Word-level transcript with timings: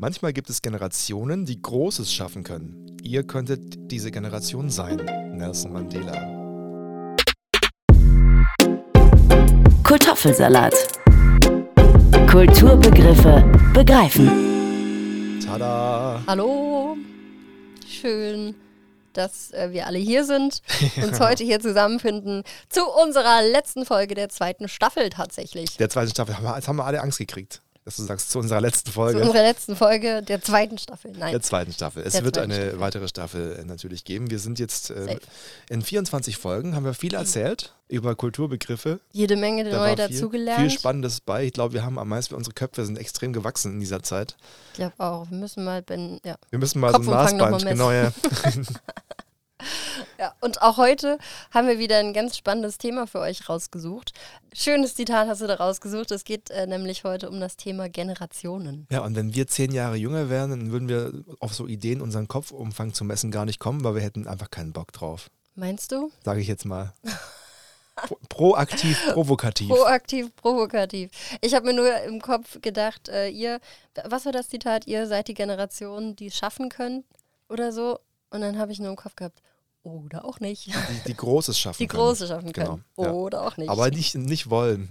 Manchmal 0.00 0.32
gibt 0.32 0.48
es 0.48 0.62
Generationen, 0.62 1.44
die 1.44 1.60
Großes 1.60 2.12
schaffen 2.12 2.44
können. 2.44 2.96
Ihr 3.02 3.26
könntet 3.26 3.90
diese 3.90 4.12
Generation 4.12 4.70
sein. 4.70 4.98
Nelson 5.32 5.72
Mandela. 5.72 6.12
Kultoffelsalat. 9.82 10.72
Kulturbegriffe 12.30 13.42
begreifen. 13.74 15.40
Tada! 15.44 16.22
Hallo, 16.28 16.96
schön, 17.84 18.54
dass 19.14 19.50
äh, 19.50 19.72
wir 19.72 19.88
alle 19.88 19.98
hier 19.98 20.24
sind, 20.24 20.62
uns 21.02 21.18
heute 21.18 21.42
hier 21.42 21.58
zusammenfinden 21.58 22.44
zu 22.68 22.86
unserer 22.86 23.42
letzten 23.42 23.84
Folge 23.84 24.14
der 24.14 24.28
zweiten 24.28 24.68
Staffel 24.68 25.10
tatsächlich. 25.10 25.76
Der 25.78 25.90
zweiten 25.90 26.10
Staffel. 26.10 26.36
Jetzt 26.54 26.68
haben 26.68 26.76
wir 26.76 26.84
alle 26.84 27.00
Angst 27.00 27.18
gekriegt, 27.18 27.62
dass 27.88 27.96
du 27.96 28.02
sagst, 28.02 28.30
zu 28.30 28.38
unserer 28.38 28.60
letzten 28.60 28.92
Folge. 28.92 29.18
Zu 29.20 29.26
unserer 29.28 29.42
letzten 29.44 29.74
Folge 29.74 30.22
der 30.22 30.42
zweiten 30.42 30.76
Staffel. 30.76 31.12
Nein, 31.12 31.30
der 31.32 31.40
zweiten 31.40 31.72
Staffel. 31.72 32.02
Es 32.04 32.12
Der 32.12 32.22
wird 32.24 32.36
eine 32.36 32.54
Staffel. 32.54 32.80
weitere 32.80 33.08
Staffel 33.08 33.56
äh, 33.60 33.64
natürlich 33.64 34.04
geben. 34.04 34.30
Wir 34.30 34.38
sind 34.38 34.58
jetzt 34.58 34.90
äh, 34.90 35.18
in 35.70 35.80
24 35.80 36.36
Folgen, 36.36 36.74
haben 36.76 36.84
wir 36.84 36.92
viel 36.92 37.14
erzählt 37.14 37.72
über 37.88 38.14
Kulturbegriffe. 38.14 39.00
jede 39.12 39.36
Menge 39.36 39.64
Da 39.64 39.78
neu 39.78 39.94
dazugelernt. 39.96 40.60
viel 40.60 40.70
Spannendes 40.70 41.22
bei. 41.22 41.44
Ich 41.46 41.54
glaube, 41.54 41.72
wir 41.72 41.82
haben 41.82 41.98
am 41.98 42.08
meisten, 42.08 42.34
unsere 42.34 42.52
Köpfe 42.52 42.84
sind 42.84 42.98
extrem 42.98 43.32
gewachsen 43.32 43.72
in 43.72 43.80
dieser 43.80 44.02
Zeit. 44.02 44.36
Ich 44.72 44.76
glaube 44.76 44.92
auch, 44.98 45.30
wir 45.30 45.38
müssen 45.38 45.64
mal, 45.64 45.82
wenn, 45.86 46.20
ja. 46.22 46.36
Wir 46.50 46.58
müssen 46.58 46.80
mal 46.80 46.92
so 46.92 46.98
ein 46.98 47.06
Maßband, 47.06 47.64
genau, 47.64 47.90
ja. 47.90 48.12
ja. 50.18 50.34
Und 50.40 50.62
auch 50.62 50.76
heute 50.76 51.18
haben 51.50 51.68
wir 51.68 51.78
wieder 51.78 51.98
ein 51.98 52.12
ganz 52.12 52.36
spannendes 52.36 52.78
Thema 52.78 53.06
für 53.06 53.20
euch 53.20 53.48
rausgesucht. 53.48 54.12
Schönes 54.52 54.94
Zitat 54.94 55.28
hast 55.28 55.40
du 55.40 55.46
da 55.46 55.54
rausgesucht. 55.54 56.10
Es 56.10 56.24
geht 56.24 56.50
äh, 56.50 56.66
nämlich 56.66 57.04
heute 57.04 57.28
um 57.28 57.40
das 57.40 57.56
Thema 57.56 57.88
Generationen. 57.88 58.86
Ja, 58.90 59.00
und 59.00 59.16
wenn 59.16 59.34
wir 59.34 59.46
zehn 59.46 59.72
Jahre 59.72 59.96
jünger 59.96 60.28
wären, 60.30 60.50
dann 60.50 60.72
würden 60.72 60.88
wir 60.88 61.12
auf 61.40 61.54
so 61.54 61.66
Ideen, 61.66 62.00
unseren 62.00 62.28
Kopfumfang 62.28 62.94
zu 62.94 63.04
messen, 63.04 63.30
gar 63.30 63.44
nicht 63.44 63.58
kommen, 63.58 63.84
weil 63.84 63.94
wir 63.94 64.02
hätten 64.02 64.26
einfach 64.26 64.50
keinen 64.50 64.72
Bock 64.72 64.92
drauf. 64.92 65.30
Meinst 65.54 65.92
du? 65.92 66.10
Sage 66.24 66.40
ich 66.40 66.48
jetzt 66.48 66.64
mal. 66.64 66.94
Pro 68.06 68.16
proaktiv, 68.28 69.12
provokativ. 69.12 69.68
Proaktiv, 69.68 70.36
provokativ. 70.36 71.10
Ich 71.40 71.54
habe 71.54 71.66
mir 71.66 71.74
nur 71.74 72.00
im 72.02 72.20
Kopf 72.20 72.60
gedacht, 72.60 73.08
äh, 73.08 73.28
ihr, 73.28 73.58
was 74.04 74.24
war 74.24 74.32
das 74.32 74.48
Zitat? 74.48 74.86
Ihr 74.86 75.08
seid 75.08 75.26
die 75.26 75.34
Generation, 75.34 76.14
die 76.14 76.28
es 76.28 76.36
schaffen 76.36 76.68
können 76.68 77.02
oder 77.48 77.72
so. 77.72 77.98
Und 78.30 78.42
dann 78.42 78.58
habe 78.58 78.72
ich 78.72 78.78
nur 78.78 78.90
im 78.90 78.96
Kopf 78.96 79.16
gehabt, 79.16 79.42
oder 79.82 80.24
auch 80.24 80.40
nicht. 80.40 80.66
die, 80.66 80.72
die 81.08 81.14
Großes 81.16 81.58
schaffen 81.58 81.78
Die 81.82 81.86
können. 81.86 82.02
Große 82.02 82.26
schaffen 82.26 82.52
können. 82.52 82.84
Genau, 82.96 83.08
ja. 83.08 83.12
Oder 83.12 83.42
auch 83.46 83.56
nicht. 83.56 83.68
Aber 83.70 83.90
nicht, 83.90 84.14
nicht 84.14 84.50
wollen. 84.50 84.88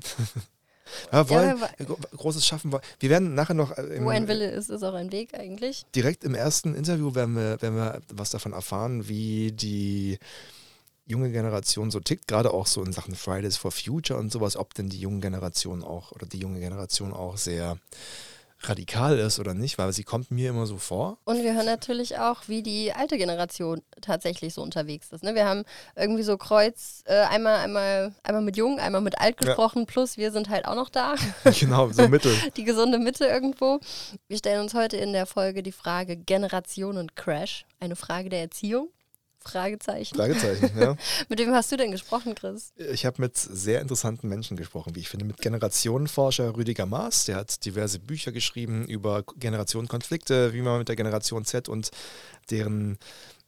ja, 1.12 1.30
wollen, 1.30 1.60
gro- 1.86 1.98
Großes 2.16 2.46
schaffen 2.46 2.72
wollen. 2.72 2.84
Wir 3.00 3.10
werden 3.10 3.36
nachher 3.36 3.54
noch 3.54 3.78
äh, 3.78 3.82
im, 3.84 4.06
Wo 4.06 4.10
ein 4.10 4.28
Wille 4.28 4.50
ist, 4.50 4.70
ist 4.70 4.84
auch 4.84 4.94
ein 4.94 5.12
Weg 5.12 5.34
eigentlich. 5.38 5.86
direkt 5.96 6.24
im 6.24 6.34
ersten 6.36 6.74
Interview 6.76 7.14
werden 7.16 7.36
wir, 7.36 7.62
werden 7.62 7.76
wir 7.76 8.02
was 8.14 8.30
davon 8.30 8.54
erfahren, 8.54 9.08
wie 9.08 9.52
die 9.52 10.18
junge 11.06 11.32
Generation 11.32 11.90
so 11.92 12.00
tickt, 12.02 12.28
gerade 12.28 12.54
auch 12.54 12.68
so 12.68 12.84
in 12.84 12.92
Sachen 12.92 13.16
Fridays 13.16 13.56
for 13.58 13.72
Future 13.72 14.20
und 14.20 14.32
sowas, 14.32 14.58
ob 14.58 14.74
denn 14.74 14.90
die 14.90 15.00
junge 15.00 15.20
Generation 15.22 15.84
auch 15.84 16.12
oder 16.12 16.26
die 16.26 16.40
junge 16.40 16.60
Generation 16.60 17.14
auch 17.14 17.38
sehr 17.38 17.78
radikal 18.70 19.18
ist 19.20 19.40
oder 19.40 19.54
nicht, 19.54 19.78
weil 19.78 19.92
sie 19.94 20.04
kommt 20.04 20.32
mir 20.32 20.50
immer 20.50 20.66
so 20.66 20.78
vor. 20.78 21.18
Und 21.26 21.44
wir 21.44 21.54
hören 21.54 21.66
natürlich 21.66 22.18
auch, 22.18 22.48
wie 22.48 22.62
die 22.64 22.94
alte 22.94 23.18
Generation 23.18 23.82
tatsächlich 24.02 24.54
so 24.54 24.62
unterwegs 24.62 25.12
ist. 25.12 25.24
Ne? 25.24 25.36
Wir 25.36 25.46
haben 25.46 25.64
irgendwie 25.96 26.24
so 26.24 26.38
Kreuz, 26.38 27.04
äh, 27.06 27.22
einmal, 27.22 27.56
einmal, 27.58 28.14
einmal 28.24 28.42
mit 28.42 28.58
Jung, 28.58 28.80
einmal 28.80 29.02
mit 29.02 29.20
Alt 29.20 29.38
Ja. 29.42 29.48
gesprochen, 29.48 29.86
plus 29.86 30.18
wir 30.18 30.32
sind 30.32 30.50
halt 30.50 30.66
auch 30.66 30.76
noch 30.76 30.90
da. 30.90 31.16
genau, 31.60 31.90
so 31.92 32.08
mittel. 32.08 32.36
die 32.58 32.64
gesunde 32.64 33.00
Mitte 33.00 33.26
irgendwo. 33.26 33.80
Wir 34.28 34.38
stellen 34.38 34.62
uns 34.62 34.74
heute 34.74 34.98
in 34.98 35.14
der 35.14 35.26
Folge 35.26 35.64
die 35.64 35.72
Frage 35.72 36.18
Generationen 36.18 37.14
Crash, 37.16 37.66
eine 37.80 37.96
Frage 37.96 38.30
der 38.30 38.42
Erziehung. 38.42 38.90
Fragezeichen. 39.50 40.16
Fragezeichen, 40.16 40.72
ja. 40.80 40.96
Mit 41.30 41.40
wem 41.40 41.54
hast 41.54 41.72
du 41.72 41.78
denn 41.78 41.92
gesprochen, 41.92 42.36
Chris? 42.36 42.72
Ich 42.76 43.06
habe 43.06 43.22
mit 43.22 43.38
sehr 43.38 43.82
interessanten 43.82 44.28
Menschen 44.28 44.58
gesprochen, 44.58 44.96
wie 44.96 45.00
ich 45.00 45.10
finde, 45.10 45.26
mit 45.26 45.38
Generationenforscher 45.38 46.56
Rüdiger 46.56 46.86
Maas, 46.86 47.26
der 47.26 47.38
hat 47.38 47.66
diverse 47.66 48.00
Bücher 48.00 48.32
geschrieben 48.32 48.86
über 48.88 49.24
Generationenkonflikte, 49.38 50.54
wie 50.54 50.62
man 50.62 50.80
mit 50.80 50.90
der 50.90 50.96
Generation 50.96 51.46
Z 51.46 51.70
und 51.70 51.92
deren 52.50 52.98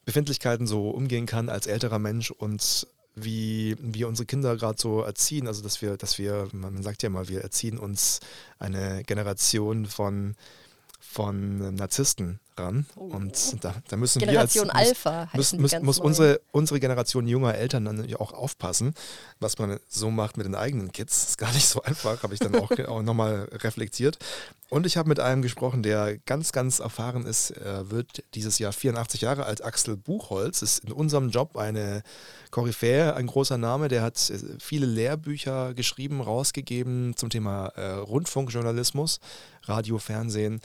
Befindlichkeiten 0.04 0.66
so 0.66 0.90
umgehen 0.90 1.26
kann 1.26 1.48
als 1.48 1.66
älterer 1.66 1.98
Mensch 1.98 2.30
und 2.30 2.86
wie 3.14 3.76
wir 3.80 4.08
unsere 4.08 4.26
Kinder 4.26 4.56
gerade 4.56 4.80
so 4.80 5.02
erziehen, 5.02 5.46
also 5.46 5.62
dass 5.62 5.82
wir, 5.82 5.96
dass 5.96 6.18
wir, 6.18 6.48
man 6.52 6.82
sagt 6.82 7.02
ja 7.02 7.10
mal, 7.10 7.28
wir 7.28 7.42
erziehen 7.42 7.78
uns 7.78 8.20
eine 8.58 9.02
Generation 9.04 9.86
von 9.86 10.36
von 11.10 11.74
Narzissten 11.74 12.38
ran 12.56 12.86
und 12.94 13.64
da, 13.64 13.74
da 13.88 13.96
müssen 13.96 14.20
Generation 14.20 14.68
wir 14.68 14.74
als, 14.76 14.88
Alpha 14.88 15.28
muss, 15.34 15.52
muss, 15.54 15.80
muss 15.80 15.98
neu. 15.98 16.04
unsere, 16.04 16.40
unsere 16.52 16.78
Generation 16.78 17.26
junger 17.26 17.54
Eltern 17.54 17.84
dann 17.84 17.96
natürlich 17.96 18.20
auch 18.20 18.32
aufpassen, 18.32 18.94
was 19.40 19.58
man 19.58 19.80
so 19.88 20.10
macht 20.10 20.36
mit 20.36 20.46
den 20.46 20.54
eigenen 20.54 20.92
Kids. 20.92 21.30
ist 21.30 21.38
gar 21.38 21.52
nicht 21.52 21.66
so 21.66 21.82
einfach, 21.82 22.22
habe 22.22 22.34
ich 22.34 22.40
dann 22.40 22.54
auch, 22.54 22.70
auch 22.88 23.02
nochmal 23.02 23.48
reflektiert. 23.52 24.18
Und 24.70 24.86
ich 24.86 24.96
habe 24.96 25.08
mit 25.08 25.18
einem 25.18 25.42
gesprochen, 25.42 25.82
der 25.82 26.18
ganz, 26.18 26.52
ganz 26.52 26.78
erfahren 26.78 27.26
ist. 27.26 27.50
Er 27.50 27.90
wird 27.90 28.22
dieses 28.34 28.60
Jahr 28.60 28.72
84 28.72 29.22
Jahre 29.22 29.44
alt. 29.44 29.64
Axel 29.64 29.96
Buchholz 29.96 30.62
ist 30.62 30.84
in 30.84 30.92
unserem 30.92 31.30
Job 31.30 31.56
eine 31.56 32.04
Koryphäe, 32.52 33.16
ein 33.16 33.26
großer 33.26 33.58
Name. 33.58 33.88
Der 33.88 34.02
hat 34.02 34.30
äh, 34.30 34.38
viele 34.60 34.86
Lehrbücher 34.86 35.74
geschrieben, 35.74 36.20
rausgegeben 36.20 37.16
zum 37.16 37.30
Thema 37.30 37.66
äh, 37.74 37.94
Rundfunkjournalismus, 37.94 39.18
Radio, 39.64 39.98
Fernsehen. 39.98 40.60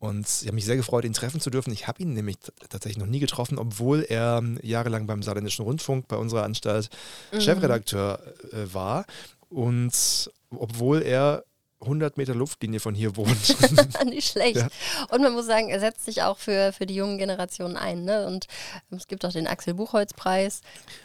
Und 0.00 0.26
ich 0.26 0.46
habe 0.46 0.54
mich 0.54 0.64
sehr 0.64 0.76
gefreut, 0.76 1.04
ihn 1.04 1.12
treffen 1.12 1.40
zu 1.40 1.50
dürfen. 1.50 1.72
Ich 1.72 1.88
habe 1.88 2.02
ihn 2.02 2.12
nämlich 2.12 2.36
tatsächlich 2.68 2.98
noch 2.98 3.10
nie 3.10 3.18
getroffen, 3.18 3.58
obwohl 3.58 4.06
er 4.08 4.38
ähm, 4.38 4.58
jahrelang 4.62 5.06
beim 5.06 5.22
Saarländischen 5.22 5.64
Rundfunk 5.64 6.06
bei 6.06 6.16
unserer 6.16 6.44
Anstalt 6.44 6.88
Chefredakteur 7.36 8.22
äh, 8.52 8.72
war. 8.72 9.06
Und 9.50 10.30
obwohl 10.50 11.02
er 11.02 11.44
100 11.80 12.16
Meter 12.16 12.34
Luftlinie 12.34 12.80
von 12.80 12.94
hier 12.94 13.16
wohnt. 13.16 13.56
Nicht 14.06 14.32
schlecht. 14.32 14.56
Ja. 14.56 14.68
Und 15.10 15.22
man 15.22 15.32
muss 15.32 15.46
sagen, 15.46 15.68
er 15.68 15.78
setzt 15.80 16.04
sich 16.04 16.22
auch 16.22 16.38
für, 16.38 16.72
für 16.72 16.86
die 16.86 16.94
jungen 16.94 17.18
Generationen 17.18 17.76
ein. 17.76 18.04
Ne? 18.04 18.26
Und 18.26 18.46
es 18.90 19.06
gibt 19.06 19.24
auch 19.24 19.32
den 19.32 19.46
Axel 19.46 19.74
Buchholz-Preis, 19.74 20.60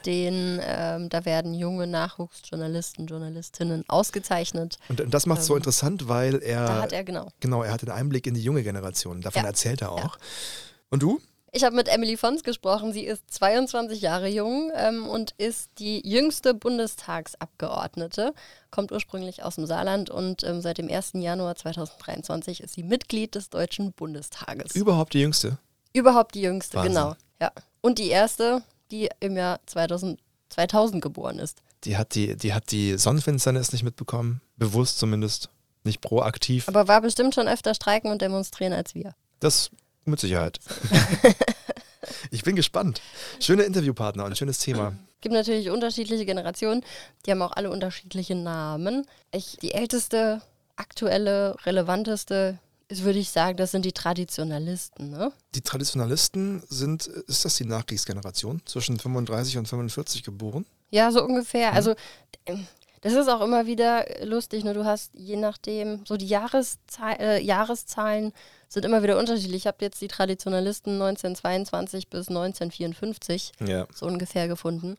den, 0.05 0.59
ähm, 0.63 1.09
da 1.09 1.25
werden 1.25 1.53
junge 1.53 1.85
Nachwuchsjournalisten, 1.85 3.05
Journalistinnen 3.05 3.83
ausgezeichnet. 3.87 4.77
Und 4.89 5.03
das 5.13 5.25
macht 5.25 5.41
es 5.41 5.45
so 5.45 5.53
Ähm, 5.53 5.57
interessant, 5.59 6.07
weil 6.07 6.41
er, 6.41 6.65
Da 6.65 6.81
hat 6.81 6.91
er, 6.91 7.03
genau. 7.03 7.29
genau, 7.39 7.61
er 7.63 7.71
hat 7.71 7.81
einen 7.83 7.91
Einblick 7.91 8.25
in 8.25 8.33
die 8.33 8.41
junge 8.43 8.63
Generation. 8.63 9.21
Davon 9.21 9.43
Ja. 9.43 9.47
erzählt 9.49 9.81
er 9.81 9.91
auch. 9.91 9.97
Ja. 9.99 10.11
Und 10.89 11.03
du? 11.03 11.19
Ich 11.55 11.63
habe 11.63 11.75
mit 11.75 11.87
Emily 11.87 12.17
Fons 12.17 12.43
gesprochen. 12.43 12.93
Sie 12.93 13.05
ist 13.05 13.31
22 13.31 14.01
Jahre 14.01 14.27
jung 14.27 14.71
ähm, 14.75 15.07
und 15.07 15.35
ist 15.37 15.69
die 15.77 16.01
jüngste 16.03 16.55
Bundestagsabgeordnete, 16.55 18.33
kommt 18.71 18.91
ursprünglich 18.91 19.43
aus 19.43 19.55
dem 19.55 19.67
Saarland 19.67 20.09
und 20.09 20.43
ähm, 20.43 20.61
seit 20.61 20.79
dem 20.79 20.89
1. 20.89 21.11
Januar 21.13 21.55
2023 21.55 22.61
ist 22.61 22.73
sie 22.73 22.81
Mitglied 22.81 23.35
des 23.35 23.51
Deutschen 23.51 23.93
Bundestages. 23.93 24.75
Überhaupt 24.75 25.13
die 25.13 25.19
Jüngste. 25.19 25.59
Überhaupt 25.93 26.33
die 26.33 26.41
jüngste, 26.41 26.77
Wahnsinn. 26.77 26.93
genau. 26.93 27.15
Ja. 27.39 27.51
Und 27.81 27.99
die 27.99 28.07
erste, 28.07 28.63
die 28.89 29.09
im 29.19 29.37
Jahr 29.37 29.59
2000, 29.67 30.19
2000 30.49 31.03
geboren 31.03 31.37
ist. 31.37 31.61
Die 31.83 31.97
hat 31.97 32.15
die, 32.15 32.35
die 32.35 32.55
hat 32.55 32.71
die 32.71 32.97
Sonnenfinsternis 32.97 33.71
nicht 33.73 33.83
mitbekommen. 33.83 34.41
Bewusst 34.57 34.97
zumindest. 34.97 35.49
Nicht 35.83 36.01
proaktiv. 36.01 36.67
Aber 36.67 36.87
war 36.87 37.01
bestimmt 37.01 37.35
schon 37.35 37.47
öfter 37.47 37.75
streiken 37.75 38.09
und 38.09 38.23
demonstrieren 38.23 38.73
als 38.73 38.95
wir. 38.95 39.13
Das 39.39 39.69
mit 40.05 40.19
Sicherheit. 40.19 40.59
ich 42.31 42.43
bin 42.43 42.55
gespannt. 42.55 43.01
Schöne 43.39 43.63
Interviewpartner 43.63 44.25
und 44.25 44.31
ein 44.31 44.35
schönes 44.35 44.59
Thema. 44.59 44.93
gibt 45.21 45.33
natürlich 45.33 45.69
unterschiedliche 45.69 46.25
Generationen, 46.25 46.83
die 47.25 47.31
haben 47.31 47.41
auch 47.41 47.53
alle 47.53 47.69
unterschiedliche 47.69 48.35
Namen. 48.35 49.05
Ich, 49.31 49.57
die 49.61 49.73
älteste, 49.73 50.41
aktuelle, 50.75 51.55
relevanteste, 51.65 52.59
ist, 52.89 53.03
würde 53.03 53.19
ich 53.19 53.29
sagen, 53.29 53.57
das 53.57 53.71
sind 53.71 53.85
die 53.85 53.91
Traditionalisten. 53.91 55.09
Ne? 55.09 55.31
Die 55.55 55.61
Traditionalisten 55.61 56.63
sind, 56.69 57.07
ist 57.07 57.45
das 57.45 57.55
die 57.55 57.65
Nachkriegsgeneration? 57.65 58.61
Zwischen 58.65 58.99
35 58.99 59.57
und 59.57 59.67
45 59.67 60.23
geboren? 60.23 60.65
Ja, 60.91 61.11
so 61.11 61.23
ungefähr. 61.23 61.71
Mhm. 61.71 61.77
Also 61.77 61.95
ähm, 62.45 62.67
das 63.01 63.13
ist 63.13 63.27
auch 63.27 63.41
immer 63.41 63.65
wieder 63.65 64.05
lustig. 64.23 64.63
Ne? 64.63 64.73
Du 64.73 64.85
hast 64.85 65.11
je 65.13 65.35
nachdem, 65.35 66.05
so 66.05 66.17
die 66.17 66.27
Jahreszahl, 66.27 67.15
äh, 67.19 67.41
Jahreszahlen 67.41 68.31
sind 68.73 68.85
immer 68.85 69.03
wieder 69.03 69.17
unterschiedlich. 69.17 69.57
Ich 69.63 69.67
habe 69.67 69.77
jetzt 69.81 70.01
die 70.01 70.07
Traditionalisten 70.07 70.93
1922 70.93 72.09
bis 72.09 72.27
1954 72.29 73.51
Ja. 73.65 73.87
so 73.93 74.05
ungefähr 74.05 74.47
gefunden. 74.47 74.97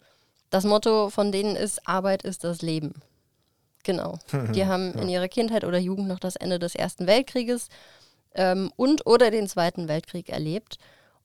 Das 0.51 0.65
Motto 0.65 1.11
von 1.11 1.33
denen 1.33 1.57
ist, 1.57 1.87
Arbeit 1.89 2.23
ist 2.23 2.45
das 2.45 2.63
Leben. 2.63 3.03
Genau. 3.83 4.19
Die 4.55 4.67
haben 4.67 4.95
in 4.95 5.09
ihrer 5.09 5.29
Kindheit 5.29 5.65
oder 5.65 5.79
Jugend 5.79 6.09
noch 6.09 6.21
das 6.21 6.37
Ende 6.37 6.59
des 6.59 6.75
Ersten 6.75 7.07
Weltkrieges 7.07 7.69
ähm, 8.35 8.73
und 8.77 9.07
oder 9.07 9.31
den 9.31 9.49
Zweiten 9.49 9.89
Weltkrieg 9.89 10.29
erlebt. 10.29 10.79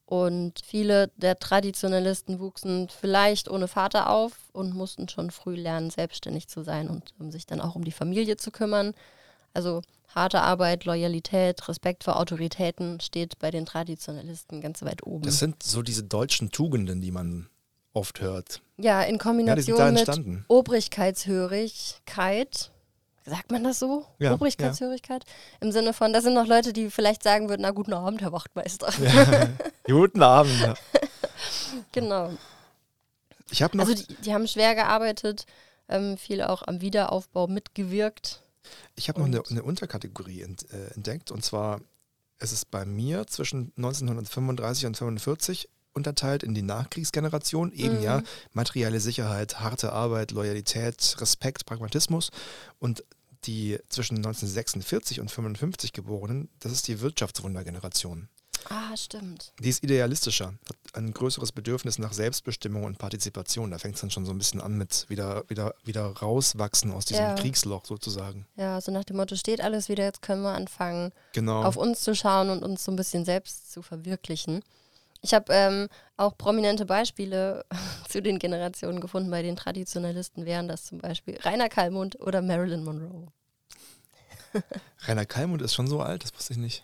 Und 0.06 0.60
viele 0.66 1.10
der 1.18 1.38
Traditionalisten 1.38 2.40
wuchsen 2.40 2.90
vielleicht 2.90 3.48
ohne 3.48 3.68
Vater 3.68 4.10
auf 4.10 4.31
und 4.54 4.74
mussten 4.74 5.07
schon 5.07 5.30
früh 5.30 5.56
lernen, 5.56 5.92
selbstständig 5.92 6.48
zu 6.48 6.63
sein 6.63 6.90
und 6.90 7.13
um 7.19 7.30
sich 7.31 7.46
dann 7.46 7.62
auch 7.62 7.75
um 7.75 7.84
die 7.84 7.92
Familie 7.92 8.36
zu 8.36 8.50
kümmern. 8.50 8.96
Also 9.54 9.84
harte 10.16 10.42
Arbeit, 10.42 10.86
Loyalität, 10.86 11.68
Respekt 11.68 12.04
vor 12.04 12.18
Autoritäten 12.20 13.00
steht 13.00 13.38
bei 13.40 13.52
den 13.52 13.66
Traditionalisten 13.66 14.62
ganz 14.62 14.82
weit 14.82 15.04
oben. 15.04 15.24
Das 15.24 15.40
sind 15.40 15.62
so 15.64 15.82
diese 15.82 16.04
deutschen 16.04 16.52
Tugenden, 16.52 17.02
die 17.02 17.12
man 17.12 17.50
oft 17.94 18.22
hört. 18.22 18.62
ja, 18.78 19.02
in 19.02 19.16
Ja, 19.16 19.22
Kombination 19.22 19.78
da 19.78 19.92
mit. 19.92 20.44
Obrigkeitshörigkeit. 20.48 22.72
Sagt 23.26 23.52
man 23.52 23.64
das 23.64 23.80
so? 23.80 24.06
Ja, 24.18 24.34
Obrigkeitshörigkeit? 24.34 25.24
Im 25.60 25.72
Sinne 25.72 25.94
von, 25.94 26.14
das 26.14 26.24
sind 26.24 26.34
noch 26.34 26.48
Leute, 26.48 26.74
die 26.74 26.90
vielleicht 26.90 27.22
sagen 27.22 27.50
würden, 27.50 27.62
na 27.62 27.72
guten 27.72 27.94
Abend, 27.94 28.22
Herr 28.22 28.32
Wachtmeister. 28.32 28.92
Guten 29.86 30.24
Abend. 30.24 30.60
Ja. 30.60 30.74
genau. 31.92 32.32
Ich 33.52 33.62
habe 33.62 33.78
noch, 33.78 33.88
Also 33.88 34.04
die, 34.04 34.16
die 34.22 34.34
haben 34.34 34.48
schwer 34.48 34.74
gearbeitet, 34.76 35.46
ähm, 35.88 36.18
viel 36.18 36.42
auch 36.42 36.64
am 36.68 36.82
Wiederaufbau 36.82 37.48
mitgewirkt. 37.48 38.42
Ich 38.96 39.10
hab 39.10 39.18
noch 39.18 39.26
eine, 39.26 39.42
eine 39.50 39.64
Unterkategorie 39.64 40.42
äh, 40.42 40.94
entdeckt 40.96 41.32
und 41.32 41.44
zwar 41.44 41.82
ist 42.40 42.52
es 42.52 42.66
bei 42.66 42.86
mir 42.86 43.28
zwischen 43.28 43.74
1935 43.78 44.86
und 44.86 44.98
45 44.98 45.70
unterteilt 45.94 46.44
in 46.44 46.54
die 46.54 46.62
Nachkriegsgeneration, 46.62 47.72
eben 47.74 47.98
Mhm. 47.98 48.04
ja 48.04 48.22
materielle 48.54 49.00
Sicherheit, 49.00 49.60
harte 49.60 49.92
Arbeit, 49.92 50.32
Loyalität, 50.32 51.16
Respekt, 51.20 51.66
Pragmatismus 51.66 52.32
und 52.80 53.04
die 53.46 53.80
zwischen 53.90 54.18
1946 54.18 55.20
und 55.20 55.32
55 55.32 55.94
Geborenen, 55.94 56.50
das 56.60 56.72
ist 56.72 56.88
die 56.88 57.00
Wirtschaftswundergeneration. 57.02 58.30
Ah, 58.68 58.96
stimmt. 58.98 59.54
Die 59.60 59.70
ist 59.70 59.84
idealistischer, 59.84 60.48
hat 60.68 60.96
ein 60.96 61.14
größeres 61.14 61.52
Bedürfnis 61.52 61.98
nach 62.00 62.14
Selbstbestimmung 62.14 62.84
und 62.84 62.98
Partizipation. 62.98 63.72
Da 63.72 63.78
fängt 63.80 63.96
es 63.96 64.02
dann 64.02 64.12
schon 64.12 64.26
so 64.26 64.32
ein 64.32 64.38
bisschen 64.38 64.60
an 64.62 64.78
mit 64.78 65.06
wieder, 65.10 65.44
wieder, 65.48 65.76
wieder 65.86 66.06
rauswachsen 66.06 66.92
aus 66.92 67.06
diesem 67.06 67.24
Ja. 67.26 67.36
Kriegsloch 67.36 67.86
sozusagen. 67.86 68.46
Ja, 68.58 68.82
so 68.82 68.92
nach 68.92 69.04
dem 69.06 69.18
Motto, 69.18 69.36
steht 69.36 69.62
alles 69.62 69.88
wieder, 69.90 70.04
jetzt 70.04 70.22
können 70.22 70.42
wir 70.42 70.54
anfangen, 70.54 71.12
Genau. 71.34 71.64
auf 71.64 71.78
uns 71.78 72.02
zu 72.02 72.16
schauen 72.16 72.50
und 72.50 72.64
uns 72.64 72.84
so 72.84 72.92
ein 72.92 72.96
bisschen 72.96 73.24
selbst 73.26 73.72
zu 73.72 73.82
verwirklichen. 73.82 74.62
Ich 75.22 75.34
habe 75.34 75.52
ähm, 75.54 75.88
auch 76.18 76.38
prominente 76.38 76.86
Beispiele 76.86 77.66
zu 78.10 78.22
den 78.22 78.40
Generationen 78.40 79.00
gefunden. 79.02 79.30
Bei 79.32 79.42
den 79.42 79.56
Traditionalisten 79.56 80.46
wären 80.46 80.68
das 80.68 80.86
zum 80.86 81.00
Beispiel 81.00 81.38
Rainer 81.42 81.70
Kallmund 81.70 82.20
oder 82.20 82.42
Marilyn 82.42 82.84
Monroe. 82.84 83.28
Rainer 85.08 85.26
Kallmund 85.26 85.62
ist 85.62 85.76
schon 85.76 85.88
so 85.88 86.02
alt, 86.02 86.24
das 86.24 86.34
wusste 86.34 86.54
ich 86.54 86.60
nicht. 86.60 86.84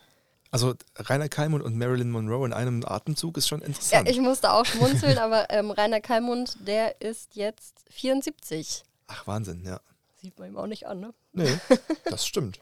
Also 0.50 0.74
Rainer 0.96 1.28
Kallmund 1.28 1.64
und 1.64 1.76
Marilyn 1.76 2.10
Monroe 2.10 2.46
in 2.46 2.52
einem 2.52 2.84
Atemzug 2.84 3.36
ist 3.36 3.48
schon 3.48 3.60
Ja, 3.60 3.66
interessant. 3.66 4.08
ich 4.08 4.18
musste 4.20 4.52
auch 4.52 4.64
schmunzeln, 4.64 5.18
aber 5.18 5.50
ähm, 5.50 5.70
Rainer 5.70 6.00
Kallmund, 6.00 6.56
der 6.66 7.00
ist 7.00 7.34
jetzt 7.36 7.84
74. 7.90 8.84
Ach, 9.08 9.26
Wahnsinn, 9.26 9.62
ja. 9.64 9.80
Sieht 10.20 10.38
man 10.38 10.48
ihm 10.48 10.56
auch 10.56 10.66
nicht 10.66 10.86
an, 10.86 11.00
ne? 11.00 11.14
Nee, 11.32 11.58
das 12.04 12.26
stimmt. 12.26 12.60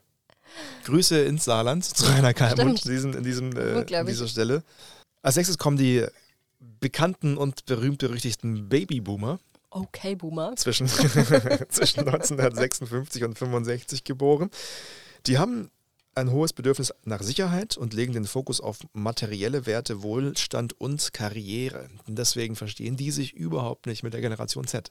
Grüße 0.85 1.23
ins 1.25 1.45
Saarland 1.45 1.85
zu 1.85 2.05
Rainer 2.07 2.35
Kallmund 2.35 2.81
Stimmt. 2.81 2.87
in, 2.87 2.93
diesem, 2.93 3.13
in, 3.17 3.23
diesem, 3.25 3.57
äh, 3.57 3.79
Unglaublich. 3.79 4.15
dieser 4.15 4.29
Stelle. 4.29 4.63
Als 5.23 5.37
nächstes 5.37 5.59
kommen 5.59 5.77
die 5.77 6.05
bekannten 6.81 7.37
und 7.37 7.67
berühmt-berüchtigten 7.67 8.69
Babyboomer. 8.69 9.39
Okay, 9.71 10.15
Boomer. 10.15 10.55
zwischen, 10.57 10.87
zwischen 11.69 12.01
1956 12.01 13.25
und 13.25 13.37
65 13.39 14.05
geboren. 14.05 14.51
Die 15.27 15.39
haben 15.39 15.71
ein 16.17 16.31
hohes 16.31 16.53
Bedürfnis 16.53 16.93
nach 17.05 17.23
Sicherheit 17.23 17.77
und 17.77 17.93
legen 17.95 18.13
den 18.13 18.25
Fokus 18.27 18.61
auf 18.61 18.79
materielle 18.93 19.67
Werte, 19.67 20.03
Wohlstand 20.03 20.79
und 20.81 21.13
Karriere. 21.13 21.89
Deswegen 22.07 22.57
verstehen 22.57 22.97
die 22.97 23.11
sich 23.11 23.33
überhaupt 23.33 23.87
nicht 23.87 24.03
mit 24.03 24.13
der 24.15 24.21
Generation 24.21 24.67
Z. 24.67 24.91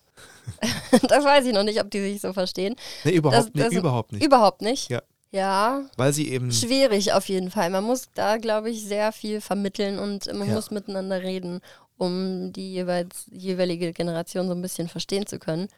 Das 1.10 1.24
weiß 1.26 1.46
ich 1.46 1.54
noch 1.54 1.64
nicht, 1.64 1.82
ob 1.82 1.90
die 1.92 2.02
sich 2.02 2.22
so 2.22 2.34
verstehen. 2.34 2.76
Nee, 3.04 3.12
überhaupt, 3.16 3.48
Das- 3.48 3.54
nicht, 3.54 3.66
das- 3.68 3.74
überhaupt 3.74 4.12
nicht. 4.14 4.24
Überhaupt 4.26 4.62
nicht. 4.62 4.90
Ja. 4.90 5.02
Ja, 5.32 5.82
Weil 5.98 6.14
sie 6.14 6.30
eben, 6.30 6.52
schwierig 6.52 7.14
auf 7.14 7.28
jeden 7.28 7.50
Fall. 7.50 7.72
Man 7.72 7.84
muss 7.84 8.04
da, 8.14 8.38
glaube 8.38 8.70
ich, 8.70 8.84
sehr 8.86 9.12
viel 9.12 9.42
vermitteln 9.42 9.98
und 9.98 10.32
man 10.32 10.48
Ja. 10.48 10.54
muss 10.54 10.70
miteinander 10.70 11.24
reden, 11.24 11.60
um 11.98 12.54
die 12.54 12.72
jeweils 12.74 13.26
jeweilige 13.32 13.94
Generation 13.94 14.46
so 14.48 14.54
ein 14.54 14.62
bisschen 14.62 14.88
verstehen 14.90 15.26
zu 15.26 15.40
können. 15.40 15.70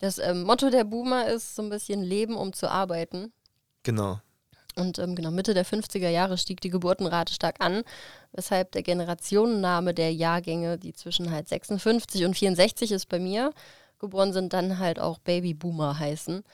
Das 0.00 0.18
ähm, 0.18 0.42
Motto 0.42 0.70
der 0.70 0.82
Boomer 0.82 1.28
ist 1.28 1.54
so 1.54 1.62
ein 1.62 1.70
bisschen 1.70 2.02
Leben, 2.02 2.34
um 2.34 2.52
zu 2.52 2.68
arbeiten. 2.68 3.32
genau, 3.84 4.18
Und 4.76 4.98
ähm, 4.98 5.14
genau 5.14 5.30
Mitte 5.30 5.54
der 5.54 5.64
50er 5.64 6.08
Jahre 6.10 6.36
stieg 6.36 6.60
die 6.60 6.68
Geburtenrate 6.68 7.32
stark 7.32 7.56
an, 7.60 7.82
weshalb 8.32 8.72
der 8.72 8.82
Generationenname 8.82 9.94
der 9.94 10.12
Jahrgänge, 10.12 10.78
die 10.78 10.92
zwischen 10.92 11.30
halt 11.30 11.48
56 11.48 12.24
und 12.26 12.36
64 12.36 12.92
ist 12.92 13.08
bei 13.08 13.18
mir, 13.18 13.52
geboren 13.98 14.34
sind, 14.34 14.52
dann 14.52 14.78
halt 14.78 14.98
auch 15.00 15.18
Babyboomer 15.18 15.98
heißen. 15.98 16.44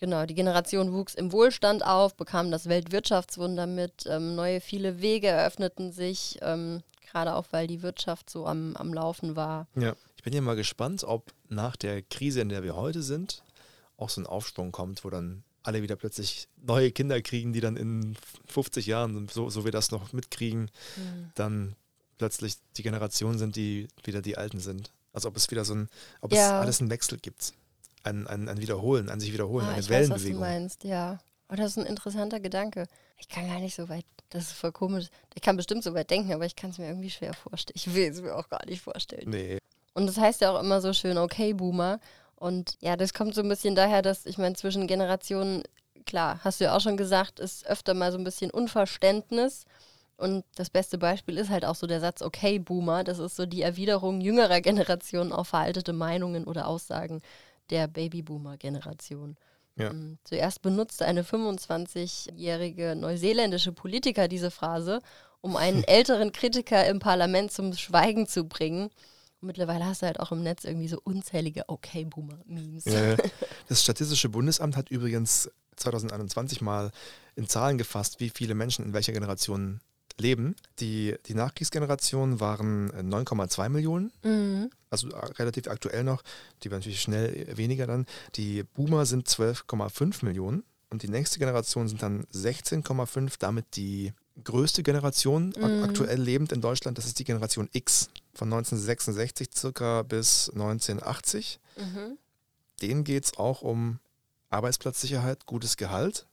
Genau, 0.00 0.26
die 0.26 0.34
Generation 0.34 0.92
wuchs 0.92 1.14
im 1.14 1.32
Wohlstand 1.32 1.86
auf, 1.86 2.16
bekam 2.16 2.50
das 2.50 2.68
Weltwirtschaftswunder 2.68 3.66
mit, 3.66 4.04
ähm, 4.06 4.34
neue 4.34 4.60
viele 4.60 5.00
Wege 5.00 5.28
eröffneten 5.28 5.92
sich, 5.92 6.38
ähm, 6.42 6.82
gerade 7.10 7.34
auch 7.34 7.46
weil 7.52 7.68
die 7.68 7.82
Wirtschaft 7.82 8.28
so 8.28 8.46
am, 8.46 8.76
am 8.76 8.92
Laufen 8.92 9.36
war. 9.36 9.66
ja. 9.76 9.94
Ich 10.16 10.24
bin 10.24 10.34
ja 10.34 10.40
mal 10.40 10.54
gespannt, 10.54 11.02
ob 11.02 11.32
nach 11.48 11.74
der 11.74 12.00
Krise, 12.00 12.42
in 12.42 12.48
der 12.48 12.62
wir 12.62 12.76
heute 12.76 13.02
sind, 13.02 13.42
auch 13.96 14.08
so 14.08 14.20
ein 14.20 14.26
Aufschwung 14.28 14.70
kommt, 14.70 15.04
wo 15.04 15.10
dann 15.10 15.42
alle 15.62 15.82
wieder 15.82 15.96
plötzlich 15.96 16.48
neue 16.60 16.90
Kinder 16.90 17.20
kriegen, 17.22 17.52
die 17.52 17.60
dann 17.60 17.76
in 17.76 18.16
50 18.46 18.86
Jahren, 18.86 19.28
so, 19.28 19.48
so 19.50 19.64
wir 19.64 19.72
das 19.72 19.90
noch 19.90 20.12
mitkriegen, 20.12 20.70
dann 21.34 21.74
plötzlich 22.18 22.56
die 22.76 22.82
Generation 22.82 23.38
sind, 23.38 23.56
die 23.56 23.88
wieder 24.04 24.22
die 24.22 24.36
Alten 24.36 24.60
sind. 24.60 24.90
Also 25.12 25.28
ob 25.28 25.36
es 25.36 25.50
wieder 25.50 25.64
so 25.64 25.74
ein, 25.74 25.88
ob 26.20 26.32
es 26.32 26.38
Ja. 26.38 26.60
alles 26.60 26.80
einen 26.80 26.90
Wechsel 26.90 27.18
gibt. 27.18 27.52
Ein, 28.04 28.26
ein, 28.26 28.48
ein 28.48 28.60
Wiederholen, 28.60 29.08
ein 29.08 29.20
sich 29.20 29.32
wiederholen, 29.32 29.66
Ah, 29.66 29.72
eine 29.72 29.80
ich 29.80 29.90
weiß, 29.90 30.10
was 30.10 30.22
du 30.22 30.28
Wellenbewegung. 30.28 30.40
meinst, 30.40 30.84
ja. 30.84 31.18
Oh, 31.48 31.54
das 31.54 31.72
ist 31.72 31.78
ein 31.78 31.86
interessanter 31.86 32.40
Gedanke. 32.40 32.86
Ich 33.18 33.28
kann 33.28 33.46
gar 33.46 33.60
nicht 33.60 33.74
so 33.76 33.88
weit, 33.88 34.04
das 34.30 34.44
ist 34.44 34.52
voll 34.54 34.72
komisch. 34.72 35.06
Ich 35.34 35.42
kann 35.42 35.56
bestimmt 35.56 35.84
so 35.84 35.92
weit 35.94 36.10
denken, 36.10 36.32
aber 36.32 36.46
ich 36.46 36.56
kann 36.56 36.70
es 36.70 36.78
mir 36.78 36.88
irgendwie 36.88 37.10
schwer 37.10 37.34
vorstellen. 37.34 37.74
Ich 37.76 37.94
will 37.94 38.08
es 38.10 38.20
mir 38.22 38.34
auch 38.34 38.48
gar 38.48 38.64
nicht 38.66 38.80
vorstellen. 38.82 39.28
Nee. 39.30 39.58
Und 39.94 40.06
das 40.06 40.16
heißt 40.16 40.40
ja 40.40 40.50
auch 40.56 40.60
immer 40.62 40.80
so 40.80 40.92
schön, 40.94 41.18
okay, 41.18 41.52
Boomer. 41.52 42.00
Und 42.42 42.76
ja, 42.80 42.96
das 42.96 43.14
kommt 43.14 43.36
so 43.36 43.40
ein 43.40 43.48
bisschen 43.48 43.76
daher, 43.76 44.02
dass, 44.02 44.26
ich 44.26 44.36
meine, 44.36 44.56
zwischen 44.56 44.88
Generationen, 44.88 45.62
klar, 46.06 46.40
hast 46.42 46.58
du 46.58 46.64
ja 46.64 46.76
auch 46.76 46.80
schon 46.80 46.96
gesagt, 46.96 47.38
ist 47.38 47.64
öfter 47.68 47.94
mal 47.94 48.10
so 48.10 48.18
ein 48.18 48.24
bisschen 48.24 48.50
Unverständnis. 48.50 49.64
Und 50.16 50.44
das 50.56 50.68
beste 50.68 50.98
Beispiel 50.98 51.38
ist 51.38 51.50
halt 51.50 51.64
auch 51.64 51.76
so 51.76 51.86
der 51.86 52.00
Satz, 52.00 52.20
okay, 52.20 52.58
Boomer. 52.58 53.04
Das 53.04 53.20
ist 53.20 53.36
so 53.36 53.46
die 53.46 53.62
Erwiderung 53.62 54.20
jüngerer 54.20 54.60
Generationen 54.60 55.32
auf 55.32 55.48
veraltete 55.48 55.92
Meinungen 55.92 56.44
oder 56.44 56.66
Aussagen 56.66 57.22
der 57.70 57.86
Babyboomer-Generation. 57.86 59.36
Ja. 59.76 59.90
Ähm, 59.90 60.18
Zuerst 60.24 60.62
benutzte 60.62 61.06
eine 61.06 61.22
25-jährige 61.22 62.96
neuseeländische 62.96 63.70
Politiker 63.70 64.26
diese 64.26 64.50
Phrase, 64.50 65.00
um 65.42 65.56
einen 65.56 65.84
älteren 65.86 66.32
Kritiker 66.32 66.84
im 66.88 66.98
Parlament 66.98 67.52
zum 67.52 67.72
Schweigen 67.72 68.26
zu 68.26 68.48
bringen. 68.48 68.90
Und 69.42 69.48
mittlerweile 69.48 69.84
hast 69.84 70.02
du 70.02 70.06
halt 70.06 70.20
auch 70.20 70.30
im 70.30 70.42
Netz 70.44 70.62
irgendwie 70.64 70.86
so 70.88 71.00
unzählige 71.02 71.68
Okay-Boomer-Memes. 71.68 72.86
Äh, 72.86 73.16
Das 73.68 73.82
Statistische 73.82 74.28
Bundesamt 74.28 74.76
hat 74.76 74.90
übrigens 74.90 75.50
2021 75.76 76.60
mal 76.60 76.92
in 77.34 77.48
Zahlen 77.48 77.76
gefasst, 77.76 78.20
wie 78.20 78.30
viele 78.30 78.54
Menschen 78.54 78.84
in 78.84 78.92
welcher 78.92 79.12
Generation 79.12 79.80
leben. 80.20 80.54
Die, 80.78 81.16
die 81.26 81.34
Nachkriegsgeneration 81.34 82.38
waren 82.38 82.90
äh, 82.90 83.00
9,2 83.02 83.68
Millionen, 83.68 84.12
Mhm. 84.22 84.70
also 84.90 85.08
äh, 85.08 85.26
relativ 85.38 85.66
aktuell 85.66 86.04
noch. 86.04 86.22
Die 86.62 86.70
waren 86.70 86.78
natürlich 86.78 87.00
schnell 87.00 87.34
äh, 87.48 87.56
weniger 87.56 87.86
dann. 87.88 88.06
Die 88.36 88.62
Boomer 88.62 89.06
sind 89.06 89.26
12,5 89.26 90.24
Millionen 90.24 90.62
und 90.90 91.02
die 91.02 91.08
nächste 91.08 91.40
Generation 91.40 91.88
sind 91.88 92.00
dann 92.02 92.24
16,5, 92.32 93.34
damit 93.40 93.74
die 93.74 94.12
größte 94.44 94.82
Generation 94.82 95.52
Mhm. 95.56 95.82
aktuell 95.84 96.20
lebend 96.20 96.52
in 96.52 96.60
Deutschland. 96.60 96.98
Das 96.98 97.04
ist 97.06 97.18
die 97.18 97.24
Generation 97.24 97.68
X 97.72 98.08
von 98.34 98.48
1966 98.48 99.50
circa 99.54 100.02
bis 100.02 100.50
1980 100.54 101.60
Mhm. 101.76 102.18
denen 102.80 103.04
geht 103.04 103.24
es 103.24 103.36
auch 103.38 103.62
um 103.62 103.98
Arbeitsplatzsicherheit, 104.50 105.46
gutes 105.46 105.76
Gehalt. 105.76 106.26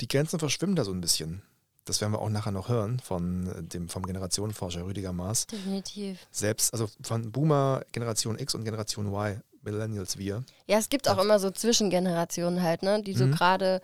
Die 0.00 0.08
Grenzen 0.08 0.38
verschwimmen 0.38 0.76
da 0.76 0.84
so 0.84 0.92
ein 0.92 1.00
bisschen. 1.00 1.42
Das 1.84 2.00
werden 2.02 2.12
wir 2.12 2.20
auch 2.20 2.28
nachher 2.28 2.52
noch 2.52 2.68
hören 2.68 3.00
von 3.00 3.46
äh, 3.46 3.62
dem, 3.62 3.88
vom 3.88 4.04
Generationenforscher 4.04 4.84
Rüdiger 4.84 5.12
Maas. 5.14 5.46
Definitiv. 5.46 6.18
Selbst, 6.30 6.72
also 6.74 6.88
von 7.02 7.32
Boomer, 7.32 7.82
Generation 7.92 8.38
X 8.38 8.54
und 8.54 8.64
Generation 8.64 9.06
Y, 9.06 9.40
Millennials 9.62 10.18
wir. 10.18 10.44
Ja, 10.66 10.78
es 10.78 10.88
gibt 10.90 11.08
auch 11.08 11.18
immer 11.18 11.38
so 11.38 11.50
Zwischengenerationen 11.50 12.62
halt, 12.62 12.82
ne? 12.82 13.02
Die 13.02 13.14
so 13.14 13.26
Mhm. 13.26 13.32
gerade, 13.32 13.80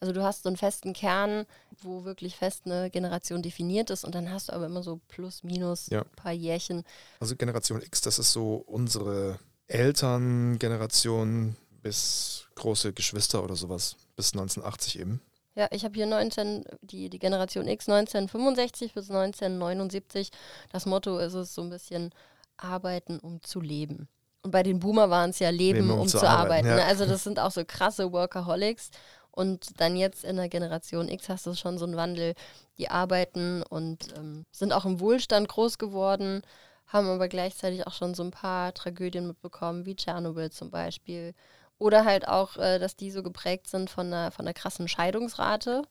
also 0.00 0.12
du 0.12 0.22
hast 0.22 0.42
so 0.42 0.48
einen 0.48 0.56
festen 0.56 0.92
Kern, 0.92 1.46
wo 1.82 2.04
wirklich 2.04 2.36
fest 2.36 2.62
eine 2.64 2.90
Generation 2.90 3.42
definiert 3.42 3.90
ist 3.90 4.04
und 4.04 4.14
dann 4.14 4.30
hast 4.30 4.48
du 4.48 4.52
aber 4.52 4.66
immer 4.66 4.82
so 4.82 5.00
plus, 5.08 5.42
minus 5.42 5.88
Ja. 5.88 6.02
ein 6.02 6.16
paar 6.16 6.32
Jährchen. 6.32 6.84
Also 7.20 7.36
Generation 7.36 7.82
X, 7.82 8.00
das 8.02 8.18
ist 8.18 8.32
so 8.32 8.62
unsere 8.66 9.38
Elterngeneration 9.68 11.56
bis 11.82 12.46
große 12.56 12.92
Geschwister 12.92 13.42
oder 13.42 13.56
sowas, 13.56 13.96
bis 14.16 14.32
1980 14.32 14.98
eben. 15.00 15.20
Ja, 15.54 15.68
ich 15.70 15.84
habe 15.84 15.94
hier 15.94 16.06
19, 16.06 16.64
die, 16.82 17.08
die 17.08 17.18
Generation 17.18 17.66
X 17.66 17.88
1965 17.88 18.92
bis 18.92 19.10
1979. 19.10 20.30
Das 20.70 20.84
Motto 20.84 21.18
ist 21.18 21.32
es 21.32 21.54
so 21.54 21.62
ein 21.62 21.70
bisschen 21.70 22.10
arbeiten, 22.58 23.18
um 23.18 23.42
zu 23.42 23.60
leben. 23.60 24.08
Und 24.42 24.50
bei 24.50 24.62
den 24.62 24.78
Boomer 24.78 25.10
waren 25.10 25.30
es 25.30 25.38
ja 25.38 25.50
Leben, 25.50 25.90
um, 25.90 26.06
zu 26.06 26.28
arbeiten. 26.28 26.68
ja. 26.68 26.76
ne? 26.76 26.84
Also 26.84 27.06
das 27.06 27.24
sind 27.24 27.40
auch 27.40 27.50
so 27.50 27.64
krasse 27.64 28.12
Workaholics. 28.12 28.90
Und 29.36 29.78
dann 29.82 29.96
jetzt 29.96 30.24
in 30.24 30.36
der 30.36 30.48
Generation 30.48 31.10
X 31.10 31.28
hast 31.28 31.44
du 31.44 31.54
schon 31.54 31.76
so 31.76 31.84
einen 31.84 31.96
Wandel, 31.96 32.34
die 32.78 32.88
arbeiten 32.88 33.62
und 33.62 34.16
ähm, 34.16 34.46
sind 34.50 34.72
auch 34.72 34.86
im 34.86 34.98
Wohlstand 34.98 35.46
groß 35.46 35.76
geworden, 35.76 36.40
haben 36.86 37.06
aber 37.06 37.28
gleichzeitig 37.28 37.86
auch 37.86 37.92
schon 37.92 38.14
so 38.14 38.22
ein 38.22 38.30
paar 38.30 38.72
Tragödien 38.72 39.26
mitbekommen, 39.26 39.84
wie 39.84 39.94
Tschernobyl 39.94 40.50
zum 40.50 40.70
Beispiel. 40.70 41.34
Oder 41.78 42.06
halt 42.06 42.26
auch, 42.26 42.56
äh, 42.56 42.78
dass 42.78 42.96
die 42.96 43.10
so 43.10 43.22
geprägt 43.22 43.68
sind 43.68 43.90
von 43.90 44.06
einer, 44.06 44.30
von 44.30 44.46
einer 44.46 44.54
krassen 44.54 44.88
Scheidungsrate. 44.88 45.82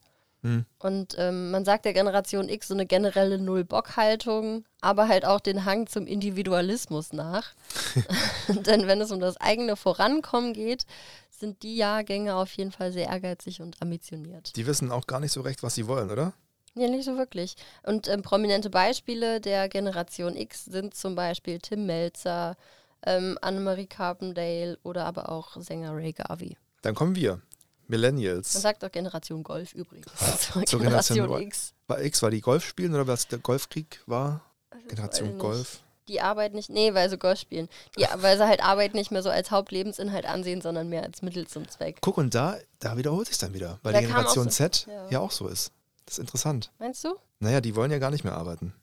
Hm. 0.46 0.64
Und 0.78 1.16
ähm, 1.18 1.50
man 1.50 1.66
sagt 1.66 1.86
der 1.86 1.94
Generation 1.94 2.50
X 2.50 2.68
so 2.68 2.76
eine 2.76 2.86
generelle 2.86 3.40
Null-Bock-Haltung, 3.40 4.64
aber 4.80 5.08
halt 5.08 5.26
auch 5.26 5.40
den 5.40 5.66
Hang 5.66 5.88
zum 5.88 6.06
Individualismus 6.06 7.14
nach. 7.14 7.54
Denn 8.48 8.86
wenn 8.86 9.02
es 9.02 9.12
um 9.12 9.20
das 9.20 9.38
eigene 9.38 9.76
Vorankommen 9.76 10.54
geht, 10.54 10.86
sind 11.32 11.64
die 11.64 11.78
Jahrgänge 11.78 12.36
auf 12.36 12.52
jeden 12.54 12.72
Fall 12.72 12.92
sehr 12.92 13.08
ehrgeizig 13.08 13.60
und 13.60 13.82
ambitioniert. 13.82 14.56
Die 14.56 14.68
wissen 14.68 14.92
auch 14.92 15.08
gar 15.08 15.20
nicht 15.20 15.32
so 15.32 15.42
recht, 15.42 15.64
was 15.64 15.74
sie 15.74 15.88
wollen, 15.88 16.12
oder? 16.12 16.34
Ja, 16.76 16.90
nicht 16.90 17.06
so 17.06 17.18
wirklich. 17.18 17.56
Und 17.82 18.08
ähm, 18.08 18.22
prominente 18.22 18.70
Beispiele 18.70 19.42
der 19.42 19.68
Generation 19.68 20.36
X 20.36 20.66
sind 20.66 20.94
zum 20.94 21.16
Beispiel 21.16 21.58
Tim 21.58 21.88
Melzer, 21.88 22.56
ähm, 23.04 23.40
Annemarie 23.42 23.88
Carpendale 23.88 24.78
oder 24.84 25.06
aber 25.06 25.30
auch 25.30 25.60
Sänger 25.60 25.96
Ray 25.96 26.14
Garvey. 26.14 26.56
Dann 26.84 26.94
kommen 26.94 27.16
wir. 27.16 27.42
Man 27.88 28.00
Millennials. 28.00 28.54
sagt 28.54 28.84
auch 28.84 28.92
Generation 28.92 29.44
Golf 29.44 29.74
übrigens. 29.74 30.08
Zur 30.66 30.80
Generation 30.80 31.18
Generation 31.18 31.42
X. 31.42 31.74
War 31.88 32.02
X, 32.02 32.22
weil 32.24 32.32
die 32.32 32.42
Golf 32.42 32.66
spielen 32.66 32.94
oder 32.94 33.08
was 33.08 33.28
der 33.28 33.40
Golfkrieg 33.40 34.02
war? 34.06 34.42
ich 34.82 34.88
Generation. 34.88 35.38
Golf. 35.38 35.80
Die 36.08 36.22
Arbeit 36.22 36.54
nicht, 36.54 36.70
nee, 36.70 36.94
weil 36.94 37.10
sie 37.10 37.18
Golf 37.18 37.40
spielen. 37.40 37.68
Die, 37.98 38.06
weil 38.18 38.38
sie 38.38 38.46
halt 38.48 38.64
Arbeit 38.64 38.94
nicht 38.94 39.10
mehr 39.12 39.24
so 39.24 39.30
als 39.32 39.50
Hauptlebensinhalt 39.50 40.26
ansehen, 40.28 40.62
sondern 40.62 40.88
mehr 40.88 41.02
als 41.04 41.24
Mittel 41.24 41.48
zum 41.48 41.68
Zweck. 41.68 41.98
Guck, 42.02 42.18
und 42.18 42.36
da, 42.36 42.58
da 42.80 42.96
wiederholt 42.98 43.28
sich 43.28 43.40
dann 43.40 43.54
wieder, 43.56 43.80
weil 43.82 43.94
Da 43.94 44.02
die 44.02 44.06
Generation 44.08 44.46
so- 44.46 44.52
Z 44.52 44.86
ja. 44.88 45.10
ja. 45.10 45.20
auch 45.20 45.32
so 45.32 45.48
ist. 45.48 45.72
Das 46.06 46.16
ist 46.16 46.20
interessant. 46.20 46.72
Meinst 46.78 47.04
du? 47.04 47.16
Naja, 47.40 47.60
die 47.60 47.76
wollen 47.76 47.90
ja 47.90 47.98
gar 47.98 48.12
nicht 48.12 48.24
mehr 48.24 48.36
arbeiten. 48.36 48.74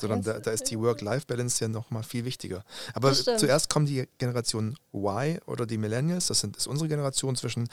Sondern 0.00 0.22
da, 0.22 0.38
da 0.38 0.50
ist 0.50 0.70
die 0.70 0.78
Work-Life-Balance 0.78 1.64
ja 1.64 1.68
nochmal 1.68 2.02
viel 2.02 2.24
wichtiger. 2.24 2.64
Aber 2.94 3.12
zuerst 3.12 3.68
kommen 3.68 3.86
die 3.86 4.08
Generation 4.18 4.76
Y 4.92 5.38
oder 5.46 5.66
die 5.66 5.78
Millennials, 5.78 6.28
das 6.28 6.40
sind, 6.40 6.56
ist 6.56 6.66
unsere 6.66 6.88
Generation 6.88 7.36
zwischen 7.36 7.68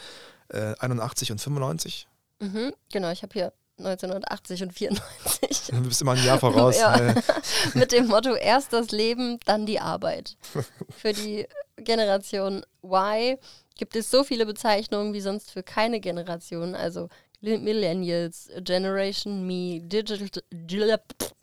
äh, 0.48 0.74
81 0.78 1.32
und 1.32 1.40
95. 1.40 2.08
Mhm, 2.40 2.72
genau, 2.90 3.10
ich 3.10 3.22
habe 3.22 3.32
hier 3.32 3.52
1980 3.78 4.62
und 4.62 4.72
94. 4.72 5.66
Du 5.72 5.82
bist 5.82 6.00
immer 6.00 6.12
ein 6.12 6.24
Jahr 6.24 6.38
voraus. 6.38 6.78
Ja. 6.78 6.96
Äh, 6.96 7.14
Mit 7.74 7.92
dem 7.92 8.06
Motto 8.06 8.34
erst 8.34 8.72
das 8.72 8.90
Leben, 8.90 9.38
dann 9.44 9.66
die 9.66 9.80
Arbeit. 9.80 10.36
Für 10.90 11.12
die 11.12 11.46
Generation 11.76 12.64
Y 12.82 13.36
gibt 13.76 13.96
es 13.96 14.10
so 14.10 14.24
viele 14.24 14.46
Bezeichnungen 14.46 15.12
wie 15.12 15.20
sonst 15.20 15.50
für 15.50 15.62
keine 15.62 16.00
Generation. 16.00 16.74
Also 16.74 17.10
Millennials, 17.40 18.50
Generation 18.62 19.46
Me, 19.46 19.80
Digital, 19.80 20.28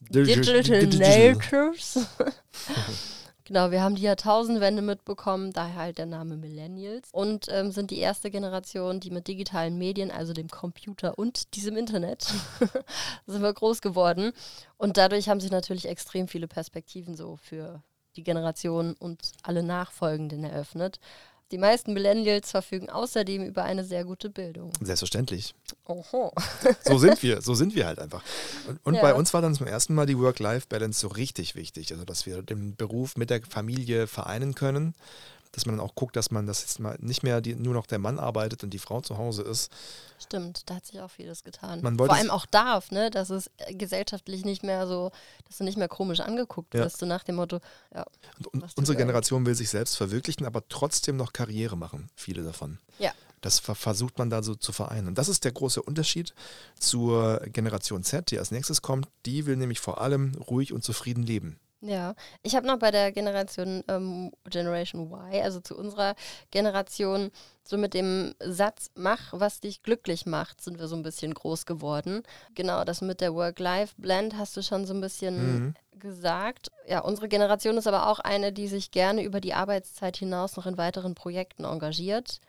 Digital, 0.09 0.87
Natives. 0.87 2.07
genau, 3.45 3.71
wir 3.71 3.81
haben 3.81 3.95
die 3.95 4.01
Jahrtausendwende 4.01 4.81
mitbekommen, 4.81 5.53
daher 5.53 5.75
halt 5.75 5.97
der 5.97 6.05
Name 6.05 6.37
Millennials. 6.37 7.09
Und 7.11 7.47
ähm, 7.49 7.71
sind 7.71 7.91
die 7.91 7.99
erste 7.99 8.31
Generation, 8.31 8.99
die 8.99 9.11
mit 9.11 9.27
digitalen 9.27 9.77
Medien, 9.77 10.11
also 10.11 10.33
dem 10.33 10.49
Computer 10.49 11.17
und 11.17 11.55
diesem 11.55 11.77
Internet, 11.77 12.23
sind 13.25 13.41
wir 13.41 13.53
groß 13.53 13.81
geworden. 13.81 14.33
Und 14.77 14.97
dadurch 14.97 15.29
haben 15.29 15.39
sich 15.39 15.51
natürlich 15.51 15.87
extrem 15.87 16.27
viele 16.27 16.47
Perspektiven 16.47 17.15
so 17.15 17.37
für 17.37 17.81
die 18.15 18.23
Generation 18.23 18.93
und 18.93 19.31
alle 19.41 19.63
Nachfolgenden 19.63 20.43
eröffnet. 20.43 20.99
Die 21.51 21.57
meisten 21.59 21.93
Millennials 21.93 22.49
verfügen 22.51 22.89
außerdem 22.89 23.43
über 23.43 23.63
eine 23.63 23.83
sehr 23.83 24.05
gute 24.05 24.29
Bildung. 24.29 24.71
Selbstverständlich. 24.81 25.53
Oho. 25.85 26.31
So 26.83 26.97
sind 26.97 27.21
wir, 27.21 27.41
so 27.41 27.53
sind 27.53 27.75
wir 27.75 27.85
halt 27.85 27.99
einfach. 27.99 28.23
Und, 28.67 28.79
und 28.83 28.93
Ja. 28.95 29.01
bei 29.01 29.13
uns 29.13 29.33
war 29.33 29.41
dann 29.41 29.53
zum 29.53 29.67
ersten 29.67 29.93
Mal 29.93 30.05
die 30.05 30.17
Work-Life-Balance 30.17 30.99
so 30.99 31.07
richtig 31.09 31.55
wichtig. 31.55 31.91
Also, 31.91 32.05
dass 32.05 32.25
wir 32.25 32.41
den 32.41 32.75
Beruf 32.75 33.17
mit 33.17 33.29
der 33.29 33.41
Familie 33.43 34.07
vereinen 34.07 34.55
können. 34.55 34.95
Dass 35.53 35.65
man 35.65 35.77
dann 35.77 35.85
auch 35.85 35.95
guckt, 35.95 36.15
dass 36.15 36.31
man 36.31 36.47
das 36.47 36.61
jetzt 36.61 36.79
mal 36.79 36.97
nicht 36.99 37.21
mehr 37.23 37.39
die, 37.39 37.55
nur 37.55 37.73
noch 37.73 37.85
der 37.85 37.99
Mann 37.99 38.19
arbeitet 38.19 38.63
und 38.63 38.71
die 38.71 38.79
Frau 38.79 39.01
zu 39.01 39.17
Hause 39.17 39.43
ist. 39.43 39.71
Stimmt, 40.19 40.69
da 40.69 40.75
hat 40.75 40.85
sich 40.85 40.99
auch 40.99 41.11
vieles 41.11 41.43
getan. 41.43 41.79
Man 41.81 41.97
wollte 41.99 42.13
Vor 42.15 42.19
allem 42.19 42.31
auch 42.31 42.45
darf, 42.47 42.89
ne? 42.91 43.11
Dass 43.11 43.29
es 43.29 43.51
äh, 43.57 43.75
gesellschaftlich 43.75 44.45
nicht 44.45 44.63
mehr 44.63 44.87
so, 44.87 45.11
dass 45.47 45.59
du 45.59 45.63
nicht 45.63 45.77
mehr 45.77 45.87
komisch 45.87 46.21
angeguckt 46.21 46.73
Ja. 46.73 46.81
wirst, 46.81 46.97
so 46.97 47.05
nach 47.05 47.23
dem 47.23 47.35
Motto, 47.35 47.59
ja. 47.93 48.03
Und, 48.37 48.47
und 48.47 48.77
unsere. 48.77 48.97
Generation 48.97 49.45
will 49.45 49.53
sich 49.55 49.69
selbst 49.69 49.95
verwirklichen, 49.95 50.45
aber 50.45 50.67
trotzdem 50.69 51.17
noch 51.17 51.33
Karriere 51.33 51.77
machen. 51.77 52.09
Viele 52.15 52.43
davon. 52.43 52.79
Ja. 52.97 53.11
Das 53.41 53.59
ver 53.59 53.75
versucht 53.75 54.17
man 54.17 54.29
da 54.29 54.41
so 54.41 54.55
zu 54.55 54.71
vereinen. 54.71 55.07
Und 55.09 55.17
das 55.17 55.27
ist 55.27 55.43
der 55.43 55.51
große 55.51 55.81
Unterschied 55.83 56.33
zur 56.79 57.41
Generation 57.47 58.01
Z, 58.03 58.31
die 58.31 58.39
als 58.39 58.51
nächstes 58.51 58.81
kommt. 58.81 59.07
Die 59.25 59.45
will 59.45 59.57
nämlich 59.57 59.79
vor 59.81 60.01
allem 60.01 60.33
ruhig 60.35 60.73
und 60.73 60.83
zufrieden 60.83 61.23
leben. 61.23 61.59
Ja, 61.85 62.15
ich 62.43 62.55
habe 62.55 62.65
noch 62.65 62.79
bei 62.79 62.91
der 62.91 63.11
Generation 63.11 63.83
ähm, 63.89 64.31
Generation 64.49 65.11
Y, 65.11 65.43
also 65.43 65.59
zu 65.59 65.77
unserer 65.77 66.15
Generation, 66.49 67.29
so 67.61 67.77
mit 67.77 67.93
dem 67.93 68.33
Satz, 68.39 68.89
mach, 68.95 69.33
was 69.33 69.59
dich 69.59 69.83
glücklich 69.83 70.25
macht, 70.25 70.61
sind 70.61 70.79
wir 70.79 70.87
so 70.87 70.95
ein 70.95 71.03
bisschen 71.03 71.33
groß 71.33 71.65
geworden. 71.65 72.23
Genau, 72.55 72.85
das 72.85 73.01
mit 73.01 73.19
der 73.19 73.33
Work-Life-Blend 73.35 74.37
hast 74.37 74.55
du 74.55 74.61
schon 74.63 74.85
so 74.85 74.93
ein 74.93 75.01
bisschen 75.01 75.55
Mhm. 75.55 75.75
gesagt. 75.99 76.69
Ja, 76.87 76.99
unsere 77.01 77.27
Generation 77.27 77.77
ist 77.77 77.87
aber 77.87 78.07
auch 78.07 78.19
eine, 78.19 78.53
die 78.53 78.67
sich 78.69 78.91
gerne 78.91 79.21
über 79.23 79.41
die 79.41 79.53
Arbeitszeit 79.53 80.15
hinaus 80.15 80.55
noch 80.55 80.65
in 80.65 80.77
weiteren 80.77 81.15
Projekten 81.15 81.65
engagiert. 81.65 82.39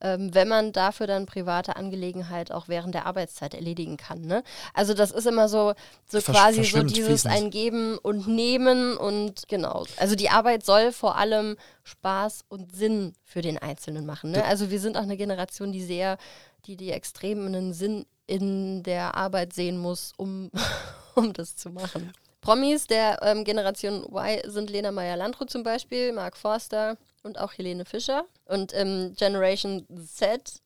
Ähm, 0.00 0.34
wenn 0.34 0.48
man 0.48 0.72
dafür 0.72 1.06
dann 1.06 1.24
private 1.24 1.76
Angelegenheit 1.76 2.50
auch 2.50 2.68
während 2.68 2.94
der 2.94 3.06
Arbeitszeit 3.06 3.54
erledigen 3.54 3.96
kann. 3.96 4.22
Ne? 4.22 4.42
Also 4.74 4.92
das 4.92 5.12
ist 5.12 5.26
immer 5.26 5.48
so, 5.48 5.74
so 6.06 6.18
Versch- 6.18 6.32
quasi 6.32 6.64
so 6.64 6.82
dieses 6.82 7.22
fließend. 7.22 7.32
ein 7.34 7.50
Geben 7.50 7.96
und 7.98 8.26
Nehmen 8.26 8.96
und 8.96 9.46
genau. 9.48 9.84
Also 9.96 10.14
die 10.16 10.30
Arbeit 10.30 10.64
soll 10.64 10.92
vor 10.92 11.16
allem 11.16 11.56
Spaß 11.84 12.44
und 12.48 12.74
Sinn 12.74 13.14
für 13.24 13.40
den 13.40 13.56
Einzelnen 13.56 14.04
machen. 14.04 14.32
Ne? 14.32 14.44
Also 14.44 14.70
wir 14.70 14.80
sind 14.80 14.96
auch 14.96 15.02
eine 15.02 15.16
Generation, 15.16 15.70
die 15.72 15.82
sehr, 15.82 16.18
die 16.66 16.76
die 16.76 16.90
extrem 16.90 17.46
einen 17.46 17.72
Sinn 17.72 18.04
in 18.26 18.82
der 18.82 19.14
Arbeit 19.14 19.52
sehen 19.52 19.78
muss, 19.78 20.12
um, 20.16 20.50
um 21.14 21.32
das 21.32 21.56
zu 21.56 21.70
machen. 21.70 22.12
Promis 22.40 22.86
der 22.86 23.22
ähm, 23.22 23.44
Generation 23.44 24.04
Y 24.04 24.50
sind 24.50 24.68
Lena 24.70 24.90
Meyer-Landrut 24.92 25.48
zum 25.50 25.62
Beispiel, 25.62 26.12
Mark 26.12 26.36
Forster 26.36 26.96
und 27.24 27.38
auch 27.38 27.52
Helene 27.54 27.84
Fischer. 27.84 28.26
Und 28.44 28.72
ähm, 28.74 29.14
Generation 29.16 29.86
Z, 30.06 30.60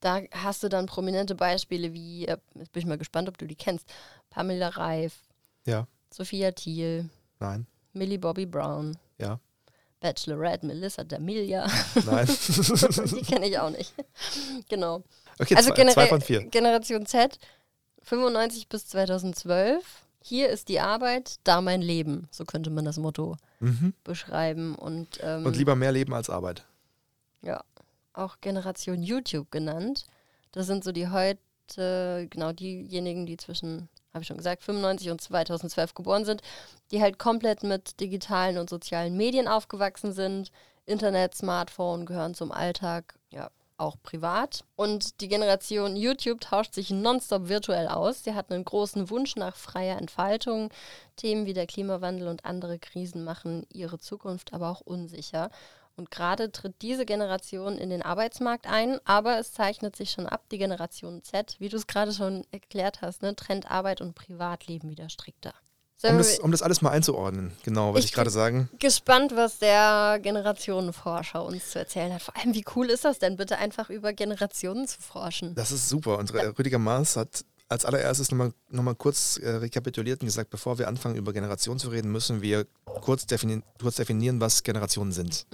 da 0.00 0.20
hast 0.32 0.62
du 0.62 0.68
dann 0.68 0.86
prominente 0.86 1.34
Beispiele 1.34 1.92
wie, 1.92 2.26
äh, 2.26 2.36
jetzt 2.54 2.72
bin 2.72 2.80
ich 2.80 2.86
mal 2.86 2.98
gespannt, 2.98 3.28
ob 3.28 3.38
du 3.38 3.46
die 3.46 3.56
kennst, 3.56 3.88
Pamela 4.30 4.68
Reif, 4.68 5.22
Ja, 5.66 5.86
Sophia 6.12 6.52
Thiel, 6.52 7.08
nein, 7.40 7.66
Millie 7.92 8.18
Bobby 8.18 8.46
Brown, 8.46 8.96
ja, 9.18 9.40
Bachelorette 10.00 10.66
Melissa 10.66 11.02
D'Amelia. 11.02 11.68
nein. 12.06 12.26
die 13.16 13.22
kenne 13.22 13.46
ich 13.48 13.58
auch 13.58 13.70
nicht. 13.70 13.94
genau. 14.68 15.02
Okay, 15.38 15.54
also 15.54 15.72
zwei, 15.72 15.86
zwei 15.92 16.06
von 16.08 16.20
vier. 16.20 16.44
Generation 16.46 17.06
Z, 17.06 17.38
95 18.02 18.68
bis 18.68 18.88
2012. 18.88 19.84
Hier 20.24 20.50
ist 20.50 20.68
die 20.68 20.80
Arbeit, 20.80 21.36
da 21.44 21.60
mein 21.60 21.82
Leben. 21.82 22.28
So 22.32 22.44
könnte 22.44 22.70
man 22.70 22.84
das 22.84 22.96
Motto 22.96 23.36
Mhm. 23.62 23.94
beschreiben. 24.04 24.74
Und, 24.74 25.20
ähm, 25.22 25.46
Und 25.46 25.56
lieber 25.56 25.74
mehr 25.76 25.92
Leben 25.92 26.12
als 26.12 26.28
Arbeit. 26.30 26.64
ja, 27.40 27.62
auch 28.12 28.36
Generation 28.42 29.02
YouTube 29.02 29.50
genannt. 29.50 30.04
Das 30.52 30.66
sind 30.66 30.84
so 30.84 30.92
die 30.92 31.08
heute, 31.08 32.26
genau 32.28 32.52
diejenigen, 32.52 33.24
die 33.24 33.36
zwischen, 33.38 33.88
habe 34.12 34.22
ich 34.22 34.28
schon 34.28 34.36
gesagt, 34.36 34.62
95 34.62 35.10
und 35.10 35.20
2012 35.20 35.94
geboren 35.94 36.24
sind, 36.26 36.42
die 36.90 37.00
halt 37.00 37.18
komplett 37.18 37.62
mit 37.62 38.00
digitalen 38.00 38.58
und 38.58 38.68
sozialen 38.68 39.16
Medien 39.16 39.48
aufgewachsen 39.48 40.12
sind. 40.12 40.50
Internet, 40.84 41.34
Smartphone 41.34 42.04
gehören 42.04 42.34
zum 42.34 42.52
Alltag, 42.52 43.14
auch 43.76 43.96
privat. 44.02 44.64
Und 44.76 45.20
die 45.20 45.28
Generation 45.28 45.96
YouTube 45.96 46.40
tauscht 46.40 46.74
sich 46.74 46.90
nonstop 46.90 47.48
virtuell 47.48 47.88
aus. 47.88 48.24
Sie 48.24 48.34
hat 48.34 48.50
einen 48.50 48.64
großen 48.64 49.10
Wunsch 49.10 49.36
nach 49.36 49.56
freier 49.56 49.98
Entfaltung. 49.98 50.70
Themen 51.16 51.46
wie 51.46 51.54
der 51.54 51.66
Klimawandel 51.66 52.28
und 52.28 52.44
andere 52.44 52.78
Krisen 52.78 53.24
machen 53.24 53.66
ihre 53.72 53.98
Zukunft 53.98 54.52
aber 54.52 54.70
auch 54.70 54.80
unsicher. 54.80 55.50
Und 55.96 56.10
gerade 56.10 56.50
tritt 56.52 56.80
diese 56.80 57.04
Generation 57.04 57.76
in 57.76 57.90
den 57.90 58.02
Arbeitsmarkt 58.02 58.66
ein, 58.66 58.98
aber 59.04 59.38
es 59.38 59.52
zeichnet 59.52 59.94
sich 59.94 60.10
schon 60.10 60.26
ab, 60.26 60.48
die 60.50 60.58
Generation 60.58 61.22
Z, 61.22 61.56
wie 61.58 61.68
du 61.68 61.76
es 61.76 61.86
gerade 61.86 62.12
schon 62.12 62.46
erklärt 62.50 63.02
hast, 63.02 63.22
ne, 63.22 63.36
trennt 63.36 63.70
Arbeit 63.70 64.00
und 64.00 64.14
Privatleben 64.14 64.88
wieder 64.90 65.10
strikter. 65.10 65.52
Um 66.04 66.18
das, 66.18 66.38
um 66.40 66.50
das 66.50 66.62
alles 66.62 66.82
mal 66.82 66.90
einzuordnen, 66.90 67.52
genau, 67.64 67.88
wollte 67.88 68.00
Ich 68.00 68.06
ich 68.06 68.12
gerade 68.12 68.30
sagen. 68.30 68.68
gespannt, 68.78 69.32
was 69.36 69.58
der 69.58 70.18
Generationenforscher 70.22 71.44
uns 71.44 71.70
zu 71.70 71.78
erzählen 71.78 72.12
hat. 72.12 72.22
Vor 72.22 72.36
allem, 72.36 72.54
wie 72.54 72.64
cool 72.76 72.90
ist 72.90 73.04
das 73.04 73.18
denn, 73.18 73.36
bitte 73.36 73.58
einfach 73.58 73.90
über 73.90 74.12
Generationen 74.12 74.86
zu 74.86 75.00
forschen? 75.00 75.54
Das 75.54 75.70
ist 75.72 75.88
super. 75.88 76.18
Und 76.18 76.32
Re- 76.34 76.54
Rüdiger 76.58 76.78
Maas 76.78 77.16
hat 77.16 77.44
als 77.68 77.84
allererstes 77.84 78.30
nochmal 78.30 78.52
noch 78.68 78.82
mal 78.82 78.94
kurz 78.94 79.38
äh, 79.38 79.48
rekapituliert 79.48 80.20
und 80.20 80.26
gesagt, 80.26 80.50
bevor 80.50 80.78
wir 80.78 80.88
anfangen, 80.88 81.16
über 81.16 81.32
Generationen 81.32 81.78
zu 81.80 81.88
reden, 81.88 82.12
müssen 82.12 82.42
wir 82.42 82.66
kurz 82.84 83.24
definieren, 83.26 83.62
kurz 83.80 83.96
definieren 83.96 84.40
was 84.40 84.62
Generationen 84.62 85.12
sind. 85.12 85.46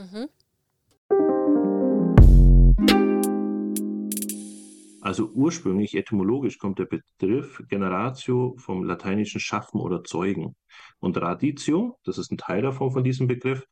Also 5.09 5.31
ursprünglich, 5.31 5.95
etymologisch 5.95 6.59
kommt 6.59 6.79
der 6.79 6.85
Begriff 6.85 7.63
Generatio 7.71 8.57
vom 8.59 8.85
lateinischen 8.85 9.41
Schaffen 9.41 9.81
oder 9.81 10.05
Zeugen. 10.05 10.55
Und 10.99 11.17
Raditio, 11.17 11.99
das 12.05 12.19
ist 12.19 12.31
ein 12.31 12.37
Teil 12.37 12.61
davon 12.61 12.91
von 12.91 13.03
diesem 13.03 13.27
Begriff, 13.27 13.65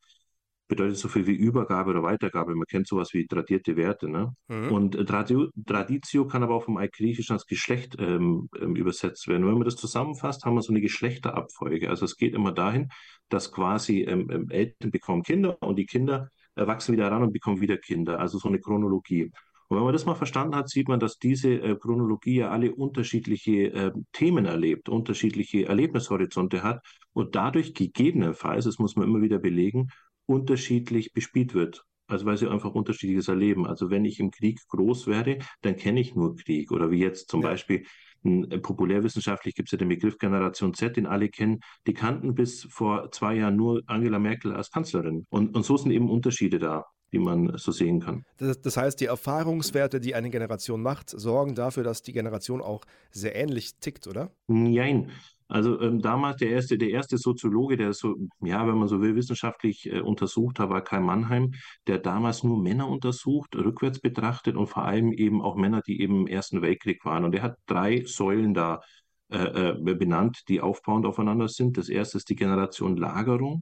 bedeutet 0.67 0.97
so 0.97 1.07
viel 1.07 1.27
wie 1.27 1.35
Übergabe 1.35 1.91
oder 1.91 2.01
Weitergabe. 2.01 2.55
Man 2.55 2.65
kennt 2.65 2.87
sowas 2.87 3.13
wie 3.13 3.27
tradierte 3.27 3.75
Werte. 3.75 4.09
Ne? 4.09 4.33
Mhm. 4.47 4.71
Und 4.71 4.95
äh, 4.95 5.05
Tradio, 5.05 5.49
Traditio 5.63 6.25
kann 6.25 6.41
aber 6.41 6.55
auch 6.55 6.63
vom 6.63 6.77
Altgriechischen 6.77 7.33
als 7.33 7.45
Geschlecht 7.45 7.95
ähm, 7.99 8.49
ähm, 8.59 8.75
übersetzt 8.75 9.27
werden. 9.27 9.45
wenn 9.45 9.53
man 9.53 9.65
das 9.65 9.75
zusammenfasst, 9.75 10.43
haben 10.43 10.55
wir 10.55 10.63
so 10.63 10.73
eine 10.73 10.81
Geschlechterabfolge. 10.81 11.91
Also 11.91 12.05
es 12.05 12.17
geht 12.17 12.33
immer 12.33 12.51
dahin, 12.51 12.89
dass 13.29 13.51
quasi 13.51 14.01
ähm, 14.01 14.27
ähm, 14.31 14.49
Eltern 14.49 14.89
bekommen 14.89 15.21
Kinder 15.21 15.61
und 15.61 15.75
die 15.75 15.85
Kinder 15.85 16.31
wachsen 16.55 16.93
wieder 16.93 17.03
heran 17.03 17.21
und 17.21 17.33
bekommen 17.33 17.61
wieder 17.61 17.77
Kinder. 17.77 18.19
Also 18.19 18.39
so 18.39 18.47
eine 18.47 18.59
Chronologie. 18.59 19.31
Und 19.67 19.77
wenn 19.77 19.83
man 19.83 19.93
das 19.93 20.05
mal 20.05 20.15
verstanden 20.15 20.55
hat, 20.55 20.69
sieht 20.69 20.87
man, 20.87 20.99
dass 20.99 21.17
diese 21.17 21.53
äh, 21.53 21.75
Chronologie 21.75 22.37
ja 22.37 22.49
alle 22.49 22.73
unterschiedliche 22.73 23.73
äh, 23.73 23.91
Themen 24.13 24.45
erlebt, 24.45 24.87
unterschiedliche 24.87 25.65
Erlebnishorizonte 25.67 26.63
hat 26.63 26.85
und 27.13 27.35
dadurch 27.35 27.73
gegebenenfalls, 27.73 28.65
das 28.65 28.79
muss 28.79 28.95
man 28.95 29.07
immer 29.07 29.21
wieder 29.21 29.39
belegen, 29.39 29.89
unterschiedlich 30.25 31.11
bespielt 31.13 31.53
wird. 31.53 31.83
Also 32.07 32.25
weil 32.25 32.37
sie 32.37 32.47
einfach 32.47 32.73
unterschiedliches 32.73 33.27
erleben. 33.27 33.67
Also 33.67 33.89
wenn 33.89 34.05
ich 34.05 34.21
im 34.21 34.31
Krieg 34.31 34.59
groß 34.69 35.07
werde, 35.07 35.39
dann 35.61 35.75
kenne 35.75 35.99
ich 35.99 36.15
nur 36.15 36.37
Krieg. 36.37 36.71
Oder 36.71 36.89
wie 36.89 36.99
jetzt 36.99 37.29
zum 37.29 37.41
ja. 37.41 37.49
Beispiel 37.49 37.83
äh, 38.23 38.59
populärwissenschaftlich 38.59 39.55
gibt 39.55 39.67
es 39.67 39.71
ja 39.73 39.77
den 39.77 39.89
Begriff 39.89 40.17
Generation 40.17 40.73
Z, 40.73 40.95
den 40.95 41.05
alle 41.05 41.27
kennen. 41.27 41.59
Die 41.85 41.93
kannten 41.93 42.33
bis 42.33 42.63
vor 42.71 43.11
zwei 43.11 43.35
Jahren 43.35 43.57
nur 43.57 43.81
Angela 43.87 44.19
Merkel 44.19 44.53
als 44.53 44.71
Kanzlerin. 44.71 45.25
Und, 45.29 45.53
und 45.53 45.63
so 45.63 45.75
sind 45.75 45.91
eben 45.91 46.09
Unterschiede 46.09 46.59
da 46.59 46.85
die 47.11 47.19
man 47.19 47.57
so 47.57 47.71
sehen 47.71 47.99
kann. 47.99 48.23
Das, 48.37 48.61
das, 48.61 48.77
heißt, 48.77 48.99
die 48.99 49.05
Erfahrungswerte, 49.05 49.99
die 49.99 50.15
eine 50.15 50.29
Generation 50.29 50.81
macht, 50.81 51.09
sorgen 51.09 51.55
dafür, 51.55 51.83
dass 51.83 52.01
die 52.01 52.13
Generation 52.13 52.61
auch 52.61 52.83
sehr 53.11 53.35
ähnlich 53.35 53.75
tickt, 53.79 54.07
oder? 54.07 54.31
Nein. 54.47 55.11
Also 55.49 55.79
ähm, 55.79 56.01
damals 56.01 56.37
der 56.37 56.49
erste, 56.49 56.77
der 56.77 56.89
erste 56.89 57.17
Soziologe, 57.17 57.77
der 57.77 57.93
so, 57.93 58.15
ja, 58.41 58.67
wenn 58.67 58.77
man 58.77 58.89
so 58.89 58.99
will, 58.99 59.15
wissenschaftlich 59.15 59.89
äh, 59.89 60.01
untersucht 60.01 60.59
hat, 60.59 60.69
war 60.69 60.81
Karl 60.81 61.01
Mannheim, 61.01 61.53
der 61.87 61.99
damals 61.99 62.43
nur 62.43 62.61
Männer 62.61 62.89
untersucht, 62.89 63.55
rückwärts 63.55 63.99
betrachtet 63.99 64.57
und 64.57 64.67
vor 64.67 64.83
allem 64.83 65.13
eben 65.13 65.41
auch 65.41 65.55
Männer, 65.55 65.81
die 65.81 66.01
eben 66.01 66.21
im 66.21 66.27
Ersten 66.27 66.61
Weltkrieg 66.61 67.05
waren. 67.05 67.23
Und 67.23 67.33
er 67.33 67.43
hat 67.43 67.57
drei 67.65 68.03
Säulen 68.05 68.53
da 68.53 68.81
äh, 69.29 69.71
äh, 69.71 69.95
benannt, 69.95 70.43
die 70.49 70.59
aufbauend 70.59 71.05
aufeinander 71.05 71.47
sind. 71.47 71.77
Das 71.77 71.87
erste 71.87 72.17
ist 72.17 72.29
die 72.29 72.35
Generation 72.35 72.97
Lagerung, 72.97 73.61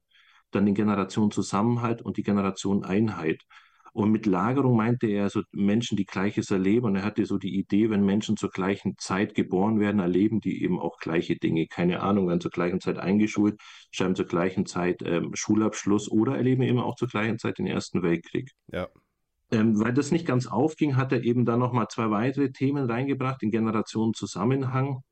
dann 0.52 0.66
die 0.66 0.74
Generation 0.74 1.32
Zusammenhalt 1.32 2.02
und 2.02 2.18
die 2.18 2.24
Generation 2.24 2.84
Einheit. 2.84 3.42
Und 3.96 4.12
mit 4.12 4.26
Lagerung 4.26 4.76
meinte 4.76 5.08
er 5.08 5.30
so 5.30 5.42
Menschen, 5.54 5.96
die 5.96 6.06
Gleiches 6.06 6.52
erleben. 6.52 6.88
Und 6.88 6.98
er 6.98 7.06
hatte 7.06 7.26
so 7.26 7.38
die 7.38 7.58
Idee, 7.58 7.90
wenn 7.90 8.04
Menschen 8.04 8.36
zur 8.36 8.50
gleichen 8.50 8.96
Zeit 8.98 9.36
geboren 9.36 9.80
werden, 9.80 10.02
erleben 10.02 10.42
die 10.42 10.64
eben 10.64 10.82
auch 10.82 10.98
gleiche 10.98 11.38
Dinge. 11.38 11.68
Keine 11.68 12.02
Ahnung, 12.02 12.28
werden 12.28 12.42
zur 12.42 12.52
gleichen 12.52 12.82
Zeit 12.82 12.98
eingeschult, 12.98 13.58
schreiben 13.92 14.16
zur 14.16 14.26
gleichen 14.26 14.66
Zeit 14.66 15.02
ähm, 15.06 15.32
Schulabschluss 15.34 16.12
oder 16.12 16.36
erleben 16.36 16.64
eben 16.64 16.80
auch 16.80 16.96
zur 16.96 17.08
gleichen 17.08 17.40
Zeit 17.40 17.58
den 17.58 17.68
Ersten 17.68 18.04
Weltkrieg. 18.04 18.52
Ja. 18.68 18.90
Ähm, 19.52 19.80
weil 19.80 19.94
das 19.94 20.12
nicht 20.12 20.28
ganz 20.28 20.46
aufging, 20.46 20.98
hat 20.98 21.14
er 21.14 21.24
eben 21.24 21.46
dann 21.46 21.60
nochmal 21.60 21.88
zwei 21.88 22.10
weitere 22.10 22.52
Themen 22.52 22.90
reingebracht, 22.90 23.42
den 23.42 23.52
Generationenzusammenhang 23.52 25.04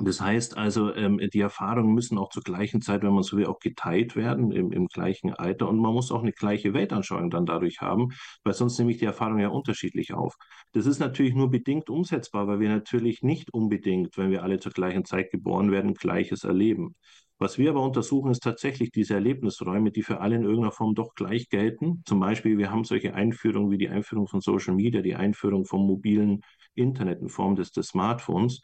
das 0.00 0.20
heißt 0.20 0.56
also, 0.56 0.94
ähm, 0.94 1.18
die 1.32 1.40
Erfahrungen 1.40 1.94
müssen 1.94 2.18
auch 2.18 2.30
zur 2.30 2.42
gleichen 2.42 2.80
Zeit, 2.80 3.02
wenn 3.02 3.14
man 3.14 3.22
so 3.22 3.36
will, 3.36 3.46
auch 3.46 3.58
geteilt 3.58 4.16
werden 4.16 4.52
im, 4.52 4.70
im 4.72 4.86
gleichen 4.86 5.32
Alter. 5.32 5.68
Und 5.68 5.78
man 5.78 5.94
muss 5.94 6.12
auch 6.12 6.22
eine 6.22 6.32
gleiche 6.32 6.74
Weltanschauung 6.74 7.30
dann 7.30 7.46
dadurch 7.46 7.80
haben, 7.80 8.08
weil 8.44 8.54
sonst 8.54 8.78
nehme 8.78 8.92
ich 8.92 8.98
die 8.98 9.06
Erfahrung 9.06 9.38
ja 9.38 9.48
unterschiedlich 9.48 10.14
auf. 10.14 10.36
Das 10.72 10.86
ist 10.86 10.98
natürlich 10.98 11.34
nur 11.34 11.50
bedingt 11.50 11.90
umsetzbar, 11.90 12.46
weil 12.46 12.60
wir 12.60 12.68
natürlich 12.68 13.22
nicht 13.22 13.52
unbedingt, 13.52 14.16
wenn 14.18 14.30
wir 14.30 14.42
alle 14.42 14.58
zur 14.58 14.72
gleichen 14.72 15.04
Zeit 15.04 15.30
geboren 15.30 15.70
werden, 15.70 15.94
Gleiches 15.94 16.44
erleben. 16.44 16.94
Was 17.40 17.56
wir 17.56 17.70
aber 17.70 17.82
untersuchen, 17.82 18.32
ist 18.32 18.42
tatsächlich 18.42 18.90
diese 18.90 19.14
Erlebnisräume, 19.14 19.92
die 19.92 20.02
für 20.02 20.20
alle 20.20 20.34
in 20.34 20.42
irgendeiner 20.42 20.72
Form 20.72 20.96
doch 20.96 21.14
gleich 21.14 21.48
gelten. 21.48 22.02
Zum 22.04 22.18
Beispiel, 22.18 22.58
wir 22.58 22.72
haben 22.72 22.82
solche 22.82 23.14
Einführungen 23.14 23.70
wie 23.70 23.78
die 23.78 23.88
Einführung 23.88 24.26
von 24.26 24.40
Social 24.40 24.74
Media, 24.74 25.02
die 25.02 25.14
Einführung 25.14 25.64
vom 25.64 25.86
mobilen 25.86 26.40
Internet 26.74 27.20
in 27.20 27.28
Form 27.28 27.54
des, 27.54 27.70
des 27.70 27.88
Smartphones. 27.88 28.60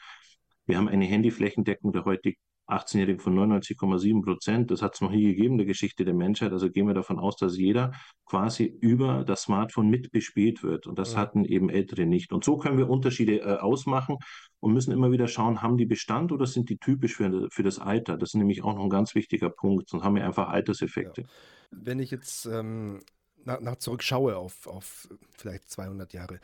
Wir 0.66 0.78
haben 0.78 0.88
eine 0.88 1.04
Handyflächendeckung 1.04 1.92
der 1.92 2.04
heutigen 2.04 2.38
18-Jährigen 2.66 3.20
von 3.20 3.34
99,7 3.34 4.22
Prozent. 4.22 4.70
Das 4.70 4.80
hat 4.80 4.94
es 4.94 5.00
noch 5.00 5.10
nie 5.10 5.24
gegeben 5.24 5.54
in 5.54 5.58
der 5.58 5.66
Geschichte 5.66 6.04
der 6.04 6.14
Menschheit. 6.14 6.52
Also 6.52 6.70
gehen 6.70 6.86
wir 6.86 6.94
davon 6.94 7.18
aus, 7.18 7.36
dass 7.36 7.58
jeder 7.58 7.92
quasi 8.24 8.64
über 8.80 9.24
das 9.24 9.42
Smartphone 9.42 9.88
mitbespielt 9.88 10.62
wird. 10.62 10.86
Und 10.86 10.98
das 10.98 11.12
ja. 11.12 11.18
hatten 11.18 11.44
eben 11.44 11.68
Ältere 11.68 12.06
nicht. 12.06 12.32
Und 12.32 12.44
so 12.44 12.56
können 12.56 12.78
wir 12.78 12.88
Unterschiede 12.88 13.40
äh, 13.40 13.58
ausmachen 13.58 14.16
und 14.60 14.72
müssen 14.72 14.92
immer 14.92 15.12
wieder 15.12 15.28
schauen, 15.28 15.60
haben 15.60 15.76
die 15.76 15.84
Bestand 15.84 16.32
oder 16.32 16.46
sind 16.46 16.70
die 16.70 16.78
typisch 16.78 17.14
für, 17.14 17.48
für 17.50 17.62
das 17.62 17.78
Alter? 17.78 18.16
Das 18.16 18.30
ist 18.30 18.34
nämlich 18.34 18.62
auch 18.64 18.74
noch 18.74 18.84
ein 18.84 18.90
ganz 18.90 19.14
wichtiger 19.14 19.50
Punkt. 19.50 19.90
Sonst 19.90 20.02
haben 20.02 20.16
wir 20.16 20.24
einfach 20.24 20.48
Alterseffekte. 20.48 21.22
Ja. 21.22 21.28
Wenn 21.70 21.98
ich 21.98 22.10
jetzt 22.10 22.46
ähm, 22.46 23.00
nach, 23.44 23.60
nach 23.60 23.76
zurückschaue 23.76 24.36
auf, 24.36 24.66
auf 24.66 25.08
vielleicht 25.36 25.68
200 25.68 26.14
Jahre, 26.14 26.40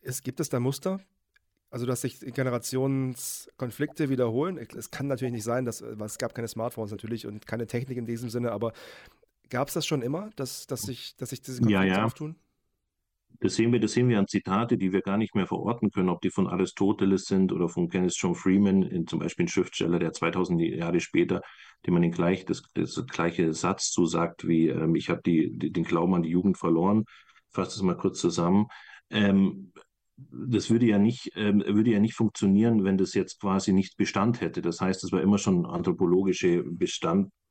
es, 0.00 0.22
gibt 0.22 0.40
es 0.40 0.48
da 0.48 0.60
Muster, 0.60 1.00
also, 1.70 1.84
dass 1.84 2.02
sich 2.02 2.20
Generationskonflikte 2.20 4.08
wiederholen. 4.08 4.56
Es 4.56 4.90
kann 4.90 5.08
natürlich 5.08 5.34
nicht 5.34 5.44
sein, 5.44 5.64
dass, 5.64 5.80
es 5.80 6.18
gab 6.18 6.34
keine 6.34 6.48
Smartphones 6.48 6.90
natürlich 6.90 7.26
und 7.26 7.46
keine 7.46 7.66
Technik 7.66 7.98
in 7.98 8.06
diesem 8.06 8.30
Sinne, 8.30 8.52
aber 8.52 8.72
gab 9.50 9.68
es 9.68 9.74
das 9.74 9.86
schon 9.86 10.02
immer, 10.02 10.30
dass, 10.36 10.66
dass, 10.66 10.82
sich, 10.82 11.16
dass 11.16 11.30
sich 11.30 11.42
diese 11.42 11.60
Konflikte 11.60 11.86
ja, 11.86 11.98
ja. 11.98 12.04
auftun? 12.04 12.36
Das 13.40 13.54
sehen 13.54 13.72
wir, 13.72 13.80
das 13.80 13.92
sehen 13.92 14.08
wir 14.08 14.18
an 14.18 14.26
Zitate, 14.26 14.78
die 14.78 14.92
wir 14.92 15.02
gar 15.02 15.18
nicht 15.18 15.34
mehr 15.34 15.46
verorten 15.46 15.90
können, 15.90 16.08
ob 16.08 16.22
die 16.22 16.30
von 16.30 16.46
Aristoteles 16.46 17.26
sind 17.26 17.52
oder 17.52 17.68
von 17.68 17.88
Kenneth 17.88 18.16
John 18.16 18.34
Freeman, 18.34 18.82
in, 18.82 19.06
zum 19.06 19.18
Beispiel 19.18 19.44
ein 19.44 19.48
Schriftsteller, 19.48 19.98
der 19.98 20.12
2000 20.12 20.62
Jahre 20.62 21.00
später, 21.00 21.42
dem 21.84 21.94
man 21.94 22.02
den 22.02 22.12
gleich, 22.12 22.46
das, 22.46 22.62
das 22.74 23.04
gleiche 23.06 23.52
Satz 23.52 23.90
zusagt 23.90 24.48
wie, 24.48 24.68
ähm, 24.68 24.94
ich 24.94 25.10
habe 25.10 25.20
den 25.22 25.84
Glauben 25.84 26.14
an 26.14 26.22
die 26.22 26.30
Jugend 26.30 26.56
verloren. 26.56 27.04
Fasse 27.50 27.76
es 27.76 27.82
mal 27.82 27.96
kurz 27.96 28.20
zusammen. 28.20 28.68
Ähm, 29.10 29.72
das 30.16 30.70
würde 30.70 30.86
ja 30.86 30.98
nicht, 30.98 31.30
ähm, 31.36 31.62
würde 31.66 31.90
ja 31.90 32.00
nicht 32.00 32.14
funktionieren, 32.14 32.84
wenn 32.84 32.96
das 32.96 33.14
jetzt 33.14 33.40
quasi 33.40 33.72
nicht 33.72 33.96
Bestand 33.96 34.40
hätte. 34.40 34.62
Das 34.62 34.80
heißt, 34.80 35.04
es 35.04 35.12
war 35.12 35.20
immer 35.20 35.38
schon 35.38 35.66
anthropologische 35.66 36.62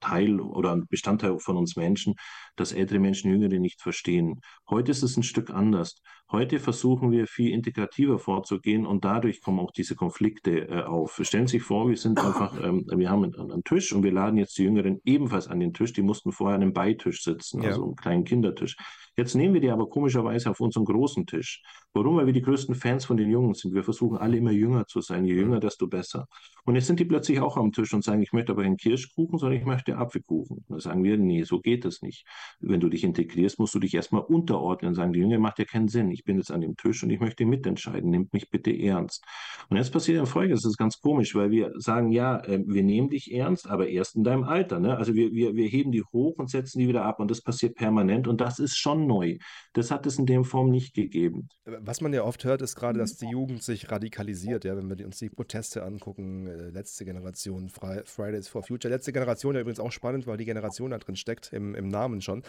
Bestandteil 0.05 0.39
oder 0.39 0.71
ein 0.71 0.87
Bestandteil 0.87 1.39
von 1.39 1.57
uns 1.57 1.75
Menschen, 1.75 2.15
dass 2.55 2.71
ältere 2.71 2.99
Menschen 2.99 3.31
Jüngere 3.31 3.59
nicht 3.59 3.81
verstehen. 3.81 4.41
Heute 4.69 4.91
ist 4.91 5.03
es 5.03 5.17
ein 5.17 5.23
Stück 5.23 5.49
anders. 5.49 6.01
Heute 6.31 6.59
versuchen 6.59 7.11
wir 7.11 7.27
viel 7.27 7.51
integrativer 7.51 8.17
vorzugehen 8.17 8.85
und 8.85 9.05
dadurch 9.05 9.41
kommen 9.41 9.59
auch 9.59 9.71
diese 9.71 9.95
Konflikte 9.95 10.67
äh, 10.67 10.83
auf. 10.83 11.19
Stellen 11.21 11.45
Sie 11.45 11.57
sich 11.57 11.63
vor, 11.63 11.87
wir 11.87 11.97
sind 11.97 12.19
einfach, 12.19 12.59
ähm, 12.63 12.85
wir 12.95 13.09
haben 13.09 13.25
einen, 13.25 13.51
einen, 13.51 13.63
Tisch 13.63 13.93
und 13.93 14.03
wir 14.03 14.11
laden 14.11 14.37
jetzt 14.37 14.57
die 14.57 14.63
Jüngeren 14.63 14.99
ebenfalls 15.05 15.47
an 15.47 15.59
den 15.59 15.73
Tisch. 15.73 15.93
Die 15.93 16.01
mussten 16.01 16.31
vorher 16.31 16.55
an 16.55 16.63
einem 16.63 16.73
Beitisch 16.73 17.23
sitzen, 17.23 17.61
ja. 17.61 17.69
also 17.69 17.83
einem 17.83 17.95
kleinen 17.95 18.23
Kindertisch. 18.23 18.75
Jetzt 19.17 19.35
nehmen 19.35 19.53
wir 19.53 19.61
die 19.61 19.69
aber 19.69 19.87
komischerweise 19.87 20.49
auf 20.49 20.59
unseren 20.59 20.83
großen 20.83 21.25
Tisch. 21.25 21.61
Warum? 21.93 22.17
Weil 22.17 22.25
wir 22.25 22.33
die 22.33 22.41
größten 22.41 22.75
Fans 22.75 23.05
von 23.05 23.15
den 23.17 23.29
Jungen 23.29 23.53
sind. 23.53 23.73
Wir 23.73 23.83
versuchen 23.83 24.17
alle 24.17 24.35
immer 24.35 24.51
jünger 24.51 24.87
zu 24.87 24.99
sein. 25.01 25.25
Je 25.25 25.35
jünger, 25.35 25.59
desto 25.59 25.87
besser. 25.87 26.27
Und 26.65 26.75
jetzt 26.75 26.87
sind 26.87 26.99
die 26.99 27.05
plötzlich 27.05 27.39
auch 27.39 27.55
am 27.55 27.71
Tisch 27.71 27.93
und 27.93 28.03
sagen, 28.03 28.21
ich 28.21 28.33
möchte 28.33 28.51
aber 28.51 28.63
keinen 28.63 28.77
Kirschkuchen, 28.77 29.37
sondern 29.37 29.59
ich 29.59 29.65
möchte 29.65 29.94
Apfelkuchen. 29.95 30.65
Da 30.69 30.79
sagen 30.79 31.03
wir, 31.03 31.17
nee, 31.17 31.43
so 31.43 31.59
geht 31.59 31.85
das 31.85 32.01
nicht. 32.01 32.25
Wenn 32.59 32.79
du 32.79 32.89
dich 32.89 33.03
integrierst, 33.03 33.59
musst 33.59 33.75
du 33.75 33.79
dich 33.79 33.93
erstmal 33.93 34.21
unterordnen 34.21 34.89
und 34.89 34.95
sagen, 34.95 35.13
die 35.13 35.19
Jünger 35.19 35.39
macht 35.39 35.59
ja 35.59 35.65
keinen 35.65 35.87
Sinn. 35.87 36.11
Ich 36.11 36.23
bin 36.23 36.37
jetzt 36.37 36.51
an 36.51 36.61
dem 36.61 36.75
Tisch 36.75 37.03
und 37.03 37.09
ich 37.09 37.19
möchte 37.19 37.45
mitentscheiden. 37.45 38.09
Nimmt 38.09 38.33
mich 38.33 38.49
bitte 38.49 38.71
ernst. 38.71 39.23
Und 39.69 39.77
jetzt 39.77 39.91
passiert 39.91 40.19
ein 40.19 40.25
Folgendes, 40.25 40.63
das 40.63 40.71
ist 40.71 40.77
ganz 40.77 40.99
komisch, 40.99 41.35
weil 41.35 41.51
wir 41.51 41.71
sagen, 41.77 42.11
ja, 42.11 42.43
ähm, 42.45 42.65
wir 42.67 42.83
nehmen 42.83 43.09
dich 43.09 43.33
ernst, 43.33 43.69
aber 43.69 43.87
erst 43.87 44.15
in 44.15 44.23
deinem 44.23 44.43
Alter. 44.43 44.79
Ne? 44.79 44.97
Also 44.97 45.13
wir, 45.15 45.31
wir, 45.31 45.55
wir 45.55 45.67
heben 45.67 45.91
die 45.91 46.03
hoch 46.03 46.37
und 46.37 46.49
setzen 46.49 46.79
die 46.79 46.87
wieder 46.87 47.03
ab 47.03 47.19
und 47.19 47.31
das 47.31 47.41
passiert 47.41 47.75
permanent 47.75 48.27
und 48.27 48.41
das 48.41 48.59
ist 48.59 48.77
schon 48.77 49.07
neu. 49.07 49.37
Das 49.73 49.91
hat 49.91 50.05
es 50.05 50.17
in 50.17 50.25
dem 50.25 50.43
Form 50.43 50.69
nicht 50.69 50.93
gegeben. 50.93 51.49
Was 51.65 52.01
man 52.01 52.13
ja 52.13 52.23
oft 52.23 52.43
hört, 52.43 52.61
ist 52.61 52.75
gerade, 52.75 52.99
dass 52.99 53.17
die 53.17 53.27
Jugend 53.27 53.63
sich 53.63 53.91
radikalisiert. 53.91 54.65
Ja, 54.65 54.77
wenn 54.77 54.89
wir 54.89 55.05
uns 55.05 55.17
die 55.17 55.29
Proteste 55.29 55.83
angucken, 55.83 56.47
äh, 56.47 56.69
letzte 56.69 57.05
Generation, 57.05 57.69
Fridays 57.69 58.47
for 58.47 58.63
Future, 58.63 58.93
letzte 58.93 59.11
Generation, 59.13 59.55
ja 59.55 59.61
übrigens 59.61 59.74
auch 59.79 59.91
spannend, 59.91 60.27
weil 60.27 60.37
die 60.37 60.45
Generation 60.45 60.91
da 60.91 60.97
drin 60.97 61.15
steckt, 61.15 61.53
im, 61.53 61.75
im 61.75 61.87
Namen 61.87 62.21
schon. 62.21 62.43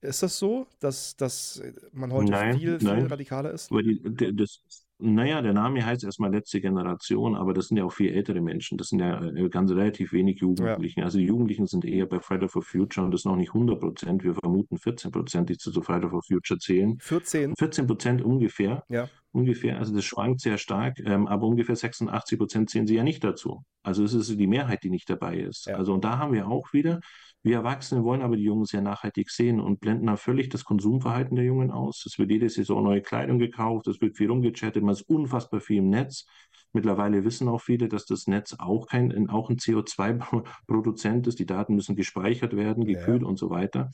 Ist 0.00 0.22
das 0.22 0.38
so, 0.38 0.66
dass, 0.80 1.16
dass 1.16 1.62
man 1.92 2.12
heute 2.12 2.32
nein, 2.32 2.58
viel, 2.58 2.78
viel 2.80 2.88
nein. 2.88 3.06
radikaler 3.06 3.52
ist? 3.52 3.70
Aber 3.70 3.82
die, 3.82 4.00
das, 4.34 4.60
naja, 5.02 5.42
der 5.42 5.52
Name 5.52 5.84
heißt 5.84 6.04
erstmal 6.04 6.30
letzte 6.30 6.60
Generation, 6.60 7.34
aber 7.34 7.52
das 7.52 7.68
sind 7.68 7.76
ja 7.76 7.84
auch 7.84 7.92
viel 7.92 8.12
ältere 8.12 8.40
Menschen. 8.40 8.78
Das 8.78 8.88
sind 8.88 9.00
ja 9.00 9.22
äh, 9.24 9.48
ganz 9.48 9.70
relativ 9.72 10.12
wenig 10.12 10.40
Jugendlichen. 10.40 11.00
Ja. 11.00 11.06
Also 11.06 11.18
die 11.18 11.24
Jugendlichen 11.24 11.66
sind 11.66 11.84
eher 11.84 12.06
bei 12.06 12.20
Friday 12.20 12.48
for 12.48 12.62
Future 12.62 13.04
und 13.04 13.12
das 13.12 13.24
noch 13.24 13.36
nicht 13.36 13.48
100 13.48 13.80
Prozent. 13.80 14.22
Wir 14.22 14.34
vermuten 14.34 14.78
14 14.78 15.10
Prozent, 15.10 15.48
die 15.48 15.58
zu 15.58 15.72
Friday 15.82 16.08
for 16.08 16.22
Future 16.22 16.58
zählen. 16.58 16.98
14? 17.00 17.56
14 17.56 17.86
Prozent 17.86 18.22
ungefähr. 18.22 18.84
Ja. 18.88 19.08
ungefähr, 19.32 19.78
also 19.78 19.94
das 19.94 20.04
schwankt 20.04 20.40
sehr 20.40 20.58
stark, 20.58 20.98
ähm, 21.04 21.26
aber 21.26 21.46
ungefähr 21.46 21.74
86 21.74 22.38
Prozent 22.38 22.70
zählen 22.70 22.86
sie 22.86 22.94
ja 22.94 23.02
nicht 23.02 23.24
dazu. 23.24 23.64
Also 23.82 24.04
es 24.04 24.14
ist 24.14 24.38
die 24.38 24.46
Mehrheit, 24.46 24.84
die 24.84 24.90
nicht 24.90 25.10
dabei 25.10 25.38
ist. 25.38 25.66
Ja. 25.66 25.76
Also 25.76 25.94
und 25.94 26.04
da 26.04 26.18
haben 26.18 26.32
wir 26.32 26.46
auch 26.48 26.72
wieder, 26.72 27.00
wir 27.42 27.56
Erwachsene 27.56 28.04
wollen 28.04 28.22
aber 28.22 28.36
die 28.36 28.44
Jungen 28.44 28.64
sehr 28.64 28.82
nachhaltig 28.82 29.30
sehen 29.30 29.60
und 29.60 29.80
blenden 29.80 30.06
da 30.06 30.16
völlig 30.16 30.48
das 30.48 30.64
Konsumverhalten 30.64 31.34
der 31.34 31.44
Jungen 31.44 31.70
aus. 31.72 32.04
Es 32.06 32.18
wird 32.18 32.30
jede 32.30 32.48
Saison 32.48 32.84
neue 32.84 33.02
Kleidung 33.02 33.38
gekauft, 33.38 33.88
es 33.88 34.00
wird 34.00 34.16
viel 34.16 34.28
rumgechattet, 34.30 34.82
man 34.82 34.94
ist 34.94 35.02
unfassbar 35.02 35.60
viel 35.60 35.78
im 35.78 35.90
Netz. 35.90 36.24
Mittlerweile 36.72 37.24
wissen 37.24 37.48
auch 37.48 37.60
viele, 37.60 37.88
dass 37.88 38.06
das 38.06 38.26
Netz 38.26 38.54
auch, 38.58 38.86
kein, 38.86 39.28
auch 39.28 39.50
ein 39.50 39.56
CO2-Produzent 39.58 41.26
ist. 41.26 41.38
Die 41.38 41.46
Daten 41.46 41.74
müssen 41.74 41.96
gespeichert 41.96 42.56
werden, 42.56 42.84
gekühlt 42.84 43.22
Ja. 43.22 43.28
und 43.28 43.38
so 43.38 43.50
weiter. 43.50 43.90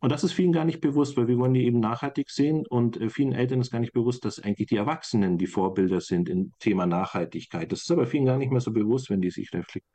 Und 0.00 0.10
das 0.10 0.24
ist 0.24 0.32
vielen 0.32 0.52
gar 0.52 0.64
nicht 0.64 0.80
bewusst, 0.80 1.16
weil 1.16 1.28
wir 1.28 1.38
wollen 1.38 1.54
die 1.54 1.64
eben 1.66 1.78
nachhaltig 1.78 2.30
sehen 2.30 2.64
und 2.66 2.98
äh, 3.00 3.10
vielen 3.10 3.32
Eltern 3.32 3.60
ist 3.60 3.70
gar 3.70 3.80
nicht 3.80 3.92
bewusst, 3.92 4.24
dass 4.24 4.40
eigentlich 4.40 4.68
die 4.68 4.76
Erwachsenen 4.76 5.36
die 5.36 5.46
Vorbilder 5.46 6.00
sind 6.00 6.28
im 6.28 6.52
Thema 6.58 6.86
Nachhaltigkeit. 6.86 7.70
Das 7.70 7.82
ist 7.82 7.90
aber 7.90 8.06
vielen 8.06 8.24
gar 8.24 8.38
nicht 8.38 8.50
mehr 8.50 8.62
so 8.62 8.72
bewusst, 8.72 9.10
wenn 9.10 9.20
die 9.20 9.30
sich 9.30 9.52
reflektieren, 9.52 9.94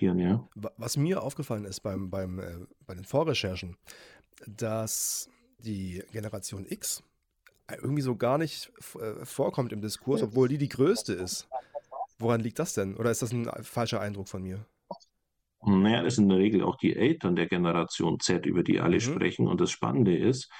ja. 0.00 0.48
Wa- 0.54 0.72
Was 0.76 0.96
mir 0.96 1.22
aufgefallen 1.22 1.64
ist 1.64 1.80
beim, 1.80 2.10
beim, 2.10 2.38
äh, 2.38 2.56
bei 2.86 2.94
den 2.94 3.04
Vorrecherchen, 3.04 3.76
dass 4.46 5.28
die 5.58 6.02
Generation 6.12 6.66
X 6.68 7.02
irgendwie 7.68 8.02
so 8.02 8.16
gar 8.16 8.38
nicht 8.38 8.72
äh, 9.00 9.24
vorkommt 9.24 9.72
im 9.72 9.80
Diskurs, 9.80 10.22
obwohl 10.22 10.48
die 10.48 10.58
die 10.58 10.68
größte 10.68 11.12
ist. 11.12 11.48
Woran 12.18 12.40
liegt 12.40 12.58
das 12.58 12.74
denn? 12.74 12.96
Oder 12.96 13.10
ist 13.10 13.22
das 13.22 13.32
ein 13.32 13.48
falscher 13.62 14.00
Eindruck 14.00 14.28
von 14.28 14.42
mir? 14.42 14.66
Naja, 15.64 16.02
das 16.02 16.16
sind 16.16 16.24
in 16.24 16.30
der 16.30 16.38
Regel 16.38 16.62
auch 16.62 16.76
die 16.76 16.94
Eltern 16.96 17.36
der 17.36 17.46
Generation 17.46 18.18
Z, 18.18 18.46
über 18.46 18.62
die 18.64 18.80
alle 18.80 18.96
Mhm. 18.96 19.00
sprechen. 19.00 19.46
Und 19.48 19.60
das 19.60 19.70
Spannende 19.70 20.16
ist, 20.16 20.50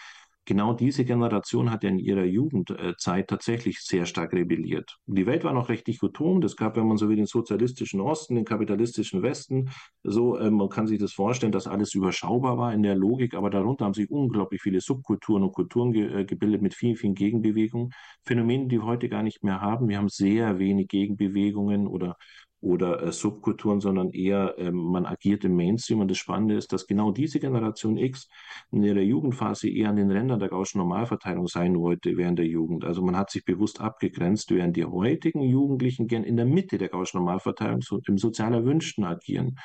genau 0.44 0.72
diese 0.72 1.04
Generation 1.04 1.70
hat 1.70 1.84
ja 1.84 1.90
in 1.90 1.98
ihrer 1.98 2.24
Jugendzeit 2.24 3.28
tatsächlich 3.28 3.80
sehr 3.80 4.06
stark 4.06 4.32
rebelliert. 4.32 4.98
Die 5.06 5.26
Welt 5.26 5.44
war 5.44 5.52
noch 5.52 5.68
recht 5.68 5.86
dichotom. 5.86 6.42
Es 6.42 6.56
gab, 6.56 6.76
wenn 6.76 6.86
man 6.86 6.96
so 6.96 7.08
will, 7.08 7.16
den 7.16 7.26
sozialistischen 7.26 8.00
Osten, 8.00 8.34
den 8.34 8.44
kapitalistischen 8.44 9.22
Westen. 9.22 9.70
So, 10.02 10.38
ähm, 10.38 10.54
man 10.54 10.68
kann 10.68 10.86
sich 10.86 10.98
das 10.98 11.12
vorstellen, 11.12 11.52
dass 11.52 11.66
alles 11.66 11.94
überschaubar 11.94 12.58
war 12.58 12.72
in 12.72 12.82
der 12.82 12.96
Logik, 12.96 13.34
aber 13.34 13.50
darunter 13.50 13.84
haben 13.84 13.94
sich 13.94 14.10
unglaublich 14.10 14.60
viele 14.62 14.80
Subkulturen 14.80 15.42
und 15.42 15.52
Kulturen 15.52 15.92
ge 15.92 16.20
äh, 16.20 16.24
gebildet 16.24 16.62
mit 16.62 16.74
vielen, 16.74 16.96
vielen 16.96 17.14
Gegenbewegungen. 17.14 17.90
Phänomene, 18.22 18.66
die 18.66 18.78
wir 18.78 18.86
heute 18.86 19.08
gar 19.08 19.22
nicht 19.22 19.44
mehr 19.44 19.60
haben. 19.60 19.88
Wir 19.88 19.98
haben 19.98 20.08
sehr 20.08 20.58
wenig 20.58 20.88
Gegenbewegungen 20.88 21.86
oder 21.86 22.16
oder 22.62 23.02
äh, 23.02 23.12
Subkulturen, 23.12 23.80
sondern 23.80 24.10
eher 24.12 24.54
ähm, 24.56 24.76
man 24.76 25.04
agiert 25.04 25.44
im 25.44 25.56
Mainstream. 25.56 26.00
Und 26.00 26.10
das 26.10 26.18
Spannende 26.18 26.54
ist, 26.54 26.72
dass 26.72 26.86
genau 26.86 27.10
diese 27.10 27.40
Generation 27.40 27.96
X 27.96 28.28
in 28.70 28.82
ihrer 28.82 29.00
Jugendphase 29.00 29.68
eher 29.68 29.90
an 29.90 29.96
den 29.96 30.10
Rändern 30.10 30.38
der 30.38 30.48
Gaußschen 30.48 30.78
Normalverteilung 30.78 31.48
sein 31.48 31.78
wollte 31.78 32.16
während 32.16 32.38
der 32.38 32.46
Jugend. 32.46 32.84
Also 32.84 33.02
man 33.02 33.16
hat 33.16 33.30
sich 33.30 33.44
bewusst 33.44 33.80
abgegrenzt, 33.80 34.50
während 34.52 34.76
die 34.76 34.84
heutigen 34.84 35.42
Jugendlichen 35.42 36.06
gern 36.06 36.22
in 36.22 36.36
der 36.36 36.46
Mitte 36.46 36.78
der 36.78 36.88
Gaußschen 36.88 37.18
Normalverteilung 37.18 37.82
so, 37.82 38.00
im 38.06 38.16
sozial 38.16 38.54
Erwünschten 38.54 39.04
agieren. 39.04 39.56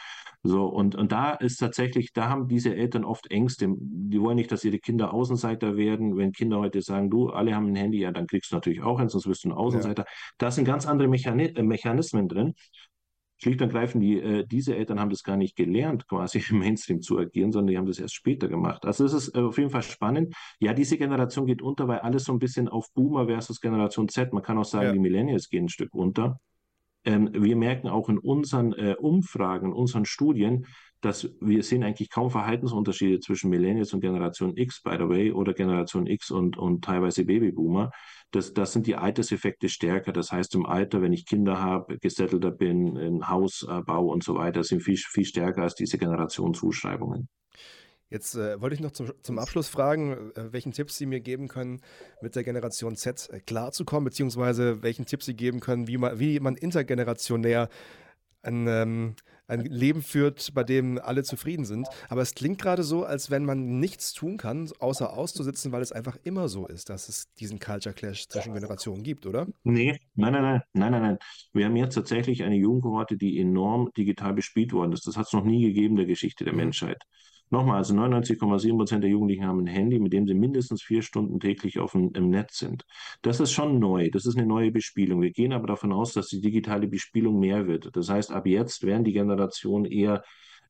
So, 0.43 0.65
und, 0.65 0.95
und 0.95 1.11
da 1.11 1.31
ist 1.31 1.57
tatsächlich, 1.57 2.13
da 2.13 2.29
haben 2.29 2.47
diese 2.47 2.73
Eltern 2.73 3.03
oft 3.03 3.29
Ängste. 3.31 3.67
Die 3.77 4.21
wollen 4.21 4.37
nicht, 4.37 4.51
dass 4.51 4.63
ihre 4.63 4.79
Kinder 4.79 5.13
Außenseiter 5.13 5.75
werden. 5.77 6.15
Wenn 6.15 6.31
Kinder 6.31 6.59
heute 6.59 6.81
sagen, 6.81 7.09
du, 7.09 7.29
alle 7.29 7.55
haben 7.55 7.67
ein 7.67 7.75
Handy, 7.75 7.99
ja, 7.99 8.11
dann 8.11 8.27
kriegst 8.27 8.51
du 8.51 8.55
natürlich 8.55 8.81
auch 8.81 8.99
eins, 8.99 9.11
sonst 9.11 9.27
wirst 9.27 9.43
du 9.43 9.49
ein 9.49 9.53
Außenseiter. 9.53 10.05
Da 10.37 10.51
sind 10.51 10.65
ganz 10.65 10.85
andere 10.85 11.07
Mechani 11.07 11.45
äh, 11.45 11.63
Mechanismen 11.63 12.27
drin. 12.27 12.53
Schlicht 13.39 13.61
und 13.61 13.69
greifend, 13.69 14.03
die, 14.03 14.19
äh, 14.19 14.45
diese 14.45 14.75
Eltern 14.75 14.99
haben 14.99 15.09
das 15.11 15.23
gar 15.23 15.37
nicht 15.37 15.55
gelernt, 15.55 16.07
quasi 16.07 16.39
im 16.49 16.59
Mainstream 16.59 17.01
zu 17.01 17.17
agieren, 17.19 17.51
sondern 17.51 17.67
die 17.67 17.77
haben 17.77 17.85
das 17.85 17.99
erst 17.99 18.15
später 18.15 18.47
gemacht. 18.47 18.85
Also 18.85 19.05
es 19.05 19.13
ist 19.13 19.35
äh, 19.35 19.39
auf 19.41 19.57
jeden 19.57 19.69
Fall 19.69 19.83
spannend. 19.83 20.33
Ja, 20.59 20.73
diese 20.73 20.97
Generation 20.97 21.45
geht 21.45 21.61
unter, 21.61 21.87
weil 21.87 21.99
alles 21.99 22.23
so 22.23 22.33
ein 22.33 22.39
bisschen 22.39 22.67
auf 22.67 22.91
Boomer 22.93 23.27
versus 23.27 23.61
Generation 23.61 24.09
Z. 24.09 24.33
Man 24.33 24.43
kann 24.43 24.57
auch 24.57 24.65
sagen, 24.65 24.87
Ja. 24.87 24.93
die 24.93 24.99
Millennials 24.99 25.49
gehen 25.49 25.65
ein 25.65 25.69
Stück 25.69 25.93
unter. 25.93 26.39
Ähm, 27.05 27.29
wir 27.31 27.55
merken 27.55 27.87
auch 27.87 28.09
in 28.09 28.17
unseren 28.17 28.73
äh, 28.73 28.95
Umfragen, 28.99 29.67
in 29.67 29.73
unseren 29.73 30.05
Studien, 30.05 30.65
dass 31.01 31.29
wir 31.41 31.63
sehen 31.63 31.83
eigentlich 31.83 32.09
kaum 32.09 32.31
Verhaltensunterschiede 32.31 33.19
zwischen 33.19 33.49
Millennials 33.49 33.93
und 33.93 34.01
Generation 34.01 34.55
X, 34.57 34.81
by 34.81 34.95
the 34.97 35.07
way, 35.07 35.31
oder 35.31 35.53
Generation 35.53 36.07
X 36.07 36.31
und, 36.31 36.57
und 36.57 36.83
teilweise 36.83 37.25
Babyboomer. 37.25 37.91
Das, 38.31 38.53
das 38.53 38.73
sind 38.73 38.87
die 38.87 38.95
Alterseffekte 38.95 39.69
stärker. 39.69 40.11
Das 40.11 40.31
heißt, 40.31 40.55
im 40.55 40.65
Alter, 40.65 41.01
wenn 41.01 41.13
ich 41.13 41.25
Kinder 41.25 41.61
habe, 41.61 41.97
gesettelter 41.99 42.51
bin, 42.51 42.97
ein 42.97 43.29
Haus 43.29 43.65
äh, 43.69 43.81
baue 43.81 44.11
und 44.11 44.23
so 44.23 44.35
weiter, 44.35 44.63
sind 44.63 44.81
viel, 44.81 44.97
viel 44.97 45.25
stärker 45.25 45.61
als 45.61 45.75
diese 45.75 45.97
Generationszuschreibungen. 45.97 47.29
Jetzt 48.09 48.35
äh, 48.35 48.59
wollte 48.61 48.73
ich 48.73 48.79
noch 48.79 48.91
zum, 48.91 49.11
zum 49.21 49.37
Abschluss 49.37 49.67
fragen, 49.67 50.31
äh, 50.35 50.53
welchen 50.53 50.71
Tipps 50.71 50.97
Sie 50.97 51.05
mir 51.05 51.19
geben 51.19 51.49
können, 51.49 51.81
mit 52.21 52.35
der 52.35 52.43
Generation 52.43 52.95
Z 52.95 53.29
äh, 53.31 53.41
klarzukommen, 53.41 54.05
beziehungsweise 54.05 54.81
welchen 54.81 55.05
Tipps 55.05 55.25
Sie 55.25 55.35
geben 55.35 55.59
können, 55.59 55.87
wie 55.87 55.97
man, 55.97 56.17
wie 56.17 56.39
man 56.39 56.55
intergenerationär 56.55 57.69
ein, 58.43 58.65
ähm, 58.67 59.15
ein 59.47 59.61
Leben 59.61 60.01
führt, 60.01 60.53
bei 60.53 60.63
dem 60.63 60.99
alle 60.99 61.23
zufrieden 61.23 61.65
sind. 61.65 61.87
Aber 62.09 62.21
es 62.21 62.35
klingt 62.35 62.61
gerade 62.61 62.83
so, 62.83 63.05
als 63.05 63.31
wenn 63.31 63.45
man 63.45 63.79
nichts 63.79 64.13
tun 64.13 64.37
kann, 64.37 64.69
außer 64.79 65.13
auszusitzen, 65.13 65.71
weil 65.71 65.81
es 65.81 65.91
einfach 65.91 66.17
immer 66.23 66.49
so 66.49 66.67
ist, 66.67 66.89
dass 66.89 67.09
es 67.09 67.33
diesen 67.35 67.59
Culture 67.59 67.95
Clash 67.95 68.27
zwischen 68.27 68.53
Generationen 68.53 69.03
gibt, 69.03 69.25
oder? 69.25 69.47
Nee, 69.63 69.99
nein, 70.15 70.33
nein, 70.33 70.41
nein, 70.43 70.61
nein, 70.73 70.91
nein, 70.91 71.01
nein. 71.01 71.17
Wir 71.53 71.65
haben 71.65 71.75
jetzt 71.75 71.95
tatsächlich 71.95 72.43
eine 72.43 72.55
Jugendkohorte, 72.55 73.17
die 73.17 73.39
enorm 73.39 73.89
digital 73.95 74.33
bespielt 74.33 74.73
worden 74.73 74.93
ist. 74.93 75.07
Das 75.07 75.17
hat 75.17 75.27
es 75.27 75.33
noch 75.33 75.43
nie 75.43 75.61
gegeben 75.61 75.93
in 75.93 75.97
der 75.97 76.05
Geschichte 76.05 76.43
der 76.45 76.53
Mhm. 76.53 76.59
Nochmal, 77.49 77.77
also 77.77 77.93
99,7 77.93 78.75
Prozent 78.75 79.03
der 79.03 79.11
Jugendlichen 79.11 79.45
haben 79.45 79.59
ein 79.59 79.67
Handy, 79.67 79.99
mit 79.99 80.13
dem 80.13 80.27
sie 80.27 80.33
mindestens 80.33 80.83
vier 80.83 81.01
Stunden 81.01 81.39
täglich 81.39 81.79
auf 81.79 81.93
dem, 81.93 82.11
im 82.13 82.29
Netz 82.29 82.59
sind. 82.59 82.83
Das 83.21 83.39
ist 83.39 83.51
schon 83.51 83.79
neu. 83.79 84.09
Das 84.09 84.25
ist 84.25 84.37
eine 84.37 84.45
neue 84.45 84.71
Bespielung. 84.71 85.21
Wir 85.21 85.31
gehen 85.31 85.53
aber 85.53 85.67
davon 85.67 85.93
aus, 85.93 86.13
dass 86.13 86.27
die 86.27 86.41
digitale 86.41 86.87
Bespielung 86.87 87.39
mehr 87.39 87.67
wird. 87.67 87.95
Das 87.95 88.09
heißt, 88.09 88.31
ab 88.31 88.45
jetzt 88.47 88.83
werden 88.83 89.03
die 89.05 89.13
Generationen 89.13 89.85
eher 89.85 90.23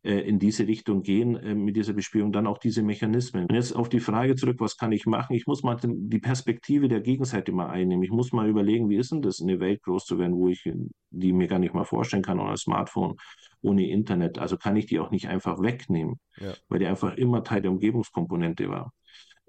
äh, 0.03 0.19
in 0.19 0.39
diese 0.39 0.67
Richtung 0.67 1.01
gehen 1.01 1.35
äh, 1.35 1.55
mit 1.55 1.75
dieser 1.75 1.93
Bespielung, 1.93 2.31
dann 2.31 2.47
auch 2.47 2.59
diese 2.59 2.83
Mechanismen. 2.83 3.45
Und 3.49 3.55
jetzt 3.55 3.75
auf 3.75 3.89
die 3.89 3.99
Frage 3.99 4.35
zurück, 4.35 4.57
was 4.59 4.77
kann 4.77 4.91
ich 4.91 5.05
machen? 5.05 5.35
Ich 5.35 5.47
muss 5.47 5.63
mal 5.63 5.77
die 5.83 6.19
Perspektive 6.19 6.87
der 6.87 7.01
Gegenseite 7.01 7.51
mal 7.51 7.67
einnehmen. 7.67 8.03
Ich 8.03 8.11
muss 8.11 8.31
mal 8.31 8.47
überlegen, 8.47 8.89
wie 8.89 8.97
ist 8.97 9.11
denn 9.11 9.21
das, 9.21 9.39
in 9.39 9.49
eine 9.49 9.59
Welt 9.59 9.81
groß 9.83 10.05
zu 10.05 10.19
werden, 10.19 10.35
wo 10.35 10.47
ich 10.47 10.63
die 11.09 11.33
mir 11.33 11.47
gar 11.47 11.59
nicht 11.59 11.73
mal 11.73 11.83
vorstellen 11.83 12.23
kann, 12.23 12.39
ohne 12.39 12.57
Smartphone, 12.57 13.15
ohne 13.61 13.87
Internet. 13.89 14.39
Also 14.39 14.57
kann 14.57 14.75
ich 14.75 14.85
die 14.85 14.99
auch 14.99 15.11
nicht 15.11 15.27
einfach 15.27 15.61
wegnehmen, 15.61 16.19
Ja. 16.37 16.53
weil 16.69 16.79
die 16.79 16.85
einfach 16.87 17.15
immer 17.17 17.43
Teil 17.43 17.61
der 17.61 17.71
Umgebungskomponente 17.71 18.69
war. 18.69 18.91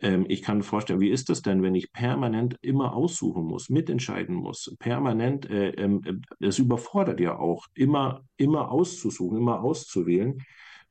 Ähm, 0.01 0.27
ich 0.29 0.43
kann 0.43 0.59
mir 0.59 0.63
vorstellen, 0.65 1.01
wie 1.01 1.11
ist 1.11 1.29
das 1.29 1.43
denn, 1.43 1.63
wenn 1.63 1.75
ich 1.75 1.93
permanent 1.93 2.57
immer 2.61 2.95
aussuchen 2.95 3.45
muss, 3.45 3.69
mitentscheiden 3.69 4.35
muss, 4.37 4.75
permanent, 4.79 5.51
äh, 5.51 5.71
ähm, 5.71 6.01
äh, 6.05 6.13
das 6.39 6.59
überfordert 6.59 7.19
ja 7.21 7.37
auch, 7.37 7.67
immer, 7.75 8.23
immer 8.37 8.71
auszusuchen, 8.71 9.39
immer 9.39 9.61
auszuwählen. 9.61 10.39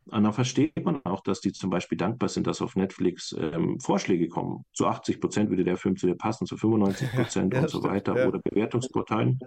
Und 0.09 0.23
dann 0.23 0.31
versteht 0.33 0.83
man 0.85 1.01
auch, 1.05 1.21
dass 1.21 1.41
die 1.41 1.51
zum 1.51 1.69
Beispiel 1.69 1.97
dankbar 1.97 2.29
sind, 2.29 2.47
dass 2.47 2.61
auf 2.61 2.75
Netflix 2.77 3.35
ähm, 3.37 3.77
Vorschläge 3.79 4.29
kommen. 4.29 4.63
Zu 4.73 4.87
80 4.87 5.19
Prozent 5.19 5.49
würde 5.49 5.65
der 5.65 5.75
Film 5.77 5.97
zu 5.97 6.07
dir 6.07 6.15
passen, 6.15 6.45
zu 6.45 6.55
95 6.57 7.11
Prozent 7.11 7.53
Ja, 7.53 7.61
und 7.61 7.69
so 7.69 7.79
stimmt, 7.79 7.93
weiter. 7.93 8.17
ja. 8.17 8.27
Oder 8.27 8.39
Bewertungsportalen. 8.39 9.39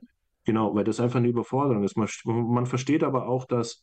Genau, 0.44 0.74
weil 0.74 0.84
das 0.84 1.00
einfach 1.00 1.18
eine 1.18 1.28
Überforderung 1.28 1.84
ist. 1.84 1.96
Man, 1.96 2.08
man 2.24 2.66
versteht 2.66 3.04
aber 3.04 3.28
auch, 3.28 3.44
dass 3.44 3.82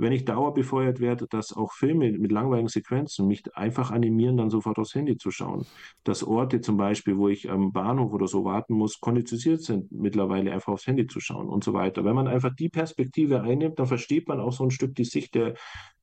wenn 0.00 0.12
ich 0.12 0.24
dauerbefeuert 0.24 0.98
werde, 0.98 1.26
dass 1.28 1.52
auch 1.52 1.72
Filme 1.74 2.10
mit 2.12 2.32
langweiligen 2.32 2.68
Sequenzen 2.68 3.26
mich 3.26 3.42
einfach 3.54 3.90
animieren, 3.90 4.38
dann 4.38 4.48
sofort 4.48 4.78
aufs 4.78 4.94
Handy 4.94 5.18
zu 5.18 5.30
schauen. 5.30 5.66
Dass 6.04 6.24
Orte 6.24 6.62
zum 6.62 6.78
Beispiel, 6.78 7.18
wo 7.18 7.28
ich 7.28 7.50
am 7.50 7.70
Bahnhof 7.70 8.12
oder 8.14 8.26
so 8.26 8.44
warten 8.44 8.74
muss, 8.74 8.98
konditioniert 8.98 9.62
sind, 9.62 9.92
mittlerweile 9.92 10.52
einfach 10.52 10.72
aufs 10.72 10.86
Handy 10.86 11.06
zu 11.06 11.20
schauen 11.20 11.50
und 11.50 11.62
so 11.62 11.74
weiter. 11.74 12.02
Wenn 12.02 12.14
man 12.14 12.28
einfach 12.28 12.54
die 12.54 12.70
Perspektive 12.70 13.42
einnimmt, 13.42 13.78
dann 13.78 13.86
versteht 13.86 14.26
man 14.26 14.40
auch 14.40 14.52
so 14.52 14.64
ein 14.64 14.70
Stück 14.70 14.94
die 14.94 15.04
Sicht 15.04 15.34
der, 15.34 15.54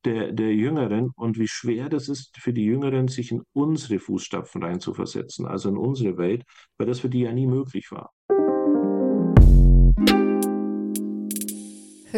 der, 0.04 0.30
der 0.32 0.54
Jüngeren 0.54 1.10
und 1.16 1.36
wie 1.36 1.48
schwer 1.48 1.88
das 1.88 2.08
ist 2.08 2.36
für 2.38 2.52
die 2.52 2.64
Jüngeren, 2.64 3.08
sich 3.08 3.32
in 3.32 3.42
unsere 3.52 3.98
Fußstapfen 3.98 4.62
reinzuversetzen, 4.62 5.44
also 5.44 5.70
in 5.70 5.76
unsere 5.76 6.16
Welt, 6.18 6.44
weil 6.76 6.86
das 6.86 7.00
für 7.00 7.08
die 7.08 7.22
ja 7.22 7.32
nie 7.32 7.48
möglich 7.48 7.90
war. 7.90 8.12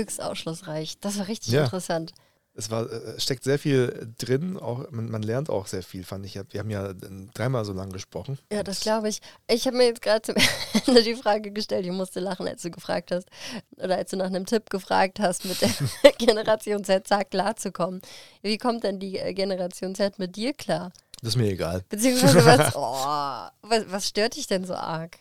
Höchst 0.00 0.22
aufschlussreich. 0.22 0.98
Das 1.00 1.18
war 1.18 1.28
richtig 1.28 1.52
Ja. 1.52 1.64
interessant. 1.64 2.12
Es 2.52 2.68
war, 2.68 2.90
äh, 2.90 3.18
steckt 3.20 3.44
sehr 3.44 3.60
viel 3.60 4.12
drin, 4.18 4.58
auch, 4.58 4.90
man, 4.90 5.08
man 5.08 5.22
lernt 5.22 5.48
auch 5.48 5.68
sehr 5.68 5.84
viel, 5.84 6.02
fand 6.04 6.26
ich. 6.26 6.34
Wir 6.50 6.58
haben 6.60 6.68
ja 6.68 6.90
äh, 6.90 6.94
dreimal 7.32 7.64
so 7.64 7.72
lang 7.72 7.90
gesprochen. 7.92 8.38
Ja, 8.52 8.64
das 8.64 8.80
glaube 8.80 9.08
ich. 9.08 9.20
Ich 9.48 9.66
habe 9.66 9.76
mir 9.76 9.86
jetzt 9.86 10.02
gerade 10.02 10.20
zum 10.22 10.34
Ende 10.86 11.02
die 11.04 11.14
Frage 11.14 11.52
gestellt. 11.52 11.86
Ich 11.86 11.92
musste 11.92 12.18
lachen, 12.18 12.48
als 12.48 12.62
du 12.62 12.70
gefragt 12.72 13.12
hast, 13.12 13.28
oder 13.76 13.96
als 13.96 14.10
du 14.10 14.16
nach 14.16 14.26
einem 14.26 14.46
Tipp 14.46 14.68
gefragt 14.68 15.20
hast, 15.20 15.44
mit 15.44 15.58
der 15.62 15.70
Generation 16.18 16.82
Z 16.84 17.06
klarzukommen. 17.30 18.02
Wie 18.42 18.58
kommt 18.58 18.82
denn 18.82 18.98
die 18.98 19.16
äh, 19.18 19.32
Generation 19.32 19.94
Z 19.94 20.18
mit 20.18 20.34
dir 20.34 20.52
klar? 20.52 20.92
Das 21.22 21.30
ist 21.34 21.36
mir 21.36 21.50
egal. 21.52 21.84
Beziehungsweise, 21.88 22.44
was, 22.44 22.72
oh, 22.74 23.68
was, 23.68 23.84
was 23.92 24.08
stört 24.08 24.36
dich 24.36 24.48
denn 24.48 24.64
so 24.64 24.74
arg? 24.74 25.18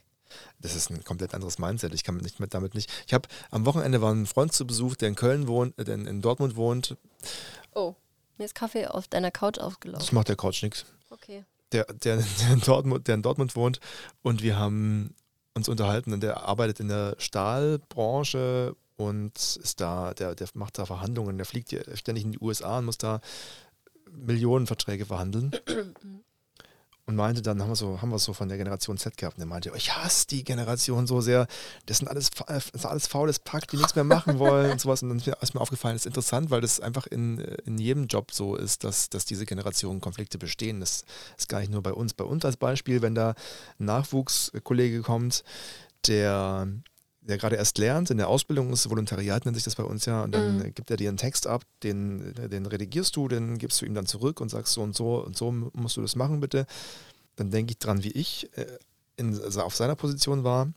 Das 0.60 0.76
ist 0.76 0.90
ein 0.90 1.04
komplett 1.04 1.34
anderes 1.34 1.60
Mindset. 1.60 1.94
Ich 1.94 2.04
kann 2.04 2.18
nicht 2.18 2.40
mit, 2.40 2.54
damit 2.54 2.76
nicht. 2.76 2.92
Ich 3.08 3.14
habe 3.14 3.28
am 3.52 3.66
Wochenende 3.66 4.02
war 4.02 4.14
ein 4.14 4.26
Freund 4.26 4.54
zu 4.54 4.66
Besuch, 4.66 4.96
der 4.96 5.10
in 5.10 5.16
Köln 5.16 5.48
wohnt, 5.48 5.78
äh, 5.80 5.84
der 5.84 5.96
in, 5.96 6.06
in 6.06 6.22
Dortmund 6.22 6.56
wohnt. 6.56 6.98
Oh, 7.74 7.96
mir 8.38 8.46
ist 8.46 8.56
Kaffee 8.56 8.88
auf 8.88 9.08
deiner 9.08 9.32
Couch 9.32 9.58
Das 9.58 9.66
aufgelaufen. 9.66 10.16
macht 10.16 10.30
der 10.30 10.36
Couch 10.36 10.64
nichts. 10.64 10.86
Okay. 11.10 11.44
Der, 11.72 11.86
der, 11.86 12.18
der, 12.18 12.52
in 12.54 12.62
Dortmund, 12.62 13.08
der 13.08 13.16
in 13.16 13.22
Dortmund 13.22 13.56
wohnt. 13.56 13.80
Und 14.22 14.42
wir 14.42 14.58
haben 14.58 15.14
uns 15.54 15.68
unterhalten 15.70 16.14
und 16.14 16.22
der 16.22 16.44
arbeitet 16.44 16.80
in 16.80 16.88
der 16.88 17.16
Stahlbranche 17.18 18.76
und 18.96 19.36
ist 19.38 19.80
da, 19.80 20.14
der, 20.14 20.36
der 20.36 20.48
macht 20.54 20.78
da 20.78 20.86
Verhandlungen, 20.86 21.38
der 21.38 21.46
fliegt 21.46 21.72
ja 21.72 21.82
ständig 21.96 22.26
in 22.26 22.32
die 22.32 22.40
USA 22.40 22.80
und 22.80 22.86
muss 22.86 22.98
da 22.98 23.22
Millionenverträge 24.12 25.06
verhandeln. 25.06 25.52
Und 27.10 27.16
meinte 27.16 27.42
dann, 27.42 27.60
haben 27.60 27.70
wir 27.70 27.76
so, 27.76 28.04
haben 28.04 28.12
wir 28.12 28.20
so 28.20 28.34
von 28.34 28.50
der 28.50 28.60
Generation 28.60 28.96
Z 29.00 29.18
gehabt. 29.18 29.38
Und 29.38 29.42
er 29.42 29.48
meinte, 29.48 29.72
ich 29.76 29.96
hasse 29.96 30.28
die 30.28 30.44
Generation 30.44 31.08
so 31.08 31.22
sehr. 31.22 31.48
Das 31.88 31.98
sind 31.98 32.08
alles, 32.08 32.30
das 32.30 32.70
ist 32.70 32.86
alles 32.86 33.08
faules 33.08 33.40
Pack, 33.40 33.68
die 33.68 33.78
nichts 33.78 33.96
mehr 33.96 34.04
machen 34.04 34.38
wollen 34.38 34.70
und 34.70 34.80
sowas. 34.80 35.02
Und 35.02 35.10
dann 35.10 35.18
ist 35.18 35.26
mir, 35.26 35.36
ist 35.42 35.56
mir 35.56 35.60
aufgefallen, 35.60 35.96
das 35.96 36.04
ist 36.04 36.06
interessant, 36.06 36.52
weil 36.52 36.62
das 36.62 36.80
einfach 36.80 37.08
in, 37.08 37.40
in 37.66 37.80
jedem 37.80 38.06
Job 38.06 38.32
so 38.32 38.56
ist, 38.56 38.84
dass, 38.84 39.10
dass 39.10 39.26
diese 39.26 39.48
Generationen 39.48 40.02
Konflikte 40.02 40.38
bestehen. 40.38 40.82
Das 40.82 41.04
ist 41.36 41.50
gar 41.50 41.62
nicht 41.62 41.72
nur 41.72 41.82
bei 41.82 41.94
uns. 41.94 42.14
Bei 42.14 42.26
uns 42.26 42.46
als 42.46 42.58
Beispiel, 42.58 43.02
wenn 43.02 43.16
da 43.16 43.34
ein 43.80 43.86
Nachwuchskollege 43.86 45.02
kommt, 45.02 45.44
der 46.06 46.68
der 47.30 47.38
gerade 47.38 47.56
erst 47.56 47.78
lernt, 47.78 48.10
in 48.10 48.18
der 48.18 48.28
Ausbildung 48.28 48.72
ist, 48.74 48.90
Volontariat 48.90 49.46
nennt 49.46 49.56
sich 49.56 49.64
das 49.64 49.76
bei 49.76 49.84
uns 49.84 50.06
ja, 50.06 50.24
und 50.24 50.34
dann 50.34 50.58
mhm. 50.58 50.74
gibt 50.74 50.92
er 50.92 50.98
dir 50.98 51.10
einen 51.10 51.18
Text 51.18 51.48
ab, 51.48 51.64
den, 51.84 52.34
den 52.34 52.66
redigierst 52.66 53.16
du, 53.16 53.28
den 53.28 53.58
gibst 53.58 53.82
du 53.82 53.86
ihm 53.86 53.94
dann 53.94 54.06
zurück 54.06 54.42
und 54.42 54.50
sagst 54.50 54.74
so 54.74 54.82
und 54.82 54.96
so 54.96 55.24
und 55.24 55.38
so 55.38 55.52
musst 55.52 55.98
du 55.98 56.02
das 56.02 56.16
machen 56.16 56.40
bitte. 56.40 56.66
Dann 57.36 57.52
denke 57.52 57.72
ich 57.72 57.80
dran, 57.80 58.04
wie 58.04 58.12
ich 58.12 58.50
äh, 58.58 58.66
in, 59.16 59.40
also 59.42 59.62
auf 59.62 59.76
seiner 59.76 59.96
Position 59.96 60.44
war 60.44 60.72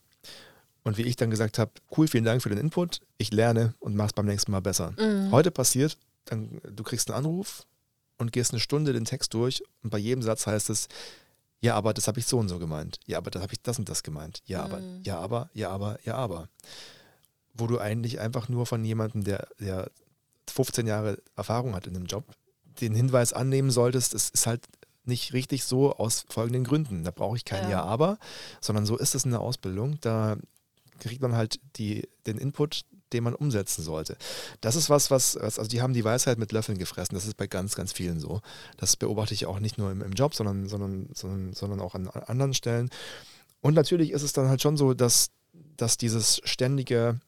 und 0.83 0.97
wie 0.97 1.03
ich 1.03 1.15
dann 1.15 1.29
gesagt 1.29 1.59
habe, 1.59 1.71
cool, 1.97 2.07
vielen 2.07 2.25
Dank 2.25 2.41
für 2.41 2.49
den 2.49 2.57
Input, 2.57 3.01
ich 3.17 3.31
lerne 3.31 3.73
und 3.79 3.95
mach's 3.95 4.13
beim 4.13 4.25
nächsten 4.25 4.51
Mal 4.51 4.61
besser. 4.61 4.93
Mhm. 4.97 5.31
Heute 5.31 5.51
passiert, 5.51 5.97
dann, 6.25 6.61
du 6.69 6.83
kriegst 6.83 7.09
einen 7.09 7.25
Anruf 7.25 7.65
und 8.17 8.31
gehst 8.31 8.51
eine 8.51 8.59
Stunde 8.59 8.93
den 8.93 9.05
Text 9.05 9.33
durch 9.33 9.63
und 9.83 9.89
bei 9.89 9.97
jedem 9.97 10.21
Satz 10.21 10.47
heißt 10.47 10.69
es, 10.69 10.87
ja, 11.63 11.75
aber 11.75 11.93
das 11.93 12.07
habe 12.07 12.19
ich 12.19 12.25
so 12.25 12.37
und 12.39 12.49
so 12.49 12.59
gemeint. 12.59 12.99
Ja, 13.05 13.17
aber 13.17 13.31
das 13.31 13.41
habe 13.41 13.53
ich 13.53 13.61
das 13.61 13.79
und 13.79 13.87
das 13.87 14.03
gemeint. 14.03 14.41
Ja, 14.45 14.63
aber, 14.63 14.79
mhm. 14.79 15.01
ja, 15.03 15.17
aber, 15.17 15.49
ja, 15.53 15.69
aber, 15.69 15.97
ja, 16.03 16.15
aber. 16.15 16.49
Wo 17.53 17.67
du 17.67 17.79
eigentlich 17.79 18.19
einfach 18.19 18.49
nur 18.49 18.65
von 18.65 18.83
jemandem, 18.83 19.23
der, 19.23 19.47
der 19.61 19.89
15 20.49 20.87
Jahre 20.87 21.19
Erfahrung 21.37 21.73
hat 21.73 21.87
in 21.87 21.93
dem 21.93 22.05
Job, 22.05 22.25
den 22.81 22.93
Hinweis 22.93 23.31
annehmen 23.31 23.71
solltest, 23.71 24.13
es 24.13 24.29
ist 24.29 24.45
halt 24.45 24.67
nicht 25.05 25.31
richtig 25.31 25.63
so 25.63 25.93
aus 25.93 26.25
folgenden 26.27 26.65
Gründen. 26.65 27.05
Da 27.05 27.11
brauche 27.11 27.37
ich 27.37 27.45
kein 27.45 27.63
ja. 27.63 27.69
ja, 27.69 27.83
aber, 27.83 28.17
sondern 28.59 28.85
so 28.85 28.97
ist 28.97 29.15
es 29.15 29.23
in 29.23 29.31
der 29.31 29.39
Ausbildung. 29.39 29.97
Da 30.01 30.35
kriegt 30.99 31.21
man 31.21 31.33
halt 31.33 31.61
die, 31.77 32.09
den 32.25 32.37
Input 32.37 32.83
den 33.13 33.23
man 33.23 33.35
umsetzen 33.35 33.83
sollte. 33.83 34.17
Das 34.61 34.75
ist 34.75 34.89
was, 34.89 35.11
was, 35.11 35.37
also 35.37 35.63
die 35.63 35.81
haben 35.81 35.93
die 35.93 36.03
Weisheit 36.03 36.37
mit 36.37 36.51
Löffeln 36.51 36.77
gefressen. 36.77 37.15
Das 37.15 37.25
ist 37.25 37.37
bei 37.37 37.47
ganz, 37.47 37.75
ganz 37.75 37.93
vielen 37.93 38.19
so. 38.19 38.41
Das 38.77 38.95
beobachte 38.95 39.33
ich 39.33 39.45
auch 39.45 39.59
nicht 39.59 39.77
nur 39.77 39.91
im, 39.91 40.01
im 40.01 40.13
Job, 40.13 40.35
sondern, 40.35 40.67
sondern, 40.67 41.09
sondern, 41.13 41.53
sondern 41.53 41.79
auch 41.79 41.95
an 41.95 42.07
anderen 42.07 42.53
Stellen. 42.53 42.89
Und 43.61 43.75
natürlich 43.75 44.11
ist 44.11 44.23
es 44.23 44.33
dann 44.33 44.49
halt 44.49 44.61
schon 44.61 44.77
so, 44.77 44.93
dass, 44.93 45.29
dass 45.77 45.97
dieses 45.97 46.41
ständige, 46.43 47.19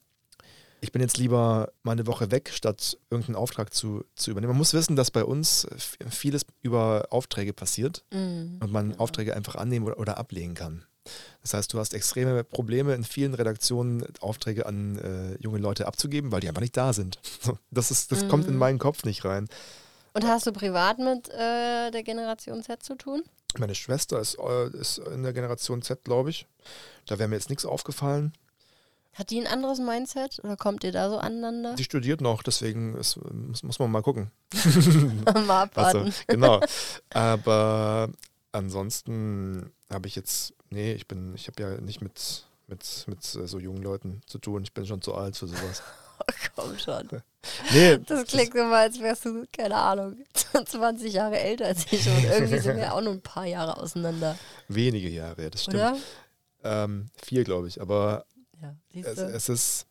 ich 0.82 0.91
bin 0.91 1.02
jetzt 1.02 1.17
lieber 1.17 1.71
mal 1.84 1.93
eine 1.93 2.08
Woche 2.08 2.30
weg, 2.30 2.52
statt 2.54 2.98
irgendeinen 3.10 3.38
Auftrag 3.38 3.74
zu, 3.74 4.04
zu 4.15 4.32
übernehmen. 4.32 4.52
Man 4.52 4.58
muss 4.58 4.74
wissen, 4.74 4.98
dass 4.98 5.12
bei 5.12 5.24
uns 5.24 5.65
vieles 6.10 6.45
über 6.62 7.08
Aufträge 7.12 7.54
passiert 7.54 8.04
mhm. 8.12 8.58
und 8.62 8.71
man 8.71 8.95
Aufträge 9.00 9.36
einfach 9.36 9.56
annehmen 9.56 9.86
oder, 9.86 9.98
oder 9.98 10.17
ablehnen 10.17 10.56
kann. 10.56 10.84
Das 11.41 11.53
heißt, 11.53 11.73
du 11.73 11.79
hast 11.79 11.93
extreme 11.93 12.43
Probleme 12.43 12.93
in 12.93 13.03
vielen 13.03 13.33
Redaktionen, 13.33 14.05
Aufträge 14.19 14.65
an 14.65 14.97
äh, 14.97 15.41
junge 15.41 15.59
Leute 15.59 15.87
abzugeben, 15.87 16.31
weil 16.31 16.41
die 16.41 16.49
einfach 16.49 16.61
nicht 16.61 16.77
da 16.77 16.93
sind. 16.93 17.19
Das, 17.71 17.91
ist, 17.91 18.11
das 18.11 18.23
mhm. 18.23 18.29
kommt 18.29 18.47
in 18.47 18.53
mhm. 18.53 18.59
meinen 18.59 18.79
Kopf 18.79 19.03
nicht 19.03 19.25
rein. 19.25 19.47
Und 20.13 20.25
hast 20.25 20.47
du 20.47 20.53
privat 20.53 20.97
mit 20.97 21.29
äh, 21.29 21.91
der 21.91 22.03
Generation 22.03 22.63
Z 22.63 22.81
zu 22.81 22.95
tun? 22.95 23.23
Meine 23.57 23.75
Schwester 23.75 24.19
ist, 24.19 24.37
äh, 24.39 24.69
ist 24.77 24.97
in 24.97 25.23
der 25.23 25.33
Generation 25.33 25.81
Z, 25.81 26.03
glaube 26.03 26.29
ich. 26.29 26.47
Da 27.05 27.19
wäre 27.19 27.27
mir 27.27 27.35
jetzt 27.35 27.49
nichts 27.49 27.65
aufgefallen. 27.65 28.33
Hat 29.15 29.29
die 29.29 29.39
ein 29.39 29.47
anderes 29.47 29.79
Mindset 29.79 30.41
oder 30.43 30.57
kommt 30.57 30.83
ihr 30.83 30.91
da 30.91 31.09
so 31.09 31.17
aneinander? 31.17 31.75
Die 31.75 31.85
studiert 31.85 32.19
noch, 32.19 32.43
deswegen 32.43 32.95
ist, 32.95 33.17
muss, 33.31 33.63
muss 33.63 33.79
man 33.79 33.89
mal 33.89 34.01
gucken. 34.01 34.29
mal 35.47 35.63
abwarten. 35.63 35.97
Also, 35.99 36.11
genau. 36.27 36.59
Aber 37.11 38.09
ansonsten 38.51 39.71
habe 39.91 40.08
ich 40.08 40.15
jetzt, 40.15 40.54
nee, 40.69 40.93
ich 40.93 41.08
bin, 41.08 41.34
ich 41.36 41.48
habe 41.48 41.62
ja 41.62 41.82
nicht 41.82 42.02
mit, 42.02 42.48
mit, 42.67 43.06
mit 43.08 43.24
so 43.24 43.60
jungen 43.60 43.82
Leuten 43.82 44.21
zu 44.26 44.39
tun. 44.39 44.63
Ich 44.63 44.74
bin 44.74 44.86
schon 44.86 45.02
zu 45.02 45.13
alt 45.15 45.38
für 45.38 45.48
sowas. 45.48 45.84
Oh, 46.17 46.32
komm 46.56 46.80
schon. 46.80 47.10
Nee, 47.74 47.98
das 48.00 48.26
klingt 48.28 48.56
immer, 48.56 48.78
als 48.78 49.00
wärst 49.00 49.26
du, 49.26 49.45
keine 49.52 49.76
Ahnung, 49.76 50.17
20 50.65 51.13
Jahre 51.13 51.38
älter 51.38 51.65
als 51.65 51.91
ich 51.91 52.08
und 52.08 52.24
irgendwie 52.24 52.58
sind 52.60 52.78
wir 52.78 52.93
auch 52.93 53.02
nur 53.02 53.12
ein 53.12 53.21
paar 53.21 53.45
Jahre 53.45 53.78
auseinander. 53.78 54.39
Wenige 54.69 55.10
Jahre, 55.10 55.52
das 55.52 55.63
stimmt. 55.63 55.76
Oder? 55.76 55.98
Ähm, 56.63 57.08
vier, 57.21 57.43
glaube 57.43 57.67
ich, 57.67 57.82
aber 57.82 58.26
ja, 58.62 58.76
es, 58.93 59.17
es, 59.17 59.50
ist 59.50 59.88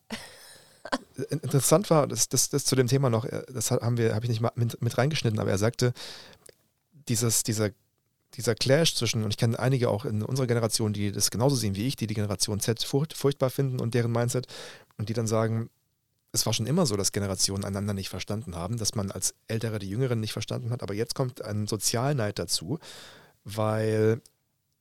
interessant 1.31 1.91
war, 1.91 2.07
das, 2.07 2.29
das, 2.29 2.51
das 2.51 2.65
zu 2.65 2.75
dem 2.77 2.89
Thema 2.89 3.11
noch, 3.11 3.25
äh, 3.25 3.45
das 3.53 3.71
haben 3.71 3.99
wir, 3.99 4.15
habe 4.15 4.25
ich 4.25 4.31
nicht 4.31 4.41
mal 4.41 4.53
mit, 4.55 4.81
mit 4.83 4.99
reingeschnitten, 4.99 5.39
aber 5.39 5.51
er 5.51 5.59
sagte, 5.59 5.93
dieses, 7.09 7.43
dieser 7.43 7.71
dieser 8.37 8.55
Clash 8.55 8.95
zwischen, 8.95 9.25
und 9.25 9.31
ich 9.31 9.37
kenne 9.37 9.59
einige 9.59 9.89
auch 9.89 10.05
in 10.05 10.23
unserer 10.23 10.47
Generation, 10.47 10.93
die 10.93 11.13
das 11.13 11.31
genauso 11.31 11.57
sehen 11.57 11.77
wie 11.77 11.87
ich, 11.87 11.97
die 11.97 12.07
die 12.07 12.15
Generation 12.15 12.61
Z 12.61 12.83
furcht, 12.83 13.15
furchtbar 13.15 13.51
finden 13.51 13.81
und 13.81 13.95
deren 13.95 14.13
Mindset 14.13 14.47
und 14.99 15.09
die 15.09 15.13
dann 15.13 15.27
sagen, 15.27 15.71
es 16.33 16.45
war 16.47 16.53
schon 16.53 16.67
immer 16.67 16.85
so, 16.85 16.97
dass 16.97 17.13
Generationen 17.13 17.65
einander 17.65 17.95
nicht 17.95 18.09
verstanden 18.09 18.57
haben, 18.57 18.77
dass 18.77 18.97
man 18.97 19.13
als 19.13 19.35
Ältere 19.47 19.79
die 19.79 19.89
Jüngeren 19.89 20.19
nicht 20.19 20.33
verstanden 20.33 20.71
hat, 20.71 20.83
aber 20.83 20.95
jetzt 20.95 21.15
kommt 21.15 21.45
ein 21.45 21.69
Sozialneid 21.69 22.39
dazu, 22.39 22.79
weil 23.45 24.21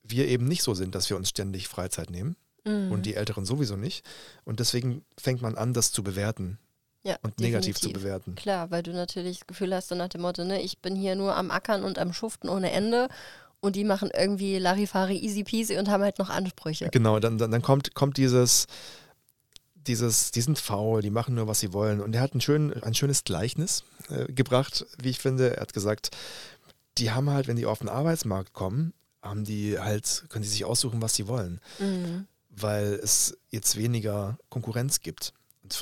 wir 0.03 0.27
eben 0.27 0.47
nicht 0.47 0.63
so 0.63 0.73
sind, 0.73 0.95
dass 0.95 1.09
wir 1.09 1.17
uns 1.17 1.29
ständig 1.29 1.67
Freizeit 1.67 2.09
nehmen 2.09 2.35
mhm. 2.65 2.91
und 2.91 3.05
die 3.05 3.15
Älteren 3.15 3.45
sowieso 3.45 3.75
nicht. 3.75 4.05
Und 4.43 4.59
deswegen 4.59 5.05
fängt 5.17 5.41
man 5.41 5.55
an, 5.55 5.73
das 5.73 5.91
zu 5.91 6.03
bewerten. 6.03 6.57
Ja, 7.05 7.17
und 7.21 7.39
negativ 7.41 7.77
zu 7.77 7.91
bewerten. 7.91 8.35
Klar, 8.35 8.71
weil 8.71 8.81
du 8.81 8.93
natürlich 8.93 9.39
das 9.39 9.47
Gefühl 9.47 9.75
hast, 9.75 9.89
so 9.89 9.95
nach 9.95 10.07
dem 10.07 10.21
Motto, 10.21 10.45
ne, 10.45 10.61
ich 10.61 10.79
bin 10.79 10.95
hier 10.95 11.15
nur 11.15 11.35
am 11.35 11.51
Ackern 11.51 11.83
und 11.83 11.99
am 11.99 12.13
Schuften 12.13 12.47
ohne 12.47 12.71
Ende 12.71 13.09
und 13.63 13.78
die 13.78 13.86
machen 13.86 14.12
irgendwie 14.13 14.60
Larifari 14.60 15.17
easy 15.17 15.45
peasy 15.45 15.78
und 15.78 15.89
haben 15.89 16.04
halt 16.04 16.19
noch 16.19 16.30
Ansprüche. 16.30 16.89
Genau, 16.91 17.19
dann, 17.21 17.38
dann, 17.38 17.49
dann 17.49 17.62
kommt, 17.62 17.95
kommt 17.95 18.17
dieses, 18.17 18.67
dieses, 19.76 20.32
die 20.32 20.41
sind 20.41 20.60
faul, 20.60 21.02
die 21.02 21.10
machen 21.10 21.36
nur, 21.36 21.47
was 21.47 21.62
sie 21.62 21.71
wollen. 21.71 22.02
Und 22.02 22.13
er 22.13 22.21
hat 22.21 22.36
ein, 22.36 22.41
schön, 22.41 22.73
ein 22.84 22.93
schönes 22.93 23.23
Gleichnis 23.23 23.86
äh, 24.10 24.32
gebracht, 24.32 24.86
wie 25.02 25.12
ich 25.12 25.19
finde. 25.19 25.56
Er 25.56 25.62
hat 25.62 25.73
gesagt, 25.73 26.10
die 26.97 27.12
haben 27.12 27.30
halt, 27.30 27.47
wenn 27.47 27.56
die 27.56 27.65
auf 27.65 27.80
den 27.80 27.88
Arbeitsmarkt 27.88 28.52
kommen, 28.52 28.93
haben 29.21 29.45
die 29.45 29.80
halt, 29.80 30.26
können 30.28 30.43
die 30.43 30.49
sich 30.49 30.65
aussuchen, 30.65 31.02
was 31.02 31.15
sie 31.15 31.30
wollen. 31.30 31.62
Mhm. 31.80 32.28
Weil 32.49 32.99
es 33.02 33.38
jetzt 33.49 33.78
weniger 33.78 34.38
Konkurrenz 34.49 34.99
gibt 34.99 35.34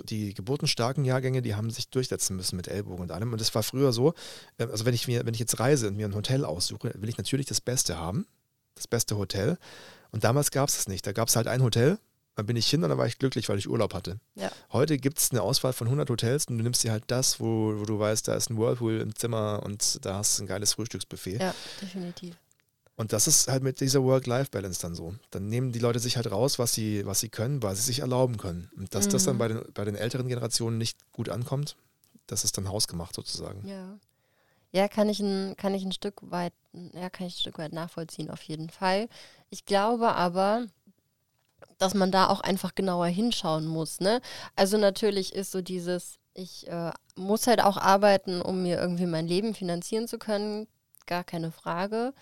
die 0.06 0.34
geburtenstarken 0.34 1.06
Jahrgänge, 1.06 1.42
die 1.42 1.56
haben 1.56 1.70
sich 1.70 1.90
durchsetzen 1.90 2.36
müssen 2.36 2.56
mit 2.56 2.68
Ellbogen 2.68 3.04
und 3.04 3.12
allem. 3.12 3.32
Und 3.32 3.42
das 3.42 3.54
war 3.54 3.64
früher 3.64 3.94
so, 3.94 4.14
äh, 4.58 4.66
also 4.66 4.86
wenn 4.86 4.94
ich 4.94 5.08
mir, 5.08 5.26
wenn 5.26 5.34
ich 5.34 5.40
jetzt 5.40 5.60
reise 5.60 5.88
und 5.88 5.98
mir 5.98 6.08
ein 6.08 6.16
Hotel 6.16 6.46
aussuche, 6.46 6.94
will 6.96 7.10
ich 7.10 7.18
natürlich 7.18 7.46
das 7.46 7.62
Beste 7.62 7.98
haben, 7.98 8.26
das 8.76 8.88
beste 8.88 9.18
Hotel. 9.18 9.58
Und 10.12 10.24
damals 10.24 10.52
gab 10.52 10.70
es 10.70 10.76
das 10.76 10.88
nicht. 10.88 11.06
Da 11.08 11.12
gab 11.12 11.28
es 11.28 11.36
halt 11.36 11.48
ein 11.48 11.64
Hotel, 11.64 11.98
dann 12.36 12.46
bin 12.46 12.56
ich 12.56 12.68
hin 12.68 12.84
und 12.84 12.90
dann 12.90 12.98
war 12.98 13.08
ich 13.08 13.18
glücklich, 13.18 13.50
weil 13.50 13.58
ich 13.58 13.70
Urlaub 13.70 13.94
hatte. 13.94 14.20
Ja. 14.36 14.52
Heute 14.72 14.98
gibt 14.98 15.20
es 15.20 15.32
eine 15.32 15.42
Auswahl 15.42 15.74
von 15.74 15.88
100 15.88 16.10
Hotels 16.10 16.46
und 16.46 16.58
du 16.58 16.64
nimmst 16.64 16.84
dir 16.84 16.92
halt 16.92 17.04
das, 17.08 17.40
wo, 17.40 17.80
wo 17.80 17.86
du 17.86 18.00
weißt, 18.00 18.28
da 18.28 18.36
ist 18.36 18.50
ein 18.50 18.58
Whirlpool 18.58 19.00
im 19.00 19.16
Zimmer 19.16 19.62
und 19.64 20.04
da 20.06 20.16
hast 20.16 20.40
du 20.40 20.44
ein 20.44 20.48
geiles 20.48 20.74
Frühstücksbuffet. 20.74 21.40
Ja, 21.40 21.54
definitiv. 21.82 22.36
Und 23.02 23.14
das 23.14 23.26
ist 23.26 23.48
halt 23.48 23.64
mit 23.64 23.82
dieser 23.82 24.04
Work-Life-Balance 24.04 24.80
dann 24.80 24.94
so. 24.94 25.16
Dann 25.32 25.48
nehmen 25.48 25.72
die 25.72 25.80
Leute 25.80 25.98
sich 25.98 26.18
halt 26.18 26.30
raus, 26.30 26.60
was 26.60 26.72
sie, 26.72 27.04
was 27.04 27.20
sie 27.20 27.30
können, 27.30 27.64
weil 27.64 27.76
sie 27.76 27.82
sich 27.82 28.02
erlauben 28.02 28.38
können. 28.38 28.70
Und 28.78 28.94
dass 28.94 29.08
mhm. 29.08 29.10
das 29.10 29.24
dann 29.24 29.36
mhm. 29.36 29.40
bei 29.40 29.48
den, 29.48 29.64
bei 29.74 29.86
den 29.86 29.96
älteren 29.96 30.28
Generationen 30.28 30.78
nicht 30.78 31.00
gut 31.12 31.28
ankommt, 31.28 31.78
das 32.28 32.44
ist 32.44 32.60
dann 32.60 32.70
hausgemacht 32.70 33.16
sozusagen. 33.16 33.68
Ja. 33.68 33.98
Ja, 34.72 34.88
kann 34.88 35.10
ich 35.10 35.20
ein, 35.20 35.56
kann 35.58 35.74
ich 35.74 35.84
ein 35.84 35.92
Stück 35.92 36.22
weit, 36.22 36.54
ja, 36.94 37.10
kann 37.10 37.26
ich 37.26 37.38
ein 37.38 37.40
Stück 37.40 37.58
weit 37.58 37.74
nachvollziehen, 37.74 38.30
auf 38.30 38.44
jeden 38.44 38.70
Fall. 38.70 39.10
Ich 39.50 39.66
glaube 39.66 40.14
aber, 40.14 40.68
dass 41.80 41.96
man 41.96 42.12
da 42.12 42.28
auch 42.28 42.42
einfach 42.42 42.76
genauer 42.76 43.08
hinschauen 43.08 43.66
muss. 43.66 44.00
Ne? 44.00 44.22
Also 44.56 44.78
natürlich 44.78 45.34
ist 45.34 45.52
so 45.52 45.64
dieses, 45.64 46.20
ich 46.36 46.68
äh, 46.68 46.92
muss 47.16 47.48
halt 47.48 47.64
auch 47.64 47.78
arbeiten, 47.78 48.44
um 48.44 48.62
mir 48.62 48.80
irgendwie 48.80 49.08
mein 49.08 49.28
Leben 49.28 49.56
finanzieren 49.56 50.08
zu 50.08 50.20
können, 50.20 50.68
gar 51.08 51.24
keine 51.24 51.52
Frage. 51.52 52.14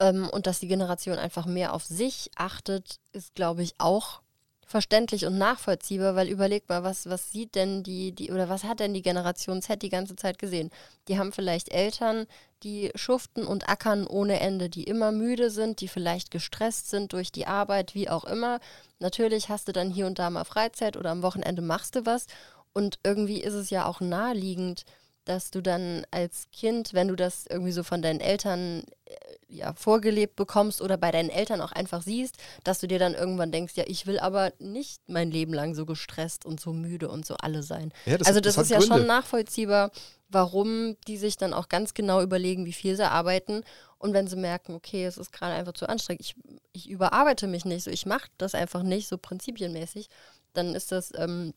Ähm, 0.00 0.28
und 0.30 0.46
dass 0.46 0.60
die 0.60 0.68
Generation 0.68 1.18
einfach 1.18 1.46
mehr 1.46 1.72
auf 1.72 1.84
sich 1.84 2.30
achtet, 2.36 2.98
ist, 3.12 3.34
glaube 3.34 3.62
ich, 3.62 3.74
auch 3.78 4.20
verständlich 4.66 5.24
und 5.26 5.38
nachvollziehbar, 5.38 6.16
weil 6.16 6.28
überleg 6.28 6.68
mal, 6.68 6.82
was, 6.82 7.08
was 7.08 7.30
sieht 7.30 7.54
denn 7.54 7.84
die, 7.84 8.10
die, 8.12 8.32
oder 8.32 8.48
was 8.48 8.64
hat 8.64 8.80
denn 8.80 8.94
die 8.94 9.02
Generation 9.02 9.62
Z 9.62 9.80
die 9.80 9.88
ganze 9.90 10.16
Zeit 10.16 10.40
gesehen? 10.40 10.70
Die 11.06 11.18
haben 11.18 11.32
vielleicht 11.32 11.70
Eltern, 11.70 12.26
die 12.64 12.90
schuften 12.96 13.46
und 13.46 13.68
ackern 13.68 14.08
ohne 14.08 14.40
Ende, 14.40 14.68
die 14.68 14.82
immer 14.82 15.12
müde 15.12 15.50
sind, 15.50 15.80
die 15.80 15.88
vielleicht 15.88 16.32
gestresst 16.32 16.90
sind 16.90 17.12
durch 17.12 17.30
die 17.30 17.46
Arbeit, 17.46 17.94
wie 17.94 18.10
auch 18.10 18.24
immer. 18.24 18.58
Natürlich 18.98 19.48
hast 19.48 19.68
du 19.68 19.72
dann 19.72 19.88
hier 19.88 20.06
und 20.06 20.18
da 20.18 20.30
mal 20.30 20.44
Freizeit 20.44 20.96
oder 20.96 21.10
am 21.10 21.22
Wochenende 21.22 21.62
machst 21.62 21.94
du 21.94 22.04
was. 22.04 22.26
Und 22.72 22.98
irgendwie 23.04 23.40
ist 23.40 23.54
es 23.54 23.70
ja 23.70 23.86
auch 23.86 24.00
naheliegend, 24.00 24.84
dass 25.24 25.50
du 25.50 25.60
dann 25.60 26.06
als 26.10 26.48
Kind, 26.50 26.92
wenn 26.92 27.08
du 27.08 27.16
das 27.16 27.46
irgendwie 27.46 27.72
so 27.72 27.82
von 27.82 28.02
deinen 28.02 28.20
Eltern 28.20 28.84
äh, 29.04 29.14
ja, 29.48 29.74
vorgelebt 29.74 30.36
bekommst 30.36 30.82
oder 30.82 30.96
bei 30.96 31.10
deinen 31.10 31.30
Eltern 31.30 31.60
auch 31.60 31.72
einfach 31.72 32.02
siehst, 32.02 32.36
dass 32.64 32.80
du 32.80 32.88
dir 32.88 32.98
dann 32.98 33.14
irgendwann 33.14 33.52
denkst, 33.52 33.74
ja, 33.76 33.84
ich 33.86 34.06
will 34.06 34.18
aber 34.18 34.52
nicht 34.58 35.00
mein 35.08 35.30
Leben 35.30 35.54
lang 35.54 35.74
so 35.74 35.86
gestresst 35.86 36.44
und 36.44 36.60
so 36.60 36.72
müde 36.72 37.08
und 37.08 37.24
so 37.24 37.36
alle 37.36 37.62
sein. 37.62 37.92
Ja, 38.06 38.18
das, 38.18 38.26
also 38.26 38.40
das, 38.40 38.56
das 38.56 38.64
ist 38.64 38.70
ja 38.70 38.78
Gründe. 38.78 38.96
schon 38.96 39.06
nachvollziehbar, 39.06 39.90
warum 40.28 40.96
die 41.06 41.16
sich 41.16 41.36
dann 41.36 41.54
auch 41.54 41.68
ganz 41.68 41.94
genau 41.94 42.22
überlegen, 42.22 42.66
wie 42.66 42.72
viel 42.72 42.96
sie 42.96 43.08
arbeiten. 43.08 43.62
Und 43.98 44.12
wenn 44.12 44.26
sie 44.26 44.36
merken, 44.36 44.74
okay, 44.74 45.04
es 45.04 45.16
ist 45.16 45.32
gerade 45.32 45.54
einfach 45.54 45.74
zu 45.74 45.88
anstrengend, 45.88 46.22
ich, 46.22 46.34
ich 46.72 46.90
überarbeite 46.90 47.46
mich 47.46 47.64
nicht, 47.64 47.84
so 47.84 47.90
ich 47.90 48.04
mache 48.04 48.28
das 48.38 48.54
einfach 48.54 48.82
nicht 48.82 49.08
so 49.08 49.16
prinzipienmäßig, 49.16 50.08
dann 50.52 50.74
ist 50.74 50.90
das 50.90 51.12
ähm, 51.16 51.54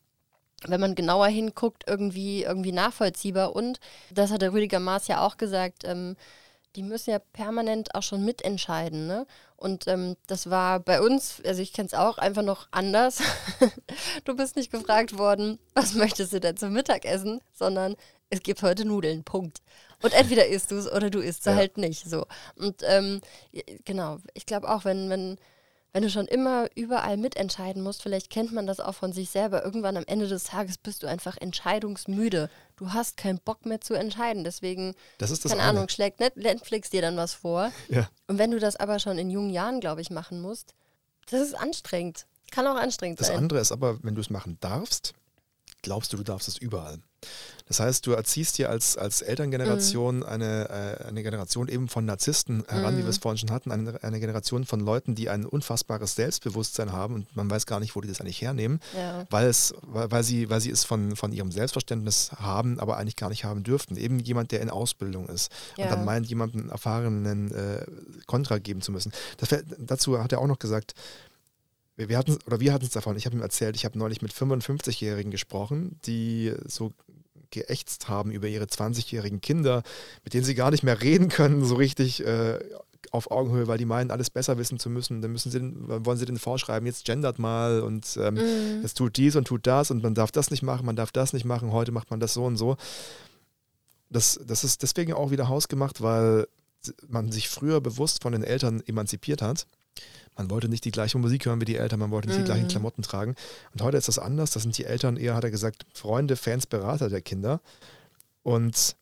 wenn 0.67 0.81
man 0.81 0.95
genauer 0.95 1.27
hinguckt, 1.27 1.85
irgendwie, 1.87 2.43
irgendwie 2.43 2.71
nachvollziehbar. 2.71 3.55
Und 3.55 3.79
das 4.11 4.31
hat 4.31 4.41
der 4.41 4.51
Rüdiger 4.51 4.79
Maas 4.79 5.07
ja 5.07 5.25
auch 5.25 5.37
gesagt, 5.37 5.83
ähm, 5.85 6.17
die 6.79 6.83
müssen 6.83 7.09
ja 7.09 7.19
permanent 7.19 7.93
auch 7.93 8.03
schon 8.03 8.23
mitentscheiden. 8.23 9.05
Ne? 9.05 9.27
Und 9.57 9.85
ähm, 9.87 10.15
das 10.27 10.49
war 10.49 10.79
bei 10.79 11.01
uns, 11.01 11.41
also 11.45 11.61
ich 11.61 11.73
kenne 11.73 11.87
es 11.87 11.93
auch, 11.93 12.17
einfach 12.17 12.41
noch 12.41 12.69
anders. 12.71 13.21
du 14.23 14.33
bist 14.33 14.55
nicht 14.55 14.71
gefragt 14.71 15.17
worden, 15.17 15.59
was 15.73 15.93
möchtest 15.93 16.31
du 16.31 16.39
denn 16.39 16.55
zum 16.55 16.71
Mittagessen, 16.71 17.41
sondern 17.53 17.97
es 18.29 18.41
gibt 18.43 18.61
heute 18.63 18.85
Nudeln, 18.85 19.25
Punkt. 19.25 19.57
Und 20.01 20.13
entweder 20.13 20.47
isst 20.47 20.71
du 20.71 20.77
es 20.77 20.89
oder 20.89 21.09
du 21.09 21.19
isst 21.19 21.41
es 21.41 21.45
Ja. 21.47 21.55
halt 21.55 21.77
nicht. 21.77 22.09
So. 22.09 22.25
Und 22.55 22.81
ähm, 22.85 23.19
genau, 23.83 24.19
ich 24.33 24.45
glaube 24.45 24.69
auch, 24.69 24.85
wenn, 24.85 25.09
wenn 25.09 25.37
wenn 25.91 26.03
du 26.03 26.09
schon 26.09 26.27
immer 26.27 26.67
überall 26.75 27.17
mitentscheiden 27.17 27.81
musst, 27.81 28.03
vielleicht 28.03 28.29
kennt 28.29 28.51
man 28.51 28.67
das 28.67 28.79
auch 28.79 28.93
von 28.93 29.11
sich 29.11 29.29
selber, 29.31 29.63
irgendwann 29.65 29.97
am 29.97 30.03
Ende 30.05 30.27
des 30.27 30.43
Tages 30.43 30.77
bist 30.77 31.01
du 31.03 31.07
einfach 31.07 31.35
entscheidungsmüde. 31.37 32.49
Du 32.75 32.93
hast 32.93 33.17
keinen 33.17 33.39
Bock 33.39 33.65
mehr 33.65 33.81
zu 33.81 33.95
entscheiden. 33.95 34.43
Deswegen, 34.43 34.93
Das 35.17 35.31
ist 35.31 35.45
das 35.45 35.51
keine 35.51 35.63
eine. 35.63 35.71
Ahnung, 35.71 35.89
schlägt 35.89 36.19
Net 36.19 36.37
Netflix 36.37 36.89
dir 36.89 37.01
dann 37.01 37.17
was 37.17 37.33
vor. 37.33 37.71
Ja. 37.89 38.07
Und 38.27 38.37
wenn 38.37 38.51
du 38.51 38.59
das 38.59 38.75
aber 38.75 38.99
schon 38.99 39.17
in 39.17 39.29
jungen 39.31 39.49
Jahren, 39.49 39.79
glaube 39.79 40.01
ich, 40.01 40.09
machen 40.11 40.41
musst, 40.41 40.73
das 41.31 41.41
ist 41.41 41.55
anstrengend. 41.55 42.25
Kann 42.51 42.65
auch 42.67 42.75
anstrengend 42.75 43.19
Das 43.19 43.27
sein. 43.27 43.37
andere 43.37 43.59
ist 43.59 43.71
aber, 43.71 44.01
wenn 44.03 44.15
du 44.15 44.21
es 44.21 44.29
machen 44.29 44.57
darfst, 44.59 45.13
glaubst 45.81 46.13
du, 46.13 46.17
du 46.17 46.23
darfst 46.23 46.47
es 46.47 46.57
überall. 46.57 46.99
Das 47.67 47.79
heißt, 47.79 48.07
du 48.07 48.13
erziehst 48.13 48.57
dir 48.57 48.69
als, 48.69 48.97
als. 48.97 49.21
Elterngeneration 49.21 50.23
eine, 50.23 50.69
äh, 51.01 51.05
eine 51.07 51.21
Generation 51.21 51.67
eben 51.67 51.87
von 51.87 52.03
Narzissten 52.05 52.63
heran, 52.67 52.97
wie 52.97 53.03
wir 53.03 53.09
es 53.09 53.17
Mhm. 53.17 53.21
vorhin 53.21 53.37
schon 53.37 53.51
hatten, 53.51 53.71
eine, 53.71 54.01
eine 54.03 54.19
Generation 54.19 54.65
von 54.65 54.79
Leuten, 54.79 55.13
die 55.13 55.29
ein 55.29 55.45
unfassbares 55.45 56.15
Selbstbewusstsein 56.15 56.91
haben 56.91 57.13
und 57.13 57.35
man 57.35 57.49
weiß 57.49 57.65
gar 57.67 57.79
nicht, 57.79 57.95
wo 57.95 58.01
die 58.01 58.07
das 58.07 58.21
eigentlich 58.21 58.41
hernehmen, 58.41 58.79
Ja. 58.95 59.25
weil, 59.29 59.47
es, 59.47 59.73
weil, 59.83 60.09
weil, 60.11 60.23
sie, 60.23 60.49
weil 60.49 60.61
sie 60.61 60.71
es 60.71 60.83
von, 60.83 61.15
von 61.15 61.31
ihrem 61.31 61.51
Selbstverständnis 61.51 62.31
haben, 62.37 62.79
aber 62.79 62.97
eigentlich 62.97 63.15
gar 63.17 63.29
nicht 63.29 63.43
haben 63.43 63.63
dürften. 63.63 63.97
Eben 63.97 64.19
jemand, 64.19 64.51
der 64.51 64.61
in 64.61 64.69
Ausbildung 64.71 65.27
ist 65.29 65.51
und 65.77 65.83
Ja. 65.83 65.89
dann 65.91 66.05
meint, 66.05 66.25
jemandem 66.27 66.69
erfahrenen 66.69 67.51
äh, 67.53 67.85
Kontra 68.25 68.57
geben 68.57 68.81
zu 68.81 68.91
müssen. 68.91 69.11
Das, 69.37 69.49
dazu 69.77 70.17
hat 70.21 70.31
er 70.31 70.39
auch 70.39 70.47
noch 70.47 70.59
gesagt, 70.59 70.93
wir, 71.97 72.09
wir 72.09 72.17
hatten 72.17 72.37
oder 72.47 72.59
wir 72.59 72.73
hatten 72.73 72.85
es 72.85 72.91
davon, 72.91 73.15
ich 73.17 73.25
habe 73.25 73.35
ihm 73.35 73.41
erzählt, 73.41 73.75
ich 73.75 73.85
habe 73.85 73.97
neulich 73.99 74.21
mit 74.21 74.31
55-Jährigen 74.33 75.31
gesprochen, 75.31 75.99
die 76.05 76.53
so 76.65 76.93
geächtzt 77.51 78.09
haben 78.09 78.31
über 78.31 78.47
ihre 78.47 78.65
20-jährigen 78.65 79.41
Kinder, 79.41 79.83
mit 80.23 80.33
denen 80.33 80.43
sie 80.45 80.55
gar 80.55 80.71
nicht 80.71 80.83
mehr 80.83 81.01
reden 81.01 81.29
können, 81.29 81.63
so 81.65 81.75
richtig 81.75 82.25
äh, 82.25 82.59
auf 83.11 83.31
Augenhöhe, 83.31 83.67
weil 83.67 83.77
die 83.77 83.85
meinen, 83.85 84.11
alles 84.11 84.29
besser 84.29 84.57
wissen 84.57 84.77
zu 84.77 84.89
müssen. 84.89 85.21
Dann 85.21 85.31
müssen 85.31 85.51
sie, 85.51 85.59
wollen 86.05 86.17
sie 86.17 86.25
den 86.25 86.37
vorschreiben, 86.37 86.85
jetzt 86.85 87.05
gendert 87.05 87.39
mal 87.39 87.81
und 87.81 88.17
ähm, 88.21 88.35
Mhm. 88.35 88.83
es 88.83 88.93
tut 88.93 89.17
dies 89.17 89.35
und 89.35 89.45
tut 89.45 89.65
das 89.65 89.89
und 89.89 90.03
man 90.03 90.13
darf 90.13 90.31
das 90.31 90.51
nicht 90.51 90.63
machen, 90.63 90.85
man 90.85 90.95
darf 90.95 91.11
das 91.11 91.33
nicht 91.33 91.45
machen, 91.45 91.71
heute 91.71 91.91
macht 91.91 92.11
man 92.11 92.19
das 92.19 92.33
so 92.33 92.45
und 92.45 92.57
so. 92.57 92.77
Das, 94.09 94.39
das 94.45 94.63
ist 94.63 94.81
deswegen 94.83 95.13
auch 95.13 95.31
wieder 95.31 95.47
hausgemacht, 95.47 96.01
weil 96.01 96.47
man 97.07 97.31
sich 97.31 97.49
früher 97.49 97.81
bewusst 97.81 98.21
von 98.23 98.31
den 98.31 98.43
Eltern 98.43 98.81
emanzipiert 98.85 99.41
hat. 99.41 99.65
Man 100.37 100.49
wollte 100.49 100.69
nicht 100.69 100.85
die 100.85 100.91
gleiche 100.91 101.17
Musik 101.17 101.45
hören 101.45 101.59
wie 101.61 101.65
die 101.65 101.75
Eltern, 101.75 101.99
man 101.99 102.11
wollte 102.11 102.27
nicht 102.29 102.39
die 102.39 102.43
gleichen 102.45 102.63
Mhm. 102.65 102.69
Klamotten 102.69 103.01
tragen. 103.03 103.35
Und 103.73 103.81
heute 103.81 103.97
ist 103.97 104.07
das 104.07 104.19
anders. 104.19 104.51
Das 104.51 104.63
sind 104.63 104.77
die 104.77 104.85
Eltern 104.85 105.17
eher, 105.17 105.35
hat 105.35 105.43
er 105.43 105.51
gesagt, 105.51 105.85
Freunde, 105.93 106.35
Fans, 106.37 106.65
Berater 106.65 107.09
der 107.09 107.21
Kinder. 107.21 107.59
Und 108.43 108.95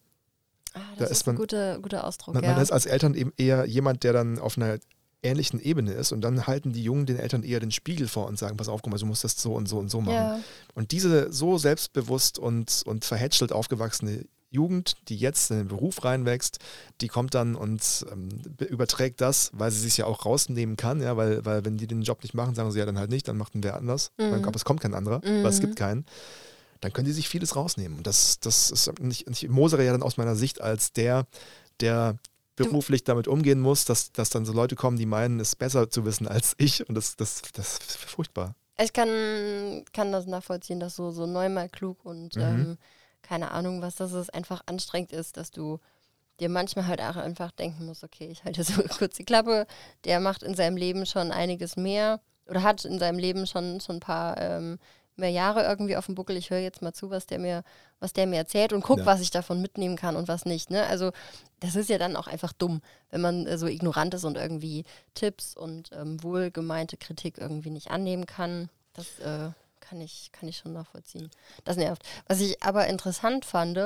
Ah, 0.73 0.79
da 0.97 1.03
das 1.05 1.11
ist 1.11 1.17
ist 1.21 1.27
ein 1.27 1.31
man- 1.31 1.35
guter, 1.37 1.79
guter 1.79 2.03
Ausdruck. 2.05 2.33
man, 2.35 2.43
ja. 2.43 2.51
man 2.53 2.61
ist 2.61 2.71
als 2.71 2.85
Eltern 2.85 3.13
eben 3.15 3.33
eher 3.37 3.65
jemand, 3.65 4.03
der 4.03 4.13
dann 4.13 4.39
auf 4.39 4.57
einer 4.57 4.77
ähnlichen 5.23 5.59
Ebene 5.59 5.93
ist 5.93 6.11
und 6.11 6.21
dann 6.21 6.45
halten 6.45 6.73
die 6.73 6.83
Jungen 6.83 7.05
den 7.07 7.17
Eltern 7.17 7.41
eher 7.43 7.59
den 7.59 7.71
Spiegel 7.71 8.07
vor 8.07 8.27
und 8.27 8.37
sagen, 8.37 8.55
pass 8.57 8.69
auf, 8.69 8.81
guck 8.83 8.91
mal, 8.91 8.99
du 8.99 9.05
musst 9.07 9.23
das 9.23 9.35
so 9.41 9.53
und 9.55 9.67
so 9.67 9.77
und 9.79 9.89
so 9.89 10.01
machen. 10.01 10.13
ja. 10.13 10.39
Und 10.75 10.91
diese 10.91 11.31
so 11.33 11.57
selbstbewusst 11.57 12.37
und, 12.37 12.83
und 12.85 13.03
verhätschelt 13.05 13.51
aufgewachsene 13.51 14.25
Jugend, 14.57 14.95
die 15.09 15.15
jetzt 15.17 15.51
in 15.51 15.57
den 15.57 15.67
Beruf 15.67 16.03
reinwächst, 16.03 16.59
die 17.01 17.07
kommt 17.07 17.33
dann 17.33 17.55
und 17.55 18.05
ähm, 18.11 18.29
be- 18.57 18.65
überträgt 18.65 19.21
das, 19.21 19.51
weil 19.53 19.71
sie 19.71 19.79
sich 19.79 19.97
ja 19.97 20.05
auch 20.05 20.25
rausnehmen 20.25 20.75
kann, 20.75 21.01
ja, 21.01 21.15
weil, 21.15 21.45
weil 21.45 21.63
wenn 21.63 21.77
die 21.77 21.87
den 21.87 22.01
Job 22.01 22.23
nicht 22.23 22.33
machen, 22.33 22.55
sagen 22.55 22.71
sie 22.71 22.79
ja 22.79 22.85
dann 22.85 22.97
halt 22.97 23.09
nicht, 23.11 23.27
dann 23.27 23.37
macht 23.37 23.55
ihn 23.55 23.63
wer 23.63 23.75
anders. 23.75 24.11
Mhm. 24.17 24.31
Dann, 24.31 24.45
aber 24.45 24.55
es 24.55 24.65
kommt 24.65 24.81
kein 24.81 24.93
anderer, 24.93 25.21
weil 25.23 25.49
es 25.49 25.57
Mhm. 25.57 25.61
gibt 25.61 25.75
keinen. 25.75 26.05
Dann 26.81 26.93
können 26.93 27.05
die 27.07 27.13
sich 27.13 27.29
vieles 27.29 27.55
rausnehmen. 27.55 27.97
Und 27.99 28.07
das, 28.07 28.39
das 28.39 28.69
ist 28.71 28.99
nicht, 28.99 29.27
ich 29.27 29.49
mosere 29.49 29.83
ja 29.85 29.91
dann 29.91 30.03
aus 30.03 30.17
meiner 30.17 30.35
Sicht 30.35 30.61
als 30.61 30.91
der, 30.91 31.25
der 31.79 32.17
beruflich 32.55 33.03
damit 33.03 33.27
umgehen 33.27 33.59
muss, 33.61 33.85
dass, 33.85 34.11
dass 34.11 34.29
dann 34.29 34.45
so 34.45 34.53
Leute 34.53 34.75
kommen, 34.75 34.97
die 34.97 35.05
meinen, 35.05 35.39
es 35.39 35.55
besser 35.55 35.89
zu 35.89 36.05
wissen 36.05 36.27
als 36.27 36.53
ich. 36.57 36.87
Und 36.87 36.95
das, 36.95 37.15
das, 37.15 37.41
das 37.53 37.79
ist 37.79 37.97
furchtbar. 37.97 38.55
Ich 38.79 38.93
kann, 38.93 39.83
kann 39.93 40.11
das 40.11 40.27
nachvollziehen, 40.27 40.79
dass 40.79 40.95
so, 40.95 41.09
so 41.09 41.25
neunmal 41.25 41.67
klug 41.69 42.05
und 42.05 42.35
Mhm. 42.35 42.41
ähm, 42.41 42.77
keine 43.27 43.51
Ahnung, 43.51 43.81
was 43.81 43.95
das 43.95 44.13
ist, 44.13 44.33
einfach 44.33 44.61
anstrengend 44.65 45.11
ist, 45.11 45.37
dass 45.37 45.51
du 45.51 45.79
dir 46.39 46.49
manchmal 46.49 46.87
halt 46.87 47.01
auch 47.01 47.15
einfach 47.15 47.51
denken 47.51 47.85
musst, 47.85 48.03
okay, 48.03 48.27
ich 48.31 48.43
halte 48.43 48.63
so 48.63 48.81
kurz 48.97 49.15
die 49.17 49.25
Klappe, 49.25 49.65
der 50.05 50.19
macht 50.19 50.43
in 50.43 50.55
seinem 50.55 50.77
Leben 50.77 51.05
schon 51.05 51.31
einiges 51.31 51.75
mehr 51.75 52.19
oder 52.47 52.63
hat 52.63 52.85
in 52.85 52.99
seinem 52.99 53.19
Leben 53.19 53.45
schon, 53.47 53.81
schon 53.81 53.97
ein 53.97 54.01
paar 54.01 54.39
ähm, 54.39 54.79
mehr 55.15 55.31
Jahre 55.31 55.63
irgendwie 55.63 55.97
auf 55.97 56.05
dem 56.05 56.15
Buckel. 56.15 56.37
Ich 56.37 56.51
höre 56.51 56.59
jetzt 56.59 56.81
mal 56.83 56.93
zu, 56.93 57.09
was 57.09 57.25
der 57.25 57.39
mir, 57.39 57.63
was 57.99 58.13
der 58.13 58.27
mir 58.27 58.37
erzählt 58.37 58.71
und 58.71 58.81
guck, 58.83 58.99
Ja. 58.99 59.05
was 59.07 59.19
ich 59.19 59.31
davon 59.31 59.61
mitnehmen 59.61 59.95
kann 59.95 60.15
und 60.15 60.27
was 60.27 60.45
nicht. 60.45 60.69
Ne? 60.69 60.85
Also 60.85 61.11
das 61.59 61.75
ist 61.75 61.89
ja 61.89 61.97
dann 61.97 62.15
auch 62.15 62.27
einfach 62.27 62.53
dumm, 62.53 62.81
wenn 63.09 63.21
man 63.21 63.47
äh, 63.47 63.57
so 63.57 63.65
ignorant 63.65 64.13
ist 64.13 64.23
und 64.25 64.37
irgendwie 64.37 64.85
Tipps 65.15 65.57
und 65.57 65.89
ähm, 65.91 66.21
wohlgemeinte 66.23 66.97
Kritik 66.97 67.39
irgendwie 67.39 67.71
nicht 67.71 67.89
annehmen 67.89 68.27
kann. 68.27 68.69
Das 68.93 69.19
äh, 69.19 69.49
kann, 69.87 70.01
ich, 70.01 70.31
kann 70.31 70.47
ich 70.49 70.57
schon 70.57 70.73
nachvollziehen. 70.73 71.29
Das 71.63 71.77
nervt. 71.77 72.03
Was 72.27 72.39
ich 72.41 72.61
aber 72.63 72.87
interessant 72.87 73.45
fand, 73.45 73.77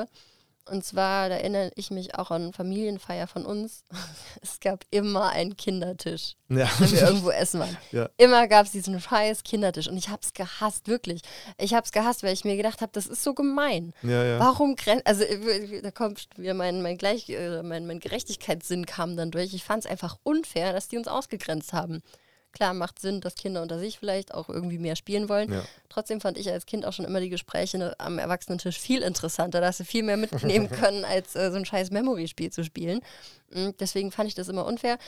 und 0.70 0.84
zwar, 0.84 1.28
da 1.28 1.34
erinnere 1.36 1.72
ich 1.74 1.90
mich 1.90 2.14
auch 2.16 2.30
an 2.30 2.52
Familienfeier 2.52 3.26
von 3.26 3.44
uns. 3.44 3.82
Es 4.42 4.60
gab 4.60 4.84
immer 4.90 5.30
einen 5.30 5.56
Kindertisch, 5.56 6.34
Ja. 6.48 6.68
wenn 6.78 6.92
wir 6.92 7.02
irgendwo 7.08 7.30
essen 7.30 7.58
waren. 7.60 7.76
Ja. 7.90 8.08
Immer 8.16 8.46
gab 8.48 8.66
es 8.66 8.72
diesen 8.72 9.00
scheiß 9.00 9.42
Kindertisch. 9.42 9.88
Und 9.88 9.96
ich 9.96 10.08
habe 10.08 10.20
es 10.22 10.32
gehasst, 10.32 10.86
wirklich. 10.88 11.22
Ich 11.58 11.74
habe 11.74 11.84
es 11.84 11.90
gehasst, 11.92 12.22
weil 12.22 12.32
ich 12.32 12.44
mir 12.44 12.56
gedacht 12.56 12.80
habe, 12.80 12.92
das 12.92 13.06
ist 13.06 13.22
so 13.24 13.34
gemein. 13.34 13.92
ja. 14.02 14.38
Warum 14.38 14.76
grenzt, 14.76 15.06
also 15.06 15.24
äh, 15.24 15.82
da 15.82 15.90
kommt 15.90 16.28
wieder 16.36 16.54
mein, 16.54 16.80
mein, 16.82 16.96
Gleich, 16.96 17.28
äh, 17.28 17.62
mein, 17.62 17.86
mein 17.86 17.98
Gerechtigkeitssinn 18.00 18.86
kam 18.86 19.16
dann 19.16 19.30
durch. 19.32 19.54
Ich 19.54 19.64
fand 19.64 19.84
es 19.84 19.90
einfach 19.90 20.18
unfair, 20.22 20.72
dass 20.72 20.86
die 20.88 20.96
uns 20.96 21.08
ausgegrenzt 21.08 21.72
haben. 21.72 22.02
Klar, 22.52 22.74
macht 22.74 23.00
Sinn, 23.00 23.20
dass 23.20 23.34
Kinder 23.34 23.62
unter 23.62 23.78
sich 23.78 23.98
vielleicht 23.98 24.34
auch 24.34 24.48
irgendwie 24.48 24.78
mehr 24.78 24.96
spielen 24.96 25.28
wollen. 25.28 25.52
Ja. 25.52 25.62
Trotzdem 25.88 26.20
fand 26.20 26.36
ich 26.36 26.50
als 26.50 26.66
Kind 26.66 26.84
auch 26.84 26.92
schon 26.92 27.04
immer 27.04 27.20
die 27.20 27.30
Gespräche 27.30 27.78
ne, 27.78 27.94
am 27.98 28.18
Erwachsenentisch 28.18 28.78
viel 28.78 29.02
interessanter, 29.02 29.60
dass 29.60 29.78
sie 29.78 29.84
viel 29.84 30.02
mehr 30.02 30.16
mitnehmen 30.16 30.70
können, 30.80 31.04
als 31.04 31.34
äh, 31.34 31.50
so 31.50 31.56
ein 31.56 31.64
scheiß 31.64 31.90
Memory-Spiel 31.90 32.50
zu 32.50 32.62
spielen. 32.62 33.00
Mm, 33.50 33.70
Deswegen 33.80 34.10
fand 34.12 34.28
ich 34.28 34.34
das 34.34 34.48
immer 34.48 34.66
unfair 34.66 34.98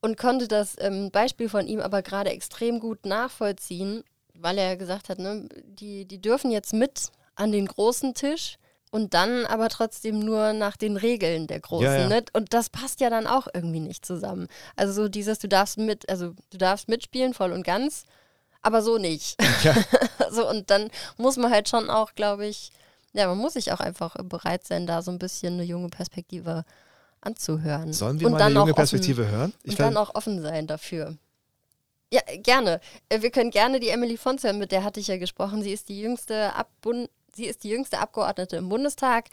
und 0.00 0.18
konnte 0.18 0.48
das 0.48 0.76
ähm, 0.80 1.10
Beispiel 1.10 1.48
von 1.48 1.66
ihm 1.66 1.80
aber 1.80 2.02
gerade 2.02 2.30
extrem 2.30 2.80
gut 2.80 3.06
nachvollziehen, 3.06 4.04
weil 4.34 4.58
er 4.58 4.76
gesagt 4.76 5.08
hat, 5.08 5.18
ne, 5.18 5.48
die, 5.64 6.04
die 6.04 6.20
dürfen 6.20 6.50
jetzt 6.50 6.74
mit 6.74 7.10
an 7.36 7.52
den 7.52 7.66
großen 7.66 8.14
Tisch 8.14 8.56
und 8.94 9.12
dann 9.12 9.44
aber 9.46 9.70
trotzdem 9.70 10.20
nur 10.20 10.52
nach 10.52 10.76
den 10.76 10.96
Regeln 10.96 11.48
der 11.48 11.58
Großen. 11.58 11.84
Ja, 11.84 11.98
ja. 12.02 12.08
Ne? 12.08 12.24
Und 12.32 12.54
das 12.54 12.70
passt 12.70 13.00
ja 13.00 13.10
dann 13.10 13.26
auch 13.26 13.48
irgendwie 13.52 13.80
nicht 13.80 14.06
zusammen. 14.06 14.46
Also 14.76 14.92
so 14.92 15.08
dieses, 15.08 15.40
du 15.40 15.48
darfst 15.48 15.78
mit, 15.78 16.08
also 16.08 16.34
du 16.50 16.58
darfst 16.58 16.88
mitspielen, 16.88 17.34
voll 17.34 17.50
und 17.50 17.64
ganz, 17.64 18.04
aber 18.62 18.82
so 18.82 18.96
nicht. 18.96 19.36
Ja. 19.64 19.74
so, 20.30 20.48
und 20.48 20.70
dann 20.70 20.90
muss 21.16 21.36
man 21.36 21.50
halt 21.50 21.68
schon 21.68 21.90
auch, 21.90 22.14
glaube 22.14 22.46
ich, 22.46 22.70
ja, 23.14 23.26
man 23.26 23.36
muss 23.36 23.54
sich 23.54 23.72
auch 23.72 23.80
einfach 23.80 24.14
bereit 24.22 24.64
sein, 24.64 24.86
da 24.86 25.02
so 25.02 25.10
ein 25.10 25.18
bisschen 25.18 25.54
eine 25.54 25.64
junge 25.64 25.88
Perspektive 25.88 26.64
anzuhören. 27.20 27.92
Sollen 27.92 28.20
wir 28.20 28.28
und 28.28 28.34
mal 28.34 28.42
eine 28.42 28.50
junge 28.54 28.60
auch 28.60 28.66
offen- 28.66 28.76
Perspektive 28.76 29.26
hören? 29.26 29.52
Ich 29.64 29.72
und 29.72 29.80
dann 29.80 29.96
auch 29.96 30.14
offen 30.14 30.40
sein 30.40 30.68
dafür. 30.68 31.16
Ja, 32.12 32.20
gerne. 32.36 32.80
Äh, 33.08 33.22
Wir 33.22 33.32
können 33.32 33.50
gerne 33.50 33.80
die 33.80 33.88
Emily 33.88 34.16
Fons 34.16 34.44
hören, 34.44 34.58
mit 34.58 34.70
der 34.70 34.84
hatte 34.84 35.00
ich 35.00 35.08
ja 35.08 35.16
gesprochen. 35.16 35.62
Sie 35.64 35.72
ist 35.72 35.88
die 35.88 36.00
jüngste, 36.00 36.54
Abbun 36.54 37.08
sie 37.34 37.46
ist 37.46 37.64
die 37.64 37.70
jüngste 37.70 37.98
Abgeordnete 37.98 38.56
im 38.56 38.68
Bundestag, 38.68 39.26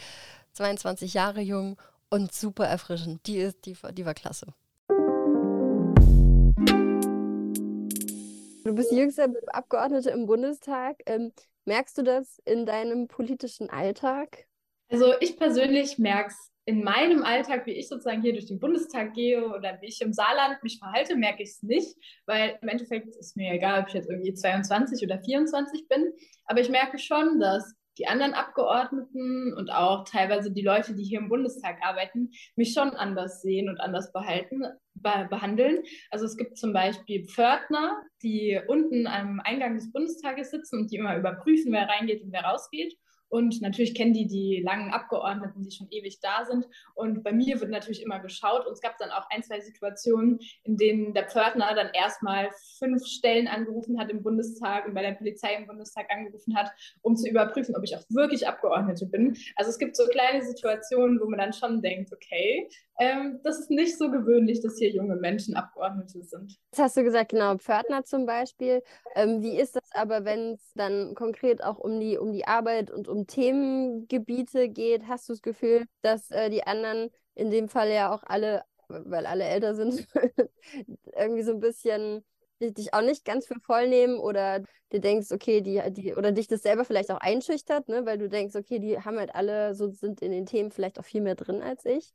22 0.53 1.13
Jahre 1.13 1.41
jung 1.41 1.77
und 2.09 2.33
super 2.33 2.65
erfrischend. 2.65 3.25
Die, 3.27 3.37
ist, 3.37 3.65
die, 3.65 3.75
die 3.93 4.05
war 4.05 4.13
klasse. 4.13 4.47
Du 8.63 8.75
bist 8.75 8.91
die 8.91 8.97
jüngste 8.97 9.33
Abgeordnete 9.47 10.11
im 10.11 10.27
Bundestag. 10.27 10.97
Ähm, 11.05 11.31
merkst 11.65 11.97
du 11.97 12.03
das 12.03 12.39
in 12.45 12.65
deinem 12.65 13.07
politischen 13.07 13.69
Alltag? 13.69 14.45
Also 14.89 15.13
ich 15.19 15.37
persönlich 15.37 15.97
merke 15.97 16.29
es 16.29 16.51
in 16.65 16.83
meinem 16.83 17.23
Alltag, 17.23 17.65
wie 17.65 17.71
ich 17.71 17.87
sozusagen 17.87 18.21
hier 18.21 18.33
durch 18.33 18.45
den 18.45 18.59
Bundestag 18.59 19.13
gehe 19.13 19.43
oder 19.43 19.79
wie 19.81 19.87
ich 19.87 19.99
im 20.01 20.13
Saarland 20.13 20.61
mich 20.63 20.77
verhalte, 20.77 21.15
merke 21.15 21.41
ich 21.41 21.49
es 21.49 21.63
nicht, 21.63 21.97
weil 22.27 22.59
im 22.61 22.67
Endeffekt 22.67 23.15
ist 23.15 23.35
mir 23.35 23.53
egal, 23.53 23.81
ob 23.81 23.87
ich 23.87 23.95
jetzt 23.95 24.09
irgendwie 24.09 24.33
22 24.33 25.03
oder 25.03 25.19
24 25.19 25.87
bin, 25.87 26.13
aber 26.45 26.61
ich 26.61 26.69
merke 26.69 26.99
schon, 26.99 27.39
dass 27.39 27.73
die 27.97 28.07
anderen 28.07 28.33
Abgeordneten 28.33 29.53
und 29.53 29.71
auch 29.71 30.05
teilweise 30.05 30.51
die 30.51 30.61
Leute, 30.61 30.95
die 30.95 31.03
hier 31.03 31.19
im 31.19 31.29
Bundestag 31.29 31.77
arbeiten, 31.81 32.31
mich 32.55 32.73
schon 32.73 32.91
anders 32.91 33.41
sehen 33.41 33.69
und 33.69 33.79
anders 33.79 34.11
behalten, 34.11 34.63
be 34.93 35.27
behandeln. 35.29 35.83
Also 36.09 36.25
es 36.25 36.37
gibt 36.37 36.57
zum 36.57 36.73
Beispiel 36.73 37.25
Pförtner, 37.25 38.01
die 38.23 38.59
unten 38.67 39.07
am 39.07 39.39
Eingang 39.43 39.75
des 39.75 39.91
Bundestages 39.91 40.51
sitzen 40.51 40.81
und 40.81 40.91
die 40.91 40.97
immer 40.97 41.17
überprüfen, 41.17 41.71
wer 41.71 41.87
reingeht 41.87 42.23
und 42.23 42.31
wer 42.31 42.43
rausgeht. 42.43 42.93
Und 43.31 43.61
natürlich 43.61 43.95
kennen 43.95 44.13
die 44.13 44.27
die 44.27 44.61
langen 44.61 44.91
Abgeordneten, 44.91 45.63
die 45.63 45.71
schon 45.71 45.87
ewig 45.89 46.19
da 46.19 46.43
sind. 46.43 46.67
Und 46.95 47.23
bei 47.23 47.31
mir 47.31 47.61
wird 47.61 47.71
natürlich 47.71 48.03
immer 48.03 48.19
geschaut. 48.19 48.67
Und 48.67 48.73
es 48.73 48.81
gab 48.81 48.97
dann 48.97 49.09
auch 49.09 49.25
ein, 49.29 49.41
zwei 49.41 49.61
Situationen, 49.61 50.39
in 50.63 50.75
denen 50.75 51.13
der 51.13 51.29
Pförtner 51.29 51.73
dann 51.73 51.91
erstmal 51.93 52.49
fünf 52.77 53.05
Stellen 53.05 53.47
angerufen 53.47 53.97
hat 53.97 54.09
im 54.09 54.21
Bundestag 54.21 54.85
und 54.85 54.93
bei 54.93 55.01
der 55.01 55.13
Polizei 55.13 55.55
im 55.55 55.65
Bundestag 55.65 56.11
angerufen 56.11 56.57
hat, 56.57 56.71
um 57.03 57.15
zu 57.15 57.29
überprüfen, 57.29 57.73
ob 57.77 57.85
ich 57.85 57.95
auch 57.95 58.03
wirklich 58.09 58.45
Abgeordnete 58.45 59.05
bin. 59.05 59.37
Also 59.55 59.71
es 59.71 59.79
gibt 59.79 59.95
so 59.95 60.05
kleine 60.07 60.43
Situationen, 60.43 61.21
wo 61.21 61.29
man 61.29 61.39
dann 61.39 61.53
schon 61.53 61.81
denkt, 61.81 62.11
okay, 62.11 62.67
ähm, 63.01 63.39
das 63.43 63.59
ist 63.59 63.71
nicht 63.71 63.97
so 63.97 64.11
gewöhnlich, 64.11 64.61
dass 64.61 64.77
hier 64.77 64.91
junge 64.91 65.15
Menschen 65.15 65.55
Abgeordnete 65.55 66.23
sind. 66.23 66.55
Das 66.69 66.79
hast 66.79 66.97
du 66.97 67.03
gesagt, 67.03 67.31
genau, 67.31 67.57
Pförtner 67.57 68.03
zum 68.03 68.27
Beispiel. 68.27 68.83
Ähm, 69.15 69.41
wie 69.41 69.57
ist 69.57 69.75
das 69.75 69.89
aber, 69.93 70.23
wenn 70.23 70.53
es 70.53 70.71
dann 70.75 71.15
konkret 71.15 71.63
auch 71.63 71.79
um 71.79 71.99
die, 71.99 72.19
um 72.19 72.31
die 72.31 72.45
Arbeit 72.45 72.91
und 72.91 73.07
um 73.07 73.25
Themengebiete 73.25 74.69
geht? 74.69 75.07
Hast 75.07 75.27
du 75.27 75.33
das 75.33 75.41
Gefühl, 75.41 75.85
dass 76.03 76.29
äh, 76.29 76.51
die 76.51 76.63
anderen 76.63 77.09
in 77.33 77.49
dem 77.49 77.69
Fall 77.69 77.89
ja 77.89 78.13
auch 78.13 78.21
alle, 78.23 78.63
weil 78.87 79.25
alle 79.25 79.45
älter 79.45 79.73
sind, 79.73 80.07
irgendwie 81.17 81.41
so 81.41 81.53
ein 81.53 81.59
bisschen 81.59 82.23
dich 82.59 82.93
auch 82.93 83.01
nicht 83.01 83.25
ganz 83.25 83.47
für 83.47 83.59
voll 83.59 83.87
nehmen 83.87 84.19
oder 84.19 84.61
dir 84.91 85.01
denkst, 85.01 85.31
okay, 85.31 85.61
die, 85.61 85.81
die, 85.91 86.13
oder 86.13 86.31
dich 86.31 86.47
das 86.47 86.61
selber 86.61 86.85
vielleicht 86.85 87.09
auch 87.09 87.19
einschüchtert, 87.19 87.87
ne, 87.87 88.05
weil 88.05 88.19
du 88.19 88.29
denkst, 88.29 88.55
okay, 88.55 88.77
die 88.77 88.99
haben 88.99 89.17
halt 89.17 89.33
alle 89.33 89.73
so, 89.73 89.89
sind 89.89 90.21
in 90.21 90.31
den 90.31 90.45
Themen 90.45 90.69
vielleicht 90.71 90.99
auch 90.99 91.05
viel 91.05 91.21
mehr 91.21 91.33
drin 91.33 91.63
als 91.63 91.83
ich. 91.85 92.13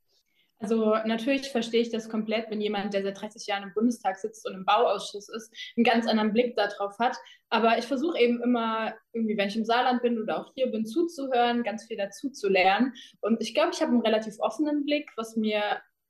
Also 0.58 0.96
natürlich 1.04 1.50
verstehe 1.50 1.82
ich 1.82 1.90
das 1.90 2.08
komplett, 2.08 2.50
wenn 2.50 2.62
jemand, 2.62 2.94
der 2.94 3.02
seit 3.02 3.20
30 3.20 3.46
Jahren 3.46 3.64
im 3.64 3.74
Bundestag 3.74 4.16
sitzt 4.16 4.46
und 4.48 4.54
im 4.54 4.64
Bauausschuss 4.64 5.28
ist, 5.28 5.52
einen 5.76 5.84
ganz 5.84 6.06
anderen 6.06 6.32
Blick 6.32 6.56
darauf 6.56 6.98
hat. 6.98 7.16
Aber 7.50 7.76
ich 7.78 7.84
versuche 7.84 8.18
eben 8.18 8.42
immer, 8.42 8.94
irgendwie, 9.12 9.36
wenn 9.36 9.48
ich 9.48 9.56
im 9.56 9.66
Saarland 9.66 10.00
bin 10.00 10.20
oder 10.20 10.40
auch 10.40 10.52
hier 10.54 10.70
bin, 10.70 10.86
zuzuhören, 10.86 11.62
ganz 11.62 11.84
viel 11.84 11.98
dazu 11.98 12.30
zu 12.30 12.48
lernen. 12.48 12.94
Und 13.20 13.42
ich 13.42 13.54
glaube, 13.54 13.72
ich 13.74 13.82
habe 13.82 13.92
einen 13.92 14.00
relativ 14.00 14.36
offenen 14.40 14.84
Blick, 14.86 15.10
was 15.16 15.36
mir 15.36 15.62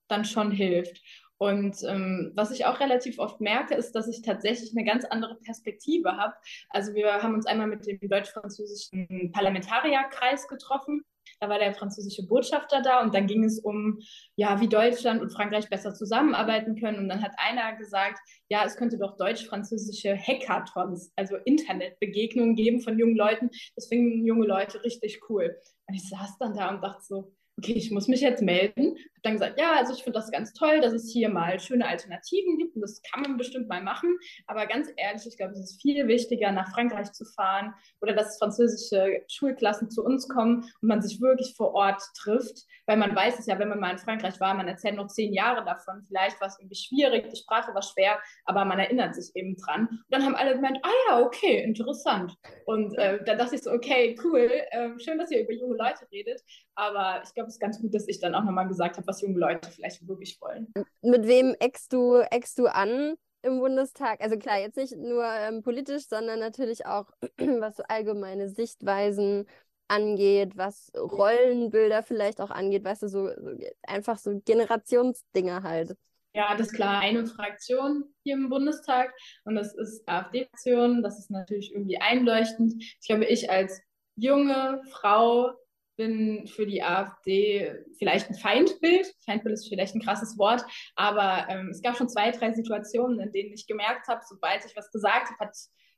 dann 0.07 0.24
schon 0.24 0.53
hilft. 0.53 1.03
Und 1.38 1.82
ähm, 1.82 2.32
was 2.34 2.51
ich 2.51 2.64
auch 2.64 2.80
relativ 2.80 3.18
oft 3.18 3.40
merke, 3.40 3.74
ist, 3.74 3.92
dass 3.92 4.09
ich 4.09 4.22
tatsächlich 4.22 4.70
eine 4.74 4.86
ganz 4.86 5.05
andere 5.05 5.34
Perspektive 5.34 6.16
habe. 6.16 6.34
Also 6.70 6.94
wir 6.94 7.22
haben 7.22 7.34
uns 7.34 7.47
einmal 7.47 7.66
mit 7.66 7.86
dem 7.86 7.99
deutsch-französischen 8.01 9.32
Parlamentarierkreis 9.32 10.49
getroffen 10.49 11.05
da 11.41 11.49
war 11.49 11.59
der 11.59 11.74
französische 11.74 12.26
Botschafter 12.26 12.82
da 12.82 13.03
und 13.03 13.14
dann 13.14 13.26
ging 13.26 13.45
es 13.45 13.59
um, 13.59 13.99
ja, 14.37 14.61
wie 14.61 14.68
Deutschland 14.68 15.20
und 15.20 15.30
Frankreich 15.30 15.68
besser 15.68 15.95
zusammenarbeiten 15.95 16.76
können. 16.76 16.99
Und 16.99 17.09
dann 17.09 17.22
hat 17.22 17.32
einer 17.37 17.76
gesagt, 17.76 18.18
ja, 18.49 18.64
es 18.64 18.76
könnte 18.76 18.99
doch 18.99 19.16
deutsch-französische 19.16 20.16
Hackathons, 20.16 21.12
also 21.16 21.37
Internetbegegnungen 21.45 22.57
geben 22.57 22.80
von 22.80 22.99
jungen 22.99 23.16
Leuten. 23.16 23.51
Das 23.74 23.89
finden 23.89 24.24
junge 24.24 24.47
Leute 24.47 24.82
richtig 24.84 25.20
cool. 25.28 25.57
Und 25.87 25.95
ich 25.95 26.09
saß 26.09 26.39
dann 26.39 26.55
da 26.55 26.70
und 26.70 26.82
dachte 26.82 27.03
so, 27.03 27.32
okay, 27.59 27.72
ich 27.72 27.90
muss 27.90 28.09
mich 28.09 28.20
jetzt 28.20 28.42
melden. 28.42 28.96
Habe 28.96 29.22
dann 29.22 29.32
gesagt, 29.34 29.59
ja, 29.59 29.72
also 29.76 29.94
ich 29.94 30.02
finde 30.04 30.18
das 30.18 30.30
ganz 30.30 30.52
toll, 30.52 30.80
dass 30.80 30.92
es 30.92 31.11
hier 31.11 31.28
mal 31.28 31.59
schöne 31.59 31.88
Alternativen 31.88 32.59
gibt 32.59 32.76
und 32.76 32.82
das 32.82 33.00
kann 33.02 33.22
man 33.22 33.36
bestimmt 33.36 33.68
mal 33.68 33.82
machen. 33.82 34.16
Aber 34.46 34.66
ganz 34.66 34.88
ehrlich, 34.96 35.26
ich 35.26 35.36
glaube, 35.36 35.52
es 35.52 35.61
ist 35.61 35.80
viel 35.80 36.07
wichtiger, 36.07 36.52
nach 36.52 36.70
Frankreich 36.72 37.12
zu 37.12 37.24
fahren 37.24 37.74
oder 38.00 38.12
dass 38.12 38.38
französische 38.38 39.22
Schulklassen 39.28 39.90
zu 39.90 40.04
uns 40.04 40.28
kommen 40.28 40.62
und 40.80 40.88
man 40.88 41.02
sich 41.02 41.20
wirklich 41.20 41.54
vor 41.57 41.74
Ort 41.74 42.02
trifft, 42.16 42.64
weil 42.86 42.98
man 42.98 43.16
weiß 43.16 43.38
es 43.38 43.46
ja, 43.46 43.59
wenn 43.59 43.68
man 43.68 43.80
mal 43.80 43.92
in 43.92 43.98
Frankreich 43.98 44.38
war, 44.38 44.54
man 44.54 44.68
erzählt 44.68 44.96
noch 44.96 45.09
zehn 45.09 45.32
Jahre 45.32 45.64
davon. 45.64 46.04
Vielleicht 46.07 46.40
war 46.40 46.48
es 46.48 46.59
irgendwie 46.61 46.76
schwierig, 46.76 47.30
die 47.30 47.36
Sprache 47.36 47.74
war 47.74 47.82
schwer, 47.82 48.18
aber 48.44 48.64
man 48.64 48.78
erinnert 48.78 49.14
sich 49.14 49.34
eben 49.34 49.57
dran. 49.57 49.88
Und 49.88 50.04
dann 50.11 50.24
haben 50.24 50.36
alle 50.36 50.54
gemeint, 50.54 50.78
ah 50.82 50.90
ja, 51.09 51.20
okay, 51.20 51.62
interessant. 51.62 52.36
Und 52.66 52.96
äh, 52.98 53.24
da 53.24 53.34
dachte 53.34 53.54
ich 53.54 53.62
so, 53.62 53.70
okay, 53.70 54.16
cool, 54.22 54.50
äh, 54.70 54.90
schön, 54.98 55.18
dass 55.18 55.30
ihr 55.30 55.42
über 55.42 55.52
junge 55.52 55.76
Leute 55.76 56.07
redet, 56.12 56.42
aber 56.77 57.22
ich 57.24 57.35
glaube, 57.35 57.49
es 57.49 57.55
ist 57.55 57.61
ganz 57.61 57.81
gut, 57.81 57.95
dass 57.95 58.07
ich 58.07 58.20
dann 58.20 58.35
auch 58.35 58.45
nochmal 58.45 58.68
gesagt 58.68 58.97
habe, 58.97 59.07
was 59.07 59.20
junge 59.22 59.39
Leute 59.39 59.68
vielleicht 59.70 60.07
wirklich 60.07 60.41
wollen. 60.41 60.72
Mit 61.03 61.27
wem 61.27 61.57
eckst 61.59 61.93
du, 61.93 62.20
eckst 62.31 62.59
du 62.59 62.66
an? 62.66 63.16
im 63.43 63.61
Bundestag, 63.61 64.20
also 64.20 64.37
klar, 64.37 64.59
jetzt 64.59 64.77
nicht 64.77 64.97
nur 64.97 65.24
ähm, 65.24 65.62
politisch, 65.62 66.09
sondern 66.09 66.41
natürlich 66.41 66.85
auch, 66.85 67.11
was 67.39 67.77
so 67.77 67.85
allgemeine 67.85 68.49
Sichtweisen 68.49 69.47
angeht, 69.89 70.57
was 70.57 70.91
Rollenbilder 70.97 72.03
vielleicht 72.03 72.41
auch 72.41 72.51
angeht, 72.51 72.85
weißt 72.85 73.03
du, 73.03 73.09
so, 73.09 73.29
so 73.29 73.57
einfach 73.87 74.18
so 74.18 74.41
Generationsdinge 74.45 75.62
halt. 75.62 75.97
Ja, 76.35 76.55
das 76.55 76.66
ist 76.66 76.74
klar, 76.74 77.01
eine 77.01 77.24
Fraktion 77.24 78.05
hier 78.22 78.35
im 78.35 78.51
Bundestag 78.51 79.14
und 79.45 79.55
das 79.55 79.74
ist 79.74 80.07
AfD-Fraktion. 80.07 81.03
Das 81.03 81.18
ist 81.18 81.31
natürlich 81.31 81.72
irgendwie 81.72 81.99
einleuchtend. 81.99 82.74
Ich 82.79 83.07
glaube, 83.07 83.24
ich 83.24 83.49
als 83.49 83.81
junge 84.16 84.83
Frau 84.91 85.53
bin 85.97 86.47
für 86.47 86.66
die 86.66 86.82
AfD 86.82 87.74
vielleicht 87.99 88.28
ein 88.28 88.34
Feindbild. 88.34 89.12
Feindbild 89.24 89.55
ist 89.55 89.68
vielleicht 89.68 89.94
ein 89.94 90.03
krasses 90.03 90.38
Wort, 90.38 90.64
aber 90.94 91.47
ähm, 91.49 91.70
es 91.70 91.82
gab 91.82 91.97
schon 91.97 92.09
zwei, 92.09 92.30
drei 92.30 92.53
Situationen, 92.53 93.20
in 93.20 93.32
denen 93.32 93.53
ich 93.53 93.66
gemerkt 93.66 94.09
habe, 94.09 94.20
sobald 94.26 94.64
ich 94.64 94.76
was 94.76 94.90
gesagt 94.90 95.30
habe, 95.30 95.38
hat 95.40 95.57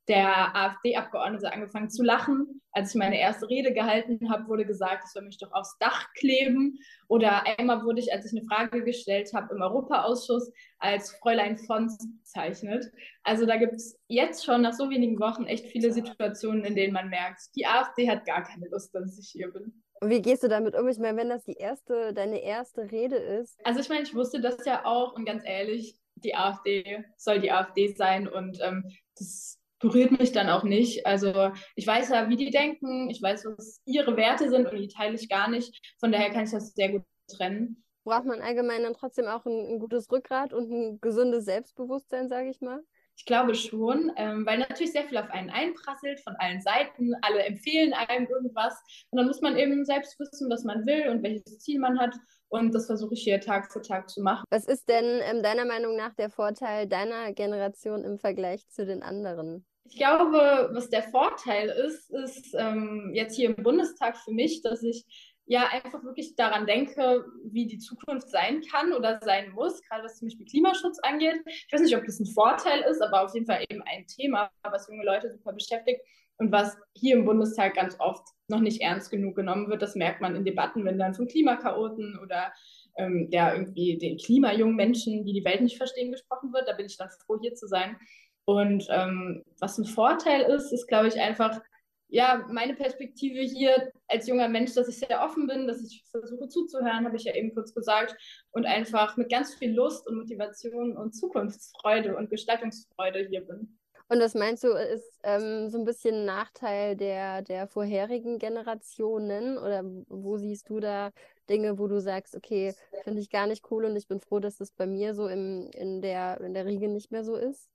der 0.08 0.56
AfD-Abgeordnete 0.56 1.52
angefangen 1.52 1.90
zu 1.90 2.02
lachen. 2.02 2.62
Als 2.72 2.90
ich 2.90 2.98
meine 2.98 3.20
erste 3.20 3.48
Rede 3.48 3.72
gehalten 3.72 4.30
habe, 4.30 4.48
wurde 4.48 4.64
gesagt, 4.64 5.04
ich 5.04 5.12
soll 5.12 5.24
mich 5.24 5.38
doch 5.38 5.52
aufs 5.52 5.76
Dach 5.78 6.06
kleben. 6.14 6.78
Oder 7.08 7.44
einmal 7.58 7.84
wurde 7.84 8.00
ich, 8.00 8.12
als 8.12 8.24
ich 8.24 8.38
eine 8.38 8.46
Frage 8.48 8.82
gestellt 8.84 9.30
habe, 9.34 9.54
im 9.54 9.60
Europaausschuss 9.60 10.50
als 10.78 11.10
Fräulein 11.16 11.58
Fons 11.58 11.98
bezeichnet. 12.18 12.90
Also 13.22 13.44
da 13.44 13.56
gibt 13.56 13.74
es 13.74 13.98
jetzt 14.08 14.44
schon 14.44 14.62
nach 14.62 14.72
so 14.72 14.88
wenigen 14.88 15.20
Wochen 15.20 15.44
echt 15.44 15.66
viele 15.66 15.92
Situationen, 15.92 16.64
in 16.64 16.74
denen 16.74 16.94
man 16.94 17.10
merkt, 17.10 17.42
die 17.54 17.66
AfD 17.66 18.08
hat 18.08 18.24
gar 18.24 18.42
keine 18.42 18.68
Lust, 18.68 18.94
dass 18.94 19.18
ich 19.18 19.28
hier 19.28 19.52
bin. 19.52 19.82
Und 20.00 20.10
wie 20.10 20.22
gehst 20.22 20.42
du 20.42 20.48
damit 20.48 20.76
um? 20.76 20.88
Ich 20.88 20.98
meine, 20.98 21.18
wenn 21.18 21.28
das 21.28 21.44
die 21.44 21.54
erste, 21.54 22.12
deine 22.14 22.42
erste 22.42 22.90
Rede 22.90 23.16
ist. 23.16 23.58
Also 23.64 23.80
ich 23.80 23.88
meine, 23.88 24.02
ich 24.02 24.14
wusste 24.14 24.40
das 24.40 24.64
ja 24.64 24.84
auch 24.84 25.14
und 25.14 25.24
ganz 25.24 25.42
ehrlich, 25.44 25.98
die 26.16 26.34
AfD 26.34 27.04
soll 27.16 27.40
die 27.40 27.50
AfD 27.50 27.94
sein 27.94 28.28
und 28.28 28.58
ähm, 28.62 28.84
das 29.16 29.58
berührt 29.80 30.18
mich 30.18 30.32
dann 30.32 30.48
auch 30.48 30.64
nicht. 30.64 31.06
Also 31.06 31.52
ich 31.74 31.86
weiß 31.86 32.10
ja, 32.10 32.28
wie 32.28 32.36
die 32.36 32.50
denken, 32.50 33.10
ich 33.10 33.22
weiß, 33.22 33.44
was 33.46 33.80
ihre 33.84 34.16
Werte 34.16 34.50
sind 34.50 34.66
und 34.66 34.76
die 34.76 34.88
teile 34.88 35.14
ich 35.14 35.28
gar 35.28 35.48
nicht. 35.48 35.78
Von 36.00 36.12
daher 36.12 36.30
kann 36.30 36.44
ich 36.44 36.50
das 36.50 36.74
sehr 36.74 36.90
gut 36.90 37.02
trennen. 37.28 37.84
Braucht 38.04 38.24
man 38.24 38.40
allgemein 38.40 38.82
dann 38.82 38.94
trotzdem 38.94 39.26
auch 39.26 39.44
ein, 39.46 39.74
ein 39.74 39.78
gutes 39.78 40.10
Rückgrat 40.10 40.52
und 40.52 40.70
ein 40.70 41.00
gesundes 41.00 41.44
Selbstbewusstsein, 41.44 42.28
sage 42.28 42.48
ich 42.48 42.60
mal? 42.60 42.82
Ich 43.18 43.24
glaube 43.24 43.56
schon, 43.56 44.12
ähm, 44.16 44.46
weil 44.46 44.58
natürlich 44.58 44.92
sehr 44.92 45.04
viel 45.04 45.18
auf 45.18 45.28
einen 45.30 45.50
einprasselt 45.50 46.20
von 46.20 46.36
allen 46.38 46.60
Seiten. 46.60 47.14
Alle 47.22 47.42
empfehlen 47.42 47.92
einem 47.92 48.28
irgendwas. 48.28 48.74
Und 49.10 49.18
dann 49.18 49.26
muss 49.26 49.40
man 49.40 49.58
eben 49.58 49.84
selbst 49.84 50.18
wissen, 50.20 50.48
was 50.48 50.62
man 50.62 50.86
will 50.86 51.08
und 51.08 51.24
welches 51.24 51.58
Ziel 51.58 51.80
man 51.80 51.98
hat. 51.98 52.14
Und 52.48 52.72
das 52.72 52.86
versuche 52.86 53.14
ich 53.14 53.22
hier 53.24 53.40
Tag 53.40 53.72
für 53.72 53.82
Tag 53.82 54.08
zu 54.08 54.22
machen. 54.22 54.44
Was 54.50 54.66
ist 54.66 54.88
denn 54.88 55.20
ähm, 55.24 55.42
deiner 55.42 55.64
Meinung 55.64 55.96
nach 55.96 56.14
der 56.14 56.30
Vorteil 56.30 56.86
deiner 56.86 57.32
Generation 57.32 58.04
im 58.04 58.18
Vergleich 58.18 58.68
zu 58.68 58.86
den 58.86 59.02
anderen? 59.02 59.66
Ich 59.90 59.96
glaube, 59.96 60.70
was 60.72 60.88
der 60.88 61.02
Vorteil 61.02 61.70
ist, 61.70 62.10
ist 62.10 62.54
ähm, 62.54 63.10
jetzt 63.14 63.34
hier 63.34 63.48
im 63.48 63.64
Bundestag 63.64 64.16
für 64.16 64.32
mich, 64.32 64.62
dass 64.62 64.82
ich 64.84 65.04
ja 65.48 65.68
einfach 65.68 66.04
wirklich 66.04 66.36
daran 66.36 66.66
denke, 66.66 67.24
wie 67.44 67.66
die 67.66 67.78
Zukunft 67.78 68.30
sein 68.30 68.62
kann 68.70 68.92
oder 68.92 69.18
sein 69.22 69.50
muss, 69.52 69.80
gerade 69.82 70.04
was 70.04 70.18
zum 70.18 70.28
Beispiel 70.28 70.46
Klimaschutz 70.46 70.98
angeht. 71.00 71.40
Ich 71.46 71.72
weiß 71.72 71.80
nicht, 71.80 71.96
ob 71.96 72.04
das 72.04 72.20
ein 72.20 72.26
Vorteil 72.26 72.82
ist, 72.82 73.00
aber 73.00 73.22
auf 73.22 73.34
jeden 73.34 73.46
Fall 73.46 73.64
eben 73.68 73.82
ein 73.82 74.06
Thema, 74.06 74.50
was 74.62 74.88
junge 74.88 75.04
Leute 75.04 75.30
super 75.30 75.52
beschäftigt 75.52 76.00
und 76.36 76.52
was 76.52 76.76
hier 76.94 77.16
im 77.16 77.24
Bundestag 77.24 77.74
ganz 77.74 77.96
oft 77.98 78.22
noch 78.48 78.60
nicht 78.60 78.82
ernst 78.82 79.10
genug 79.10 79.36
genommen 79.36 79.68
wird. 79.68 79.82
Das 79.82 79.94
merkt 79.94 80.20
man 80.20 80.36
in 80.36 80.44
Debatten, 80.44 80.84
wenn 80.84 80.98
dann 80.98 81.14
von 81.14 81.26
Klimakaoten 81.26 82.18
oder 82.22 82.52
ähm, 82.96 83.28
ja, 83.30 83.52
irgendwie 83.52 83.96
den 83.98 84.18
klimajungen 84.18 84.76
Menschen, 84.76 85.24
die 85.24 85.32
die 85.32 85.44
Welt 85.44 85.62
nicht 85.62 85.78
verstehen, 85.78 86.12
gesprochen 86.12 86.52
wird. 86.52 86.68
Da 86.68 86.74
bin 86.74 86.86
ich 86.86 86.98
dann 86.98 87.10
froh, 87.10 87.38
hier 87.40 87.54
zu 87.54 87.66
sein. 87.66 87.96
Und 88.44 88.86
ähm, 88.90 89.44
was 89.60 89.78
ein 89.78 89.84
Vorteil 89.84 90.42
ist, 90.42 90.72
ist, 90.72 90.86
glaube 90.86 91.08
ich, 91.08 91.20
einfach, 91.20 91.60
ja, 92.08 92.46
meine 92.50 92.74
Perspektive 92.74 93.40
hier 93.40 93.92
als 94.06 94.26
junger 94.26 94.48
Mensch, 94.48 94.74
dass 94.74 94.88
ich 94.88 94.98
sehr 94.98 95.22
offen 95.22 95.46
bin, 95.46 95.66
dass 95.66 95.82
ich 95.82 96.04
versuche 96.10 96.48
zuzuhören, 96.48 97.04
habe 97.04 97.16
ich 97.16 97.24
ja 97.24 97.34
eben 97.34 97.54
kurz 97.54 97.74
gesagt, 97.74 98.16
und 98.50 98.66
einfach 98.66 99.16
mit 99.16 99.30
ganz 99.30 99.54
viel 99.54 99.74
Lust 99.74 100.06
und 100.06 100.16
Motivation 100.16 100.96
und 100.96 101.12
Zukunftsfreude 101.12 102.16
und 102.16 102.30
Gestaltungsfreude 102.30 103.26
hier 103.28 103.42
bin. 103.42 103.78
Und 104.10 104.20
was 104.20 104.34
meinst 104.34 104.64
du, 104.64 104.68
ist 104.68 105.20
ähm, 105.22 105.68
so 105.68 105.78
ein 105.78 105.84
bisschen 105.84 106.14
ein 106.14 106.24
Nachteil 106.24 106.96
der, 106.96 107.42
der 107.42 107.66
vorherigen 107.66 108.38
Generationen? 108.38 109.58
Oder 109.58 109.84
wo 110.08 110.38
siehst 110.38 110.70
du 110.70 110.80
da 110.80 111.10
Dinge, 111.50 111.78
wo 111.78 111.88
du 111.88 112.00
sagst, 112.00 112.34
okay, 112.34 112.74
finde 113.04 113.20
ich 113.20 113.28
gar 113.28 113.46
nicht 113.46 113.70
cool 113.70 113.84
und 113.84 113.96
ich 113.96 114.08
bin 114.08 114.20
froh, 114.20 114.40
dass 114.40 114.56
das 114.56 114.70
bei 114.70 114.86
mir 114.86 115.14
so 115.14 115.28
im, 115.28 115.68
in 115.74 116.00
der, 116.00 116.40
in 116.40 116.54
der 116.54 116.64
Riege 116.64 116.88
nicht 116.88 117.10
mehr 117.12 117.22
so 117.22 117.36
ist? 117.36 117.68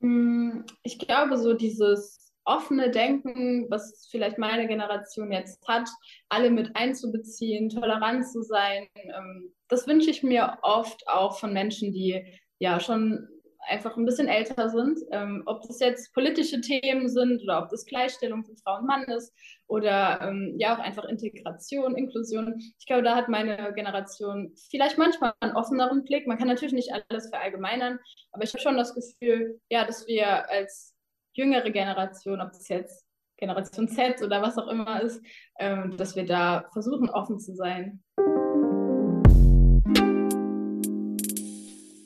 Hm, 0.00 0.66
ich 0.82 0.98
glaube, 0.98 1.38
so 1.38 1.54
dieses 1.54 2.31
offene 2.44 2.90
Denken, 2.90 3.66
was 3.70 4.08
vielleicht 4.10 4.38
meine 4.38 4.66
Generation 4.66 5.32
jetzt 5.32 5.66
hat, 5.66 5.88
alle 6.28 6.50
mit 6.50 6.74
einzubeziehen, 6.74 7.68
tolerant 7.68 8.26
zu 8.26 8.42
sein, 8.42 8.88
ähm, 8.96 9.52
das 9.68 9.86
wünsche 9.86 10.10
ich 10.10 10.22
mir 10.22 10.58
oft 10.62 11.06
auch 11.08 11.38
von 11.38 11.52
Menschen, 11.52 11.92
die 11.92 12.38
ja 12.58 12.78
schon 12.78 13.28
einfach 13.68 13.96
ein 13.96 14.04
bisschen 14.04 14.28
älter 14.28 14.68
sind. 14.68 14.98
Ähm, 15.12 15.42
ob 15.46 15.62
das 15.62 15.80
jetzt 15.80 16.12
politische 16.14 16.60
Themen 16.60 17.08
sind 17.08 17.42
oder 17.42 17.62
ob 17.62 17.70
das 17.70 17.86
Gleichstellung 17.86 18.44
von 18.44 18.56
Frau 18.56 18.78
und 18.78 18.86
Mann 18.86 19.04
ist 19.04 19.32
oder 19.66 20.20
ähm, 20.22 20.54
ja 20.58 20.74
auch 20.74 20.78
einfach 20.78 21.04
Integration, 21.04 21.96
Inklusion. 21.96 22.60
Ich 22.78 22.86
glaube, 22.86 23.02
da 23.02 23.14
hat 23.14 23.28
meine 23.28 23.72
Generation 23.74 24.52
vielleicht 24.70 24.98
manchmal 24.98 25.32
einen 25.40 25.56
offeneren 25.56 26.04
Blick. 26.04 26.26
Man 26.26 26.38
kann 26.38 26.48
natürlich 26.48 26.74
nicht 26.74 26.92
alles 26.92 27.28
verallgemeinern, 27.30 27.98
aber 28.32 28.44
ich 28.44 28.52
habe 28.52 28.62
schon 28.62 28.76
das 28.76 28.94
Gefühl, 28.94 29.60
ja, 29.70 29.84
dass 29.84 30.06
wir 30.06 30.50
als 30.50 30.91
jüngere 31.32 31.70
Generation, 31.70 32.40
ob 32.40 32.52
das 32.52 32.68
jetzt 32.68 33.06
Generation 33.36 33.88
Z 33.88 34.22
oder 34.22 34.40
was 34.40 34.56
auch 34.56 34.68
immer 34.68 35.02
ist, 35.02 35.20
ähm, 35.58 35.96
dass 35.96 36.14
wir 36.14 36.24
da 36.24 36.64
versuchen, 36.72 37.10
offen 37.10 37.40
zu 37.40 37.54
sein. 37.54 38.02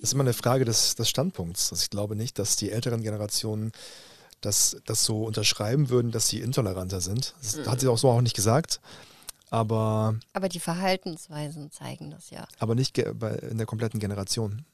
Das 0.01 0.11
ist 0.11 0.15
immer 0.15 0.25
eine 0.25 0.33
Frage 0.33 0.65
des, 0.65 0.95
des 0.95 1.09
Standpunkts. 1.09 1.73
Also 1.73 1.83
ich 1.83 1.91
glaube 1.91 2.17
nicht, 2.17 2.39
dass 2.39 2.57
die 2.57 2.71
älteren 2.71 3.03
Generationen 3.03 3.73
das, 4.41 4.81
das 4.87 5.05
so 5.05 5.25
unterschreiben 5.25 5.91
würden, 5.91 6.13
dass 6.13 6.29
sie 6.29 6.41
intoleranter 6.41 7.01
sind. 7.01 7.35
Das 7.41 7.57
mhm. 7.57 7.67
hat 7.67 7.81
sie 7.81 7.89
auch 7.89 7.99
so 7.99 8.09
auch 8.09 8.21
nicht 8.21 8.37
gesagt. 8.37 8.81
Aber, 9.51 10.17
aber 10.33 10.49
die 10.49 10.61
Verhaltensweisen 10.61 11.71
zeigen 11.71 12.11
das 12.11 12.31
ja. 12.31 12.47
Aber 12.59 12.75
nicht 12.75 12.99
in 12.99 13.59
der 13.59 13.67
kompletten 13.67 14.01
Generation. 14.01 14.65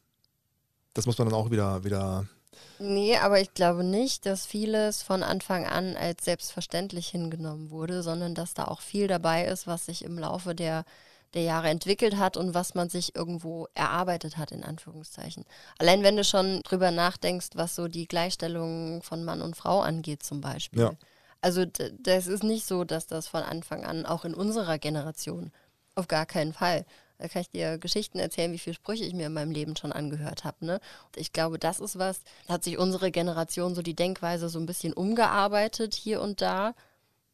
Das 0.95 1.07
muss 1.07 1.19
man 1.19 1.29
dann 1.29 1.37
auch 1.37 1.51
wieder, 1.51 1.85
wieder. 1.85 2.27
Nee, 2.79 3.17
aber 3.17 3.41
ich 3.41 3.55
glaube 3.55 3.85
nicht, 3.85 4.27
dass 4.27 4.47
vieles 4.47 5.03
von 5.03 5.23
Anfang 5.23 5.67
an 5.67 5.97
als 5.97 6.25
selbstverständlich 6.25 7.09
hingenommen 7.09 7.71
wurde, 7.71 8.03
sondern 8.03 8.35
dass 8.35 8.55
da 8.55 8.65
auch 8.65 8.81
viel 8.81 9.09
dabei 9.09 9.47
ist, 9.47 9.67
was 9.67 9.87
sich 9.87 10.05
im 10.05 10.19
Laufe 10.19 10.55
der 10.55 10.85
der 11.35 11.43
Jahre 11.43 11.69
entwickelt 11.69 12.17
hat 12.17 12.37
und 12.37 12.55
was 12.55 12.75
man 12.75 12.89
sich 12.89 13.15
irgendwo 13.15 13.67
erarbeitet 13.75 14.37
hat, 14.37 14.53
in 14.53 14.65
Anführungszeichen. 14.65 15.45
Allein 15.79 16.03
wenn 16.03 16.17
du 16.17 16.25
schon 16.25 16.61
drüber 16.63 16.91
nachdenkst, 16.91 17.51
was 17.55 17.75
so 17.75 17.89
die 17.89 18.07
Gleichstellung 18.07 19.03
von 19.03 19.25
Mann 19.25 19.41
und 19.41 19.57
Frau 19.57 19.81
angeht, 19.81 20.23
zum 20.23 20.41
Beispiel. 20.41 20.81
Ja. 20.81 20.93
Also 21.41 21.65
das 21.65 22.27
ist 22.27 22.45
nicht 22.45 22.67
so, 22.67 22.85
dass 22.85 23.07
das 23.07 23.29
von 23.29 23.43
Anfang 23.43 23.85
an, 23.85 24.07
auch 24.07 24.25
in 24.25 24.35
unserer 24.35 24.79
Generation, 24.79 25.53
auf 25.95 26.07
gar 26.07 26.27
keinen 26.27 26.53
Fall. 26.53 26.85
Da 27.23 27.29
kann 27.29 27.43
ich 27.43 27.51
dir 27.51 27.79
Geschichten 27.79 28.18
erzählen, 28.18 28.51
wie 28.51 28.59
viele 28.59 28.75
Sprüche 28.75 29.05
ich 29.05 29.14
mir 29.14 29.27
in 29.27 29.33
meinem 29.33 29.53
Leben 29.53 29.77
schon 29.77 29.93
angehört 29.93 30.43
habe. 30.43 30.66
Ne? 30.66 30.81
ich 31.14 31.33
glaube, 31.33 31.57
das 31.57 31.79
ist 31.79 31.97
was, 31.97 32.23
da 32.49 32.55
hat 32.55 32.64
sich 32.64 32.79
unsere 32.79 33.12
Generation 33.12 33.77
so 33.77 33.83
die 33.83 33.95
Denkweise 33.95 34.49
so 34.49 34.59
ein 34.59 34.66
bisschen 34.66 34.93
umgearbeitet 34.93 35.95
hier 35.95 36.20
und 36.20 36.41
da. 36.41 36.75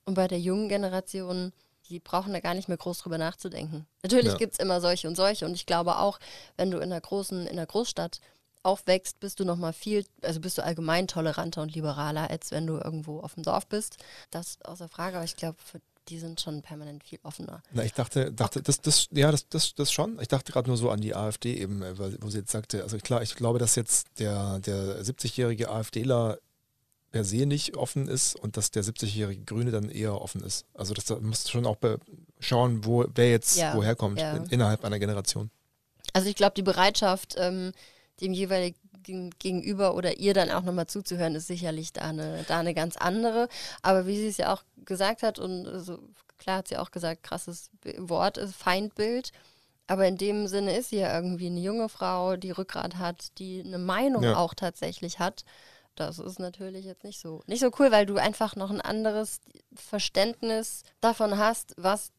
Und 0.04 0.12
bei 0.12 0.28
der 0.28 0.40
jungen 0.40 0.68
Generation 0.68 1.54
die 1.88 2.00
brauchen 2.00 2.34
da 2.34 2.40
gar 2.40 2.52
nicht 2.52 2.68
mehr 2.68 2.76
groß 2.76 2.98
drüber 2.98 3.16
nachzudenken. 3.16 3.86
Natürlich 4.02 4.32
ja. 4.32 4.36
gibt 4.36 4.52
es 4.52 4.58
immer 4.58 4.82
solche 4.82 5.08
und 5.08 5.16
solche 5.16 5.46
und 5.46 5.54
ich 5.54 5.64
glaube 5.64 5.96
auch, 5.96 6.18
wenn 6.58 6.70
du 6.70 6.76
in 6.76 6.92
einer 6.92 7.00
großen, 7.00 7.46
in 7.46 7.48
einer 7.48 7.64
Großstadt 7.64 8.20
aufwächst, 8.62 9.20
bist 9.20 9.40
du 9.40 9.46
nochmal 9.46 9.72
viel, 9.72 10.04
also 10.20 10.38
bist 10.38 10.58
du 10.58 10.64
allgemein 10.64 11.08
toleranter 11.08 11.62
und 11.62 11.74
liberaler, 11.74 12.28
als 12.28 12.50
wenn 12.50 12.66
du 12.66 12.74
irgendwo 12.74 13.20
auf 13.20 13.32
dem 13.34 13.42
Dorf 13.42 13.66
bist. 13.68 13.96
Das 14.30 14.48
ist 14.48 14.66
außer 14.66 14.88
Frage, 14.88 15.16
aber 15.16 15.24
ich 15.24 15.36
glaube, 15.36 15.56
die 16.08 16.18
sind 16.18 16.40
schon 16.40 16.62
permanent 16.62 17.04
viel 17.04 17.18
offener. 17.22 17.62
Na, 17.72 17.84
ich 17.84 17.92
dachte, 17.92 18.32
dachte, 18.32 18.62
das, 18.62 18.80
das, 18.80 19.08
ja, 19.10 19.30
das, 19.30 19.48
das, 19.48 19.74
das 19.74 19.92
schon. 19.92 20.18
Ich 20.20 20.28
dachte 20.28 20.52
gerade 20.52 20.68
nur 20.68 20.76
so 20.76 20.90
an 20.90 21.00
die 21.00 21.14
AfD 21.14 21.54
eben, 21.54 21.82
äh, 21.82 21.98
wo 22.22 22.30
sie 22.30 22.38
jetzt 22.38 22.50
sagte, 22.50 22.82
also 22.82 22.96
klar, 22.98 23.22
ich 23.22 23.34
glaube, 23.34 23.58
dass 23.58 23.74
jetzt 23.74 24.08
der, 24.18 24.58
der 24.60 25.02
70-jährige 25.02 25.70
AfDler 25.70 26.38
per 27.10 27.24
se 27.24 27.46
nicht 27.46 27.76
offen 27.76 28.08
ist 28.08 28.36
und 28.36 28.56
dass 28.56 28.70
der 28.70 28.84
70-jährige 28.84 29.44
Grüne 29.44 29.70
dann 29.70 29.88
eher 29.88 30.20
offen 30.20 30.42
ist. 30.42 30.66
Also 30.74 30.94
das, 30.94 31.06
da 31.06 31.18
musst 31.20 31.46
du 31.46 31.52
schon 31.52 31.66
auch 31.66 31.76
schauen, 32.38 32.84
wo, 32.84 33.06
wer 33.14 33.30
jetzt 33.30 33.56
ja, 33.56 33.74
woher 33.74 33.96
kommt 33.96 34.20
ja. 34.20 34.36
in, 34.36 34.44
innerhalb 34.46 34.84
einer 34.84 34.98
Generation. 34.98 35.50
Also 36.12 36.28
ich 36.28 36.36
glaube, 36.36 36.54
die 36.56 36.62
Bereitschaft, 36.62 37.34
ähm, 37.38 37.72
dem 38.20 38.32
Gegenüber 39.38 39.94
oder 39.94 40.18
ihr 40.18 40.34
dann 40.34 40.50
auch 40.50 40.62
nochmal 40.62 40.86
zuzuhören, 40.86 41.34
ist 41.34 41.46
sicherlich 41.46 41.92
da 41.92 42.02
eine, 42.02 42.44
da 42.48 42.58
eine 42.58 42.74
ganz 42.74 42.96
andere. 42.96 43.48
Aber 43.82 44.06
wie 44.06 44.16
sie 44.16 44.28
es 44.28 44.36
ja 44.38 44.52
auch 44.52 44.62
gesagt 44.84 45.22
hat, 45.22 45.38
und 45.38 45.66
so, 45.80 45.98
klar 46.38 46.58
hat 46.58 46.68
sie 46.68 46.76
auch 46.76 46.90
gesagt, 46.90 47.22
krasses 47.22 47.70
Wort 47.98 48.38
ist 48.38 48.54
Feindbild. 48.54 49.32
Aber 49.86 50.06
in 50.06 50.18
dem 50.18 50.46
Sinne 50.46 50.76
ist 50.76 50.90
sie 50.90 50.98
ja 50.98 51.14
irgendwie 51.14 51.46
eine 51.46 51.60
junge 51.60 51.88
Frau, 51.88 52.36
die 52.36 52.50
Rückgrat 52.50 52.96
hat, 52.96 53.38
die 53.38 53.62
eine 53.64 53.78
Meinung 53.78 54.22
ja. 54.22 54.36
auch 54.36 54.54
tatsächlich 54.54 55.18
hat. 55.18 55.44
Das 55.98 56.18
ist 56.18 56.38
natürlich 56.38 56.84
jetzt 56.84 57.02
nicht 57.02 57.18
so, 57.20 57.42
nicht 57.46 57.60
so 57.60 57.70
cool, 57.78 57.90
weil 57.90 58.06
du 58.06 58.18
einfach 58.18 58.54
noch 58.54 58.70
ein 58.70 58.80
anderes 58.80 59.40
Verständnis 59.74 60.82
davon 61.00 61.38
hast, 61.38 61.74
was 61.76 62.12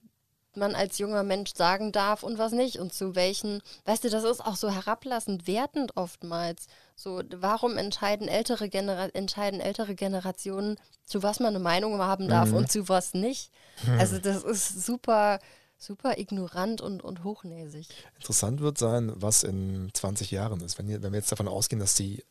man 0.56 0.76
als 0.76 0.98
junger 0.98 1.24
Mensch 1.24 1.54
sagen 1.56 1.92
darf 1.92 2.24
und 2.24 2.38
was 2.38 2.52
nicht 2.52 2.80
und 2.80 2.94
zu 2.94 3.16
welchen, 3.16 3.62
weißt 3.86 4.04
du, 4.04 4.10
das 4.10 4.24
ist 4.24 4.42
auch 4.42 4.56
so 4.56 4.70
herablassend, 4.70 5.48
wertend 5.48 5.96
oftmals. 5.98 6.68
So, 6.96 7.22
warum 7.36 7.78
entscheiden 7.78 8.28
ältere, 8.28 8.70
Genera 8.70 9.08
entscheiden 9.14 9.60
ältere 9.60 9.96
Generationen, 9.96 10.78
zu 11.06 11.24
was 11.24 11.40
man 11.40 11.50
eine 11.50 11.60
Meinung 11.60 12.00
haben 12.00 12.28
darf 12.28 12.50
mhm. 12.50 12.58
und 12.58 12.72
zu 12.72 12.90
was 12.90 13.14
nicht? 13.14 13.52
Mhm. 13.84 14.00
Also 14.00 14.20
das 14.20 14.44
ist 14.44 14.86
super, 14.86 15.40
super 15.78 16.18
ignorant 16.18 16.82
und, 16.82 17.04
und 17.04 17.24
hochnäsig. 17.24 17.88
Interessant 18.16 18.60
wird 18.62 18.78
sein, 18.78 19.12
was 19.16 19.44
in 19.44 19.90
20 19.94 20.32
Jahren 20.32 20.62
ist. 20.62 20.78
Wenn, 20.78 20.88
wenn 20.88 21.12
wir 21.12 21.20
jetzt 21.20 21.32
davon 21.32 21.48
ausgehen, 21.48 21.80
dass 21.80 21.96
die 21.96 22.24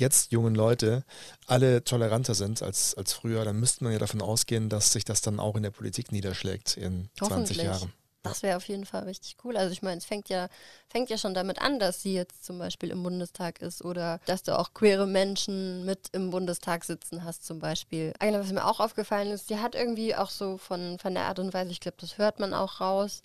jetzt 0.00 0.32
jungen 0.32 0.54
Leute 0.54 1.04
alle 1.46 1.84
toleranter 1.84 2.34
sind 2.34 2.62
als, 2.62 2.94
als 2.94 3.12
früher, 3.12 3.44
dann 3.44 3.60
müsste 3.60 3.84
man 3.84 3.92
ja 3.92 3.98
davon 3.98 4.22
ausgehen, 4.22 4.68
dass 4.68 4.92
sich 4.92 5.04
das 5.04 5.20
dann 5.20 5.38
auch 5.40 5.56
in 5.56 5.62
der 5.62 5.70
Politik 5.70 6.12
niederschlägt 6.12 6.76
in 6.76 7.08
20 7.16 7.56
Jahren. 7.58 7.92
Das 8.22 8.42
wäre 8.42 8.56
auf 8.58 8.68
jeden 8.68 8.84
Fall 8.84 9.04
richtig 9.04 9.36
cool. 9.44 9.56
Also 9.56 9.72
ich 9.72 9.80
meine, 9.80 9.96
es 9.96 10.04
fängt 10.04 10.28
ja, 10.28 10.48
fängt 10.88 11.08
ja 11.08 11.16
schon 11.16 11.32
damit 11.32 11.60
an, 11.60 11.78
dass 11.78 12.02
sie 12.02 12.12
jetzt 12.12 12.44
zum 12.44 12.58
Beispiel 12.58 12.90
im 12.90 13.02
Bundestag 13.02 13.62
ist 13.62 13.82
oder 13.82 14.20
dass 14.26 14.42
du 14.42 14.58
auch 14.58 14.74
queere 14.74 15.06
Menschen 15.06 15.86
mit 15.86 16.08
im 16.12 16.30
Bundestag 16.30 16.84
sitzen 16.84 17.24
hast 17.24 17.46
zum 17.46 17.60
Beispiel. 17.60 18.12
Eigentlich, 18.18 18.44
was 18.44 18.52
mir 18.52 18.66
auch 18.66 18.80
aufgefallen 18.80 19.30
ist, 19.30 19.48
sie 19.48 19.58
hat 19.58 19.74
irgendwie 19.74 20.14
auch 20.14 20.28
so 20.28 20.58
von, 20.58 20.98
von 20.98 21.14
der 21.14 21.24
Art 21.24 21.38
und 21.38 21.54
Weise, 21.54 21.70
ich 21.70 21.80
glaube, 21.80 21.96
das 21.98 22.18
hört 22.18 22.40
man 22.40 22.52
auch 22.52 22.80
raus, 22.80 23.22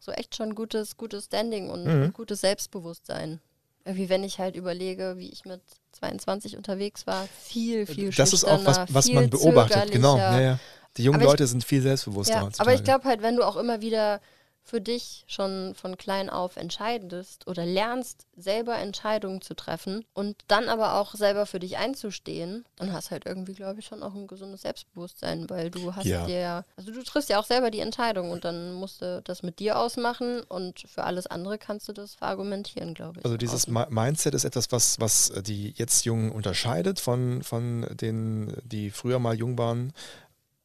so 0.00 0.10
echt 0.12 0.34
schon 0.34 0.54
gutes, 0.54 0.96
gutes 0.96 1.26
Standing 1.26 1.70
und 1.70 1.84
mhm. 1.84 2.12
gutes 2.12 2.40
Selbstbewusstsein. 2.40 3.40
Irgendwie, 3.84 4.08
wenn 4.08 4.24
ich 4.24 4.38
halt 4.38 4.56
überlege, 4.56 5.14
wie 5.16 5.30
ich 5.30 5.44
mit 5.44 5.60
22 5.92 6.56
unterwegs 6.56 7.06
war, 7.06 7.26
viel, 7.40 7.86
viel 7.86 8.10
Das 8.10 8.32
ist 8.32 8.44
auch 8.44 8.64
was, 8.64 8.92
was 8.92 9.10
man 9.10 9.30
beobachtet, 9.30 9.90
genau. 9.90 10.16
Ja, 10.18 10.40
ja. 10.40 10.58
Die 10.96 11.04
jungen 11.04 11.20
aber 11.20 11.30
Leute 11.30 11.44
ich, 11.44 11.50
sind 11.50 11.64
viel 11.64 11.80
selbstbewusster. 11.80 12.34
Ja, 12.34 12.48
aber 12.58 12.74
ich 12.74 12.84
glaube 12.84 13.04
halt, 13.04 13.22
wenn 13.22 13.36
du 13.36 13.44
auch 13.44 13.56
immer 13.56 13.80
wieder 13.80 14.20
für 14.68 14.82
dich 14.82 15.24
schon 15.26 15.74
von 15.74 15.96
klein 15.96 16.28
auf 16.28 16.58
entscheidest 16.58 17.46
oder 17.46 17.64
lernst, 17.64 18.26
selber 18.36 18.76
Entscheidungen 18.76 19.40
zu 19.40 19.54
treffen 19.54 20.04
und 20.12 20.36
dann 20.46 20.68
aber 20.68 21.00
auch 21.00 21.14
selber 21.14 21.46
für 21.46 21.58
dich 21.58 21.78
einzustehen, 21.78 22.66
dann 22.76 22.92
hast 22.92 23.10
halt 23.10 23.24
irgendwie, 23.24 23.54
glaube 23.54 23.80
ich, 23.80 23.86
schon 23.86 24.02
auch 24.02 24.14
ein 24.14 24.26
gesundes 24.26 24.62
Selbstbewusstsein, 24.62 25.48
weil 25.48 25.70
du 25.70 25.94
hast 25.96 26.04
ja. 26.04 26.26
dir, 26.26 26.64
also 26.76 26.92
du 26.92 27.02
triffst 27.02 27.30
ja 27.30 27.40
auch 27.40 27.46
selber 27.46 27.70
die 27.70 27.80
Entscheidung 27.80 28.30
und 28.30 28.44
dann 28.44 28.74
musst 28.74 29.00
du 29.00 29.22
das 29.24 29.42
mit 29.42 29.58
dir 29.58 29.78
ausmachen 29.78 30.42
und 30.42 30.80
für 30.86 31.04
alles 31.04 31.26
andere 31.26 31.56
kannst 31.56 31.88
du 31.88 31.94
das 31.94 32.14
verargumentieren, 32.14 32.92
glaube 32.92 33.20
ich. 33.20 33.24
Also 33.24 33.38
dieses 33.38 33.68
Mindset 33.68 34.34
ist 34.34 34.44
etwas, 34.44 34.70
was, 34.70 35.00
was 35.00 35.32
die 35.44 35.72
jetzt 35.76 36.04
Jungen 36.04 36.30
unterscheidet 36.30 37.00
von, 37.00 37.42
von 37.42 37.86
denen, 37.92 38.54
die 38.64 38.90
früher 38.90 39.18
mal 39.18 39.34
jung 39.34 39.56
waren, 39.56 39.94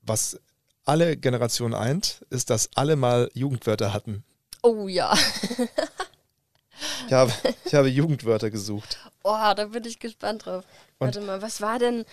was 0.01 0.37
alle 0.85 1.17
Generationen 1.17 1.73
eint, 1.73 2.25
ist, 2.29 2.49
dass 2.49 2.69
alle 2.75 2.95
mal 2.95 3.29
Jugendwörter 3.33 3.93
hatten. 3.93 4.23
Oh 4.61 4.87
ja. 4.87 5.13
ich, 7.07 7.13
habe, 7.13 7.31
ich 7.65 7.73
habe 7.73 7.87
Jugendwörter 7.89 8.49
gesucht. 8.49 8.97
Oh, 9.23 9.53
da 9.55 9.65
bin 9.65 9.83
ich 9.85 9.99
gespannt 9.99 10.45
drauf. 10.45 10.65
Und 10.99 11.15
Warte 11.15 11.21
mal, 11.21 11.41
was 11.41 11.61
war 11.61 11.79
denn, 11.79 12.05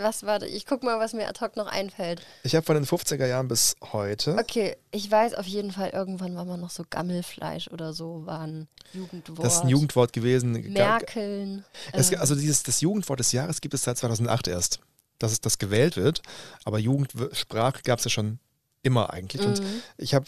was 0.00 0.24
war 0.24 0.42
Ich 0.42 0.66
guck 0.66 0.82
mal, 0.82 0.98
was 0.98 1.12
mir 1.12 1.28
ad 1.28 1.40
hoc 1.40 1.56
noch 1.56 1.66
einfällt. 1.66 2.22
Ich 2.42 2.54
habe 2.54 2.64
von 2.64 2.74
den 2.74 2.84
50er 2.84 3.26
Jahren 3.26 3.48
bis 3.48 3.76
heute. 3.92 4.36
Okay, 4.38 4.76
ich 4.90 5.10
weiß 5.10 5.34
auf 5.34 5.46
jeden 5.46 5.72
Fall, 5.72 5.90
irgendwann 5.90 6.36
war 6.36 6.44
man 6.44 6.60
noch 6.60 6.70
so 6.70 6.84
Gammelfleisch 6.88 7.68
oder 7.68 7.92
so, 7.92 8.26
war 8.26 8.40
ein 8.40 8.68
Jugendwort. 8.92 9.44
Das 9.44 9.56
ist 9.56 9.62
ein 9.62 9.68
Jugendwort 9.68 10.12
gewesen. 10.12 10.52
Merkeln. 10.72 11.64
Es, 11.92 12.12
also 12.14 12.34
dieses, 12.34 12.62
das 12.62 12.80
Jugendwort 12.80 13.20
des 13.20 13.32
Jahres 13.32 13.60
gibt 13.60 13.74
es 13.74 13.82
seit 13.82 13.98
2008 13.98 14.48
erst 14.48 14.80
dass 15.18 15.32
es 15.32 15.40
das 15.40 15.58
gewählt 15.58 15.96
wird. 15.96 16.22
Aber 16.64 16.78
Jugendsprache 16.78 17.82
gab 17.82 17.98
es 17.98 18.04
ja 18.04 18.10
schon 18.10 18.38
immer 18.82 19.12
eigentlich. 19.12 19.42
Mhm. 19.42 19.48
Und 19.48 19.62
ich 19.96 20.14
habe 20.14 20.26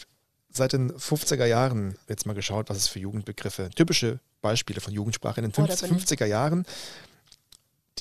seit 0.51 0.73
den 0.73 0.91
50er 0.91 1.45
Jahren 1.45 1.97
jetzt 2.09 2.25
mal 2.25 2.33
geschaut, 2.33 2.69
was 2.69 2.77
es 2.77 2.87
für 2.87 2.99
Jugendbegriffe, 2.99 3.69
typische 3.75 4.19
Beispiele 4.41 4.81
von 4.81 4.93
Jugendsprache 4.93 5.41
in 5.41 5.49
den 5.49 5.63
oh, 5.63 5.65
50, 5.65 5.91
50er 5.91 6.25
Jahren 6.25 6.65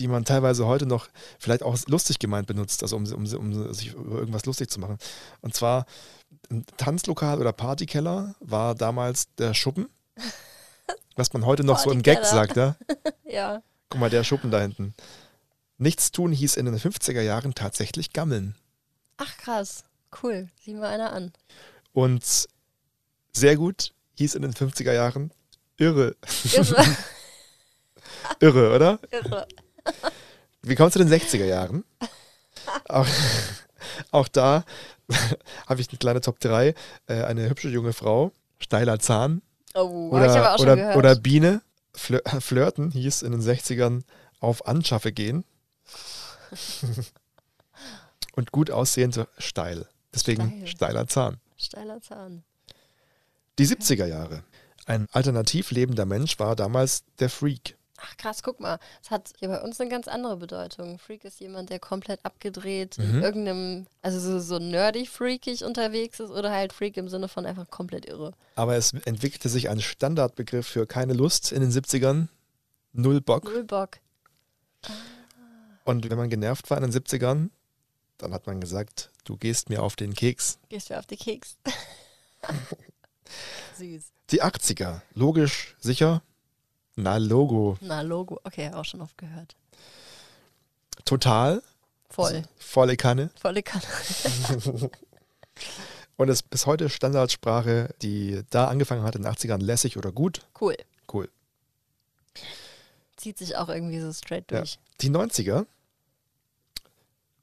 die 0.00 0.08
man 0.08 0.24
teilweise 0.24 0.66
heute 0.66 0.86
noch 0.86 1.08
vielleicht 1.38 1.62
auch 1.62 1.76
lustig 1.86 2.18
gemeint 2.18 2.46
benutzt, 2.46 2.82
also 2.82 2.96
um, 2.96 3.04
um, 3.12 3.26
um 3.34 3.74
sich 3.74 3.92
über 3.92 4.18
irgendwas 4.18 4.46
lustig 4.46 4.70
zu 4.70 4.80
machen. 4.80 4.98
Und 5.42 5.54
zwar 5.54 5.84
ein 6.50 6.64
Tanzlokal 6.76 7.38
oder 7.38 7.52
Partykeller 7.52 8.34
war 8.40 8.74
damals 8.74 9.34
der 9.36 9.52
Schuppen, 9.52 9.88
was 11.16 11.32
man 11.32 11.44
heute 11.44 11.64
noch 11.64 11.78
so 11.78 11.90
im 11.90 12.02
Gag 12.02 12.24
sagt, 12.24 12.56
ja? 12.56 12.76
Ja. 13.24 13.62
Guck 13.90 14.00
mal, 14.00 14.10
der 14.10 14.24
Schuppen 14.24 14.50
da 14.50 14.60
hinten. 14.60 14.94
Nichts 15.80 16.12
tun 16.12 16.30
hieß 16.30 16.56
in 16.56 16.66
den 16.66 16.78
50er 16.78 17.22
Jahren 17.22 17.54
tatsächlich 17.54 18.12
gammeln. 18.12 18.54
Ach 19.16 19.34
krass. 19.38 19.84
Cool. 20.22 20.48
Sieh 20.62 20.74
mal 20.74 20.88
einer 20.92 21.10
an. 21.14 21.32
Und 21.94 22.22
sehr 23.32 23.56
gut 23.56 23.94
hieß 24.16 24.34
in 24.34 24.42
den 24.42 24.52
50er 24.52 24.92
Jahren 24.92 25.32
irre. 25.78 26.16
Irre. 26.52 26.84
Irre, 28.40 28.74
oder? 28.74 28.98
Irre. 29.10 29.48
Wie 30.60 30.74
kommst 30.74 30.96
du 30.96 30.98
den 30.98 31.08
60er 31.08 31.46
Jahren? 31.46 31.84
Auch, 32.86 33.06
auch 34.10 34.28
da 34.28 34.64
habe 35.66 35.80
ich 35.80 35.88
eine 35.88 35.98
kleine 35.98 36.20
Top 36.20 36.40
3. 36.40 36.74
Äh, 37.06 37.22
eine 37.22 37.48
hübsche 37.48 37.70
junge 37.70 37.94
Frau, 37.94 38.32
steiler 38.58 38.98
Zahn 38.98 39.40
Oh, 39.74 40.10
oder, 40.10 40.56
oder, 40.60 40.76
gehört. 40.76 40.96
oder 40.96 41.14
Biene. 41.16 41.62
Flir 41.94 42.22
flirten 42.40 42.90
hieß 42.90 43.22
in 43.22 43.32
den 43.32 43.40
60ern 43.40 44.02
auf 44.40 44.66
Anschaffe 44.66 45.12
gehen. 45.12 45.44
Und 48.36 48.52
gut 48.52 48.70
aussehen 48.70 49.12
so 49.12 49.26
steil. 49.38 49.86
Deswegen 50.14 50.48
Steil. 50.50 50.66
steiler 50.66 51.06
Zahn. 51.06 51.36
Steiler 51.56 52.00
Zahn. 52.00 52.42
Die 53.58 53.66
70er 53.66 54.06
Jahre. 54.06 54.42
Ein 54.86 55.06
alternativ 55.12 55.70
lebender 55.70 56.06
Mensch 56.06 56.38
war 56.38 56.56
damals 56.56 57.04
der 57.18 57.28
Freak. 57.28 57.76
Ach 58.02 58.16
krass, 58.16 58.42
guck 58.42 58.60
mal. 58.60 58.78
Es 59.02 59.10
hat 59.10 59.30
hier 59.38 59.48
bei 59.48 59.60
uns 59.60 59.78
eine 59.78 59.90
ganz 59.90 60.08
andere 60.08 60.38
Bedeutung. 60.38 60.98
Freak 60.98 61.24
ist 61.24 61.38
jemand, 61.38 61.68
der 61.68 61.78
komplett 61.78 62.24
abgedreht 62.24 62.96
Mhm. 62.96 63.04
in 63.04 63.22
irgendeinem, 63.22 63.86
also 64.00 64.18
so, 64.18 64.40
so 64.40 64.58
nerdig 64.58 65.10
freakig 65.10 65.64
unterwegs 65.64 66.18
ist 66.18 66.30
oder 66.30 66.50
halt 66.50 66.72
Freak 66.72 66.96
im 66.96 67.10
Sinne 67.10 67.28
von 67.28 67.44
einfach 67.44 67.68
komplett 67.68 68.06
irre. 68.06 68.32
Aber 68.54 68.74
es 68.76 68.94
entwickelte 69.04 69.50
sich 69.50 69.68
ein 69.68 69.80
Standardbegriff 69.82 70.66
für 70.66 70.86
keine 70.86 71.12
Lust 71.12 71.52
in 71.52 71.60
den 71.60 71.70
70ern. 71.70 72.28
Null 72.92 73.20
Bock. 73.20 73.44
Null 73.44 73.64
Bock. 73.64 73.98
Und 75.84 76.08
wenn 76.10 76.18
man 76.18 76.30
genervt 76.30 76.70
war 76.70 76.78
in 76.78 76.90
den 76.90 76.92
70ern, 76.92 77.50
dann 78.18 78.34
hat 78.34 78.46
man 78.46 78.60
gesagt, 78.60 79.10
du 79.24 79.36
gehst 79.36 79.70
mir 79.70 79.82
auf 79.82 79.96
den 79.96 80.14
Keks. 80.14 80.58
Gehst 80.68 80.90
du 80.90 80.98
auf 80.98 81.06
die 81.06 81.16
Keks. 81.16 81.56
Süß. 83.78 84.12
Die 84.30 84.42
80er, 84.42 85.00
logisch, 85.14 85.76
sicher. 85.80 86.22
Na, 86.96 87.16
Logo. 87.16 87.78
Na, 87.80 88.02
Logo. 88.02 88.40
Okay, 88.44 88.70
auch 88.72 88.84
schon 88.84 89.00
oft 89.00 89.16
gehört. 89.16 89.56
Total, 91.04 91.62
Voll. 92.10 92.42
volle 92.58 92.96
Kanne. 92.96 93.30
Volle 93.40 93.62
Kanne. 93.62 93.84
Und 96.16 96.28
es 96.28 96.40
ist 96.40 96.50
bis 96.50 96.66
heute 96.66 96.90
Standardsprache, 96.90 97.94
die 98.02 98.42
da 98.50 98.68
angefangen 98.68 99.02
hat 99.04 99.16
in 99.16 99.22
den 99.22 99.32
80ern, 99.32 99.62
lässig 99.62 99.96
oder 99.96 100.12
gut. 100.12 100.42
Cool. 100.60 100.76
Cool. 101.10 101.30
Zieht 103.20 103.36
sich 103.36 103.54
auch 103.56 103.68
irgendwie 103.68 104.00
so 104.00 104.10
straight 104.14 104.50
Ja. 104.50 104.58
durch. 104.58 104.78
Die 105.02 105.10
90er, 105.10 105.66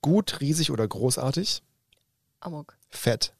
gut, 0.01 0.39
riesig 0.41 0.71
oder 0.71 0.88
großartig. 0.88 1.61
Amok. 2.39 2.75
Fett. 2.89 3.34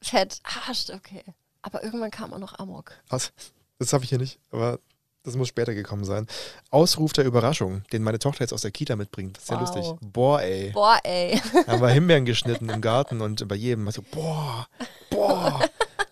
Fett. 0.00 0.40
Ah, 0.42 0.72
st- 0.72 0.94
okay. 0.94 1.22
Aber 1.62 1.84
irgendwann 1.84 2.10
kam 2.10 2.32
auch 2.32 2.38
noch 2.38 2.58
Amok. 2.58 2.92
Was? 3.08 3.32
Das 3.78 3.92
habe 3.92 4.02
ich 4.04 4.10
hier 4.10 4.18
nicht, 4.18 4.38
aber 4.50 4.80
das 5.22 5.36
muss 5.36 5.48
später 5.48 5.72
gekommen 5.72 6.04
sein. 6.04 6.26
Ausruf 6.70 7.12
der 7.12 7.24
Überraschung, 7.24 7.84
den 7.92 8.02
meine 8.02 8.18
Tochter 8.18 8.40
jetzt 8.42 8.52
aus 8.52 8.62
der 8.62 8.70
Kita 8.72 8.96
mitbringt. 8.96 9.40
Sehr 9.40 9.60
Wow. 9.60 9.74
lustig. 9.76 10.10
Boah, 10.12 10.42
ey. 10.42 10.70
Boah, 10.72 10.98
ey. 11.04 11.38
Haben 11.66 11.80
wir 11.80 11.88
Himbeeren 11.90 12.24
geschnitten 12.24 12.68
im 12.70 12.80
Garten 12.80 13.20
und 13.20 13.46
bei 13.48 13.54
jedem 13.54 13.88
so, 13.92 14.02
boah, 14.10 14.66
boah. 15.10 15.60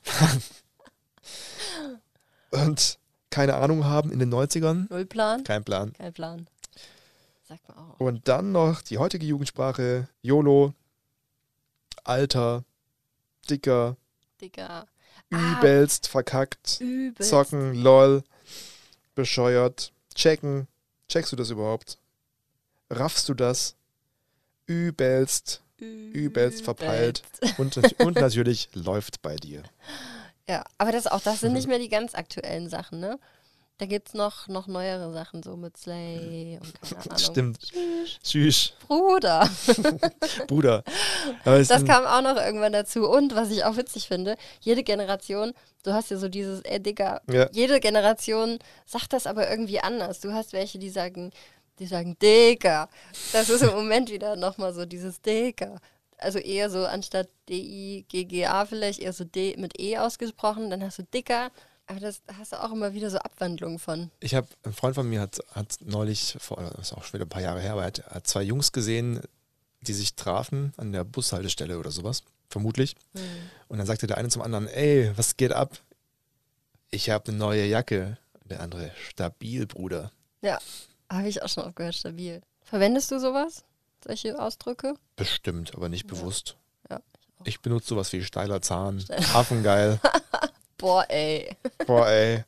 und 2.50 2.98
keine 3.32 3.56
Ahnung 3.56 3.84
haben 3.84 4.12
in 4.12 4.20
den 4.20 4.32
90ern, 4.32 4.86
Null 4.88 5.06
Plan? 5.06 5.42
kein 5.42 5.64
Plan. 5.64 5.92
Kein 5.94 6.12
Plan. 6.12 6.46
Sagt 7.48 7.68
man 7.68 7.78
auch. 7.78 7.98
Und 7.98 8.28
dann 8.28 8.52
noch 8.52 8.82
die 8.82 8.98
heutige 8.98 9.26
Jugendsprache, 9.26 10.08
YOLO, 10.22 10.74
Alter, 12.04 12.64
dicker, 13.50 13.96
Digga. 14.40 14.86
Ah, 15.32 15.58
übelst, 15.58 16.08
verkackt, 16.08 16.80
übelst. 16.80 17.30
zocken, 17.30 17.74
lol, 17.74 18.22
bescheuert, 19.14 19.92
checken. 20.14 20.68
Checkst 21.08 21.32
du 21.32 21.36
das 21.36 21.50
überhaupt? 21.50 21.98
Raffst 22.90 23.28
du 23.28 23.34
das? 23.34 23.74
Übelst 24.66 25.62
übelst 25.82 26.62
verpeilt. 26.64 27.22
und, 27.58 27.76
und 28.00 28.16
natürlich 28.16 28.68
läuft 28.74 29.22
bei 29.22 29.36
dir. 29.36 29.62
Ja, 30.48 30.64
aber 30.78 30.92
das 30.92 31.06
auch, 31.06 31.20
das 31.20 31.40
sind 31.40 31.50
Mhm. 31.50 31.56
nicht 31.56 31.68
mehr 31.68 31.78
die 31.78 31.88
ganz 31.88 32.14
aktuellen 32.14 32.68
Sachen, 32.68 33.00
ne? 33.00 33.18
Da 33.78 33.86
gibt 33.86 34.08
es 34.08 34.14
noch, 34.14 34.46
noch 34.48 34.66
neuere 34.68 35.12
Sachen, 35.12 35.42
so 35.42 35.56
mit 35.56 35.76
Slay 35.76 36.58
und 36.62 36.80
keine 36.82 37.00
Ahnung. 37.10 37.18
Stimmt. 37.18 37.58
Tschüss. 37.60 38.18
Tschüss, 38.22 38.72
Bruder. 38.86 39.48
Bruder. 40.46 40.84
Das 41.44 41.68
kam 41.84 42.04
auch 42.04 42.22
noch 42.22 42.36
irgendwann 42.40 42.72
dazu. 42.72 43.08
Und 43.08 43.34
was 43.34 43.50
ich 43.50 43.64
auch 43.64 43.76
witzig 43.76 44.06
finde, 44.08 44.36
jede 44.60 44.82
Generation, 44.84 45.52
du 45.82 45.92
hast 45.92 46.10
ja 46.10 46.16
so 46.16 46.28
dieses, 46.28 46.60
ey 46.62 46.80
Digga, 46.80 47.20
Ja. 47.30 47.48
jede 47.52 47.80
Generation 47.80 48.58
sagt 48.86 49.12
das 49.12 49.26
aber 49.26 49.50
irgendwie 49.50 49.80
anders. 49.80 50.20
Du 50.20 50.32
hast 50.32 50.52
welche, 50.52 50.78
die 50.78 50.90
sagen, 50.90 51.32
die 51.78 51.86
sagen 51.86 52.16
Digga. 52.22 52.88
Das 53.32 53.48
ist 53.48 53.62
im 53.62 53.70
Moment 53.74 54.10
wieder 54.10 54.36
nochmal 54.36 54.74
so 54.74 54.84
dieses 54.86 55.20
Digga. 55.22 55.76
Also 56.22 56.38
eher 56.38 56.70
so 56.70 56.84
anstatt 56.86 57.28
D-I-G-G-A 57.48 58.64
vielleicht 58.66 59.00
eher 59.00 59.12
so 59.12 59.24
D 59.24 59.56
mit 59.58 59.78
E 59.80 59.98
ausgesprochen, 59.98 60.70
dann 60.70 60.82
hast 60.82 60.98
du 60.98 61.02
Dicker. 61.04 61.50
Aber 61.86 62.00
das 62.00 62.22
hast 62.38 62.52
du 62.52 62.62
auch 62.62 62.72
immer 62.72 62.94
wieder 62.94 63.10
so 63.10 63.18
Abwandlungen 63.18 63.78
von. 63.78 64.10
Ich 64.20 64.34
habe, 64.34 64.46
ein 64.62 64.72
Freund 64.72 64.94
von 64.94 65.08
mir 65.08 65.20
hat, 65.20 65.40
hat 65.52 65.78
neulich, 65.84 66.36
vor, 66.38 66.56
das 66.76 66.88
ist 66.88 66.92
auch 66.92 67.04
schon 67.04 67.14
wieder 67.14 67.26
ein 67.26 67.28
paar 67.30 67.42
Jahre 67.42 67.60
her, 67.60 67.72
aber 67.72 67.82
er 67.82 67.88
hat, 67.88 68.06
hat 68.06 68.26
zwei 68.26 68.42
Jungs 68.42 68.72
gesehen, 68.72 69.20
die 69.80 69.92
sich 69.92 70.14
trafen 70.14 70.72
an 70.76 70.92
der 70.92 71.04
Bushaltestelle 71.04 71.78
oder 71.78 71.90
sowas, 71.90 72.22
vermutlich. 72.48 72.94
Und 73.68 73.78
dann 73.78 73.86
sagte 73.86 74.06
der 74.06 74.16
eine 74.16 74.28
zum 74.28 74.42
anderen, 74.42 74.68
ey, 74.68 75.10
was 75.16 75.36
geht 75.36 75.52
ab? 75.52 75.76
Ich 76.90 77.10
habe 77.10 77.28
eine 77.28 77.38
neue 77.38 77.66
Jacke. 77.66 78.16
Der 78.44 78.60
andere, 78.60 78.90
stabil, 79.08 79.66
Bruder. 79.66 80.12
Ja, 80.42 80.58
habe 81.10 81.28
ich 81.28 81.42
auch 81.42 81.48
schon 81.48 81.64
oft 81.64 81.76
gehört, 81.76 81.94
stabil. 81.94 82.42
Verwendest 82.64 83.10
du 83.10 83.18
sowas? 83.18 83.64
Solche 84.04 84.38
Ausdrücke? 84.38 84.94
Bestimmt, 85.16 85.74
aber 85.74 85.88
nicht 85.88 86.06
bewusst. 86.06 86.56
Ja. 86.90 87.00
Ich 87.44 87.60
benutze 87.60 87.88
sowas 87.88 88.12
wie 88.12 88.22
steiler 88.24 88.60
Zahn, 88.62 89.00
Steiler- 89.00 89.34
Affengeil. 89.34 90.00
Boah, 90.78 91.04
ey. 91.08 91.56
Boah, 91.86 92.08
ey. 92.08 92.44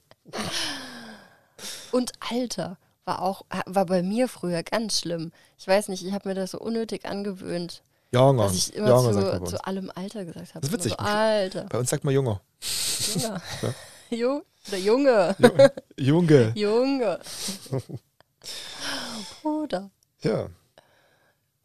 Und 1.93 2.13
Alter 2.31 2.79
war 3.05 3.23
auch, 3.23 3.43
war 3.67 3.87
bei 3.87 4.03
mir 4.03 4.29
früher 4.29 4.63
ganz 4.63 5.01
schlimm. 5.01 5.31
Ich 5.59 5.69
weiß 5.69 5.89
nicht, 5.89 6.05
ich 6.05 6.13
habe 6.13 6.29
mir 6.29 6.35
das 6.35 6.53
so 6.53 6.59
unnötig 6.59 7.05
angewöhnt, 7.07 7.83
Junger. 8.13 8.45
dass 8.45 8.55
ich 8.55 8.75
immer 8.75 8.89
Junger 8.89 9.45
zu, 9.45 9.57
zu 9.57 9.65
allem 9.65 9.93
Alter 9.95 10.25
gesagt 10.25 10.55
habe. 10.55 10.61
Das 10.61 10.71
ist 10.71 10.75
witzig. 10.77 10.93
So, 10.93 10.99
Alter. 10.99 11.67
Bei 11.69 11.79
uns 11.79 11.91
sagt 11.91 12.05
man 12.05 12.15
Junger. 12.15 12.41
Junge. 13.15 13.43
Jo, 14.11 14.43
oder 14.69 14.77
Junge. 14.79 15.37
Junge. 15.99 16.53
Junge. 16.55 17.19
Bruder. 19.43 19.91
Ja. 20.23 20.49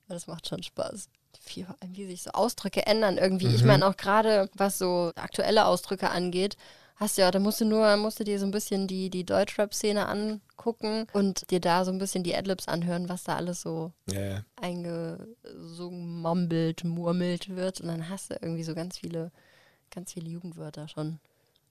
Aber 0.09 0.15
das 0.15 0.25
macht 0.27 0.47
schon 0.47 0.63
Spaß. 0.63 1.07
Wie, 1.45 1.65
wie 1.83 2.07
sich 2.07 2.23
so 2.23 2.31
Ausdrücke 2.31 2.85
ändern 2.87 3.17
irgendwie. 3.19 3.53
Ich 3.53 3.61
Mhm. 3.61 3.67
meine 3.67 3.87
auch 3.87 3.95
gerade, 3.95 4.49
was 4.55 4.79
so 4.79 5.11
aktuelle 5.15 5.65
Ausdrücke 5.65 6.09
angeht, 6.09 6.57
hast 6.95 7.17
du 7.17 7.21
ja, 7.21 7.29
da 7.31 7.37
musst 7.39 7.61
du 7.61 7.65
nur, 7.65 7.95
musst 7.97 8.19
du 8.19 8.23
dir 8.23 8.39
so 8.39 8.45
ein 8.45 8.51
bisschen 8.51 8.87
die, 8.87 9.11
die 9.11 9.23
Deutschrap-Szene 9.23 10.07
angucken 10.07 11.05
und 11.13 11.49
dir 11.51 11.61
da 11.61 11.85
so 11.85 11.91
ein 11.91 11.99
bisschen 11.99 12.23
die 12.23 12.35
Adlibs 12.35 12.67
anhören, 12.67 13.07
was 13.07 13.23
da 13.23 13.35
alles 13.35 13.61
so 13.61 13.93
ja. 14.11 14.43
eingesungen, 14.55 16.21
mumbelt, 16.21 16.83
murmelt 16.83 17.55
wird. 17.55 17.81
Und 17.81 17.87
dann 17.89 18.09
hast 18.09 18.31
du 18.31 18.35
irgendwie 18.41 18.63
so 18.63 18.73
ganz 18.73 18.97
viele, 18.97 19.31
ganz 19.91 20.13
viele 20.13 20.29
Jugendwörter 20.29 20.87
schon. 20.87 21.19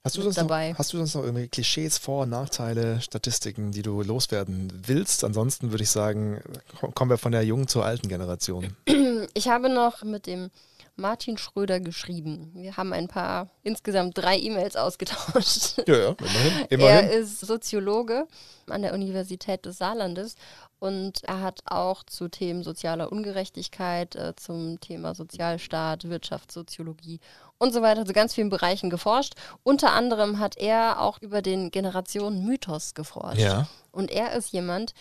Hast 0.04 0.16
du, 0.16 0.22
sonst 0.22 0.36
dabei. 0.38 0.70
noch, 0.70 0.78
hast 0.78 0.92
du 0.92 0.96
sonst 0.98 1.14
noch 1.14 1.22
irgendwelche 1.22 1.50
Klischees, 1.50 1.98
Vor- 1.98 2.22
und 2.22 2.30
Nachteile, 2.30 3.00
Statistiken, 3.00 3.72
die 3.72 3.82
du 3.82 4.00
loswerden 4.02 4.72
willst? 4.86 5.22
Ansonsten 5.24 5.70
würde 5.70 5.84
ich 5.84 5.90
sagen, 5.90 6.40
ko- 6.80 6.90
kommen 6.92 7.10
wir 7.10 7.18
von 7.18 7.32
der 7.32 7.42
jungen 7.44 7.68
zur 7.68 7.84
alten 7.84 8.08
Generation. 8.08 8.76
Ich 9.34 9.48
habe 9.48 9.68
noch 9.68 10.04
mit 10.04 10.26
dem 10.26 10.50
Martin 10.94 11.38
Schröder 11.38 11.80
geschrieben. 11.80 12.52
Wir 12.54 12.76
haben 12.76 12.92
ein 12.92 13.08
paar, 13.08 13.50
insgesamt 13.62 14.16
drei 14.16 14.38
E-Mails 14.38 14.76
ausgetauscht. 14.76 15.82
Ja, 15.88 15.96
ja, 15.96 16.08
immerhin. 16.18 16.52
Er 16.70 16.70
immerhin. 16.70 17.10
ist 17.22 17.40
Soziologe 17.40 18.26
an 18.68 18.82
der 18.82 18.94
Universität 18.94 19.64
des 19.64 19.78
Saarlandes 19.78 20.36
und 20.80 21.24
er 21.24 21.40
hat 21.40 21.60
auch 21.66 22.02
zu 22.04 22.28
Themen 22.28 22.62
sozialer 22.62 23.10
Ungerechtigkeit, 23.10 24.16
äh, 24.16 24.34
zum 24.36 24.80
Thema 24.80 25.14
Sozialstaat, 25.14 26.08
Wirtschaftssoziologie 26.08 27.20
und 27.58 27.72
so 27.72 27.82
weiter, 27.82 28.04
zu 28.06 28.12
ganz 28.12 28.34
vielen 28.34 28.50
Bereichen 28.50 28.90
geforscht. 28.90 29.34
Unter 29.62 29.92
anderem 29.92 30.38
hat 30.38 30.56
er 30.56 31.00
auch 31.00 31.20
über 31.20 31.42
den 31.42 31.70
Generationenmythos 31.70 32.94
geforscht. 32.94 33.40
Ja. 33.40 33.68
Und 33.90 34.10
er 34.10 34.32
ist 34.32 34.52
jemand, 34.52 34.94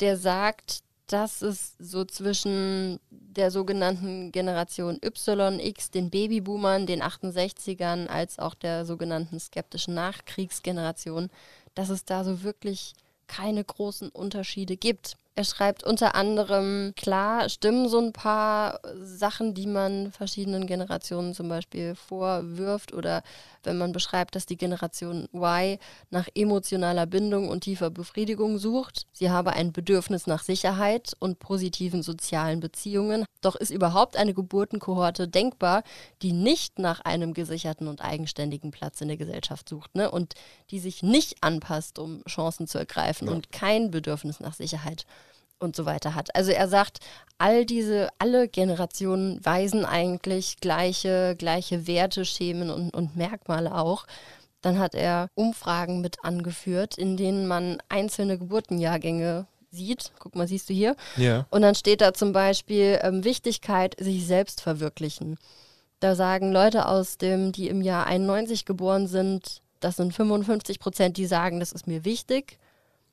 der 0.00 0.16
sagt, 0.16 0.82
Das 1.10 1.40
ist 1.40 1.74
so 1.78 2.04
zwischen 2.04 3.00
der 3.10 3.50
sogenannten 3.50 4.30
Generation 4.30 5.00
Y, 5.02 5.58
X, 5.58 5.90
den 5.90 6.10
Babyboomern, 6.10 6.84
den 6.86 7.02
68ern, 7.02 8.08
als 8.08 8.38
auch 8.38 8.54
der 8.54 8.84
sogenannten 8.84 9.40
skeptischen 9.40 9.94
Nachkriegsgeneration, 9.94 11.30
dass 11.74 11.88
es 11.88 12.04
da 12.04 12.24
so 12.24 12.42
wirklich 12.42 12.92
keine 13.28 13.62
großen 13.62 14.08
Unterschiede 14.08 14.76
gibt. 14.76 15.16
Er 15.38 15.44
schreibt 15.44 15.84
unter 15.84 16.16
anderem, 16.16 16.94
klar, 16.96 17.48
stimmen 17.48 17.88
so 17.88 18.00
ein 18.00 18.12
paar 18.12 18.80
Sachen, 19.00 19.54
die 19.54 19.68
man 19.68 20.10
verschiedenen 20.10 20.66
Generationen 20.66 21.32
zum 21.32 21.48
Beispiel 21.48 21.94
vorwirft 21.94 22.92
oder 22.92 23.22
wenn 23.62 23.78
man 23.78 23.92
beschreibt, 23.92 24.34
dass 24.34 24.46
die 24.46 24.56
Generation 24.56 25.28
Y 25.32 25.78
nach 26.10 26.26
emotionaler 26.34 27.06
Bindung 27.06 27.48
und 27.50 27.60
tiefer 27.60 27.88
Befriedigung 27.88 28.58
sucht. 28.58 29.06
Sie 29.12 29.30
habe 29.30 29.52
ein 29.52 29.70
Bedürfnis 29.70 30.26
nach 30.26 30.42
Sicherheit 30.42 31.12
und 31.20 31.38
positiven 31.38 32.02
sozialen 32.02 32.58
Beziehungen. 32.58 33.24
Doch 33.40 33.54
ist 33.54 33.70
überhaupt 33.70 34.16
eine 34.16 34.34
Geburtenkohorte 34.34 35.28
denkbar, 35.28 35.84
die 36.20 36.32
nicht 36.32 36.80
nach 36.80 36.98
einem 37.02 37.32
gesicherten 37.32 37.86
und 37.86 38.00
eigenständigen 38.00 38.72
Platz 38.72 39.00
in 39.00 39.06
der 39.06 39.16
Gesellschaft 39.16 39.68
sucht 39.68 39.94
ne? 39.94 40.10
und 40.10 40.34
die 40.72 40.80
sich 40.80 41.04
nicht 41.04 41.44
anpasst, 41.44 42.00
um 42.00 42.24
Chancen 42.24 42.66
zu 42.66 42.78
ergreifen 42.78 43.28
ja. 43.28 43.34
und 43.34 43.52
kein 43.52 43.92
Bedürfnis 43.92 44.40
nach 44.40 44.54
Sicherheit 44.54 45.06
und 45.58 45.76
so 45.76 45.86
weiter 45.86 46.14
hat. 46.14 46.34
Also 46.34 46.50
er 46.50 46.68
sagt, 46.68 47.00
all 47.38 47.64
diese, 47.64 48.08
alle 48.18 48.48
Generationen 48.48 49.44
weisen 49.44 49.84
eigentlich 49.84 50.58
gleiche, 50.60 51.36
gleiche 51.36 51.86
Werte, 51.86 52.24
Schemen 52.24 52.70
und, 52.70 52.94
und 52.94 53.16
Merkmale 53.16 53.74
auch. 53.74 54.06
Dann 54.60 54.78
hat 54.78 54.94
er 54.94 55.28
Umfragen 55.34 56.00
mit 56.00 56.24
angeführt, 56.24 56.98
in 56.98 57.16
denen 57.16 57.46
man 57.46 57.78
einzelne 57.88 58.38
Geburtenjahrgänge 58.38 59.46
sieht. 59.70 60.12
Guck 60.18 60.34
mal, 60.34 60.48
siehst 60.48 60.68
du 60.68 60.74
hier? 60.74 60.96
Ja. 61.16 61.46
Und 61.50 61.62
dann 61.62 61.74
steht 61.74 62.00
da 62.00 62.12
zum 62.12 62.32
Beispiel 62.32 62.98
ähm, 63.02 63.24
Wichtigkeit, 63.24 63.94
sich 63.98 64.26
selbst 64.26 64.60
verwirklichen. 64.60 65.38
Da 66.00 66.14
sagen 66.14 66.52
Leute 66.52 66.86
aus 66.86 67.18
dem, 67.18 67.52
die 67.52 67.68
im 67.68 67.82
Jahr 67.82 68.06
91 68.06 68.64
geboren 68.64 69.06
sind, 69.06 69.62
das 69.80 69.96
sind 69.96 70.12
55 70.12 70.80
Prozent, 70.80 71.16
die 71.16 71.26
sagen, 71.26 71.60
das 71.60 71.72
ist 71.72 71.86
mir 71.86 72.04
wichtig. 72.04 72.58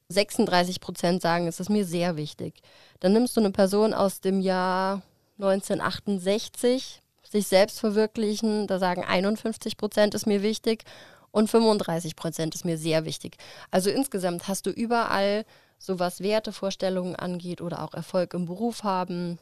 36 0.10 0.80
Prozent 0.80 1.22
sagen, 1.22 1.48
es 1.48 1.60
ist 1.60 1.70
mir 1.70 1.86
sehr 1.86 2.16
wichtig. 2.16 2.62
Dann 3.00 3.14
nimmst 3.14 3.36
du 3.36 3.42
eine 3.42 3.52
Person 3.52 3.94
aus 3.94 4.22
dem 4.22 4.40
Jahr 4.40 5.02
1968, 5.40 7.02
sich 7.24 7.48
selbst 7.48 7.80
verwirklichen, 7.80 8.68
da 8.68 8.80
sagen 8.80 9.04
51 9.04 9.78
Prozent 9.78 10.14
ist 10.14 10.28
mir 10.28 10.42
wichtig 10.42 10.84
und 11.32 11.50
35 11.50 12.16
Prozent 12.16 12.56
ist 12.56 12.66
mir 12.66 12.78
sehr 12.78 13.06
wichtig. 13.06 13.38
Also 13.72 13.90
insgesamt 13.90 14.48
hast 14.48 14.66
du 14.66 14.70
überall, 14.70 15.44
so 15.78 16.00
was 16.00 16.22
Wertevorstellungen 16.22 17.16
angeht 17.16 17.62
oder 17.62 17.84
auch 17.84 17.94
Erfolg 17.94 18.34
im 18.34 18.46
Beruf 18.46 18.84
haben, 18.84 19.38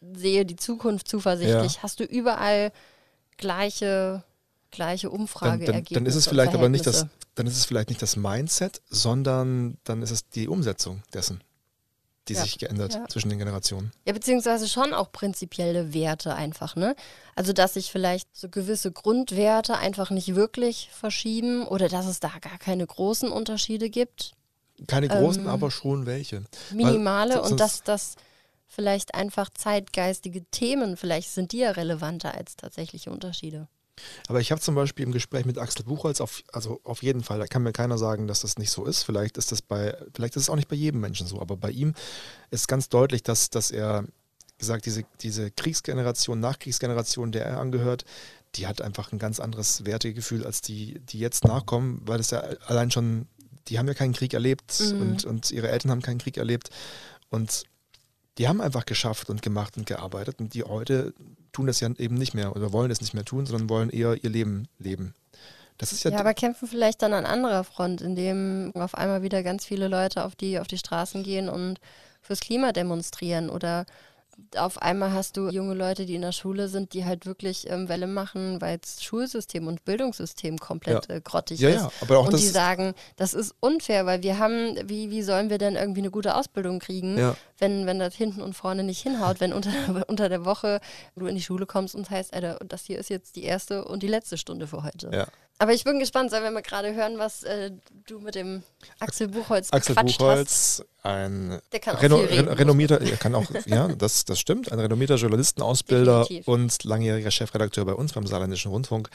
sehe 0.00 0.46
die 0.46 0.56
Zukunft 0.56 1.08
zuversichtlich, 1.08 1.74
ja. 1.74 1.82
hast 1.82 2.00
du 2.00 2.04
überall 2.04 2.72
gleiche 3.36 4.22
gleiche 4.70 5.10
Umfrageergebnisse. 5.10 5.72
Dann, 5.72 5.84
dann, 5.84 6.04
dann 6.04 6.06
ist 6.06 6.14
es 6.14 6.26
vielleicht 6.26 6.54
aber 6.54 6.68
nicht 6.68 6.86
das, 6.86 7.06
dann 7.34 7.46
ist 7.46 7.56
es 7.56 7.64
vielleicht 7.64 7.88
nicht 7.88 8.02
das 8.02 8.16
Mindset, 8.16 8.82
sondern 8.88 9.78
dann 9.84 10.02
ist 10.02 10.10
es 10.10 10.28
die 10.28 10.48
Umsetzung 10.48 11.02
dessen, 11.12 11.42
die 12.28 12.34
ja. 12.34 12.42
sich 12.42 12.58
geändert 12.58 12.94
ja. 12.94 13.08
zwischen 13.08 13.28
den 13.28 13.38
Generationen. 13.38 13.92
Ja, 14.06 14.12
beziehungsweise 14.12 14.68
schon 14.68 14.94
auch 14.94 15.12
prinzipielle 15.12 15.94
Werte 15.94 16.34
einfach, 16.34 16.76
ne? 16.76 16.94
Also 17.34 17.52
dass 17.52 17.74
sich 17.74 17.90
vielleicht 17.90 18.28
so 18.36 18.48
gewisse 18.48 18.92
Grundwerte 18.92 19.76
einfach 19.76 20.10
nicht 20.10 20.34
wirklich 20.34 20.90
verschieben 20.92 21.66
oder 21.66 21.88
dass 21.88 22.06
es 22.06 22.20
da 22.20 22.30
gar 22.40 22.58
keine 22.58 22.86
großen 22.86 23.30
Unterschiede 23.30 23.90
gibt. 23.90 24.32
Keine 24.86 25.08
großen, 25.08 25.42
ähm, 25.42 25.48
aber 25.48 25.70
schon 25.70 26.06
welche. 26.06 26.44
Minimale 26.72 27.34
Weil, 27.34 27.50
und 27.50 27.60
dass 27.60 27.82
das 27.82 28.16
vielleicht 28.66 29.14
einfach 29.14 29.50
zeitgeistige 29.50 30.44
Themen, 30.50 30.96
vielleicht 30.96 31.30
sind 31.30 31.52
die 31.52 31.58
ja 31.58 31.72
relevanter 31.72 32.34
als 32.34 32.56
tatsächliche 32.56 33.10
Unterschiede. 33.10 33.68
Aber 34.28 34.40
ich 34.40 34.50
habe 34.50 34.60
zum 34.60 34.74
Beispiel 34.74 35.04
im 35.04 35.12
Gespräch 35.12 35.44
mit 35.44 35.58
Axel 35.58 35.84
Buchholz, 35.84 36.20
auf, 36.20 36.42
also 36.52 36.80
auf 36.84 37.02
jeden 37.02 37.22
Fall, 37.22 37.38
da 37.38 37.46
kann 37.46 37.62
mir 37.62 37.72
keiner 37.72 37.98
sagen, 37.98 38.26
dass 38.26 38.40
das 38.40 38.58
nicht 38.58 38.70
so 38.70 38.84
ist. 38.84 39.02
Vielleicht 39.02 39.36
ist 39.36 39.52
das 39.52 39.62
bei, 39.62 39.96
vielleicht 40.14 40.36
ist 40.36 40.44
es 40.44 40.50
auch 40.50 40.56
nicht 40.56 40.68
bei 40.68 40.76
jedem 40.76 41.00
Menschen 41.00 41.26
so, 41.26 41.40
aber 41.40 41.56
bei 41.56 41.70
ihm 41.70 41.94
ist 42.50 42.68
ganz 42.68 42.88
deutlich, 42.88 43.22
dass, 43.22 43.50
dass 43.50 43.70
er 43.70 44.04
gesagt, 44.58 44.86
diese, 44.86 45.04
diese 45.20 45.50
Kriegsgeneration, 45.50 46.38
Nachkriegsgeneration, 46.38 47.32
der 47.32 47.46
er 47.46 47.60
angehört, 47.60 48.04
die 48.54 48.66
hat 48.66 48.82
einfach 48.82 49.12
ein 49.12 49.18
ganz 49.18 49.40
anderes 49.40 49.84
Wertegefühl 49.84 50.44
als 50.44 50.60
die, 50.60 51.00
die 51.00 51.18
jetzt 51.18 51.44
nachkommen, 51.44 52.02
weil 52.04 52.20
es 52.20 52.30
ja 52.30 52.40
allein 52.66 52.90
schon, 52.90 53.26
die 53.68 53.78
haben 53.78 53.88
ja 53.88 53.94
keinen 53.94 54.12
Krieg 54.12 54.34
erlebt 54.34 54.80
mhm. 54.80 55.00
und, 55.00 55.24
und 55.24 55.50
ihre 55.50 55.68
Eltern 55.68 55.90
haben 55.90 56.02
keinen 56.02 56.18
Krieg 56.18 56.36
erlebt. 56.36 56.70
Und 57.28 57.64
die 58.38 58.48
haben 58.48 58.60
einfach 58.60 58.86
geschafft 58.86 59.30
und 59.30 59.42
gemacht 59.42 59.76
und 59.76 59.86
gearbeitet 59.86 60.40
und 60.40 60.54
die 60.54 60.64
heute 60.64 61.14
tun 61.52 61.66
das 61.66 61.80
ja 61.80 61.88
eben 61.98 62.16
nicht 62.16 62.34
mehr 62.34 62.54
oder 62.54 62.72
wollen 62.72 62.90
es 62.90 63.00
nicht 63.00 63.14
mehr 63.14 63.24
tun, 63.24 63.46
sondern 63.46 63.68
wollen 63.68 63.90
eher 63.90 64.22
ihr 64.22 64.30
Leben 64.30 64.68
leben. 64.78 65.14
Das 65.78 65.92
ist 65.92 66.04
ja, 66.04 66.10
ja 66.10 66.18
aber 66.18 66.34
kämpfen 66.34 66.68
vielleicht 66.68 67.00
dann 67.00 67.14
an 67.14 67.24
anderer 67.24 67.64
Front, 67.64 68.02
indem 68.02 68.72
auf 68.74 68.94
einmal 68.94 69.22
wieder 69.22 69.42
ganz 69.42 69.64
viele 69.64 69.88
Leute 69.88 70.24
auf 70.24 70.36
die, 70.36 70.58
auf 70.58 70.66
die 70.66 70.78
Straßen 70.78 71.22
gehen 71.22 71.48
und 71.48 71.80
fürs 72.20 72.40
Klima 72.40 72.72
demonstrieren 72.72 73.48
oder 73.48 73.86
auf 74.56 74.80
einmal 74.80 75.12
hast 75.12 75.36
du 75.36 75.48
junge 75.48 75.74
Leute, 75.74 76.06
die 76.06 76.14
in 76.14 76.22
der 76.22 76.32
Schule 76.32 76.68
sind, 76.68 76.94
die 76.94 77.04
halt 77.04 77.26
wirklich 77.26 77.68
ähm, 77.70 77.88
Welle 77.88 78.06
machen, 78.06 78.60
weil 78.60 78.78
das 78.78 79.02
Schulsystem 79.02 79.66
und 79.66 79.84
Bildungssystem 79.84 80.58
komplett 80.58 81.08
ja. 81.08 81.16
äh, 81.16 81.20
grottig 81.20 81.60
ja, 81.60 81.70
ist. 81.70 81.76
Ja, 81.76 81.90
aber 82.00 82.18
auch 82.18 82.26
und 82.26 82.32
das 82.32 82.40
die 82.40 82.48
sagen, 82.48 82.94
das 83.16 83.34
ist 83.34 83.54
unfair, 83.60 84.06
weil 84.06 84.22
wir 84.22 84.38
haben, 84.38 84.76
wie, 84.84 85.10
wie 85.10 85.22
sollen 85.22 85.50
wir 85.50 85.58
denn 85.58 85.76
irgendwie 85.76 86.00
eine 86.00 86.10
gute 86.10 86.34
Ausbildung 86.34 86.78
kriegen, 86.78 87.18
ja. 87.18 87.36
wenn, 87.58 87.86
wenn 87.86 87.98
das 87.98 88.14
hinten 88.14 88.42
und 88.42 88.54
vorne 88.54 88.82
nicht 88.82 89.02
hinhaut, 89.02 89.40
wenn 89.40 89.52
unter, 89.52 89.70
unter 90.08 90.28
der 90.28 90.44
Woche 90.44 90.80
du 91.16 91.26
in 91.26 91.34
die 91.34 91.42
Schule 91.42 91.66
kommst 91.66 91.94
und 91.94 92.10
heißt, 92.10 92.34
Alter, 92.34 92.58
das 92.66 92.84
hier 92.84 92.98
ist 92.98 93.10
jetzt 93.10 93.36
die 93.36 93.44
erste 93.44 93.84
und 93.84 94.02
die 94.02 94.08
letzte 94.08 94.36
Stunde 94.36 94.66
für 94.66 94.82
heute. 94.82 95.10
Ja. 95.12 95.26
Aber 95.60 95.74
ich 95.74 95.84
bin 95.84 95.98
gespannt, 95.98 96.32
wenn 96.32 96.54
wir 96.54 96.62
gerade 96.62 96.94
hören, 96.94 97.18
was 97.18 97.42
äh, 97.42 97.70
du 98.06 98.18
mit 98.18 98.34
dem 98.34 98.62
Axel 98.98 99.28
Buchholz 99.28 99.70
Axel 99.70 99.94
Buchholz, 99.94 100.78
hast. 100.80 100.86
ein 101.04 101.60
Der 101.70 101.80
kann 101.80 101.96
Reno, 101.96 102.16
reden, 102.16 102.48
renommierter, 102.48 102.98
er 102.98 103.18
kann 103.18 103.34
auch, 103.34 103.44
ja, 103.66 103.88
das, 103.88 104.24
das 104.24 104.40
stimmt, 104.40 104.72
ein 104.72 104.80
renommierter 104.80 105.16
Journalistenausbilder 105.16 106.22
Definitiv. 106.22 106.48
und 106.48 106.84
langjähriger 106.84 107.30
Chefredakteur 107.30 107.84
bei 107.84 107.92
uns 107.92 108.14
beim 108.14 108.26
Saarländischen 108.26 108.70
Rundfunk, 108.70 109.10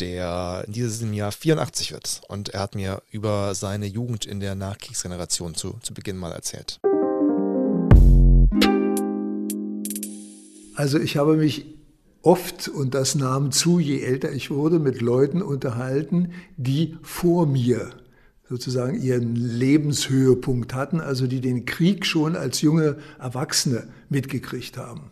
der 0.00 0.64
in 0.66 0.72
diesem 0.72 1.12
Jahr 1.12 1.32
84 1.32 1.92
wird. 1.92 2.22
Und 2.28 2.48
er 2.48 2.60
hat 2.60 2.74
mir 2.74 3.02
über 3.10 3.54
seine 3.54 3.84
Jugend 3.84 4.24
in 4.24 4.40
der 4.40 4.54
Nachkriegsgeneration 4.54 5.54
zu, 5.54 5.78
zu 5.82 5.92
Beginn 5.92 6.16
mal 6.16 6.32
erzählt. 6.32 6.80
Also 10.76 10.98
ich 10.98 11.18
habe 11.18 11.36
mich 11.36 11.66
oft, 12.24 12.68
und 12.68 12.94
das 12.94 13.14
nahm 13.14 13.52
zu, 13.52 13.78
je 13.78 14.00
älter 14.00 14.32
ich 14.32 14.50
wurde, 14.50 14.78
mit 14.78 15.00
Leuten 15.00 15.42
unterhalten, 15.42 16.32
die 16.56 16.96
vor 17.02 17.46
mir 17.46 17.90
sozusagen 18.48 19.00
ihren 19.00 19.34
Lebenshöhepunkt 19.36 20.74
hatten, 20.74 21.00
also 21.00 21.26
die 21.26 21.40
den 21.40 21.64
Krieg 21.64 22.06
schon 22.06 22.36
als 22.36 22.60
junge 22.60 22.96
Erwachsene 23.18 23.88
mitgekriegt 24.08 24.76
haben. 24.76 25.10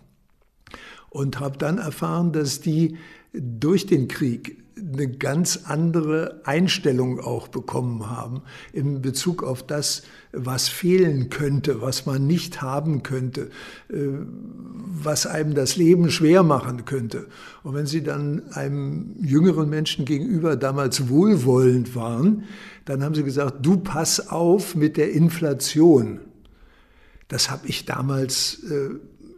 Und 1.10 1.40
habe 1.40 1.58
dann 1.58 1.78
erfahren, 1.78 2.32
dass 2.32 2.60
die 2.60 2.96
durch 3.32 3.86
den 3.86 4.08
Krieg 4.08 4.61
eine 4.76 5.08
ganz 5.08 5.60
andere 5.64 6.40
Einstellung 6.44 7.20
auch 7.20 7.48
bekommen 7.48 8.08
haben 8.10 8.42
in 8.72 9.02
Bezug 9.02 9.42
auf 9.42 9.66
das, 9.66 10.02
was 10.32 10.68
fehlen 10.68 11.28
könnte, 11.28 11.82
was 11.82 12.06
man 12.06 12.26
nicht 12.26 12.62
haben 12.62 13.02
könnte, 13.02 13.50
äh, 13.90 13.96
was 15.02 15.26
einem 15.26 15.54
das 15.54 15.76
Leben 15.76 16.10
schwer 16.10 16.42
machen 16.42 16.84
könnte. 16.84 17.26
Und 17.62 17.74
wenn 17.74 17.86
Sie 17.86 18.02
dann 18.02 18.42
einem 18.52 19.14
jüngeren 19.20 19.68
Menschen 19.68 20.04
gegenüber 20.04 20.56
damals 20.56 21.08
wohlwollend 21.08 21.94
waren, 21.94 22.44
dann 22.84 23.02
haben 23.02 23.14
Sie 23.14 23.24
gesagt, 23.24 23.64
du 23.64 23.78
pass 23.78 24.28
auf 24.28 24.74
mit 24.74 24.96
der 24.96 25.12
Inflation. 25.12 26.20
Das 27.28 27.50
habe 27.50 27.66
ich 27.66 27.84
damals 27.84 28.62
äh, 28.64 28.90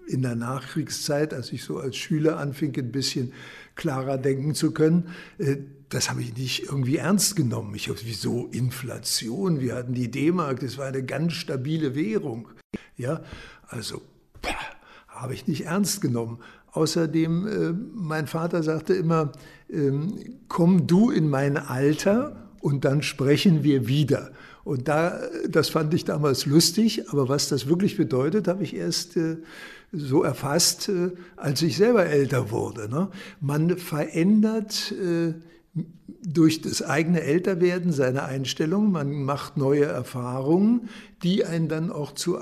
in 0.06 0.22
der 0.22 0.34
Nachkriegszeit, 0.34 1.34
als 1.34 1.52
ich 1.52 1.64
so 1.64 1.78
als 1.78 1.96
Schüler 1.96 2.38
anfing, 2.38 2.76
ein 2.76 2.92
bisschen 2.92 3.32
klarer 3.74 4.18
denken 4.18 4.54
zu 4.54 4.72
können, 4.72 5.08
äh, 5.38 5.56
das 5.88 6.10
habe 6.10 6.22
ich 6.22 6.36
nicht 6.36 6.64
irgendwie 6.64 6.96
ernst 6.96 7.36
genommen. 7.36 7.74
Ich 7.74 7.88
habe, 7.88 7.98
wieso 8.02 8.46
Inflation? 8.48 9.60
Wir 9.60 9.76
hatten 9.76 9.94
die 9.94 10.10
D-Mark, 10.10 10.60
das 10.60 10.76
war 10.76 10.86
eine 10.86 11.04
ganz 11.04 11.34
stabile 11.34 11.94
Währung. 11.94 12.48
Ja, 12.96 13.20
also 13.68 14.02
habe 15.08 15.34
ich 15.34 15.46
nicht 15.46 15.66
ernst 15.66 16.00
genommen. 16.00 16.38
Außerdem, 16.72 17.46
äh, 17.46 17.72
mein 17.94 18.26
Vater 18.26 18.62
sagte 18.62 18.94
immer, 18.94 19.32
ähm, 19.70 20.40
komm 20.48 20.86
du 20.86 21.10
in 21.10 21.28
mein 21.28 21.56
Alter 21.56 22.43
und 22.64 22.86
dann 22.86 23.02
sprechen 23.02 23.62
wir 23.62 23.88
wieder. 23.88 24.32
Und 24.64 24.88
da, 24.88 25.20
das 25.46 25.68
fand 25.68 25.92
ich 25.92 26.06
damals 26.06 26.46
lustig, 26.46 27.10
aber 27.10 27.28
was 27.28 27.50
das 27.50 27.68
wirklich 27.68 27.98
bedeutet, 27.98 28.48
habe 28.48 28.64
ich 28.64 28.74
erst 28.74 29.18
äh, 29.18 29.36
so 29.92 30.22
erfasst, 30.22 30.88
äh, 30.88 31.10
als 31.36 31.60
ich 31.60 31.76
selber 31.76 32.06
älter 32.06 32.50
wurde. 32.50 32.88
Ne? 32.88 33.10
Man 33.38 33.76
verändert 33.76 34.92
äh, 34.92 35.34
durch 36.26 36.62
das 36.62 36.80
eigene 36.80 37.20
Älterwerden 37.20 37.92
seine 37.92 38.22
Einstellung, 38.22 38.90
man 38.90 39.12
macht 39.24 39.58
neue 39.58 39.84
Erfahrungen, 39.84 40.88
die 41.22 41.44
einen 41.44 41.68
dann 41.68 41.92
auch 41.92 42.12
zu 42.12 42.38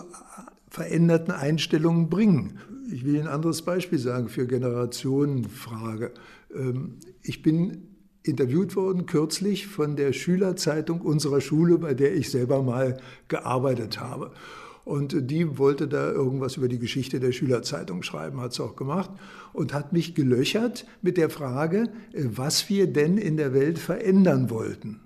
veränderten 0.68 1.33
Einstellungen 1.33 2.09
bringen. 2.09 2.61
Ich 2.93 3.05
will 3.05 3.18
ein 3.18 3.27
anderes 3.27 3.62
Beispiel 3.62 3.99
sagen 3.99 4.29
für 4.29 4.47
Generationenfrage. 4.47 6.12
Ähm, 6.55 6.99
ich 7.25 7.43
bin 7.43 7.89
interviewt 8.23 8.77
worden 8.77 9.07
kürzlich 9.07 9.66
von 9.66 9.97
der 9.97 10.12
Schülerzeitung 10.12 11.01
unserer 11.01 11.41
Schule, 11.41 11.79
bei 11.79 11.95
der 11.95 12.14
ich 12.14 12.31
selber 12.31 12.62
mal 12.62 12.99
gearbeitet 13.29 14.01
habe. 14.01 14.33
Und 14.85 15.31
die 15.31 15.59
wollte 15.59 15.87
da 15.87 16.11
irgendwas 16.11 16.57
über 16.57 16.68
die 16.68 16.79
Geschichte 16.79 17.20
der 17.20 17.33
Schülerzeitung 17.33 18.03
schreiben, 18.03 18.41
hat 18.41 18.53
es 18.53 18.61
auch 18.61 18.75
gemacht 18.75 19.11
und 19.53 19.73
hat 19.73 19.93
mich 19.93 20.14
gelöchert 20.14 20.87
mit 21.03 21.16
der 21.16 21.31
Frage, 21.31 21.89
äh, 22.12 22.25
was 22.25 22.68
wir 22.68 22.87
denn 22.89 23.18
in 23.18 23.37
der 23.37 23.55
Welt 23.55 23.79
verändern 23.79 24.51
wollten. 24.51 25.01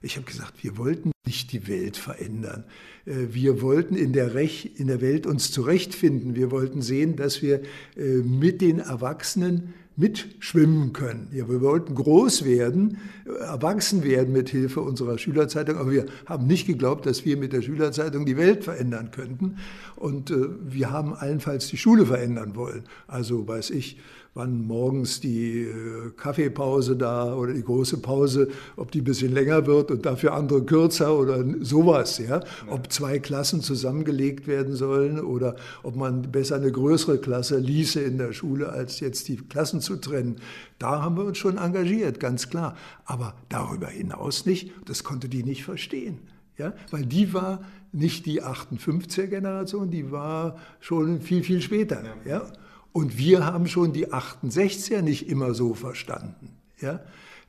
Ich 0.00 0.16
habe 0.16 0.26
gesagt, 0.26 0.62
wir 0.62 0.78
wollten 0.78 1.10
nicht 1.26 1.50
die 1.52 1.66
Welt 1.66 1.96
verändern. 1.96 2.64
Äh, 3.06 3.26
wir 3.32 3.60
wollten 3.60 3.96
in 3.96 4.12
der, 4.12 4.32
in 4.36 4.86
der 4.86 5.00
Welt 5.00 5.26
uns 5.26 5.50
zurechtfinden. 5.50 6.36
Wir 6.36 6.52
wollten 6.52 6.80
sehen, 6.80 7.16
dass 7.16 7.42
wir 7.42 7.62
äh, 7.96 8.18
mit 8.18 8.60
den 8.60 8.78
Erwachsenen 8.78 9.74
mitschwimmen 9.98 10.92
können. 10.92 11.28
Ja, 11.32 11.48
wir 11.48 11.60
wollten 11.60 11.94
groß 11.94 12.44
werden, 12.44 12.98
erwachsen 13.40 14.04
werden 14.04 14.32
mit 14.32 14.48
Hilfe 14.48 14.80
unserer 14.80 15.18
Schülerzeitung, 15.18 15.76
aber 15.76 15.90
wir 15.90 16.06
haben 16.24 16.46
nicht 16.46 16.68
geglaubt, 16.68 17.04
dass 17.04 17.24
wir 17.24 17.36
mit 17.36 17.52
der 17.52 17.62
Schülerzeitung 17.62 18.24
die 18.24 18.36
Welt 18.36 18.62
verändern 18.62 19.10
könnten. 19.10 19.56
Und 19.96 20.30
äh, 20.30 20.36
wir 20.62 20.92
haben 20.92 21.14
allenfalls 21.14 21.66
die 21.66 21.76
Schule 21.76 22.06
verändern 22.06 22.54
wollen. 22.54 22.84
Also 23.08 23.46
weiß 23.48 23.70
ich, 23.70 23.98
wann 24.38 24.66
morgens 24.66 25.20
die 25.20 25.62
äh, 25.62 26.10
Kaffeepause 26.16 26.96
da 26.96 27.34
oder 27.34 27.52
die 27.52 27.62
große 27.62 27.98
Pause, 27.98 28.48
ob 28.76 28.92
die 28.92 29.00
ein 29.00 29.04
bisschen 29.04 29.32
länger 29.32 29.66
wird 29.66 29.90
und 29.90 30.06
dafür 30.06 30.32
andere 30.32 30.62
kürzer 30.62 31.18
oder 31.18 31.44
sowas, 31.60 32.18
ja. 32.18 32.40
Ob 32.68 32.90
zwei 32.92 33.18
Klassen 33.18 33.60
zusammengelegt 33.60 34.46
werden 34.46 34.76
sollen 34.76 35.20
oder 35.20 35.56
ob 35.82 35.96
man 35.96 36.22
besser 36.30 36.56
eine 36.56 36.70
größere 36.70 37.18
Klasse 37.18 37.58
ließe 37.58 38.00
in 38.00 38.16
der 38.16 38.32
Schule, 38.32 38.70
als 38.70 39.00
jetzt 39.00 39.26
die 39.28 39.36
Klassen 39.36 39.80
zu 39.80 39.96
trennen. 39.96 40.36
Da 40.78 41.02
haben 41.02 41.16
wir 41.16 41.24
uns 41.24 41.38
schon 41.38 41.58
engagiert, 41.58 42.20
ganz 42.20 42.48
klar. 42.48 42.76
Aber 43.04 43.34
darüber 43.48 43.88
hinaus 43.88 44.46
nicht, 44.46 44.70
das 44.86 45.02
konnte 45.02 45.28
die 45.28 45.42
nicht 45.42 45.64
verstehen. 45.64 46.20
Ja, 46.56 46.72
weil 46.90 47.06
die 47.06 47.32
war 47.34 47.60
nicht 47.92 48.26
die 48.26 48.42
58er 48.42 49.26
Generation, 49.26 49.90
die 49.90 50.10
war 50.10 50.58
schon 50.80 51.20
viel, 51.20 51.42
viel 51.42 51.60
später. 51.60 52.02
Ja. 52.24 52.30
ja. 52.30 52.52
Und 52.92 53.18
wir 53.18 53.44
haben 53.44 53.66
schon 53.68 53.92
die 53.92 54.08
68er 54.08 55.02
nicht 55.02 55.28
immer 55.28 55.54
so 55.54 55.74
verstanden. 55.74 56.56
Ja? 56.80 57.00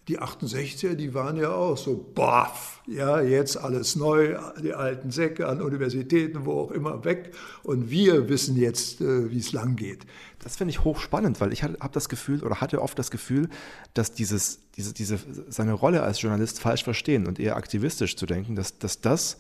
Die 0.08 0.20
68er, 0.20 0.96
die 0.96 1.14
waren 1.14 1.38
ja 1.38 1.52
auch 1.52 1.78
so, 1.78 2.04
baff, 2.16 2.82
ja, 2.88 3.22
jetzt 3.22 3.58
alles 3.58 3.96
neu, 3.96 4.40
die 4.62 4.74
alten 4.74 5.12
Säcke 5.12 5.48
an 5.48 5.62
Universitäten, 5.62 6.46
wo 6.46 6.62
auch 6.62 6.72
immer 6.72 7.06
weg. 7.06 7.36
Und 7.62 7.92
wir 7.92 8.28
wissen 8.28 8.56
jetzt, 8.58 9.02
äh, 9.02 9.30
wie 9.30 9.38
es 9.38 9.52
lang 9.52 9.76
geht. 9.76 10.08
Das 10.40 10.58
finde 10.58 10.72
ich 10.72 10.84
hochspannend, 10.84 11.40
weil 11.42 11.54
ich 11.54 11.64
habe 11.64 11.78
das 11.92 12.10
Gefühl 12.10 12.44
oder 12.44 12.60
hatte 12.60 12.82
oft 12.82 12.98
das 12.98 13.12
Gefühl, 13.12 13.50
dass 13.94 14.12
dieses, 14.12 14.62
diese, 14.78 14.94
diese, 14.94 15.20
seine 15.50 15.74
Rolle 15.74 16.02
als 16.02 16.22
Journalist 16.22 16.60
falsch 16.60 16.84
verstehen 16.84 17.28
und 17.28 17.40
eher 17.40 17.56
aktivistisch 17.56 18.16
zu 18.16 18.26
denken, 18.26 18.56
dass, 18.56 18.80
dass 18.80 19.02
das 19.02 19.38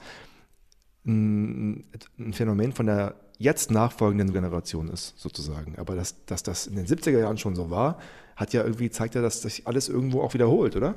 ein, 1.05 1.85
ein 2.17 2.33
Phänomen 2.33 2.73
von 2.73 2.85
der 2.85 3.15
jetzt 3.37 3.71
nachfolgenden 3.71 4.33
Generation 4.33 4.89
ist, 4.89 5.17
sozusagen. 5.17 5.75
Aber 5.77 5.95
dass, 5.95 6.25
dass 6.25 6.43
das 6.43 6.67
in 6.67 6.75
den 6.75 6.85
70er 6.85 7.19
Jahren 7.19 7.37
schon 7.37 7.55
so 7.55 7.69
war, 7.69 7.97
hat 8.35 8.53
ja 8.53 8.63
irgendwie, 8.63 8.89
zeigt 8.89 9.15
ja, 9.15 9.21
dass 9.21 9.41
sich 9.41 9.65
alles 9.65 9.89
irgendwo 9.89 10.21
auch 10.21 10.33
wiederholt, 10.33 10.75
oder? 10.75 10.95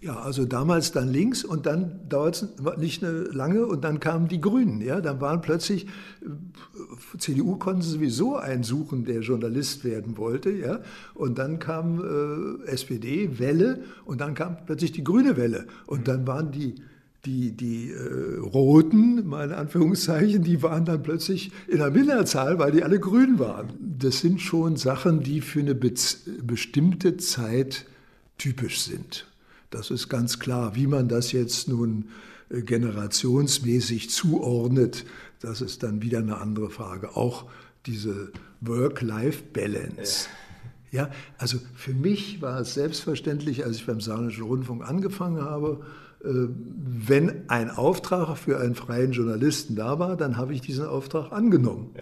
Ja, 0.00 0.18
also 0.18 0.46
damals 0.46 0.90
dann 0.90 1.08
links 1.08 1.44
und 1.44 1.64
dann 1.66 2.08
dauert 2.08 2.42
es 2.42 2.48
nicht 2.78 3.04
eine 3.04 3.12
lange 3.12 3.66
und 3.66 3.84
dann 3.84 4.00
kamen 4.00 4.26
die 4.26 4.40
Grünen. 4.40 4.80
Ja, 4.80 5.00
dann 5.00 5.20
waren 5.20 5.42
plötzlich, 5.42 5.86
äh, 5.86 7.18
CDU 7.18 7.56
konnten 7.56 7.82
sowieso 7.82 8.36
einen 8.36 8.64
suchen, 8.64 9.04
der 9.04 9.20
Journalist 9.20 9.84
werden 9.84 10.16
wollte. 10.16 10.50
Ja, 10.50 10.80
und 11.14 11.38
dann 11.38 11.60
kam 11.60 12.00
äh, 12.00 12.66
SPD, 12.68 13.38
Welle 13.38 13.84
und 14.04 14.20
dann 14.20 14.34
kam 14.34 14.56
plötzlich 14.66 14.90
die 14.90 15.04
grüne 15.04 15.36
Welle. 15.36 15.66
Und 15.86 16.08
dann 16.08 16.26
waren 16.26 16.50
die 16.50 16.74
die, 17.24 17.52
die 17.52 17.90
äh, 17.90 18.38
Roten, 18.38 19.26
meine 19.26 19.56
Anführungszeichen, 19.56 20.42
die 20.42 20.62
waren 20.62 20.84
dann 20.84 21.02
plötzlich 21.02 21.52
in 21.68 21.78
der 21.78 21.90
Minderzahl, 21.90 22.58
weil 22.58 22.72
die 22.72 22.82
alle 22.82 22.98
grün 22.98 23.38
waren. 23.38 23.68
Das 23.78 24.20
sind 24.20 24.40
schon 24.40 24.76
Sachen, 24.76 25.22
die 25.22 25.40
für 25.40 25.60
eine 25.60 25.74
be 25.74 25.92
bestimmte 26.42 27.16
Zeit 27.18 27.86
typisch 28.38 28.80
sind. 28.80 29.26
Das 29.70 29.90
ist 29.90 30.08
ganz 30.08 30.38
klar. 30.38 30.74
Wie 30.76 30.86
man 30.86 31.08
das 31.08 31.32
jetzt 31.32 31.68
nun 31.68 32.06
äh, 32.48 32.62
generationsmäßig 32.62 34.10
zuordnet, 34.10 35.04
das 35.40 35.60
ist 35.60 35.82
dann 35.82 36.02
wieder 36.02 36.18
eine 36.18 36.38
andere 36.38 36.70
Frage. 36.70 37.16
Auch 37.16 37.50
diese 37.86 38.32
Work-Life-Balance. 38.60 40.28
Ja. 40.92 41.08
also 41.38 41.58
für 41.76 41.94
mich 41.94 42.42
war 42.42 42.60
es 42.60 42.74
selbstverständlich, 42.74 43.64
als 43.64 43.76
ich 43.76 43.86
beim 43.86 44.00
Saarländischen 44.00 44.42
Rundfunk 44.42 44.82
angefangen 44.82 45.40
habe, 45.40 45.84
wenn 46.22 47.48
ein 47.48 47.70
Auftrag 47.70 48.36
für 48.36 48.60
einen 48.60 48.74
freien 48.74 49.12
Journalisten 49.12 49.74
da 49.74 49.98
war, 49.98 50.16
dann 50.16 50.36
habe 50.36 50.52
ich 50.52 50.60
diesen 50.60 50.86
Auftrag 50.86 51.32
angenommen. 51.32 51.94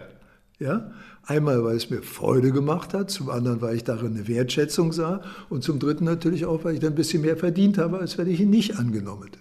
Ja. 0.59 0.67
ja. 0.67 0.91
Einmal, 1.23 1.63
weil 1.63 1.77
es 1.77 1.89
mir 1.89 2.01
Freude 2.01 2.51
gemacht 2.51 2.93
hat, 2.93 3.11
zum 3.11 3.29
anderen, 3.29 3.61
weil 3.61 3.75
ich 3.75 3.83
darin 3.83 4.15
eine 4.15 4.27
Wertschätzung 4.27 4.91
sah 4.91 5.21
und 5.49 5.63
zum 5.63 5.79
dritten 5.79 6.05
natürlich 6.05 6.45
auch, 6.45 6.63
weil 6.63 6.73
ich 6.73 6.79
dann 6.79 6.93
ein 6.93 6.95
bisschen 6.95 7.21
mehr 7.21 7.37
verdient 7.37 7.77
habe, 7.77 7.99
als 7.99 8.17
wenn 8.17 8.27
ich 8.27 8.39
ihn 8.41 8.49
nicht 8.49 8.77
angenommen 8.77 9.23
hätte. 9.23 9.39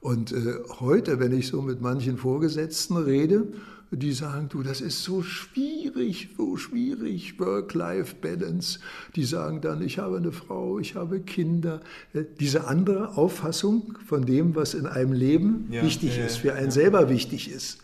Und 0.00 0.32
äh, 0.32 0.54
heute, 0.80 1.18
wenn 1.18 1.36
ich 1.36 1.48
so 1.48 1.62
mit 1.62 1.80
manchen 1.80 2.16
Vorgesetzten 2.16 2.96
rede, 2.96 3.48
die 3.90 4.12
sagen, 4.12 4.48
du, 4.48 4.62
das 4.62 4.80
ist 4.80 5.04
so 5.04 5.22
schwierig, 5.22 6.30
so 6.36 6.56
schwierig, 6.56 7.38
Work-Life-Balance. 7.38 8.80
Die 9.14 9.24
sagen 9.24 9.60
dann, 9.60 9.80
ich 9.80 9.98
habe 9.98 10.16
eine 10.16 10.32
Frau, 10.32 10.78
ich 10.78 10.96
habe 10.96 11.20
Kinder. 11.20 11.80
Äh, 12.12 12.24
diese 12.40 12.66
andere 12.66 13.16
Auffassung 13.16 13.96
von 14.06 14.26
dem, 14.26 14.54
was 14.54 14.74
in 14.74 14.86
einem 14.86 15.12
Leben 15.12 15.68
ja, 15.70 15.82
wichtig 15.82 16.16
ja, 16.16 16.24
ist, 16.24 16.38
für 16.38 16.54
einen 16.54 16.66
ja. 16.66 16.72
selber 16.72 17.08
wichtig 17.08 17.50
ist, 17.50 17.78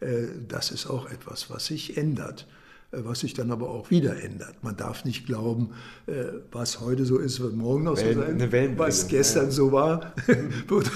äh, 0.00 0.26
das 0.46 0.70
ist 0.70 0.86
auch 0.86 1.10
etwas, 1.10 1.48
was 1.50 1.66
sich 1.66 1.96
ändert. 1.96 2.46
Äh, 2.92 2.98
was 3.04 3.20
sich 3.20 3.34
dann 3.34 3.50
aber 3.50 3.68
auch 3.70 3.90
wieder 3.90 4.22
ändert. 4.22 4.62
Man 4.62 4.76
darf 4.76 5.04
nicht 5.04 5.26
glauben, 5.26 5.70
äh, 6.06 6.24
was 6.52 6.80
heute 6.80 7.04
so 7.04 7.18
ist, 7.18 7.40
wird 7.40 7.56
morgen 7.56 7.84
noch 7.84 7.96
so 7.96 8.12
sein. 8.12 8.76
Was 8.76 9.08
gestern 9.08 9.50
so 9.50 9.72
war, 9.72 10.14
wird 10.68 10.90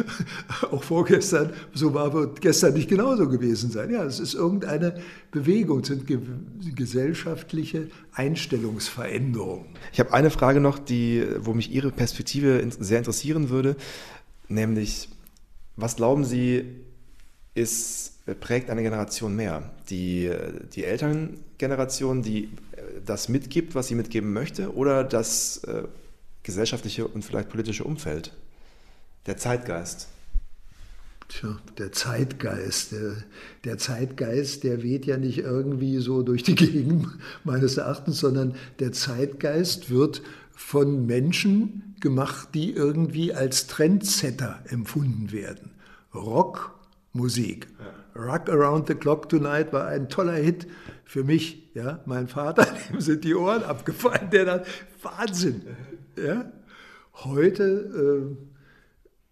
auch 0.70 0.82
vorgestern 0.82 1.52
so 1.72 1.94
war, 1.94 2.12
wird 2.12 2.40
gestern 2.40 2.74
nicht 2.74 2.88
genauso 2.88 3.28
gewesen 3.28 3.70
sein. 3.70 3.90
Ja, 3.90 4.04
es 4.04 4.20
ist 4.20 4.34
irgendeine 4.34 5.00
Bewegung, 5.30 5.80
es 5.80 5.88
sind 5.88 6.06
gesellschaftliche 6.76 7.88
Einstellungsveränderungen. 8.12 9.66
Ich 9.92 10.00
habe 10.00 10.12
eine 10.12 10.30
Frage 10.30 10.60
noch, 10.60 10.78
die, 10.78 11.24
wo 11.38 11.54
mich 11.54 11.70
Ihre 11.70 11.90
Perspektive 11.90 12.62
sehr 12.78 12.98
interessieren 12.98 13.48
würde, 13.48 13.76
nämlich, 14.48 15.08
was 15.76 15.96
glauben 15.96 16.24
Sie, 16.24 16.64
ist 17.54 18.01
prägt 18.40 18.70
eine 18.70 18.82
Generation 18.82 19.34
mehr. 19.34 19.70
Die, 19.90 20.30
die 20.74 20.84
Elterngeneration, 20.84 22.22
die 22.22 22.50
das 23.04 23.28
mitgibt, 23.28 23.74
was 23.74 23.88
sie 23.88 23.94
mitgeben 23.94 24.32
möchte, 24.32 24.74
oder 24.74 25.04
das 25.04 25.64
äh, 25.64 25.84
gesellschaftliche 26.42 27.06
und 27.06 27.24
vielleicht 27.24 27.48
politische 27.48 27.84
Umfeld, 27.84 28.32
der 29.26 29.36
Zeitgeist. 29.36 30.08
Tja, 31.28 31.58
der 31.78 31.92
Zeitgeist. 31.92 32.92
Der, 32.92 33.16
der, 33.64 33.78
Zeitgeist, 33.78 34.64
der 34.64 34.82
weht 34.82 35.06
ja 35.06 35.16
nicht 35.16 35.38
irgendwie 35.38 35.98
so 35.98 36.22
durch 36.22 36.42
die 36.42 36.54
Gegend 36.56 37.08
meines 37.44 37.76
Erachtens, 37.76 38.20
sondern 38.20 38.54
der 38.80 38.92
Zeitgeist 38.92 39.90
wird 39.90 40.22
von 40.50 41.06
Menschen 41.06 41.94
gemacht, 42.00 42.48
die 42.54 42.72
irgendwie 42.72 43.32
als 43.32 43.66
Trendsetter 43.66 44.58
empfunden 44.68 45.32
werden. 45.32 45.70
Rockmusik. 46.14 47.68
Ja. 47.78 48.01
Rock 48.14 48.48
Around 48.48 48.88
the 48.88 48.94
Clock 48.94 49.28
Tonight 49.28 49.72
war 49.72 49.86
ein 49.86 50.08
toller 50.08 50.34
Hit 50.34 50.66
für 51.04 51.24
mich. 51.24 51.70
Ja, 51.74 52.00
mein 52.06 52.28
Vater, 52.28 52.66
dem 52.90 53.00
sind 53.00 53.24
die 53.24 53.34
Ohren 53.34 53.62
abgefallen, 53.62 54.30
der 54.30 54.44
dann 54.44 54.60
Wahnsinn. 55.02 55.62
Ja, 56.22 56.52
heute 57.14 57.64
äh, 57.64 58.36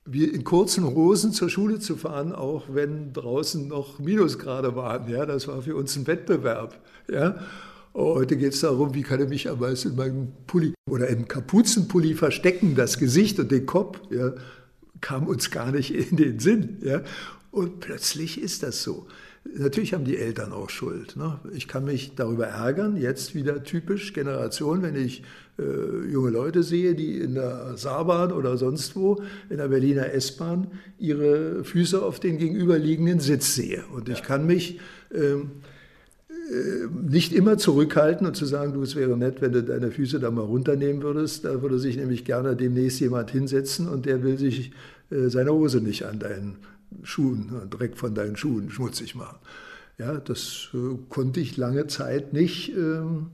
wir 0.06 0.32
in 0.32 0.44
kurzen 0.44 0.84
Hosen 0.84 1.32
zur 1.32 1.50
Schule 1.50 1.78
zu 1.78 1.96
fahren, 1.96 2.32
auch 2.32 2.64
wenn 2.70 3.12
draußen 3.12 3.68
noch 3.68 3.98
Minusgrade 3.98 4.74
waren. 4.74 5.08
Ja, 5.10 5.26
das 5.26 5.46
war 5.46 5.62
für 5.62 5.76
uns 5.76 5.96
ein 5.96 6.06
Wettbewerb. 6.06 6.78
Ja. 7.10 7.36
Heute 7.92 8.36
geht 8.36 8.54
es 8.54 8.60
darum, 8.60 8.94
wie 8.94 9.02
kann 9.02 9.20
ich 9.20 9.28
mich 9.28 9.50
am 9.50 9.58
meisten 9.58 9.90
in 9.90 9.96
meinem 9.96 10.28
Pulli 10.46 10.74
oder 10.88 11.08
im 11.08 11.26
Kapuzenpulli 11.26 12.14
verstecken, 12.14 12.76
das 12.76 12.98
Gesicht 12.98 13.40
und 13.40 13.50
den 13.50 13.66
Kopf. 13.66 14.00
Ja, 14.10 14.32
kam 15.00 15.26
uns 15.26 15.50
gar 15.50 15.72
nicht 15.72 15.92
in 15.92 16.16
den 16.16 16.38
Sinn. 16.38 16.78
Ja. 16.82 17.02
Und 17.50 17.80
plötzlich 17.80 18.40
ist 18.40 18.62
das 18.62 18.82
so. 18.82 19.06
Natürlich 19.56 19.94
haben 19.94 20.04
die 20.04 20.18
Eltern 20.18 20.52
auch 20.52 20.68
Schuld. 20.68 21.16
Ne? 21.16 21.40
Ich 21.52 21.66
kann 21.66 21.84
mich 21.84 22.14
darüber 22.14 22.46
ärgern, 22.46 22.96
jetzt 22.96 23.34
wieder 23.34 23.64
typisch 23.64 24.12
Generation, 24.12 24.82
wenn 24.82 24.94
ich 24.94 25.22
äh, 25.58 26.10
junge 26.10 26.30
Leute 26.30 26.62
sehe, 26.62 26.94
die 26.94 27.18
in 27.18 27.34
der 27.34 27.76
Saarbahn 27.76 28.32
oder 28.32 28.58
sonst 28.58 28.94
wo, 28.96 29.22
in 29.48 29.56
der 29.56 29.68
Berliner 29.68 30.12
S-Bahn, 30.12 30.68
ihre 30.98 31.64
Füße 31.64 32.02
auf 32.02 32.20
den 32.20 32.38
gegenüberliegenden 32.38 33.18
Sitz 33.18 33.54
sehe. 33.54 33.82
Und 33.94 34.10
ich 34.10 34.22
kann 34.22 34.46
mich 34.46 34.78
ähm, 35.12 35.52
äh, 36.28 36.86
nicht 37.08 37.32
immer 37.32 37.56
zurückhalten 37.56 38.26
und 38.26 38.36
zu 38.36 38.44
sagen, 38.44 38.74
du, 38.74 38.82
es 38.82 38.94
wäre 38.94 39.16
nett, 39.16 39.40
wenn 39.40 39.52
du 39.52 39.62
deine 39.62 39.90
Füße 39.90 40.20
da 40.20 40.30
mal 40.30 40.42
runternehmen 40.42 41.02
würdest. 41.02 41.46
Da 41.46 41.62
würde 41.62 41.78
sich 41.78 41.96
nämlich 41.96 42.24
gerne 42.24 42.56
demnächst 42.56 43.00
jemand 43.00 43.30
hinsetzen 43.30 43.88
und 43.88 44.04
der 44.04 44.22
will 44.22 44.36
sich 44.36 44.72
äh, 45.10 45.28
seine 45.28 45.52
Hose 45.52 45.80
nicht 45.80 46.04
an 46.04 46.18
deinen 46.18 46.56
Schuhen, 47.02 47.52
äh, 47.62 47.66
Dreck 47.66 47.96
von 47.96 48.14
deinen 48.14 48.36
Schuhen 48.36 48.70
schmutzig 48.70 49.14
machen. 49.14 49.38
Ja, 49.98 50.16
das 50.18 50.68
äh, 50.74 50.96
konnte 51.08 51.40
ich 51.40 51.56
lange 51.56 51.86
Zeit 51.86 52.32
nicht 52.32 52.74
ähm, 52.74 53.26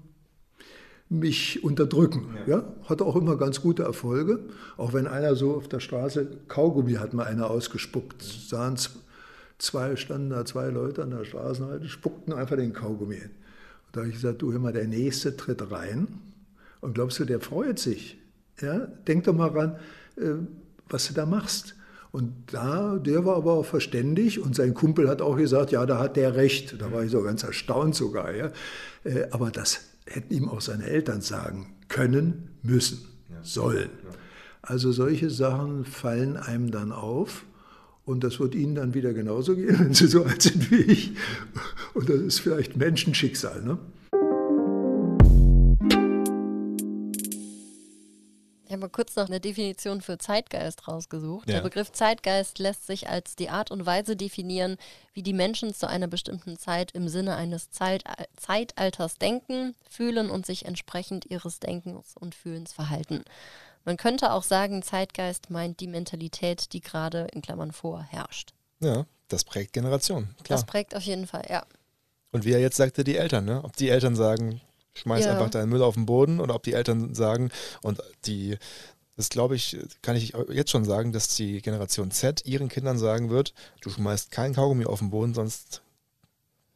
mich 1.08 1.62
unterdrücken. 1.62 2.36
Ja. 2.46 2.58
ja. 2.58 2.64
hatte 2.84 3.04
auch 3.04 3.16
immer 3.16 3.36
ganz 3.36 3.60
gute 3.60 3.84
Erfolge. 3.84 4.40
Auch 4.76 4.92
wenn 4.92 5.06
einer 5.06 5.36
so 5.36 5.54
auf 5.54 5.68
der 5.68 5.80
Straße 5.80 6.26
Kaugummi 6.48 6.94
hat 6.94 7.14
mal 7.14 7.24
einer 7.24 7.50
ausgespuckt, 7.50 8.22
sahen 8.22 8.76
zwei, 9.58 9.96
standen 9.96 10.30
da 10.30 10.44
zwei 10.44 10.68
Leute 10.68 11.02
an 11.02 11.10
der 11.10 11.24
Straßenseite, 11.24 11.88
spuckten 11.88 12.32
einfach 12.32 12.56
den 12.56 12.72
Kaugummi 12.72 13.16
hin. 13.16 13.30
Und 13.86 13.96
da 13.96 14.00
habe 14.00 14.08
ich 14.08 14.16
gesagt, 14.16 14.42
du 14.42 14.52
hör 14.52 14.58
mal, 14.58 14.72
der 14.72 14.88
Nächste 14.88 15.36
tritt 15.36 15.70
rein 15.70 16.08
und 16.80 16.94
glaubst 16.94 17.18
du, 17.18 17.24
der 17.24 17.40
freut 17.40 17.78
sich. 17.78 18.18
Ja, 18.60 18.86
denk 19.06 19.24
doch 19.24 19.34
mal 19.34 19.50
ran, 19.50 19.76
äh, 20.16 20.34
was 20.88 21.08
du 21.08 21.14
da 21.14 21.26
machst. 21.26 21.74
Und 22.16 22.32
da, 22.46 22.96
der 22.96 23.26
war 23.26 23.36
aber 23.36 23.52
auch 23.52 23.66
verständig 23.66 24.40
und 24.40 24.56
sein 24.56 24.72
Kumpel 24.72 25.06
hat 25.06 25.20
auch 25.20 25.36
gesagt, 25.36 25.70
ja, 25.70 25.84
da 25.84 25.98
hat 25.98 26.16
der 26.16 26.34
recht. 26.34 26.80
Da 26.80 26.90
war 26.90 27.04
ich 27.04 27.10
so 27.10 27.20
ganz 27.20 27.42
erstaunt 27.42 27.94
sogar. 27.94 28.34
Ja. 28.34 28.52
Äh, 29.04 29.26
aber 29.32 29.50
das 29.50 29.80
hätten 30.06 30.32
ihm 30.32 30.48
auch 30.48 30.62
seine 30.62 30.84
Eltern 30.84 31.20
sagen 31.20 31.74
können, 31.88 32.48
müssen, 32.62 33.06
sollen. 33.42 33.90
Also 34.62 34.92
solche 34.92 35.28
Sachen 35.28 35.84
fallen 35.84 36.38
einem 36.38 36.70
dann 36.70 36.90
auf. 36.90 37.44
Und 38.06 38.24
das 38.24 38.40
wird 38.40 38.54
Ihnen 38.54 38.76
dann 38.76 38.94
wieder 38.94 39.12
genauso 39.12 39.54
gehen, 39.54 39.78
wenn 39.78 39.92
Sie 39.92 40.06
so 40.06 40.24
alt 40.24 40.40
sind 40.40 40.70
wie 40.70 40.90
ich. 40.90 41.12
Und 41.92 42.08
das 42.08 42.20
ist 42.20 42.40
vielleicht 42.40 42.78
Menschenschicksal. 42.78 43.62
Ne? 43.62 43.76
Mal 48.86 48.90
kurz 48.90 49.16
noch 49.16 49.26
eine 49.26 49.40
Definition 49.40 50.00
für 50.00 50.18
Zeitgeist 50.18 50.86
rausgesucht. 50.86 51.48
Ja. 51.48 51.56
Der 51.56 51.62
Begriff 51.62 51.92
Zeitgeist 51.92 52.58
lässt 52.58 52.86
sich 52.86 53.08
als 53.08 53.36
die 53.36 53.50
Art 53.50 53.70
und 53.70 53.84
Weise 53.84 54.16
definieren, 54.16 54.76
wie 55.12 55.22
die 55.22 55.32
Menschen 55.32 55.74
zu 55.74 55.88
einer 55.88 56.06
bestimmten 56.06 56.56
Zeit 56.58 56.92
im 56.92 57.08
Sinne 57.08 57.34
eines 57.36 57.70
Zeit 57.70 58.04
Zeitalters 58.36 59.16
denken, 59.16 59.74
fühlen 59.90 60.30
und 60.30 60.46
sich 60.46 60.66
entsprechend 60.66 61.26
ihres 61.26 61.58
Denkens 61.58 62.14
und 62.16 62.34
Fühlens 62.34 62.72
verhalten. 62.72 63.24
Man 63.84 63.96
könnte 63.96 64.32
auch 64.32 64.42
sagen, 64.42 64.82
Zeitgeist 64.82 65.50
meint 65.50 65.80
die 65.80 65.86
Mentalität, 65.86 66.72
die 66.72 66.80
gerade 66.80 67.26
in 67.32 67.42
Klammern 67.42 67.72
vorherrscht. 67.72 68.52
Ja, 68.80 69.06
das 69.28 69.44
prägt 69.44 69.72
Generationen, 69.72 70.34
klar. 70.44 70.58
Das 70.58 70.66
prägt 70.66 70.94
auf 70.94 71.02
jeden 71.02 71.26
Fall, 71.26 71.44
ja. 71.48 71.64
Und 72.32 72.44
wie 72.44 72.52
er 72.52 72.60
jetzt 72.60 72.76
sagte, 72.76 73.04
die 73.04 73.16
Eltern, 73.16 73.44
ne? 73.44 73.62
Ob 73.64 73.76
die 73.76 73.88
Eltern 73.88 74.14
sagen, 74.14 74.60
schmeiß 74.96 75.24
Ja. 75.24 75.32
einfach 75.32 75.50
deinen 75.50 75.68
Müll 75.68 75.82
auf 75.82 75.94
den 75.94 76.06
Boden 76.06 76.40
oder 76.40 76.54
ob 76.54 76.62
die 76.64 76.72
Eltern 76.74 77.14
sagen, 77.14 77.50
und 77.82 78.02
die, 78.26 78.58
das 79.16 79.28
glaube 79.28 79.54
ich, 79.56 79.76
kann 80.02 80.16
ich 80.16 80.32
jetzt 80.50 80.70
schon 80.70 80.84
sagen, 80.84 81.12
dass 81.12 81.28
die 81.36 81.62
Generation 81.62 82.10
Z 82.10 82.44
ihren 82.44 82.68
Kindern 82.68 82.98
sagen 82.98 83.30
wird, 83.30 83.54
du 83.80 83.90
schmeißt 83.90 84.30
kein 84.30 84.54
Kaugummi 84.54 84.84
auf 84.86 84.98
den 84.98 85.10
Boden, 85.10 85.34
sonst 85.34 85.82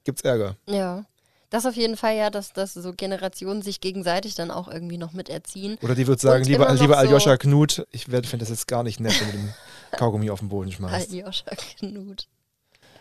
gibt's 0.05 0.23
Ärger. 0.23 0.57
Ja. 0.66 1.05
Das 1.51 1.66
auf 1.66 1.75
jeden 1.75 1.97
Fall 1.97 2.14
ja, 2.14 2.31
dass, 2.31 2.53
dass 2.53 2.75
so 2.75 2.93
Generationen 2.93 3.61
sich 3.61 3.81
gegenseitig 3.81 4.37
dann 4.37 4.53
auch 4.53 4.68
irgendwie 4.68 4.99
noch 4.99 5.12
miterziehen. 5.12 5.79
Oder 5.83 5.97
die 5.97 6.07
wird 6.07 6.21
sagen, 6.21 6.45
Und 6.45 6.49
lieber, 6.49 6.73
lieber 6.75 6.95
so- 6.95 7.01
Aljoscha 7.01 7.37
Knut, 7.39 7.85
ich 7.91 8.05
finde 8.05 8.39
das 8.39 8.51
jetzt 8.51 8.68
gar 8.68 8.85
nicht 8.85 9.01
nett, 9.01 9.21
wenn 9.21 9.33
du 9.33 9.37
den 9.37 9.55
Kaugummi 9.99 10.31
auf 10.31 10.39
den 10.39 10.49
Boden 10.49 10.71
schmeißt. 10.71 11.11
Aljoscha 11.11 11.51
Knut. 11.79 12.29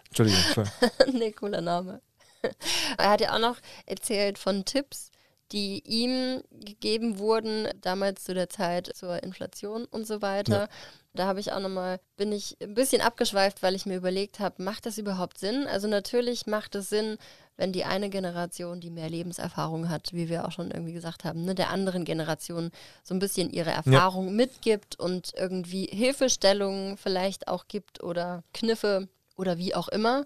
Entschuldigung. 0.08 0.40
Nee, 1.14 1.32
cooler 1.34 1.62
Name. 1.62 2.02
er 2.98 3.10
hat 3.10 3.22
ja 3.22 3.36
auch 3.36 3.40
noch 3.40 3.58
erzählt 3.86 4.38
von 4.38 4.66
Tipps, 4.66 5.12
die 5.52 5.82
ihm 5.86 6.42
gegeben 6.52 7.18
wurden, 7.18 7.68
damals 7.82 8.24
zu 8.24 8.34
der 8.34 8.50
Zeit 8.50 8.92
zur 8.96 9.24
Inflation 9.24 9.86
und 9.86 10.06
so 10.06 10.22
weiter. 10.22 10.62
Ja. 10.62 10.70
Da 11.14 11.26
habe 11.26 11.40
ich 11.40 11.52
auch 11.52 11.60
nochmal, 11.60 12.00
bin 12.18 12.32
ich 12.32 12.56
ein 12.62 12.76
bisschen 12.76 13.02
abgeschweift, 13.02 13.64
weil 13.64 13.74
ich 13.74 13.88
mir 13.88 13.98
überlegt 13.98 14.40
habe, 14.40 14.62
macht 14.62 14.86
das 14.86 15.00
überhaupt 15.00 15.40
Sinn? 15.40 15.66
Also 15.66 15.88
natürlich 15.88 16.46
macht 16.46 16.76
es 16.76 16.90
Sinn, 16.90 17.18
wenn 17.58 17.74
die 17.74 17.84
eine 17.84 18.10
Generation, 18.10 18.80
die 18.80 18.92
mehr 18.92 19.10
Lebenserfahrung 19.10 19.90
hat, 19.90 20.14
wie 20.14 20.30
wir 20.30 20.46
auch 20.46 20.52
schon 20.52 20.70
irgendwie 20.72 20.94
gesagt 20.94 21.26
haben, 21.26 21.44
ne, 21.44 21.56
der 21.56 21.72
anderen 21.72 22.06
Generation 22.06 22.72
so 23.04 23.16
ein 23.16 23.20
bisschen 23.20 23.50
ihre 23.50 23.72
Erfahrung 23.72 24.36
mitgibt 24.36 25.00
und 25.00 25.34
irgendwie 25.36 25.88
Hilfestellungen 25.88 26.96
vielleicht 26.96 27.48
auch 27.48 27.68
gibt 27.68 28.04
oder 28.04 28.44
Kniffe 28.54 29.10
oder 29.36 29.58
wie 29.58 29.74
auch 29.74 29.90
immer. 29.90 30.26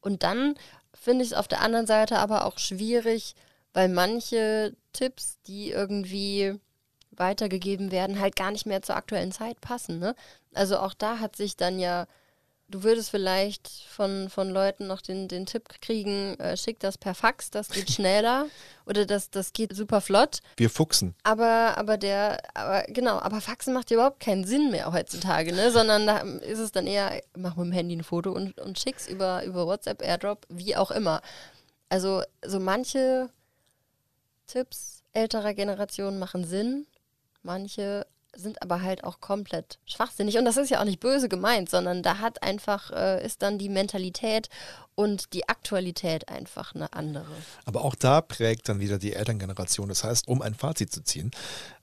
Und 0.00 0.22
dann 0.22 0.54
finde 1.00 1.24
ich 1.24 1.30
es 1.32 1.36
auf 1.36 1.48
der 1.48 1.60
anderen 1.60 1.86
Seite 1.86 2.18
aber 2.18 2.44
auch 2.44 2.58
schwierig, 2.58 3.34
weil 3.72 3.88
manche 3.88 4.74
Tipps, 4.92 5.38
die 5.46 5.70
irgendwie 5.70 6.54
weitergegeben 7.10 7.90
werden, 7.90 8.20
halt 8.20 8.36
gar 8.36 8.50
nicht 8.50 8.66
mehr 8.66 8.82
zur 8.82 8.96
aktuellen 8.96 9.32
Zeit 9.32 9.60
passen. 9.60 9.98
Ne? 9.98 10.14
Also 10.54 10.78
auch 10.78 10.94
da 10.94 11.18
hat 11.18 11.36
sich 11.36 11.56
dann 11.56 11.78
ja, 11.78 12.06
du 12.68 12.82
würdest 12.82 13.10
vielleicht 13.10 13.68
von, 13.88 14.28
von 14.28 14.50
Leuten 14.50 14.86
noch 14.86 15.00
den, 15.00 15.26
den 15.26 15.46
Tipp 15.46 15.68
kriegen, 15.80 16.38
äh, 16.38 16.56
schick 16.56 16.78
das 16.80 16.98
per 16.98 17.14
Fax, 17.14 17.50
das 17.50 17.70
geht 17.70 17.90
schneller 17.90 18.46
oder 18.86 19.06
das, 19.06 19.30
das 19.30 19.52
geht 19.52 19.74
super 19.74 20.00
flott. 20.00 20.40
Wir 20.56 20.70
fuchsen. 20.70 21.14
Aber, 21.22 21.76
aber 21.76 21.96
der, 21.96 22.38
aber 22.54 22.84
genau, 22.88 23.18
aber 23.18 23.40
Faxen 23.40 23.74
macht 23.74 23.90
ja 23.90 23.96
überhaupt 23.96 24.20
keinen 24.20 24.44
Sinn 24.44 24.70
mehr 24.70 24.92
heutzutage, 24.92 25.52
ne? 25.52 25.70
Sondern 25.70 26.06
da 26.06 26.18
ist 26.18 26.58
es 26.58 26.72
dann 26.72 26.86
eher, 26.86 27.20
mach 27.36 27.56
mit 27.56 27.66
dem 27.66 27.72
Handy 27.72 27.96
ein 27.96 28.04
Foto 28.04 28.32
und, 28.32 28.60
und 28.60 28.78
schick's 28.78 29.08
über, 29.08 29.44
über 29.44 29.66
WhatsApp, 29.66 30.02
Airdrop, 30.02 30.46
wie 30.48 30.76
auch 30.76 30.90
immer. 30.90 31.22
Also 31.88 32.22
so 32.44 32.60
manche 32.60 33.30
Tipps 34.46 35.02
älterer 35.12 35.54
Generationen 35.54 36.18
machen 36.18 36.44
Sinn, 36.44 36.86
manche 37.42 38.06
sind 38.36 38.62
aber 38.62 38.82
halt 38.82 39.04
auch 39.04 39.20
komplett 39.20 39.78
schwachsinnig. 39.86 40.38
Und 40.38 40.44
das 40.44 40.56
ist 40.56 40.70
ja 40.70 40.80
auch 40.80 40.84
nicht 40.84 41.00
böse 41.00 41.28
gemeint, 41.28 41.70
sondern 41.70 42.02
da 42.02 42.18
hat 42.18 42.42
einfach, 42.42 42.90
äh, 42.90 43.24
ist 43.24 43.42
dann 43.42 43.58
die 43.58 43.68
Mentalität 43.68 44.48
und 44.94 45.32
die 45.32 45.48
Aktualität 45.48 46.28
einfach 46.28 46.74
eine 46.74 46.92
andere. 46.92 47.26
Aber 47.64 47.84
auch 47.84 47.94
da 47.94 48.20
prägt 48.20 48.68
dann 48.68 48.80
wieder 48.80 48.98
die 48.98 49.14
Elterngeneration. 49.14 49.88
Das 49.88 50.04
heißt, 50.04 50.28
um 50.28 50.42
ein 50.42 50.54
Fazit 50.54 50.92
zu 50.92 51.02
ziehen, 51.02 51.30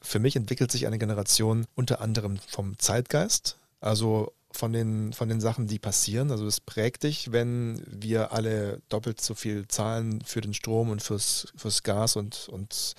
für 0.01 0.19
mich 0.19 0.35
entwickelt 0.35 0.71
sich 0.71 0.85
eine 0.85 0.97
Generation 0.97 1.65
unter 1.75 2.01
anderem 2.01 2.37
vom 2.47 2.77
Zeitgeist, 2.77 3.57
also 3.79 4.33
von 4.51 4.73
den, 4.73 5.13
von 5.13 5.29
den 5.29 5.41
Sachen, 5.41 5.67
die 5.67 5.79
passieren. 5.79 6.31
Also 6.31 6.47
es 6.47 6.59
prägt 6.59 7.03
dich, 7.03 7.31
wenn 7.31 7.83
wir 7.87 8.31
alle 8.31 8.81
doppelt 8.89 9.21
so 9.21 9.33
viel 9.33 9.67
zahlen 9.67 10.21
für 10.21 10.41
den 10.41 10.53
Strom 10.53 10.89
und 10.89 11.01
fürs, 11.01 11.47
fürs 11.55 11.83
Gas 11.83 12.15
und, 12.15 12.49
und 12.49 12.95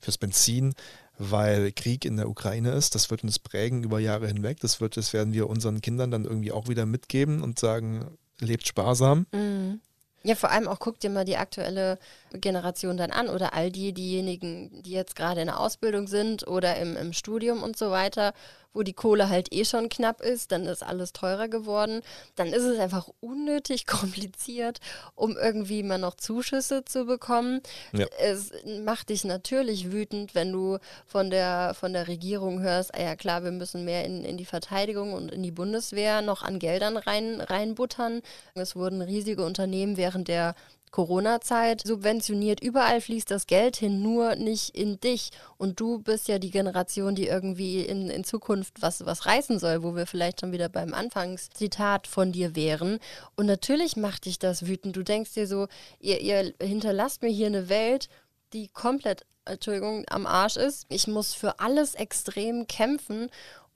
fürs 0.00 0.18
Benzin, 0.18 0.74
weil 1.20 1.70
Krieg 1.72 2.06
in 2.06 2.16
der 2.16 2.30
Ukraine 2.30 2.72
ist. 2.72 2.94
Das 2.94 3.10
wird 3.10 3.22
uns 3.22 3.38
prägen 3.38 3.84
über 3.84 4.00
Jahre 4.00 4.26
hinweg. 4.26 4.58
Das, 4.60 4.80
wird, 4.80 4.96
das 4.96 5.12
werden 5.12 5.34
wir 5.34 5.50
unseren 5.50 5.82
Kindern 5.82 6.10
dann 6.10 6.24
irgendwie 6.24 6.50
auch 6.50 6.68
wieder 6.68 6.86
mitgeben 6.86 7.42
und 7.42 7.58
sagen, 7.58 8.16
lebt 8.38 8.66
sparsam. 8.66 9.26
Mhm. 9.32 9.80
Ja, 10.22 10.34
vor 10.34 10.50
allem 10.50 10.68
auch 10.68 10.78
guck 10.78 10.98
dir 10.98 11.08
mal 11.10 11.24
die 11.24 11.36
aktuelle 11.36 11.98
Generation 12.32 12.96
dann 12.96 13.10
an 13.10 13.28
oder 13.28 13.54
all 13.54 13.70
die, 13.70 13.92
diejenigen, 13.92 14.82
die 14.82 14.92
jetzt 14.92 15.16
gerade 15.16 15.40
in 15.40 15.46
der 15.46 15.60
Ausbildung 15.60 16.08
sind 16.08 16.46
oder 16.46 16.76
im, 16.76 16.96
im 16.96 17.12
Studium 17.12 17.62
und 17.62 17.76
so 17.76 17.90
weiter, 17.90 18.34
wo 18.72 18.82
die 18.82 18.92
Kohle 18.92 19.28
halt 19.28 19.52
eh 19.52 19.64
schon 19.64 19.88
knapp 19.88 20.20
ist, 20.20 20.52
dann 20.52 20.66
ist 20.66 20.82
alles 20.82 21.12
teurer 21.12 21.48
geworden. 21.48 22.02
Dann 22.36 22.48
ist 22.48 22.62
es 22.62 22.78
einfach 22.78 23.08
unnötig 23.20 23.86
kompliziert, 23.86 24.78
um 25.14 25.36
irgendwie 25.36 25.82
mal 25.82 25.98
noch 25.98 26.14
Zuschüsse 26.14 26.84
zu 26.84 27.04
bekommen. 27.04 27.60
Ja. 27.92 28.06
Es 28.18 28.52
macht 28.84 29.08
dich 29.08 29.24
natürlich 29.24 29.92
wütend, 29.92 30.34
wenn 30.34 30.52
du 30.52 30.78
von 31.06 31.30
der, 31.30 31.74
von 31.74 31.92
der 31.92 32.08
Regierung 32.08 32.60
hörst, 32.60 32.94
ah 32.94 33.02
ja 33.02 33.16
klar, 33.16 33.44
wir 33.44 33.50
müssen 33.50 33.84
mehr 33.84 34.04
in, 34.04 34.24
in 34.24 34.36
die 34.36 34.44
Verteidigung 34.44 35.12
und 35.12 35.30
in 35.30 35.42
die 35.42 35.50
Bundeswehr 35.50 36.22
noch 36.22 36.42
an 36.42 36.58
Geldern 36.58 36.96
rein, 36.96 37.40
reinbuttern. 37.40 38.22
Es 38.54 38.76
wurden 38.76 39.02
riesige 39.02 39.44
Unternehmen 39.44 39.96
während 39.96 40.28
der 40.28 40.54
Corona-Zeit 40.90 41.82
subventioniert. 41.86 42.60
Überall 42.60 43.00
fließt 43.00 43.30
das 43.30 43.46
Geld 43.46 43.76
hin, 43.76 44.02
nur 44.02 44.34
nicht 44.36 44.76
in 44.76 44.98
dich. 45.00 45.30
Und 45.56 45.78
du 45.80 45.98
bist 46.00 46.28
ja 46.28 46.38
die 46.38 46.50
Generation, 46.50 47.14
die 47.14 47.26
irgendwie 47.26 47.82
in, 47.82 48.10
in 48.10 48.24
Zukunft 48.24 48.82
was, 48.82 49.04
was 49.06 49.26
reißen 49.26 49.58
soll, 49.58 49.82
wo 49.82 49.94
wir 49.94 50.06
vielleicht 50.06 50.40
schon 50.40 50.52
wieder 50.52 50.68
beim 50.68 50.94
Anfangszitat 50.94 52.06
von 52.06 52.32
dir 52.32 52.56
wären. 52.56 52.98
Und 53.36 53.46
natürlich 53.46 53.96
macht 53.96 54.26
dich 54.26 54.38
das 54.38 54.66
wütend. 54.66 54.96
Du 54.96 55.02
denkst 55.02 55.34
dir 55.34 55.46
so, 55.46 55.68
ihr, 56.00 56.20
ihr 56.20 56.54
hinterlasst 56.60 57.22
mir 57.22 57.30
hier 57.30 57.46
eine 57.46 57.68
Welt, 57.68 58.08
die 58.52 58.68
komplett, 58.68 59.26
Entschuldigung, 59.44 60.04
am 60.08 60.26
Arsch 60.26 60.56
ist. 60.56 60.86
Ich 60.88 61.06
muss 61.06 61.34
für 61.34 61.60
alles 61.60 61.94
extrem 61.94 62.66
kämpfen. 62.66 63.30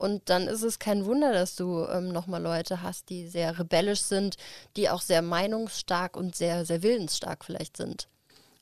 Und 0.04 0.28
dann 0.28 0.48
ist 0.48 0.62
es 0.62 0.78
kein 0.78 1.06
Wunder, 1.06 1.32
dass 1.32 1.56
du 1.56 1.86
ähm, 1.86 2.12
nochmal 2.12 2.42
Leute 2.42 2.82
hast, 2.82 3.08
die 3.08 3.26
sehr 3.26 3.58
rebellisch 3.58 4.02
sind, 4.02 4.36
die 4.76 4.90
auch 4.90 5.00
sehr 5.00 5.22
meinungsstark 5.22 6.14
und 6.14 6.36
sehr, 6.36 6.66
sehr 6.66 6.82
willensstark 6.82 7.42
vielleicht 7.42 7.78
sind. 7.78 8.06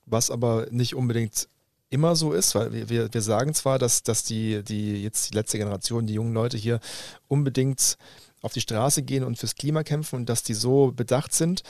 was 0.07 0.31
aber 0.31 0.69
nicht 0.71 0.95
unbedingt 0.95 1.49
immer 1.91 2.15
so 2.15 2.33
ist, 2.33 2.55
weil 2.55 2.89
wir, 2.89 3.13
wir, 3.13 3.23
sagen 3.23 3.55
zwar, 3.55 3.81
dass, 3.81 4.05
dass 4.05 4.23
die, 4.23 4.63
die 4.63 5.03
jetzt 5.03 5.31
die 5.31 5.35
letzte 5.35 5.59
Generation, 5.59 6.07
die 6.07 6.15
jungen 6.15 6.33
Leute 6.33 6.57
hier 6.57 6.79
unbedingt 7.27 7.99
auf 8.41 8.53
die 8.53 8.61
Straße 8.61 9.03
gehen 9.03 9.25
und 9.25 9.37
fürs 9.37 9.57
Klima 9.57 9.83
kämpfen 9.83 10.21
und 10.21 10.29
dass 10.29 10.45
die 10.45 10.55
so 10.55 10.93
bedacht 10.93 11.35
sind, 11.35 11.65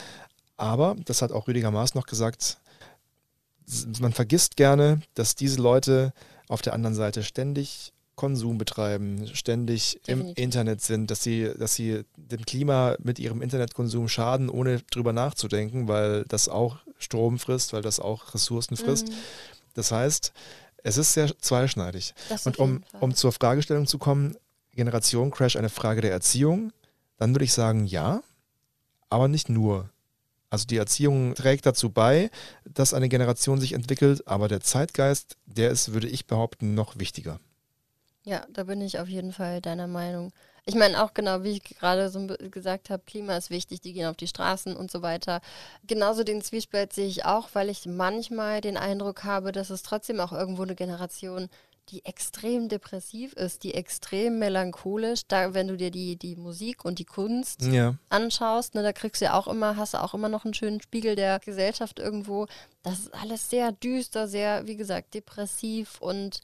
aber, 0.55 0.95
das 1.05 1.23
hat 1.23 1.31
auch 1.31 1.47
Rüdiger 1.47 1.71
Maas 1.71 1.95
noch 1.95 2.05
gesagt, 2.05 2.59
man 3.99 4.13
vergisst 4.13 4.55
gerne, 4.55 5.01
dass 5.15 5.33
diese 5.33 5.59
Leute 5.59 6.13
auf 6.47 6.61
der 6.61 6.73
anderen 6.73 6.93
Seite 6.93 7.23
ständig 7.23 7.92
Konsum 8.15 8.57
betreiben, 8.57 9.27
ständig 9.33 9.99
Definitiv. 10.05 10.37
im 10.37 10.43
Internet 10.43 10.81
sind, 10.81 11.09
dass 11.09 11.23
sie, 11.23 11.51
dass 11.57 11.73
sie 11.75 12.03
dem 12.15 12.45
Klima 12.45 12.95
mit 12.99 13.17
ihrem 13.19 13.41
Internetkonsum 13.41 14.07
schaden, 14.07 14.49
ohne 14.49 14.81
drüber 14.91 15.13
nachzudenken, 15.13 15.87
weil 15.87 16.23
das 16.27 16.47
auch 16.47 16.77
Strom 16.99 17.39
frisst, 17.39 17.73
weil 17.73 17.81
das 17.81 17.99
auch 17.99 18.33
Ressourcen 18.33 18.77
frisst. 18.77 19.09
Mhm. 19.09 19.13
Das 19.73 19.91
heißt, 19.91 20.31
es 20.83 20.97
ist 20.97 21.13
sehr 21.13 21.37
zweischneidig. 21.39 22.13
Und 22.45 22.59
um, 22.59 22.83
um 22.99 23.15
zur 23.15 23.31
Fragestellung 23.31 23.87
zu 23.87 23.97
kommen, 23.97 24.35
Generation 24.75 25.31
Crash 25.31 25.55
eine 25.55 25.69
Frage 25.69 26.01
der 26.01 26.11
Erziehung, 26.11 26.71
dann 27.17 27.33
würde 27.33 27.45
ich 27.45 27.53
sagen, 27.53 27.85
ja, 27.85 28.21
aber 29.09 29.27
nicht 29.27 29.49
nur. 29.49 29.89
Also 30.49 30.65
die 30.67 30.77
Erziehung 30.77 31.33
trägt 31.33 31.65
dazu 31.65 31.89
bei, 31.89 32.29
dass 32.63 32.93
eine 32.93 33.09
Generation 33.09 33.59
sich 33.59 33.73
entwickelt, 33.73 34.27
aber 34.27 34.47
der 34.47 34.61
Zeitgeist, 34.61 35.37
der 35.45 35.71
ist, 35.71 35.93
würde 35.93 36.07
ich 36.07 36.27
behaupten, 36.27 36.75
noch 36.75 36.99
wichtiger. 36.99 37.39
Ja, 38.25 38.45
da 38.49 38.63
bin 38.63 38.81
ich 38.81 38.99
auf 38.99 39.07
jeden 39.07 39.33
Fall 39.33 39.61
deiner 39.61 39.87
Meinung. 39.87 40.31
Ich 40.65 40.75
meine 40.75 41.03
auch 41.03 41.13
genau, 41.13 41.43
wie 41.43 41.51
ich 41.51 41.63
gerade 41.63 42.09
so 42.09 42.25
gesagt 42.49 42.89
habe, 42.89 43.03
Klima 43.05 43.35
ist 43.35 43.49
wichtig, 43.49 43.81
die 43.81 43.91
gehen 43.91 44.07
auf 44.07 44.15
die 44.15 44.27
Straßen 44.27 44.77
und 44.77 44.89
so 44.89 45.01
weiter. 45.01 45.41
Genauso 45.85 46.23
den 46.23 46.41
Zwiespalt 46.41 46.93
sehe 46.93 47.07
ich 47.07 47.25
auch, 47.25 47.49
weil 47.51 47.69
ich 47.69 47.85
manchmal 47.85 48.61
den 48.61 48.77
Eindruck 48.77 49.25
habe, 49.25 49.51
dass 49.51 49.69
es 49.69 49.83
trotzdem 49.83 50.21
auch 50.21 50.31
irgendwo 50.31 50.63
eine 50.63 50.75
Generation 50.75 51.49
die 51.89 52.05
extrem 52.05 52.69
depressiv 52.69 53.33
ist, 53.33 53.63
die 53.63 53.73
extrem 53.73 54.39
melancholisch. 54.39 55.27
Da, 55.27 55.53
wenn 55.53 55.67
du 55.67 55.75
dir 55.75 55.91
die, 55.91 56.15
die 56.15 56.35
Musik 56.35 56.85
und 56.85 56.99
die 56.99 57.05
Kunst 57.05 57.61
ja. 57.61 57.95
anschaust, 58.09 58.75
ne, 58.75 58.83
da 58.83 58.93
kriegst 58.93 59.21
du 59.21 59.25
ja 59.25 59.33
auch 59.33 59.47
immer, 59.47 59.75
hast 59.75 59.93
du 59.93 60.01
auch 60.01 60.13
immer 60.13 60.29
noch 60.29 60.45
einen 60.45 60.53
schönen 60.53 60.81
Spiegel 60.81 61.15
der 61.15 61.39
Gesellschaft 61.39 61.99
irgendwo. 61.99 62.47
Das 62.83 62.99
ist 62.99 63.13
alles 63.13 63.49
sehr 63.49 63.71
düster, 63.73 64.27
sehr, 64.27 64.65
wie 64.65 64.77
gesagt, 64.77 65.13
depressiv 65.13 65.99
und 65.99 66.39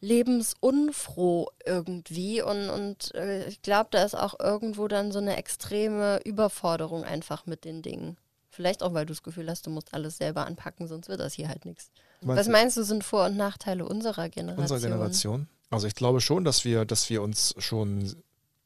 lebensunfroh 0.00 1.48
irgendwie. 1.64 2.42
Und, 2.42 2.70
und 2.70 3.14
äh, 3.14 3.46
ich 3.48 3.62
glaube, 3.62 3.88
da 3.90 4.04
ist 4.04 4.14
auch 4.14 4.38
irgendwo 4.38 4.88
dann 4.88 5.12
so 5.12 5.18
eine 5.18 5.36
extreme 5.36 6.20
Überforderung 6.24 7.04
einfach 7.04 7.46
mit 7.46 7.64
den 7.64 7.82
Dingen. 7.82 8.16
Vielleicht 8.50 8.82
auch, 8.82 8.94
weil 8.94 9.06
du 9.06 9.12
das 9.12 9.22
Gefühl 9.22 9.48
hast, 9.50 9.66
du 9.66 9.70
musst 9.70 9.94
alles 9.94 10.16
selber 10.18 10.46
anpacken, 10.46 10.88
sonst 10.88 11.08
wird 11.08 11.20
das 11.20 11.34
hier 11.34 11.48
halt 11.48 11.64
nichts. 11.64 11.90
Was 12.22 12.48
meinst 12.48 12.76
du, 12.76 12.82
sind 12.82 13.04
Vor- 13.04 13.26
und 13.26 13.36
Nachteile 13.36 13.86
unserer 13.86 14.28
Generation? 14.28 14.62
Unserer 14.62 14.80
Generation? 14.80 15.48
Also 15.70 15.86
ich 15.86 15.94
glaube 15.94 16.20
schon, 16.20 16.44
dass 16.44 16.64
wir, 16.64 16.84
dass 16.84 17.10
wir 17.10 17.22
uns 17.22 17.54
schon 17.58 18.12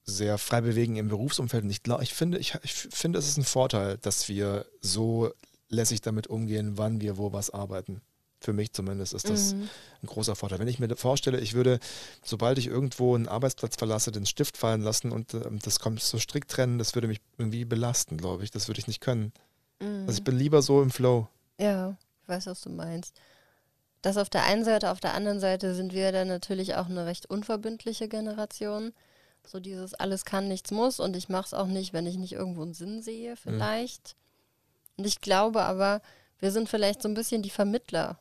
sehr 0.05 0.39
frei 0.39 0.61
bewegen 0.61 0.97
im 0.97 1.09
Berufsumfeld. 1.09 1.65
Und 1.65 1.71
ich, 1.71 1.83
glaub, 1.83 2.03
ich, 2.03 2.15
finde, 2.15 2.39
ich, 2.39 2.57
ich 2.63 2.73
finde, 2.73 3.19
es 3.19 3.29
ist 3.29 3.37
ein 3.37 3.45
Vorteil, 3.45 3.99
dass 3.99 4.29
wir 4.29 4.67
so 4.81 5.31
lässig 5.69 6.01
damit 6.01 6.27
umgehen, 6.27 6.79
wann 6.79 7.01
wir 7.01 7.17
wo 7.19 7.33
was 7.33 7.51
arbeiten. 7.51 8.03
Für 8.43 8.53
mich 8.53 8.73
zumindest 8.73 9.15
ist 9.15 9.31
das 9.31 9.55
mhm. 9.55 9.69
ein 10.03 10.07
großer 10.07 10.35
Vorteil. 10.35 10.59
Wenn 10.59 10.67
ich 10.67 10.81
mir 10.81 10.97
vorstelle, 10.97 11.39
ich 11.39 11.55
würde, 11.55 11.79
sobald 12.25 12.59
ich 12.59 12.67
irgendwo 12.67 13.15
einen 13.15 13.29
Arbeitsplatz 13.29 13.77
verlasse, 13.77 14.11
den 14.11 14.27
Stift 14.27 14.57
fallen 14.57 14.83
lassen 14.83 15.13
und 15.13 15.35
äh, 15.35 15.43
das 15.63 15.79
kommt 15.79 16.03
so 16.03 16.19
strikt 16.19 16.51
trennen, 16.51 16.79
das 16.79 16.97
würde 16.97 17.07
mich 17.07 17.21
irgendwie 17.39 17.65
belasten, 17.65 18.17
glaube 18.17 18.43
ich. 18.43 18.51
Das 18.51 18.67
würde 18.67 18.81
ich 18.81 18.89
nicht 18.89 19.01
können. 19.01 19.33
Mhm. 19.81 20.05
Also 20.07 20.19
ich 20.19 20.25
bin 20.25 20.37
lieber 20.37 20.61
so 20.61 20.83
im 20.83 20.91
Flow. 20.91 21.29
Ja, 21.59 21.97
ich 22.23 22.29
weiß, 22.29 22.47
was 22.47 22.63
du 22.63 22.71
meinst. 22.71 23.15
Das 24.03 24.17
auf 24.17 24.29
der 24.29 24.43
einen 24.43 24.65
Seite, 24.65 24.91
auf 24.91 24.99
der 24.99 25.15
anderen 25.15 25.39
Seite 25.39 25.77
sind 25.77 25.93
wir 25.93 26.11
dann 26.11 26.27
natürlich 26.27 26.75
auch 26.75 26.87
eine 26.87 27.07
recht 27.07 27.27
unverbindliche 27.27 28.09
Generation. 28.09 28.93
So 29.47 29.61
dieses 29.61 29.95
alles 29.95 30.25
kann, 30.25 30.49
nichts 30.49 30.73
muss 30.73 30.99
und 30.99 31.17
ich 31.17 31.29
mache 31.29 31.47
es 31.47 31.55
auch 31.55 31.67
nicht, 31.67 31.93
wenn 31.93 32.07
ich 32.07 32.17
nicht 32.17 32.33
irgendwo 32.33 32.63
einen 32.63 32.75
Sinn 32.75 33.03
sehe, 33.03 33.33
mhm. 33.33 33.37
vielleicht. 33.37 34.17
Mhm. 34.17 35.03
Und 35.03 35.07
ich 35.07 35.21
glaube 35.21 35.63
aber, 35.63 36.03
wir 36.39 36.51
sind 36.51 36.69
vielleicht 36.69 37.03
so 37.03 37.09
ein 37.09 37.15
bisschen 37.15 37.43
die 37.43 37.51
Vermittler 37.51 38.19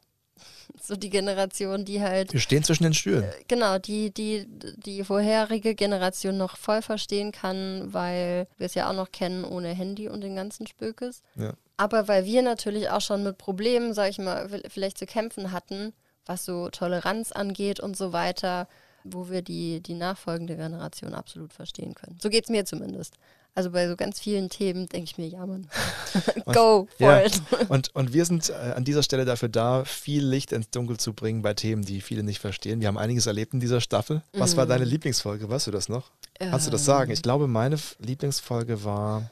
so 0.81 0.95
die 0.95 1.09
Generation, 1.09 1.85
die 1.85 2.01
halt. 2.01 2.33
Wir 2.33 2.39
stehen 2.39 2.63
zwischen 2.63 2.83
den 2.83 2.93
Stühlen. 2.93 3.23
Äh, 3.23 3.31
genau, 3.47 3.77
die, 3.77 4.11
die 4.11 4.45
die 4.47 5.03
vorherige 5.03 5.75
Generation 5.75 6.37
noch 6.37 6.57
voll 6.57 6.81
verstehen 6.81 7.31
kann, 7.31 7.93
weil 7.93 8.47
wir 8.57 8.65
es 8.65 8.75
ja 8.75 8.89
auch 8.89 8.95
noch 8.95 9.11
kennen 9.11 9.43
ohne 9.43 9.69
Handy 9.69 10.07
und 10.07 10.21
den 10.21 10.35
ganzen 10.35 10.67
Spökes. 10.67 11.21
Ja. 11.35 11.53
Aber 11.77 12.07
weil 12.07 12.25
wir 12.25 12.41
natürlich 12.43 12.89
auch 12.89 13.01
schon 13.01 13.23
mit 13.23 13.37
Problemen, 13.37 13.93
sag 13.93 14.09
ich 14.09 14.19
mal, 14.19 14.49
vielleicht 14.67 14.97
zu 14.97 15.05
kämpfen 15.05 15.51
hatten, 15.51 15.93
was 16.25 16.45
so 16.45 16.69
Toleranz 16.69 17.31
angeht 17.31 17.79
und 17.79 17.97
so 17.97 18.13
weiter, 18.13 18.67
wo 19.03 19.29
wir 19.29 19.41
die, 19.41 19.81
die 19.81 19.93
nachfolgende 19.93 20.55
Generation 20.55 21.13
absolut 21.13 21.53
verstehen 21.53 21.93
können. 21.93 22.17
So 22.21 22.29
geht 22.29 22.45
es 22.45 22.49
mir 22.49 22.65
zumindest. 22.65 23.15
Also 23.53 23.71
bei 23.71 23.87
so 23.89 23.97
ganz 23.97 24.19
vielen 24.19 24.49
Themen 24.49 24.87
denke 24.87 25.03
ich 25.03 25.17
mir, 25.17 25.27
ja 25.27 25.45
Mann, 25.45 25.67
go 26.45 26.87
for 26.97 27.11
ja. 27.11 27.25
it. 27.25 27.41
Und, 27.67 27.93
und 27.93 28.13
wir 28.13 28.23
sind 28.23 28.49
äh, 28.49 28.53
an 28.53 28.85
dieser 28.85 29.03
Stelle 29.03 29.25
dafür 29.25 29.49
da, 29.49 29.83
viel 29.83 30.25
Licht 30.25 30.53
ins 30.53 30.69
Dunkel 30.69 30.97
zu 30.97 31.13
bringen 31.13 31.41
bei 31.41 31.53
Themen, 31.53 31.83
die 31.83 31.99
viele 31.99 32.23
nicht 32.23 32.39
verstehen. 32.39 32.79
Wir 32.79 32.87
haben 32.87 32.97
einiges 32.97 33.25
erlebt 33.25 33.53
in 33.53 33.59
dieser 33.59 33.81
Staffel. 33.81 34.21
Was 34.31 34.55
mm. 34.55 34.57
war 34.57 34.65
deine 34.67 34.85
Lieblingsfolge? 34.85 35.49
Weißt 35.49 35.67
du 35.67 35.71
das 35.71 35.89
noch? 35.89 36.11
Kannst 36.39 36.67
du 36.67 36.71
das 36.71 36.85
sagen? 36.85 37.11
Ich 37.11 37.21
glaube, 37.21 37.47
meine 37.47 37.77
Lieblingsfolge 37.99 38.85
war... 38.85 39.29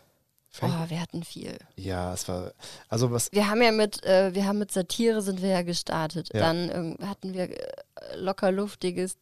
Oh, 0.61 0.89
wir 0.89 0.99
hatten 0.99 1.23
viel. 1.23 1.57
Ja, 1.75 2.11
es 2.13 2.27
war, 2.27 2.51
also 2.89 3.11
was. 3.11 3.31
Wir 3.31 3.47
haben 3.49 3.61
ja 3.61 3.71
mit, 3.71 4.03
äh, 4.03 4.33
wir 4.33 4.45
haben 4.45 4.57
mit 4.57 4.71
Satire 4.71 5.21
sind 5.21 5.41
wir 5.41 5.49
ja 5.49 5.61
gestartet. 5.61 6.31
Ja. 6.33 6.39
Dann 6.39 6.97
äh, 6.99 7.05
hatten 7.05 7.33
wir 7.33 7.51
äh, 7.51 8.15
locker 8.17 8.51
luftiges 8.51 9.15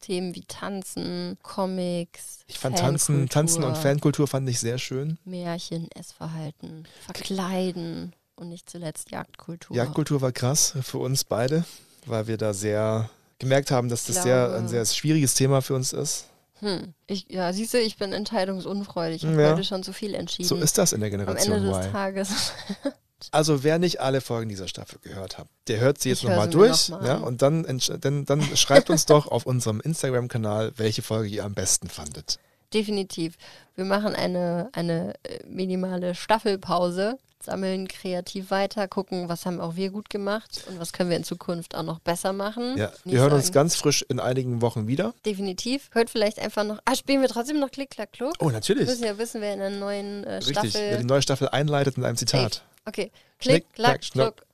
Themen 0.00 0.34
wie 0.34 0.44
Tanzen, 0.46 1.38
Comics. 1.42 2.40
Ich 2.46 2.58
fand 2.58 2.78
Tanzen, 2.78 3.28
Tanzen 3.28 3.64
und 3.64 3.76
Fankultur 3.76 4.26
fand 4.28 4.48
ich 4.48 4.60
sehr 4.60 4.78
schön. 4.78 5.18
Märchen, 5.24 5.88
Essverhalten, 5.94 6.86
Verkleiden 7.04 8.14
und 8.36 8.48
nicht 8.48 8.68
zuletzt 8.68 9.10
Jagdkultur. 9.10 9.76
Jagdkultur 9.76 10.20
war 10.20 10.32
krass 10.32 10.74
für 10.82 10.98
uns 10.98 11.24
beide, 11.24 11.64
weil 12.06 12.26
wir 12.26 12.36
da 12.36 12.54
sehr 12.54 13.10
gemerkt 13.38 13.70
haben, 13.70 13.88
dass 13.88 14.04
das 14.04 14.22
sehr, 14.22 14.54
ein 14.54 14.68
sehr 14.68 14.84
schwieriges 14.86 15.34
Thema 15.34 15.62
für 15.62 15.74
uns 15.74 15.92
ist. 15.92 16.26
Hm. 16.60 16.94
Ich, 17.08 17.26
ja, 17.28 17.52
siehst 17.52 17.74
du, 17.74 17.78
ich 17.78 17.96
bin 17.96 18.12
entscheidungsunfreudig. 18.12 19.24
Ich 19.24 19.28
habe 19.28 19.42
ja. 19.42 19.50
heute 19.50 19.64
schon 19.64 19.82
zu 19.82 19.92
viel 19.92 20.14
entschieden. 20.14 20.48
So 20.48 20.56
ist 20.56 20.78
das 20.78 20.92
in 20.92 21.00
der 21.00 21.10
Generation 21.10 21.52
Am 21.54 21.58
Ende 21.58 21.68
des 21.70 21.86
y. 21.86 21.92
Tages. 21.92 22.52
Also 23.30 23.62
wer 23.62 23.78
nicht 23.78 24.00
alle 24.00 24.20
Folgen 24.20 24.48
dieser 24.48 24.68
Staffel 24.68 24.98
gehört 25.02 25.38
hat, 25.38 25.46
der 25.68 25.80
hört 25.80 26.00
sie 26.00 26.08
jetzt 26.08 26.24
nochmal 26.24 26.50
durch 26.50 26.88
noch 26.88 27.00
mal 27.00 27.06
ja, 27.06 27.16
und 27.16 27.42
dann, 27.42 27.80
dann, 28.00 28.24
dann 28.24 28.56
schreibt 28.56 28.90
uns 28.90 29.06
doch 29.06 29.26
auf 29.26 29.46
unserem 29.46 29.80
Instagram-Kanal, 29.80 30.72
welche 30.76 31.02
Folge 31.02 31.28
ihr 31.28 31.44
am 31.44 31.54
besten 31.54 31.88
fandet. 31.88 32.38
Definitiv. 32.72 33.34
Wir 33.76 33.84
machen 33.84 34.14
eine, 34.14 34.70
eine 34.72 35.14
äh, 35.24 35.40
minimale 35.46 36.14
Staffelpause, 36.14 37.18
sammeln 37.44 37.88
kreativ 37.88 38.50
weiter, 38.50 38.88
gucken, 38.88 39.28
was 39.28 39.46
haben 39.46 39.60
auch 39.60 39.76
wir 39.76 39.90
gut 39.90 40.10
gemacht 40.10 40.64
und 40.68 40.78
was 40.78 40.92
können 40.92 41.10
wir 41.10 41.16
in 41.16 41.24
Zukunft 41.24 41.74
auch 41.74 41.82
noch 41.82 41.98
besser 41.98 42.32
machen. 42.32 42.76
Ja, 42.76 42.92
wir 43.04 43.18
hören 43.18 43.30
sagen. 43.30 43.42
uns 43.42 43.52
ganz 43.52 43.76
frisch 43.76 44.04
in 44.08 44.20
einigen 44.20 44.62
Wochen 44.62 44.86
wieder. 44.86 45.14
Definitiv. 45.26 45.90
Hört 45.92 46.10
vielleicht 46.10 46.38
einfach 46.38 46.64
noch. 46.64 46.78
Ah, 46.84 46.94
spielen 46.94 47.20
wir 47.20 47.28
trotzdem 47.28 47.60
noch 47.60 47.70
Klick, 47.70 47.90
Klack, 47.90 48.12
Kluck? 48.12 48.34
Oh, 48.38 48.50
natürlich. 48.50 48.86
Wir 48.86 48.92
müssen 48.92 49.04
ja 49.04 49.18
wissen, 49.18 49.40
wer 49.40 49.54
in 49.54 49.60
einer 49.60 49.76
neuen 49.76 50.24
äh, 50.24 50.42
Staffel. 50.42 50.62
Richtig, 50.62 50.80
wer 50.80 50.98
die 50.98 51.04
neue 51.04 51.22
Staffel 51.22 51.48
einleitet 51.48 51.96
mit 51.96 52.06
einem 52.06 52.16
Zitat. 52.16 52.54
Safe. 52.54 52.71
Okay. 52.84 53.10
Klick, 53.38 53.64
Schnick, 53.64 53.74
klack, 53.74 54.04
schnuck. 54.04 54.46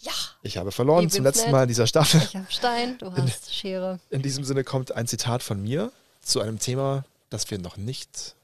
Ja. 0.00 0.12
Ich 0.42 0.56
habe 0.58 0.72
verloren 0.72 1.08
zum 1.10 1.24
letzten 1.24 1.44
nett. 1.44 1.52
Mal 1.52 1.62
in 1.62 1.68
dieser 1.68 1.86
Staffel. 1.86 2.20
Ich 2.22 2.36
habe 2.36 2.46
Stein, 2.50 2.98
du 2.98 3.12
hast 3.12 3.48
in, 3.48 3.52
Schere. 3.52 4.00
In 4.10 4.22
diesem 4.22 4.44
Sinne 4.44 4.62
kommt 4.62 4.92
ein 4.92 5.06
Zitat 5.06 5.42
von 5.42 5.62
mir 5.62 5.90
zu 6.20 6.40
einem 6.40 6.58
Thema, 6.58 7.04
das 7.30 7.50
wir 7.50 7.58
noch 7.58 7.76
nicht 7.76 8.34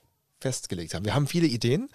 festgelegt 0.40 0.94
haben. 0.94 1.04
Wir 1.04 1.14
haben 1.14 1.26
viele 1.26 1.46
Ideen, 1.46 1.88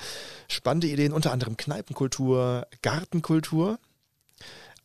spannende 0.48 0.88
Ideen, 0.88 1.12
unter 1.12 1.32
anderem 1.32 1.58
Kneipenkultur, 1.58 2.68
Gartenkultur. 2.82 3.80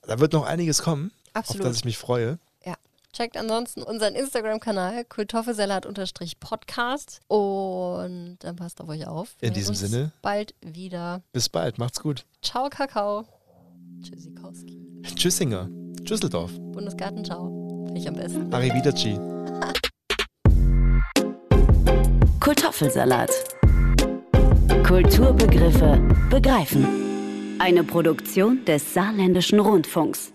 Da 0.03 0.19
wird 0.19 0.33
noch 0.33 0.45
einiges 0.45 0.83
kommen, 0.83 1.13
Absolut. 1.33 1.63
auf 1.63 1.71
das 1.71 1.79
ich 1.79 1.85
mich 1.85 1.99
freue. 1.99 2.39
Checkt 3.15 3.37
ansonsten 3.37 3.83
unseren 3.83 4.15
Instagram-Kanal 4.15 5.05
kultoffelsalat-podcast 5.05 7.21
und 7.29 8.37
dann 8.41 8.57
passt 8.57 8.81
auf 8.81 8.89
euch 8.89 9.07
auf. 9.07 9.37
Wir 9.39 9.49
In 9.49 9.55
diesem 9.55 9.75
Sinne. 9.75 10.13
Bald 10.23 10.55
wieder. 10.63 11.21
Bis 11.33 11.51
bald. 11.51 11.77
Macht's 11.79 12.01
gut. 12.01 12.25
Ciao, 12.41 12.71
Kakao. 12.71 13.27
Tschüssikowski. 14.03 14.81
Tschüssinger. 15.15 15.69
Tschüsseldorf. 16.05 16.53
Bundesgarten, 16.59 17.23
ciao. 17.23 17.85
Finde 17.85 18.01
ich 18.01 18.09
am 18.09 18.15
besten. 18.15 18.51
Arrivederci. 18.53 19.19
Kultoffelsalat. 22.41 23.31
Kulturbegriffe 24.87 26.01
begreifen. 26.31 27.59
Eine 27.59 27.85
Produktion 27.85 28.65
des 28.65 28.95
Saarländischen 28.95 29.61
Rundfunks. 29.61 30.33